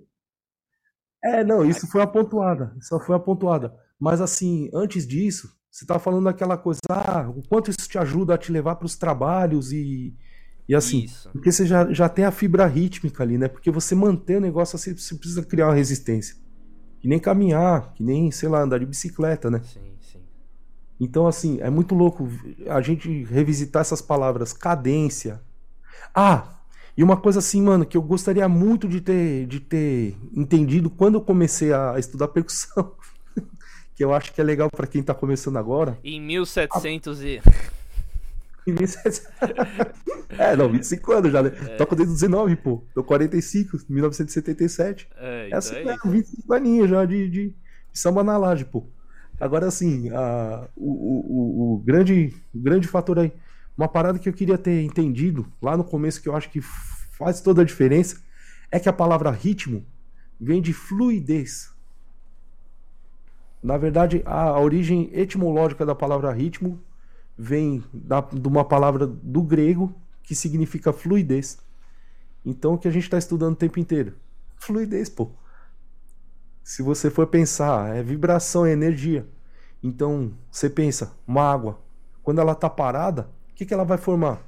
É, 1.24 1.44
não, 1.44 1.66
isso 1.66 1.88
foi 1.92 2.02
apontuada. 2.02 2.74
Isso 2.80 2.98
foi 3.02 3.16
apontuada. 3.16 3.74
Mas 4.00 4.22
assim, 4.22 4.70
antes 4.74 5.08
disso, 5.08 5.50
você 5.72 5.84
estava 5.84 6.00
falando 6.00 6.26
daquela 6.26 6.58
coisa, 6.58 6.80
ah, 6.90 7.30
o 7.30 7.42
quanto 7.48 7.70
isso 7.70 7.88
te 7.88 7.98
ajuda 7.98 8.36
a 8.36 8.38
te 8.38 8.52
levar 8.52 8.76
para 8.76 8.86
os 8.86 8.96
trabalhos 8.96 9.72
e, 9.72 10.16
e 10.68 10.76
assim. 10.76 11.04
Isso. 11.04 11.30
Porque 11.32 11.52
você 11.52 11.66
já, 11.66 11.92
já 11.92 12.08
tem 12.08 12.26
a 12.26 12.32
fibra 12.32 12.66
rítmica 12.66 13.24
ali, 13.24 13.38
né? 13.38 13.48
Porque 13.48 13.72
você 13.72 13.94
manter 13.96 14.38
o 14.38 14.42
negócio, 14.42 14.76
assim, 14.76 14.96
você 14.96 15.16
precisa 15.16 15.44
criar 15.44 15.68
uma 15.68 15.76
resistência. 15.76 16.36
Que 17.00 17.08
nem 17.08 17.20
caminhar, 17.20 17.94
que 17.94 18.04
nem, 18.04 18.32
sei 18.32 18.50
lá, 18.50 18.62
andar 18.62 18.80
de 18.80 18.86
bicicleta, 18.86 19.52
né? 19.52 19.62
Sim, 19.64 19.96
sim. 20.00 20.20
Então, 21.00 21.28
assim, 21.28 21.60
é 21.60 21.70
muito 21.70 21.94
louco 21.94 22.28
a 22.70 22.82
gente 22.82 23.24
revisitar 23.26 23.82
essas 23.82 24.02
palavras. 24.02 24.54
Cadência. 24.54 25.42
Ah, 26.14 26.56
e 26.98 27.04
uma 27.04 27.18
coisa 27.18 27.40
assim, 27.40 27.62
mano, 27.62 27.86
que 27.86 27.98
eu 27.98 28.02
gostaria 28.02 28.48
muito 28.48 28.88
de 28.88 29.02
ter, 29.02 29.46
de 29.48 29.60
ter 29.60 30.18
entendido 30.34 30.90
quando 30.90 31.16
eu 31.16 31.22
comecei 31.22 31.74
a 31.74 32.00
estudar 32.00 32.30
percussão, 32.30 32.94
que 33.96 34.04
eu 34.04 34.14
acho 34.14 34.34
que 34.34 34.42
é 34.42 34.44
legal 34.44 34.70
para 34.70 34.86
quem 34.86 35.02
tá 35.02 35.14
começando 35.14 35.58
agora. 35.58 35.98
Em 36.04 36.20
1700 36.22 37.24
e... 37.24 37.42
Em 38.68 38.74
1700 38.74 39.22
é, 40.38 40.56
não, 40.56 40.70
25 40.70 41.12
anos 41.14 41.32
já, 41.32 41.44
né? 41.44 41.52
É. 41.56 41.76
Toco 41.76 41.96
desde 41.96 42.14
19, 42.14 42.56
pô. 42.58 42.84
Tô 42.94 43.04
45, 43.04 43.78
1977. 43.88 45.08
É, 45.16 45.44
É 45.44 45.48
então 45.48 45.60
assim, 45.60 45.76
é 45.76 45.94
isso. 45.94 46.10
25 46.10 46.54
aninhos 46.54 46.90
já 46.90 47.06
de, 47.06 47.30
de, 47.30 47.50
de 47.50 48.00
samba 48.00 48.24
na 48.24 48.38
laje, 48.38 48.66
pô. 48.66 48.88
Agora, 49.40 49.68
assim, 49.68 50.10
a, 50.10 50.68
o, 50.76 50.90
o, 50.90 51.74
o, 51.74 51.74
o 51.76 51.78
grande, 51.80 52.34
o 52.54 52.60
grande 52.60 52.88
fator 52.88 53.20
aí, 53.20 53.32
uma 53.78 53.88
parada 53.88 54.18
que 54.18 54.28
eu 54.28 54.34
queria 54.34 54.58
ter 54.58 54.82
entendido 54.82 55.46
lá 55.62 55.76
no 55.78 55.84
começo, 55.84 56.22
que 56.22 56.30
eu 56.30 56.36
acho 56.36 56.50
que 56.50 56.62
faz 56.62 57.42
toda 57.42 57.62
a 57.62 57.66
diferença, 57.66 58.22
é 58.72 58.80
que 58.80 58.90
a 58.90 58.94
palavra 58.94 59.30
ritmo 59.30 59.86
vem 60.40 60.62
de 60.62 60.74
fluidez. 60.74 61.75
Na 63.66 63.78
verdade, 63.78 64.22
a, 64.28 64.60
origem 64.60 65.10
etimológica 65.12 65.84
da 65.84 65.96
palavra 65.96 66.32
ritmo 66.32 66.80
vem 67.36 67.84
da, 67.92 68.22
de 68.22 68.48
uma 68.48 68.64
palavra 68.64 69.08
do 69.08 69.42
grego 69.42 69.92
que 70.22 70.36
significa 70.36 70.94
fluidez. 70.94 71.58
Então, 72.46 72.76
o 72.76 72.78
que 72.78 72.88
a 72.88 72.92
gente 72.92 73.06
está 73.06 73.18
estudando 73.18 73.54
o 73.54 73.58
tempo 73.58 73.80
inteiro? 73.80 74.14
Fluidez, 74.56 75.10
pô. 75.10 75.32
Se 76.64 76.84
você 76.84 77.10
for 77.10 77.26
pensar, 77.26 77.96
é 77.96 78.04
vibração, 78.04 78.68
é 78.68 78.72
energia. 78.72 79.28
Então, 79.82 80.32
você 80.52 80.70
pensa, 80.70 81.14
uma 81.26 81.52
água, 81.52 81.82
quando 82.22 82.42
ela 82.42 82.52
está 82.52 82.70
parada, 82.70 83.32
o 83.50 83.56
que, 83.56 83.66
que 83.66 83.74
ela 83.74 83.84
vai 83.84 83.98
formar? 83.98 84.44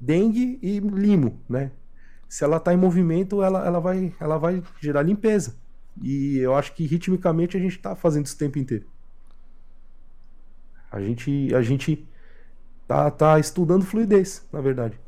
Dengue 0.00 0.58
e 0.60 0.80
limo, 0.80 1.40
né? 1.48 1.70
Se 2.28 2.42
ela 2.42 2.56
está 2.56 2.74
em 2.74 2.76
movimento, 2.76 3.44
ela, 3.44 3.64
ela, 3.64 3.78
vai, 3.78 4.12
ela 4.18 4.38
vai 4.38 4.60
gerar 4.80 5.02
limpeza. 5.02 5.54
E 6.02 6.38
eu 6.38 6.54
acho 6.54 6.74
que 6.74 6.86
ritmicamente 6.86 7.56
a 7.56 7.60
gente 7.60 7.76
está 7.76 7.94
fazendo 7.96 8.26
isso 8.26 8.36
o 8.36 8.38
tempo 8.38 8.58
inteiro. 8.58 8.86
A 10.90 11.00
gente, 11.00 11.54
a 11.54 11.60
gente 11.62 12.08
tá, 12.86 13.10
tá 13.10 13.38
estudando 13.40 13.84
fluidez, 13.86 14.46
na 14.52 14.60
verdade. 14.60 15.00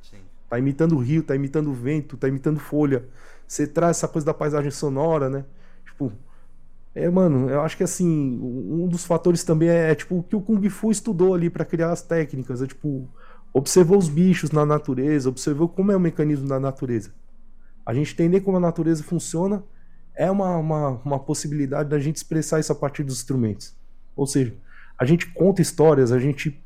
Sim. 0.00 0.30
Tá 0.48 0.58
imitando 0.58 0.98
rio, 0.98 1.22
tá 1.22 1.34
imitando 1.34 1.72
vento, 1.72 2.16
tá 2.16 2.28
imitando 2.28 2.58
folha. 2.58 3.08
Você 3.46 3.66
traz 3.66 3.98
essa 3.98 4.08
coisa 4.08 4.26
da 4.26 4.34
paisagem 4.34 4.70
sonora, 4.70 5.28
né? 5.30 5.44
Tipo, 5.84 6.12
É, 6.94 7.08
mano, 7.10 7.50
eu 7.50 7.62
acho 7.62 7.76
que 7.76 7.84
assim, 7.84 8.08
um 8.42 8.88
dos 8.88 9.04
fatores 9.04 9.44
também 9.44 9.68
é, 9.70 9.92
é 9.92 9.94
tipo 9.96 10.18
o 10.18 10.22
que 10.24 10.36
o 10.36 10.42
Kung 10.42 10.68
Fu 10.70 10.90
estudou 10.90 11.34
ali 11.34 11.50
para 11.50 11.64
criar 11.64 11.92
as 11.92 12.02
técnicas, 12.02 12.62
é 12.62 12.66
tipo 12.68 13.08
observou 13.54 13.98
os 13.98 14.08
bichos 14.08 14.50
na 14.52 14.66
natureza, 14.66 15.28
observou 15.28 15.68
como 15.68 15.92
é 15.92 15.96
o 15.96 16.00
mecanismo 16.00 16.48
da 16.48 16.60
natureza. 16.60 17.12
A 17.90 17.94
gente 17.94 18.12
entender 18.12 18.42
como 18.42 18.56
a 18.56 18.60
natureza 18.60 19.02
funciona 19.02 19.64
é 20.14 20.30
uma, 20.30 20.56
uma, 20.58 20.88
uma 21.04 21.18
possibilidade 21.18 21.88
da 21.88 21.98
gente 21.98 22.14
expressar 22.14 22.60
isso 22.60 22.70
a 22.70 22.74
partir 22.76 23.02
dos 23.02 23.16
instrumentos. 23.16 23.74
Ou 24.14 24.28
seja, 24.28 24.54
a 24.96 25.04
gente 25.04 25.26
conta 25.26 25.60
histórias, 25.60 26.12
a 26.12 26.20
gente 26.20 26.56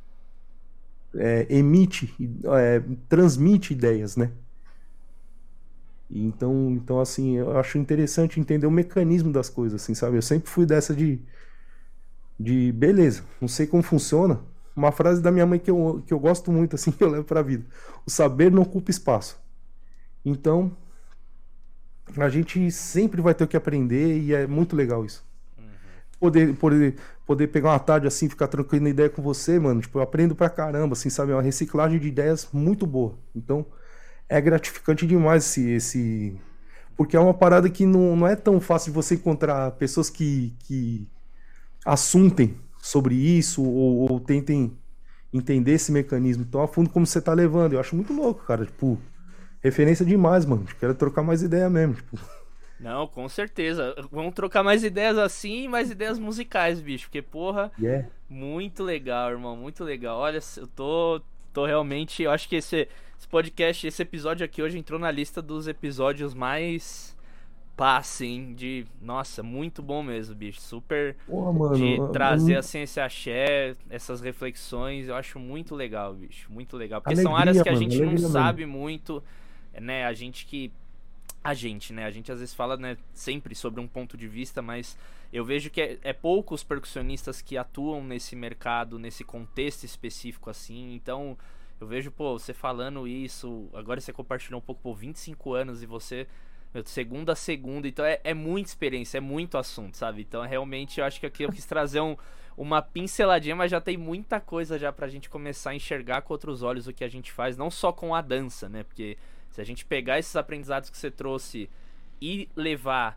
é, 1.14 1.46
emite, 1.48 2.14
é, 2.58 2.82
transmite 3.08 3.72
ideias, 3.72 4.18
né? 4.18 4.32
Então, 6.10 6.72
então, 6.72 7.00
assim, 7.00 7.38
eu 7.38 7.58
acho 7.58 7.78
interessante 7.78 8.38
entender 8.38 8.66
o 8.66 8.70
mecanismo 8.70 9.32
das 9.32 9.48
coisas, 9.48 9.80
assim, 9.80 9.94
sabe? 9.94 10.18
Eu 10.18 10.22
sempre 10.22 10.50
fui 10.50 10.66
dessa 10.66 10.94
de, 10.94 11.22
de 12.38 12.70
beleza, 12.72 13.22
não 13.40 13.48
sei 13.48 13.66
como 13.66 13.82
funciona. 13.82 14.42
Uma 14.76 14.92
frase 14.92 15.22
da 15.22 15.32
minha 15.32 15.46
mãe 15.46 15.58
que 15.58 15.70
eu, 15.70 16.02
que 16.06 16.12
eu 16.12 16.18
gosto 16.18 16.52
muito, 16.52 16.76
assim, 16.76 16.90
que 16.92 17.02
eu 17.02 17.08
levo 17.08 17.24
pra 17.24 17.40
vida. 17.40 17.64
O 18.04 18.10
saber 18.10 18.52
não 18.52 18.60
ocupa 18.60 18.90
espaço. 18.90 19.42
Então, 20.22 20.70
a 22.16 22.28
gente 22.28 22.70
sempre 22.70 23.20
vai 23.20 23.34
ter 23.34 23.44
o 23.44 23.48
que 23.48 23.56
aprender 23.56 24.18
e 24.18 24.34
é 24.34 24.46
muito 24.46 24.76
legal 24.76 25.04
isso. 25.04 25.24
Uhum. 25.58 25.64
Poder, 26.20 26.54
poder, 26.56 26.96
poder 27.26 27.46
pegar 27.48 27.70
uma 27.70 27.78
tarde 27.78 28.06
assim, 28.06 28.28
ficar 28.28 28.48
trocando 28.48 28.88
ideia 28.88 29.08
com 29.08 29.22
você, 29.22 29.58
mano, 29.58 29.80
tipo, 29.80 29.98
eu 29.98 30.02
aprendo 30.02 30.34
pra 30.34 30.50
caramba, 30.50 30.92
assim, 30.92 31.10
sabe? 31.10 31.32
É 31.32 31.34
uma 31.34 31.42
reciclagem 31.42 31.98
de 31.98 32.08
ideias 32.08 32.48
muito 32.52 32.86
boa. 32.86 33.18
Então, 33.34 33.66
é 34.28 34.40
gratificante 34.40 35.06
demais 35.06 35.44
esse, 35.44 35.70
esse... 35.70 36.40
porque 36.96 37.16
é 37.16 37.20
uma 37.20 37.34
parada 37.34 37.68
que 37.68 37.86
não, 37.86 38.16
não 38.16 38.26
é 38.26 38.36
tão 38.36 38.60
fácil 38.60 38.92
de 38.92 38.94
você 38.94 39.14
encontrar 39.14 39.72
pessoas 39.72 40.08
que, 40.10 40.54
que 40.60 41.06
assuntem 41.84 42.56
sobre 42.80 43.14
isso 43.14 43.62
ou, 43.62 44.10
ou 44.10 44.20
tentem 44.20 44.76
entender 45.32 45.72
esse 45.72 45.90
mecanismo 45.90 46.44
tão 46.44 46.62
a 46.62 46.68
fundo 46.68 46.90
como 46.90 47.06
você 47.06 47.20
tá 47.20 47.32
levando. 47.32 47.72
Eu 47.72 47.80
acho 47.80 47.96
muito 47.96 48.12
louco, 48.12 48.44
cara. 48.44 48.64
Tipo, 48.64 48.98
referência 49.64 50.04
demais, 50.04 50.44
mano. 50.44 50.66
Quero 50.78 50.94
trocar 50.94 51.22
mais 51.22 51.42
ideia 51.42 51.70
mesmo. 51.70 51.94
Tipo. 51.94 52.18
Não, 52.78 53.06
com 53.06 53.26
certeza. 53.28 53.94
Vamos 54.12 54.34
trocar 54.34 54.62
mais 54.62 54.84
ideias 54.84 55.16
assim 55.16 55.64
e 55.64 55.68
mais 55.68 55.90
ideias 55.90 56.18
musicais, 56.18 56.80
bicho. 56.80 57.06
Porque, 57.06 57.22
porra, 57.22 57.72
yeah. 57.80 58.06
muito 58.28 58.84
legal, 58.84 59.30
irmão. 59.30 59.56
Muito 59.56 59.82
legal. 59.82 60.18
Olha, 60.18 60.38
eu 60.58 60.66
tô, 60.66 61.20
tô 61.52 61.64
realmente. 61.64 62.22
Eu 62.22 62.30
acho 62.30 62.46
que 62.46 62.56
esse, 62.56 62.86
esse 63.18 63.26
podcast, 63.26 63.86
esse 63.86 64.02
episódio 64.02 64.44
aqui 64.44 64.62
hoje 64.62 64.78
entrou 64.78 65.00
na 65.00 65.10
lista 65.10 65.40
dos 65.40 65.66
episódios 65.66 66.34
mais 66.34 67.16
passem 67.74 68.54
de. 68.54 68.86
Nossa, 69.00 69.42
muito 69.42 69.80
bom 69.82 70.02
mesmo, 70.02 70.34
bicho. 70.34 70.60
Super. 70.60 71.16
Porra, 71.26 71.52
mano, 71.52 71.76
de 71.76 71.96
trazer 72.12 72.56
assim 72.56 72.80
esse 72.82 73.00
axé, 73.00 73.74
essas 73.88 74.20
reflexões. 74.20 75.08
Eu 75.08 75.14
acho 75.16 75.38
muito 75.38 75.74
legal, 75.74 76.12
bicho. 76.12 76.52
Muito 76.52 76.76
legal. 76.76 77.00
Porque 77.00 77.14
alegria, 77.14 77.30
são 77.30 77.36
áreas 77.36 77.62
que 77.62 77.68
a 77.68 77.72
mano, 77.72 77.82
gente 77.82 77.98
não 77.98 78.08
alegria, 78.08 78.28
sabe 78.28 78.66
muito. 78.66 79.22
Né? 79.80 80.04
A 80.04 80.12
gente 80.12 80.46
que. 80.46 80.72
A 81.42 81.52
gente, 81.52 81.92
né? 81.92 82.06
A 82.06 82.10
gente 82.10 82.32
às 82.32 82.38
vezes 82.38 82.54
fala, 82.54 82.74
né, 82.76 82.96
sempre 83.12 83.54
sobre 83.54 83.78
um 83.78 83.86
ponto 83.86 84.16
de 84.16 84.26
vista, 84.26 84.62
mas 84.62 84.96
eu 85.30 85.44
vejo 85.44 85.68
que 85.68 85.78
é, 85.78 85.98
é 86.02 86.12
poucos 86.14 86.64
percussionistas 86.64 87.42
que 87.42 87.58
atuam 87.58 88.02
nesse 88.02 88.34
mercado, 88.34 88.98
nesse 88.98 89.24
contexto 89.24 89.84
específico 89.84 90.48
assim. 90.48 90.94
Então, 90.94 91.36
eu 91.78 91.86
vejo, 91.86 92.10
pô, 92.10 92.38
você 92.38 92.54
falando 92.54 93.06
isso, 93.06 93.68
agora 93.74 94.00
você 94.00 94.10
compartilhou 94.10 94.58
um 94.58 94.64
pouco 94.64 94.80
por 94.80 94.94
25 94.94 95.52
anos 95.52 95.82
e 95.82 95.86
você 95.86 96.26
meu, 96.74 96.84
segunda 96.84 97.32
a 97.32 97.36
segunda, 97.36 97.86
então 97.86 98.04
é, 98.04 98.20
é 98.24 98.34
muita 98.34 98.68
experiência, 98.68 99.18
é 99.18 99.20
muito 99.20 99.56
assunto, 99.56 99.96
sabe? 99.96 100.22
Então 100.22 100.42
realmente 100.42 100.98
eu 100.98 101.06
acho 101.06 101.20
que 101.20 101.26
aqui 101.26 101.44
eu 101.44 101.52
quis 101.52 101.64
trazer 101.64 102.00
um, 102.00 102.16
uma 102.56 102.82
pinceladinha, 102.82 103.54
mas 103.54 103.70
já 103.70 103.80
tem 103.80 103.96
muita 103.96 104.40
coisa 104.40 104.76
já 104.76 104.92
pra 104.92 105.06
gente 105.06 105.30
começar 105.30 105.70
a 105.70 105.74
enxergar 105.76 106.22
com 106.22 106.32
outros 106.32 106.64
olhos 106.64 106.88
o 106.88 106.92
que 106.92 107.04
a 107.04 107.08
gente 107.08 107.30
faz, 107.30 107.56
não 107.56 107.70
só 107.70 107.92
com 107.92 108.12
a 108.12 108.20
dança, 108.20 108.68
né? 108.68 108.82
Porque 108.82 109.16
se 109.54 109.60
a 109.60 109.64
gente 109.64 109.84
pegar 109.84 110.18
esses 110.18 110.34
aprendizados 110.34 110.90
que 110.90 110.98
você 110.98 111.12
trouxe 111.12 111.70
e 112.20 112.48
levar 112.56 113.16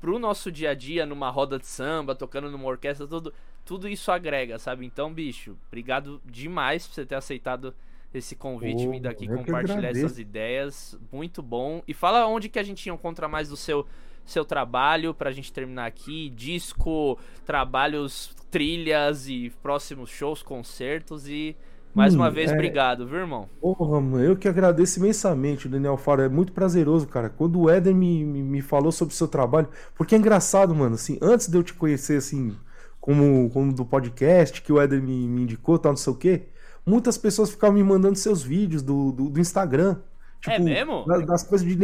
pro 0.00 0.18
nosso 0.18 0.50
dia 0.50 0.70
a 0.70 0.74
dia 0.74 1.04
numa 1.04 1.28
roda 1.28 1.58
de 1.58 1.66
samba, 1.66 2.14
tocando 2.14 2.50
numa 2.50 2.64
orquestra, 2.64 3.06
tudo, 3.06 3.34
tudo 3.66 3.86
isso 3.86 4.10
agrega, 4.10 4.58
sabe? 4.58 4.86
Então, 4.86 5.12
bicho, 5.12 5.58
obrigado 5.68 6.22
demais 6.24 6.86
por 6.86 6.94
você 6.94 7.04
ter 7.04 7.16
aceitado 7.16 7.74
esse 8.14 8.34
convite, 8.34 8.86
oh, 8.86 8.92
vindo 8.92 9.06
aqui 9.06 9.28
compartilhar 9.28 9.90
essas 9.90 10.18
ideias. 10.18 10.98
Muito 11.12 11.42
bom. 11.42 11.82
E 11.86 11.92
fala 11.92 12.26
onde 12.26 12.48
que 12.48 12.58
a 12.58 12.62
gente 12.62 12.88
encontra 12.88 13.28
mais 13.28 13.50
do 13.50 13.56
seu 13.56 13.86
seu 14.24 14.42
trabalho 14.42 15.12
pra 15.12 15.30
gente 15.32 15.52
terminar 15.52 15.84
aqui, 15.84 16.30
disco, 16.30 17.18
trabalhos, 17.44 18.34
trilhas 18.50 19.28
e 19.28 19.52
próximos 19.62 20.08
shows, 20.08 20.42
concertos 20.42 21.28
e 21.28 21.54
mais 21.94 22.14
hum, 22.14 22.18
uma 22.18 22.30
vez, 22.30 22.50
é... 22.50 22.54
obrigado, 22.54 23.06
viu, 23.06 23.18
irmão? 23.18 23.48
Porra, 23.60 24.00
mano, 24.00 24.22
eu 24.22 24.36
que 24.36 24.48
agradeço 24.48 24.98
imensamente, 24.98 25.68
Daniel 25.68 25.96
Faro. 25.96 26.22
É 26.22 26.28
muito 26.28 26.52
prazeroso, 26.52 27.06
cara. 27.06 27.28
Quando 27.30 27.60
o 27.60 27.70
Éder 27.70 27.94
me, 27.94 28.24
me, 28.24 28.42
me, 28.42 28.60
falou 28.60 28.90
sobre 28.90 29.14
o 29.14 29.16
seu 29.16 29.28
trabalho, 29.28 29.68
porque 29.94 30.14
é 30.14 30.18
engraçado, 30.18 30.74
mano, 30.74 30.96
assim, 30.96 31.18
antes 31.22 31.48
de 31.48 31.56
eu 31.56 31.62
te 31.62 31.72
conhecer, 31.72 32.16
assim, 32.16 32.56
como, 33.00 33.48
como 33.50 33.72
do 33.72 33.84
podcast, 33.84 34.60
que 34.60 34.72
o 34.72 34.80
Éder 34.80 35.00
me, 35.00 35.28
me 35.28 35.42
indicou, 35.42 35.78
tal, 35.78 35.92
não 35.92 35.96
sei 35.96 36.12
o 36.12 36.16
quê, 36.16 36.42
muitas 36.84 37.16
pessoas 37.16 37.50
ficavam 37.50 37.76
me 37.76 37.84
mandando 37.84 38.18
seus 38.18 38.42
vídeos 38.42 38.82
do, 38.82 39.12
do, 39.12 39.30
do 39.30 39.40
Instagram. 39.40 39.98
Tipo, 40.40 40.56
é 40.56 40.58
mesmo? 40.58 41.04
Das, 41.06 41.26
das 41.26 41.42
coisas 41.42 41.66
de 41.66 41.74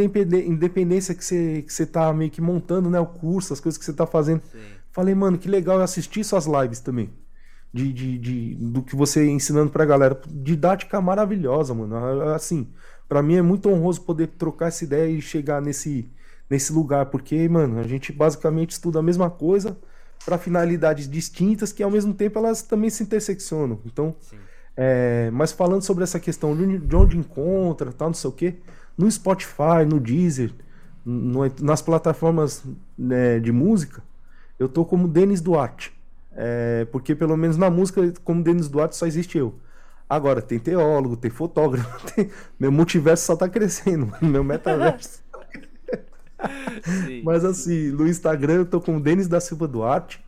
independência 0.47 1.15
que 1.15 1.23
você, 1.23 1.63
que 1.63 1.73
você 1.73 1.85
tá 1.85 2.13
meio 2.13 2.29
que 2.29 2.41
montando, 2.41 2.89
né? 2.89 2.99
O 2.99 3.07
curso, 3.07 3.53
as 3.53 3.59
coisas 3.59 3.77
que 3.77 3.85
você 3.85 3.93
tá 3.93 4.05
fazendo. 4.05 4.41
Sim. 4.51 4.59
Falei, 4.91 5.15
mano, 5.15 5.37
que 5.37 5.47
legal 5.47 5.77
eu 5.77 5.83
assistir 5.83 6.23
suas 6.23 6.45
lives 6.45 6.79
também. 6.79 7.09
De, 7.73 7.93
de, 7.93 8.17
de, 8.17 8.55
do 8.55 8.81
que 8.81 8.95
você 8.95 9.25
ensinando 9.29 9.71
pra 9.71 9.85
galera. 9.85 10.19
Didática 10.27 10.99
maravilhosa, 10.99 11.73
mano. 11.73 11.95
Assim, 12.33 12.67
para 13.07 13.21
mim 13.23 13.35
é 13.35 13.41
muito 13.41 13.69
honroso 13.69 14.01
poder 14.01 14.27
trocar 14.27 14.67
essa 14.67 14.83
ideia 14.83 15.09
e 15.09 15.21
chegar 15.21 15.61
nesse, 15.61 16.09
nesse 16.49 16.73
lugar. 16.73 17.05
Porque, 17.07 17.47
mano, 17.47 17.79
a 17.79 17.83
gente 17.83 18.11
basicamente 18.11 18.71
estuda 18.71 18.99
a 18.99 19.03
mesma 19.03 19.29
coisa 19.29 19.77
para 20.25 20.37
finalidades 20.37 21.09
distintas 21.09 21.71
que 21.71 21.81
ao 21.81 21.89
mesmo 21.89 22.13
tempo 22.13 22.37
elas 22.37 22.61
também 22.61 22.89
se 22.89 23.03
interseccionam. 23.03 23.79
Então. 23.85 24.15
É, 24.75 25.29
mas 25.31 25.51
falando 25.51 25.81
sobre 25.81 26.03
essa 26.03 26.19
questão 26.19 26.55
de 26.55 26.95
onde 26.95 27.17
encontra, 27.17 27.91
tal, 27.91 28.07
não 28.07 28.13
sei 28.13 28.29
o 28.29 28.33
que, 28.33 28.55
no 28.97 29.09
Spotify, 29.11 29.85
no 29.87 29.99
Deezer, 29.99 30.53
no, 31.05 31.41
nas 31.61 31.81
plataformas 31.81 32.63
né, 32.97 33.39
de 33.39 33.51
música, 33.51 34.01
eu 34.57 34.69
tô 34.69 34.85
como 34.85 35.07
Denis 35.07 35.41
Duarte. 35.41 35.93
É, 36.33 36.85
porque 36.91 37.15
pelo 37.15 37.35
menos 37.35 37.57
na 37.57 37.69
música, 37.69 38.01
como 38.23 38.43
Denis 38.43 38.69
Duarte, 38.69 38.95
só 38.95 39.05
existe 39.05 39.37
eu. 39.37 39.55
Agora, 40.09 40.41
tem 40.41 40.59
teólogo, 40.59 41.15
tem 41.15 41.31
fotógrafo, 41.31 42.05
tem... 42.13 42.29
meu 42.59 42.71
multiverso 42.71 43.25
só 43.25 43.35
tá 43.35 43.47
crescendo, 43.47 44.11
meu 44.21 44.43
metaverso. 44.43 45.21
Mas 47.23 47.45
assim, 47.45 47.91
no 47.91 48.07
Instagram 48.07 48.55
eu 48.55 48.65
tô 48.65 48.81
como 48.81 48.99
Denis 48.99 49.27
da 49.27 49.39
Silva 49.39 49.67
Duarte, 49.67 50.23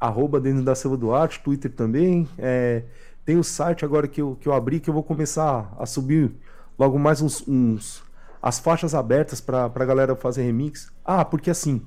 arroba 0.00 0.40
Denis 0.40 0.64
da 0.64 0.74
Silva 0.74 0.96
Duarte, 0.96 1.40
Twitter 1.40 1.72
também. 1.72 2.28
É, 2.38 2.82
tem 3.24 3.38
o 3.38 3.44
site 3.44 3.84
agora 3.84 4.06
que 4.06 4.20
eu, 4.20 4.36
que 4.40 4.48
eu 4.48 4.52
abri 4.52 4.80
que 4.80 4.90
eu 4.90 4.94
vou 4.94 5.02
começar 5.02 5.74
a 5.78 5.86
subir 5.86 6.32
logo 6.78 6.98
mais 6.98 7.20
uns, 7.20 7.46
uns 7.46 8.02
as 8.40 8.58
faixas 8.58 8.94
abertas 8.94 9.40
para 9.40 9.64
a 9.64 9.84
galera 9.84 10.14
fazer 10.14 10.42
remix. 10.42 10.92
Ah, 11.04 11.24
porque 11.24 11.50
assim, 11.50 11.82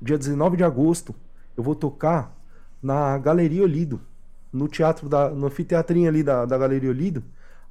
dia 0.00 0.16
19 0.16 0.56
de 0.56 0.64
agosto 0.64 1.14
eu 1.56 1.62
vou 1.62 1.74
tocar 1.74 2.34
na 2.82 3.18
Galeria 3.18 3.62
Olido, 3.62 4.00
no 4.52 4.68
teatro 4.68 5.08
da 5.08 5.30
no 5.30 5.46
anfiteatrinho 5.46 6.08
ali 6.08 6.22
da, 6.22 6.44
da 6.44 6.58
Galeria 6.58 6.90
Olido, 6.90 7.22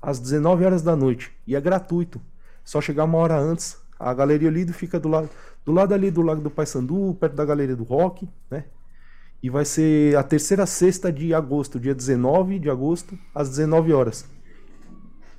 às 0.02 0.20
19 0.20 0.66
horas 0.66 0.82
da 0.82 0.96
noite, 0.96 1.32
e 1.46 1.56
é 1.56 1.62
gratuito. 1.62 2.22
Só 2.64 2.80
chegar 2.80 3.06
uma 3.06 3.18
hora 3.18 3.38
antes. 3.38 3.78
A 4.00 4.14
Galeria 4.14 4.48
Olido 4.48 4.72
fica 4.74 5.00
do 5.00 5.10
lado 5.10 5.30
do 5.66 5.72
lado 5.72 5.94
ali 5.94 6.10
do 6.10 6.22
Lago 6.22 6.42
do 6.42 6.50
Paissandu, 6.50 7.16
perto 7.20 7.36
da 7.36 7.46
Galeria 7.46 7.76
do 7.76 7.84
Rock, 7.84 8.28
né? 8.50 8.66
E 9.42 9.50
vai 9.50 9.64
ser 9.64 10.18
a 10.18 10.24
terceira 10.24 10.66
sexta 10.66 11.12
de 11.12 11.34
agosto, 11.34 11.80
dia 11.80 11.94
19 11.94 12.60
de 12.60 12.70
agosto, 12.70 13.18
às 13.34 13.50
19 13.50 13.94
horas. 13.94 14.26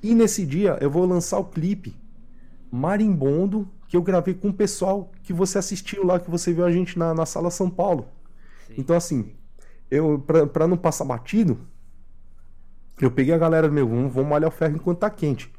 E 0.01 0.15
nesse 0.15 0.45
dia 0.45 0.77
eu 0.81 0.89
vou 0.89 1.05
lançar 1.05 1.37
o 1.37 1.45
clipe 1.45 1.95
Marimbondo, 2.71 3.67
que 3.87 3.97
eu 3.97 4.01
gravei 4.01 4.33
com 4.33 4.47
o 4.49 4.53
pessoal 4.53 5.11
que 5.21 5.33
você 5.33 5.57
assistiu 5.57 6.05
lá, 6.05 6.19
que 6.19 6.31
você 6.31 6.53
viu 6.53 6.63
a 6.63 6.71
gente 6.71 6.97
na, 6.97 7.13
na 7.13 7.25
sala 7.25 7.51
São 7.51 7.69
Paulo. 7.69 8.07
Sim. 8.67 8.75
Então, 8.77 8.95
assim, 8.95 9.33
eu 9.91 10.19
pra 10.51 10.67
não 10.67 10.77
passar 10.77 11.05
batido, 11.05 11.59
eu 12.99 13.11
peguei 13.11 13.33
a 13.33 13.37
galera, 13.37 13.69
meu, 13.69 13.87
vamos, 13.87 14.13
vamos 14.13 14.29
malhar 14.29 14.47
o 14.47 14.51
ferro 14.51 14.75
enquanto 14.75 14.99
tá 14.99 15.09
quente. 15.09 15.51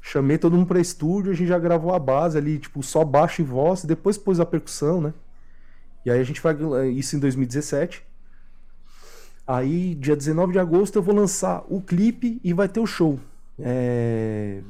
Chamei 0.00 0.38
todo 0.38 0.56
mundo 0.56 0.66
pra 0.66 0.80
estúdio, 0.80 1.32
a 1.32 1.34
gente 1.34 1.48
já 1.48 1.58
gravou 1.58 1.94
a 1.94 1.98
base 1.98 2.38
ali, 2.38 2.58
tipo, 2.58 2.82
só 2.82 3.04
baixo 3.04 3.42
e 3.42 3.44
voz, 3.44 3.84
depois 3.84 4.16
pôs 4.16 4.40
a 4.40 4.46
percussão, 4.46 5.00
né? 5.00 5.14
E 6.04 6.10
aí 6.10 6.20
a 6.20 6.24
gente 6.24 6.40
vai. 6.40 6.54
Isso 6.88 7.16
em 7.16 7.18
2017. 7.18 8.02
Aí, 9.46 9.94
dia 9.96 10.16
19 10.16 10.52
de 10.52 10.58
agosto, 10.58 10.96
eu 10.96 11.02
vou 11.02 11.14
lançar 11.14 11.64
o 11.68 11.80
clipe 11.80 12.40
e 12.42 12.52
vai 12.52 12.68
ter 12.68 12.80
o 12.80 12.86
show. 12.86 13.18
É... 13.58 14.62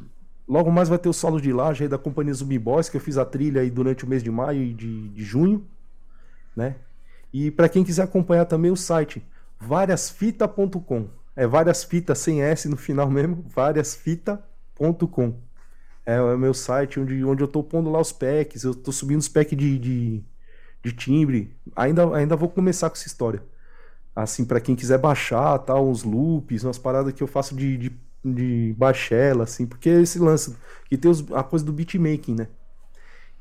Logo 0.49 0.73
mais 0.73 0.89
vai 0.89 0.99
ter 0.99 1.09
o 1.09 1.13
solo 1.13 1.41
de 1.41 1.53
laje 1.53 1.85
aí 1.85 1.89
da 1.89 1.99
companhia 1.99 2.35
Zumbi 2.35 2.59
Boys, 2.59 2.89
que 2.89 2.97
eu 2.97 3.01
fiz 3.01 3.17
a 3.19 3.25
trilha 3.25 3.61
aí 3.61 3.71
durante 3.71 4.05
o 4.05 4.09
mês 4.09 4.23
de 4.23 4.31
maio 4.31 4.63
e 4.63 4.73
de, 4.73 5.09
de 5.11 5.23
junho, 5.23 5.65
né? 6.57 6.77
E 7.33 7.51
para 7.51 7.69
quem 7.69 7.85
quiser 7.85 8.03
acompanhar 8.03 8.45
também 8.45 8.71
o 8.71 8.77
site, 8.77 9.23
variasfita.com. 9.59 11.09
É 11.37 11.47
várias 11.47 11.85
fitas 11.85 12.19
sem 12.19 12.43
S 12.43 12.69
no 12.69 12.77
final 12.77 13.11
mesmo, 13.11 13.45
variasfita.com. 13.49 15.35
É, 16.05 16.21
o 16.21 16.37
meu 16.37 16.53
site 16.55 16.99
onde, 16.99 17.25
onde 17.25 17.43
eu 17.43 17.49
tô 17.49 17.63
pondo 17.63 17.91
lá 17.91 18.01
os 18.01 18.13
packs, 18.13 18.65
eu 18.65 18.75
tô 18.75 18.91
subindo 18.91 19.21
os 19.21 19.29
packs 19.29 19.57
de, 19.57 19.79
de, 19.79 20.25
de 20.83 20.93
timbre. 20.93 21.57
Ainda, 21.77 22.17
ainda 22.17 22.37
vou 22.37 22.49
começar 22.49 22.91
com 22.91 22.97
essa 22.97 23.07
história. 23.07 23.43
Assim, 24.15 24.45
para 24.45 24.61
quem 24.61 24.75
quiser 24.75 24.99
baixar, 24.99 25.59
tal, 25.61 25.89
uns 25.89 26.03
loops, 26.03 26.65
umas 26.65 26.79
paradas 26.79 27.13
que 27.13 27.23
eu 27.23 27.27
faço 27.29 27.55
de, 27.55 27.77
de, 27.79 27.93
de 28.25 28.75
baixela, 28.77 29.45
assim, 29.45 29.67
porque 29.67 29.89
é 29.89 30.01
esse 30.01 30.19
lance 30.19 30.57
que 30.89 30.99
tem 30.99 31.11
os, 31.11 31.31
a 31.33 31.43
coisa 31.45 31.65
do 31.65 31.73
beatmaking, 31.73 32.35
né? 32.35 32.49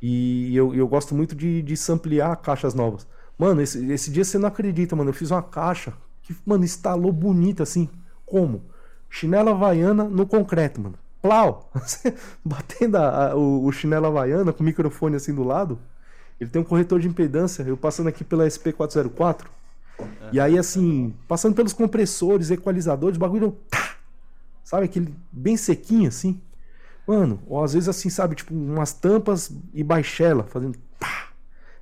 E 0.01 0.55
eu, 0.55 0.73
eu 0.73 0.87
gosto 0.87 1.13
muito 1.15 1.35
de, 1.35 1.61
de 1.61 1.75
samplear 1.75 2.35
caixas 2.37 2.73
novas. 2.73 3.07
Mano, 3.39 3.61
esse, 3.61 3.89
esse 3.89 4.11
dia 4.11 4.25
você 4.25 4.37
não 4.37 4.49
acredita, 4.49 4.97
mano. 4.97 5.11
Eu 5.11 5.13
fiz 5.13 5.31
uma 5.31 5.41
caixa 5.41 5.93
que, 6.21 6.35
mano, 6.45 6.65
instalou 6.65 7.13
bonita 7.13 7.63
assim. 7.63 7.89
Como? 8.25 8.65
Chinela 9.09 9.51
havaiana 9.51 10.03
no 10.03 10.27
concreto, 10.27 10.81
mano. 10.81 10.95
Plau! 11.21 11.71
Batendo 12.43 12.97
a, 12.97 13.31
a, 13.31 13.35
o, 13.35 13.65
o 13.65 13.71
chinelo 13.71 14.07
havaiana 14.07 14.51
com 14.51 14.61
o 14.61 14.65
microfone 14.65 15.15
assim 15.15 15.33
do 15.33 15.43
lado. 15.43 15.79
Ele 16.37 16.49
tem 16.49 16.61
um 16.61 16.65
corretor 16.65 16.99
de 16.99 17.07
impedância. 17.07 17.63
Eu 17.63 17.77
passando 17.77 18.07
aqui 18.07 18.25
pela 18.25 18.45
SP404. 18.45 19.45
E 20.31 20.39
aí, 20.39 20.57
assim, 20.57 21.13
passando 21.27 21.55
pelos 21.55 21.73
compressores, 21.73 22.51
equalizadores, 22.51 23.15
o 23.15 23.19
bagulho. 23.19 23.57
Tá, 23.69 23.95
sabe 24.63 24.85
aquele 24.85 25.15
bem 25.31 25.55
sequinho 25.55 26.09
assim? 26.09 26.41
Mano, 27.07 27.41
ou 27.47 27.63
às 27.63 27.73
vezes 27.73 27.89
assim, 27.89 28.09
sabe, 28.09 28.35
tipo, 28.35 28.53
umas 28.53 28.93
tampas 28.93 29.51
e 29.73 29.83
baixela, 29.83 30.43
fazendo. 30.43 30.77
Pá, 30.99 31.28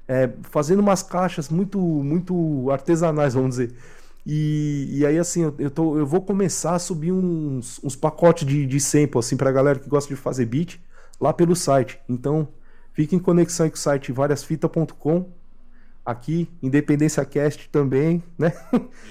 é, 0.07 0.29
fazendo 0.43 0.79
umas 0.79 1.03
caixas 1.03 1.49
muito, 1.49 1.79
muito 1.79 2.71
artesanais, 2.71 3.33
vamos 3.33 3.51
dizer. 3.51 3.75
E, 4.25 4.89
e 4.91 5.05
aí, 5.05 5.17
assim, 5.17 5.43
eu, 5.43 5.55
eu, 5.57 5.71
tô, 5.71 5.97
eu 5.97 6.05
vou 6.05 6.21
começar 6.21 6.75
a 6.75 6.79
subir 6.79 7.11
uns, 7.11 7.79
uns 7.83 7.95
pacotes 7.95 8.45
de, 8.45 8.65
de 8.65 8.79
sample, 8.79 9.19
assim, 9.19 9.37
pra 9.37 9.51
galera 9.51 9.79
que 9.79 9.87
gosta 9.87 10.13
de 10.13 10.19
fazer 10.19 10.45
beat, 10.45 10.79
lá 11.19 11.31
pelo 11.31 11.55
site. 11.55 11.99
Então, 12.09 12.47
fique 12.93 13.15
em 13.15 13.19
conexão 13.19 13.69
com 13.69 13.75
o 13.75 13.79
site 13.79 14.11
variasfita.com. 14.11 15.31
Aqui, 16.05 16.49
Independência 16.63 17.23
Cast 17.25 17.69
também, 17.69 18.23
né? 18.37 18.53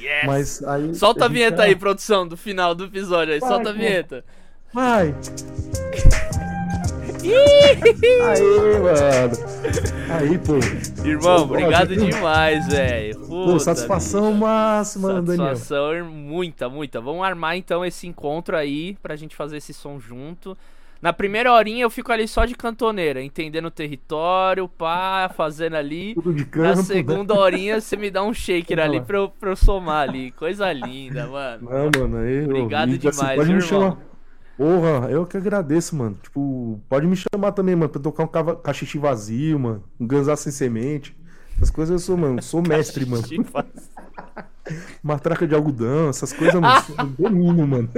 Yes. 0.01 0.25
Mas 0.27 0.65
aí, 0.65 0.95
Solta 0.95 1.27
a, 1.27 1.29
vinheta 1.29 1.59
tá... 1.59 1.63
aí, 1.65 1.77
produção, 1.77 2.27
do 2.27 2.39
final 2.39 2.75
do 2.75 2.85
episódio 2.85 3.35
aí. 3.35 3.41
Vai, 3.41 3.49
Solta 3.51 3.69
a 3.69 3.73
vinheta. 3.73 4.25
Vai! 4.73 5.15
Aí, 7.35 8.81
mano. 8.81 9.37
Aí, 10.11 10.39
pô. 10.39 11.07
Irmão, 11.07 11.43
obrigado 11.43 11.97
demais, 11.97 12.67
velho. 12.69 13.61
Satisfação 13.61 14.33
máxima, 14.33 15.09
satisfação 15.09 15.25
Daniel. 15.25 15.57
Satisfação 15.57 16.05
muita, 16.11 16.69
muita. 16.69 17.01
Vamos 17.01 17.25
armar 17.25 17.57
então 17.57 17.85
esse 17.85 18.07
encontro 18.07 18.57
aí 18.57 18.97
pra 19.03 19.17
gente 19.17 19.35
fazer 19.35 19.57
esse 19.59 19.73
som 19.73 19.99
junto. 19.99 20.57
Na 21.01 21.13
primeira 21.13 21.53
horinha 21.53 21.85
eu 21.85 21.91
fico 21.91 22.11
ali 22.11 22.27
só 22.27 22.47
de 22.47 22.55
cantoneira, 22.55 23.23
entendendo 23.23 23.67
o 23.67 23.71
território, 23.71 24.67
pá, 24.67 25.31
fazendo 25.37 25.77
ali. 25.77 26.15
Tudo 26.15 26.33
de 26.33 26.45
campo, 26.45 26.69
Na 26.69 26.77
né? 26.77 26.83
segunda 26.83 27.35
né? 27.35 27.41
horinha 27.41 27.81
você 27.81 27.97
me 27.97 28.11
dá 28.11 28.23
um 28.23 28.33
shaker 28.33 28.79
ali 28.81 29.01
pra 29.01 29.19
eu, 29.19 29.29
pra 29.29 29.51
eu 29.51 29.57
somar 29.57 30.09
ali. 30.09 30.31
Coisa 30.33 30.73
linda, 30.73 31.27
mano. 31.27 31.69
Não, 31.71 32.01
mano, 32.01 32.17
aí, 32.19 32.45
Obrigado 32.45 32.89
assim, 32.89 32.99
demais, 32.99 33.41
assim, 33.41 33.53
irmão. 33.53 33.99
Porra, 34.57 35.11
eu 35.11 35.27
que 35.27 35.37
agradeço, 35.37 35.95
mano. 35.95 36.17
Tipo, 36.23 36.81
pode 36.89 37.07
me 37.07 37.17
chamar 37.17 37.53
também, 37.53 37.77
mano, 37.77 37.91
pra 37.91 38.01
tocar 38.01 38.25
um 38.25 38.29
cava... 38.29 38.57
cachiche 38.57 38.99
vazio, 38.99 39.59
mano. 39.59 39.85
Um 40.01 40.07
ganzá 40.07 40.35
sem 40.35 40.51
semente. 40.51 41.17
Essas 41.57 41.71
coisas 41.71 41.93
eu 41.93 41.99
sou, 41.99 42.17
mano. 42.17 42.43
Sou 42.43 42.63
mestre, 42.63 43.05
mano. 43.05 43.25
Matraca 45.03 45.47
de 45.47 45.55
algodão, 45.55 46.09
essas 46.09 46.33
coisas, 46.33 46.61
mano. 46.61 46.83
domínio, 47.19 47.67
mano. 47.67 47.91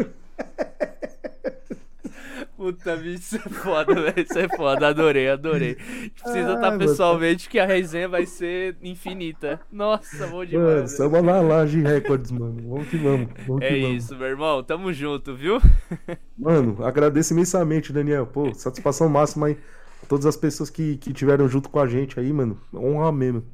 Puta, 2.58 2.96
bicho, 2.96 3.14
isso 3.14 3.36
é 3.36 3.48
foda, 3.50 3.94
velho. 4.02 4.20
Isso 4.20 4.36
é 4.36 4.48
foda. 4.48 4.88
Adorei, 4.88 5.28
adorei. 5.28 5.76
Precisa 5.76 6.54
estar 6.54 6.74
ah, 6.74 6.76
pessoalmente 6.76 7.44
tá... 7.44 7.50
que 7.52 7.58
a 7.60 7.64
resenha 7.64 8.08
vai 8.08 8.26
ser 8.26 8.76
infinita. 8.82 9.60
Nossa, 9.70 10.26
bom 10.26 10.44
demais. 10.44 10.66
Mano, 10.66 10.84
estamos 10.84 11.22
lá, 11.22 11.40
Laje 11.40 11.80
Records, 11.80 12.32
mano. 12.32 12.56
Vamos 12.68 12.88
que 12.88 12.96
vamos. 12.96 13.28
vamos 13.46 13.62
é 13.62 13.68
que 13.68 13.76
isso, 13.76 14.08
vamos. 14.08 14.20
meu 14.22 14.28
irmão. 14.28 14.62
Tamo 14.64 14.92
junto, 14.92 15.36
viu? 15.36 15.60
Mano, 16.36 16.84
agradeço 16.84 17.32
imensamente, 17.32 17.92
Daniel. 17.92 18.26
Pô, 18.26 18.52
satisfação 18.52 19.08
máxima 19.08 19.46
aí. 19.46 19.56
Todas 20.08 20.26
as 20.26 20.36
pessoas 20.36 20.68
que, 20.68 20.96
que 20.96 21.12
tiveram 21.12 21.46
junto 21.48 21.68
com 21.68 21.78
a 21.78 21.86
gente 21.86 22.18
aí, 22.18 22.32
mano. 22.32 22.60
Honra 22.74 23.12
mesmo. 23.12 23.44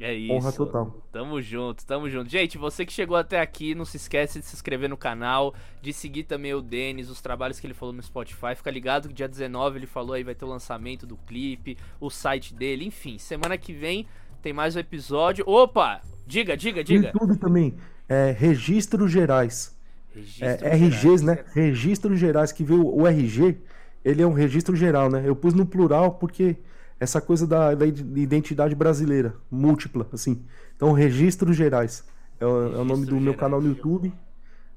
É 0.00 0.14
isso. 0.14 0.32
Honra 0.32 0.52
total. 0.52 0.96
Tamo 1.12 1.42
junto, 1.42 1.84
tamo 1.84 2.08
junto. 2.08 2.30
Gente, 2.30 2.56
você 2.56 2.86
que 2.86 2.92
chegou 2.92 3.18
até 3.18 3.38
aqui, 3.38 3.74
não 3.74 3.84
se 3.84 3.98
esquece 3.98 4.38
de 4.38 4.46
se 4.46 4.56
inscrever 4.56 4.88
no 4.88 4.96
canal, 4.96 5.54
de 5.82 5.92
seguir 5.92 6.24
também 6.24 6.54
o 6.54 6.62
Denis, 6.62 7.10
os 7.10 7.20
trabalhos 7.20 7.60
que 7.60 7.66
ele 7.66 7.74
falou 7.74 7.94
no 7.94 8.02
Spotify. 8.02 8.54
Fica 8.56 8.70
ligado 8.70 9.08
que 9.08 9.14
dia 9.14 9.28
19 9.28 9.78
ele 9.78 9.86
falou 9.86 10.14
aí 10.14 10.24
vai 10.24 10.34
ter 10.34 10.46
o 10.46 10.48
lançamento 10.48 11.06
do 11.06 11.18
clipe, 11.18 11.76
o 12.00 12.08
site 12.08 12.54
dele, 12.54 12.86
enfim. 12.86 13.18
Semana 13.18 13.58
que 13.58 13.74
vem 13.74 14.06
tem 14.40 14.54
mais 14.54 14.74
um 14.74 14.78
episódio. 14.78 15.44
Opa! 15.46 16.00
Diga, 16.26 16.56
diga, 16.56 16.82
diga. 16.82 17.08
YouTube 17.14 17.36
também. 17.36 17.74
É, 18.08 18.34
registros 18.36 19.10
gerais. 19.10 19.78
Registro 20.14 20.66
é, 20.66 20.74
RGs, 20.74 21.24
né? 21.24 21.44
Registros 21.52 22.18
gerais, 22.18 22.52
que 22.52 22.64
viu 22.64 22.88
o 22.88 23.06
RG, 23.06 23.58
ele 24.04 24.22
é 24.22 24.26
um 24.26 24.32
registro 24.32 24.74
geral, 24.74 25.10
né? 25.10 25.22
Eu 25.26 25.36
pus 25.36 25.52
no 25.52 25.66
plural 25.66 26.12
porque 26.14 26.56
essa 27.00 27.20
coisa 27.20 27.46
da, 27.46 27.74
da 27.74 27.86
identidade 27.86 28.74
brasileira, 28.74 29.34
múltipla, 29.50 30.06
assim. 30.12 30.42
Então, 30.76 30.92
Registros 30.92 31.56
Gerais 31.56 32.04
é, 32.38 32.44
o, 32.44 32.74
é 32.74 32.78
o 32.78 32.84
nome 32.84 33.06
do 33.06 33.18
meu 33.18 33.34
canal 33.34 33.60
no 33.60 33.68
YouTube. 33.68 34.12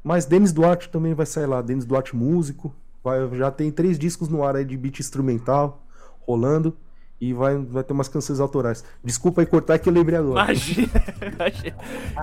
Mas 0.01 0.25
Denis 0.25 0.51
Duarte 0.51 0.89
também 0.89 1.13
vai 1.13 1.25
sair 1.25 1.45
lá, 1.45 1.61
Denis 1.61 1.85
Duarte 1.85 2.15
Músico. 2.15 2.73
Vai, 3.03 3.19
já 3.35 3.51
tem 3.51 3.69
três 3.69 3.99
discos 3.99 4.29
no 4.29 4.43
ar 4.43 4.55
aí 4.55 4.63
de 4.63 4.77
beat 4.77 4.99
instrumental 4.99 5.85
rolando. 6.21 6.75
E 7.19 7.33
vai, 7.33 7.57
vai 7.57 7.83
ter 7.83 7.93
umas 7.93 8.09
canções 8.09 8.41
autorais. 8.41 8.83
Desculpa 9.01 9.41
aí 9.41 9.45
cortar 9.45 9.79
que 9.79 9.87
eu 9.87 9.93
lembrei 9.93 10.19
agora. 10.19 10.43
Imagina, 10.43 10.89
imagina. 11.33 11.77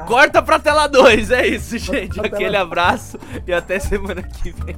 Corta 0.07 0.43
pra 0.43 0.59
tela 0.59 0.87
2, 0.87 1.31
é 1.31 1.47
isso, 1.47 1.79
gente. 1.79 2.21
Aquele 2.21 2.57
abraço 2.57 3.19
e 3.47 3.53
até 3.53 3.79
semana 3.79 4.23
que 4.23 4.51
vem. 4.53 4.77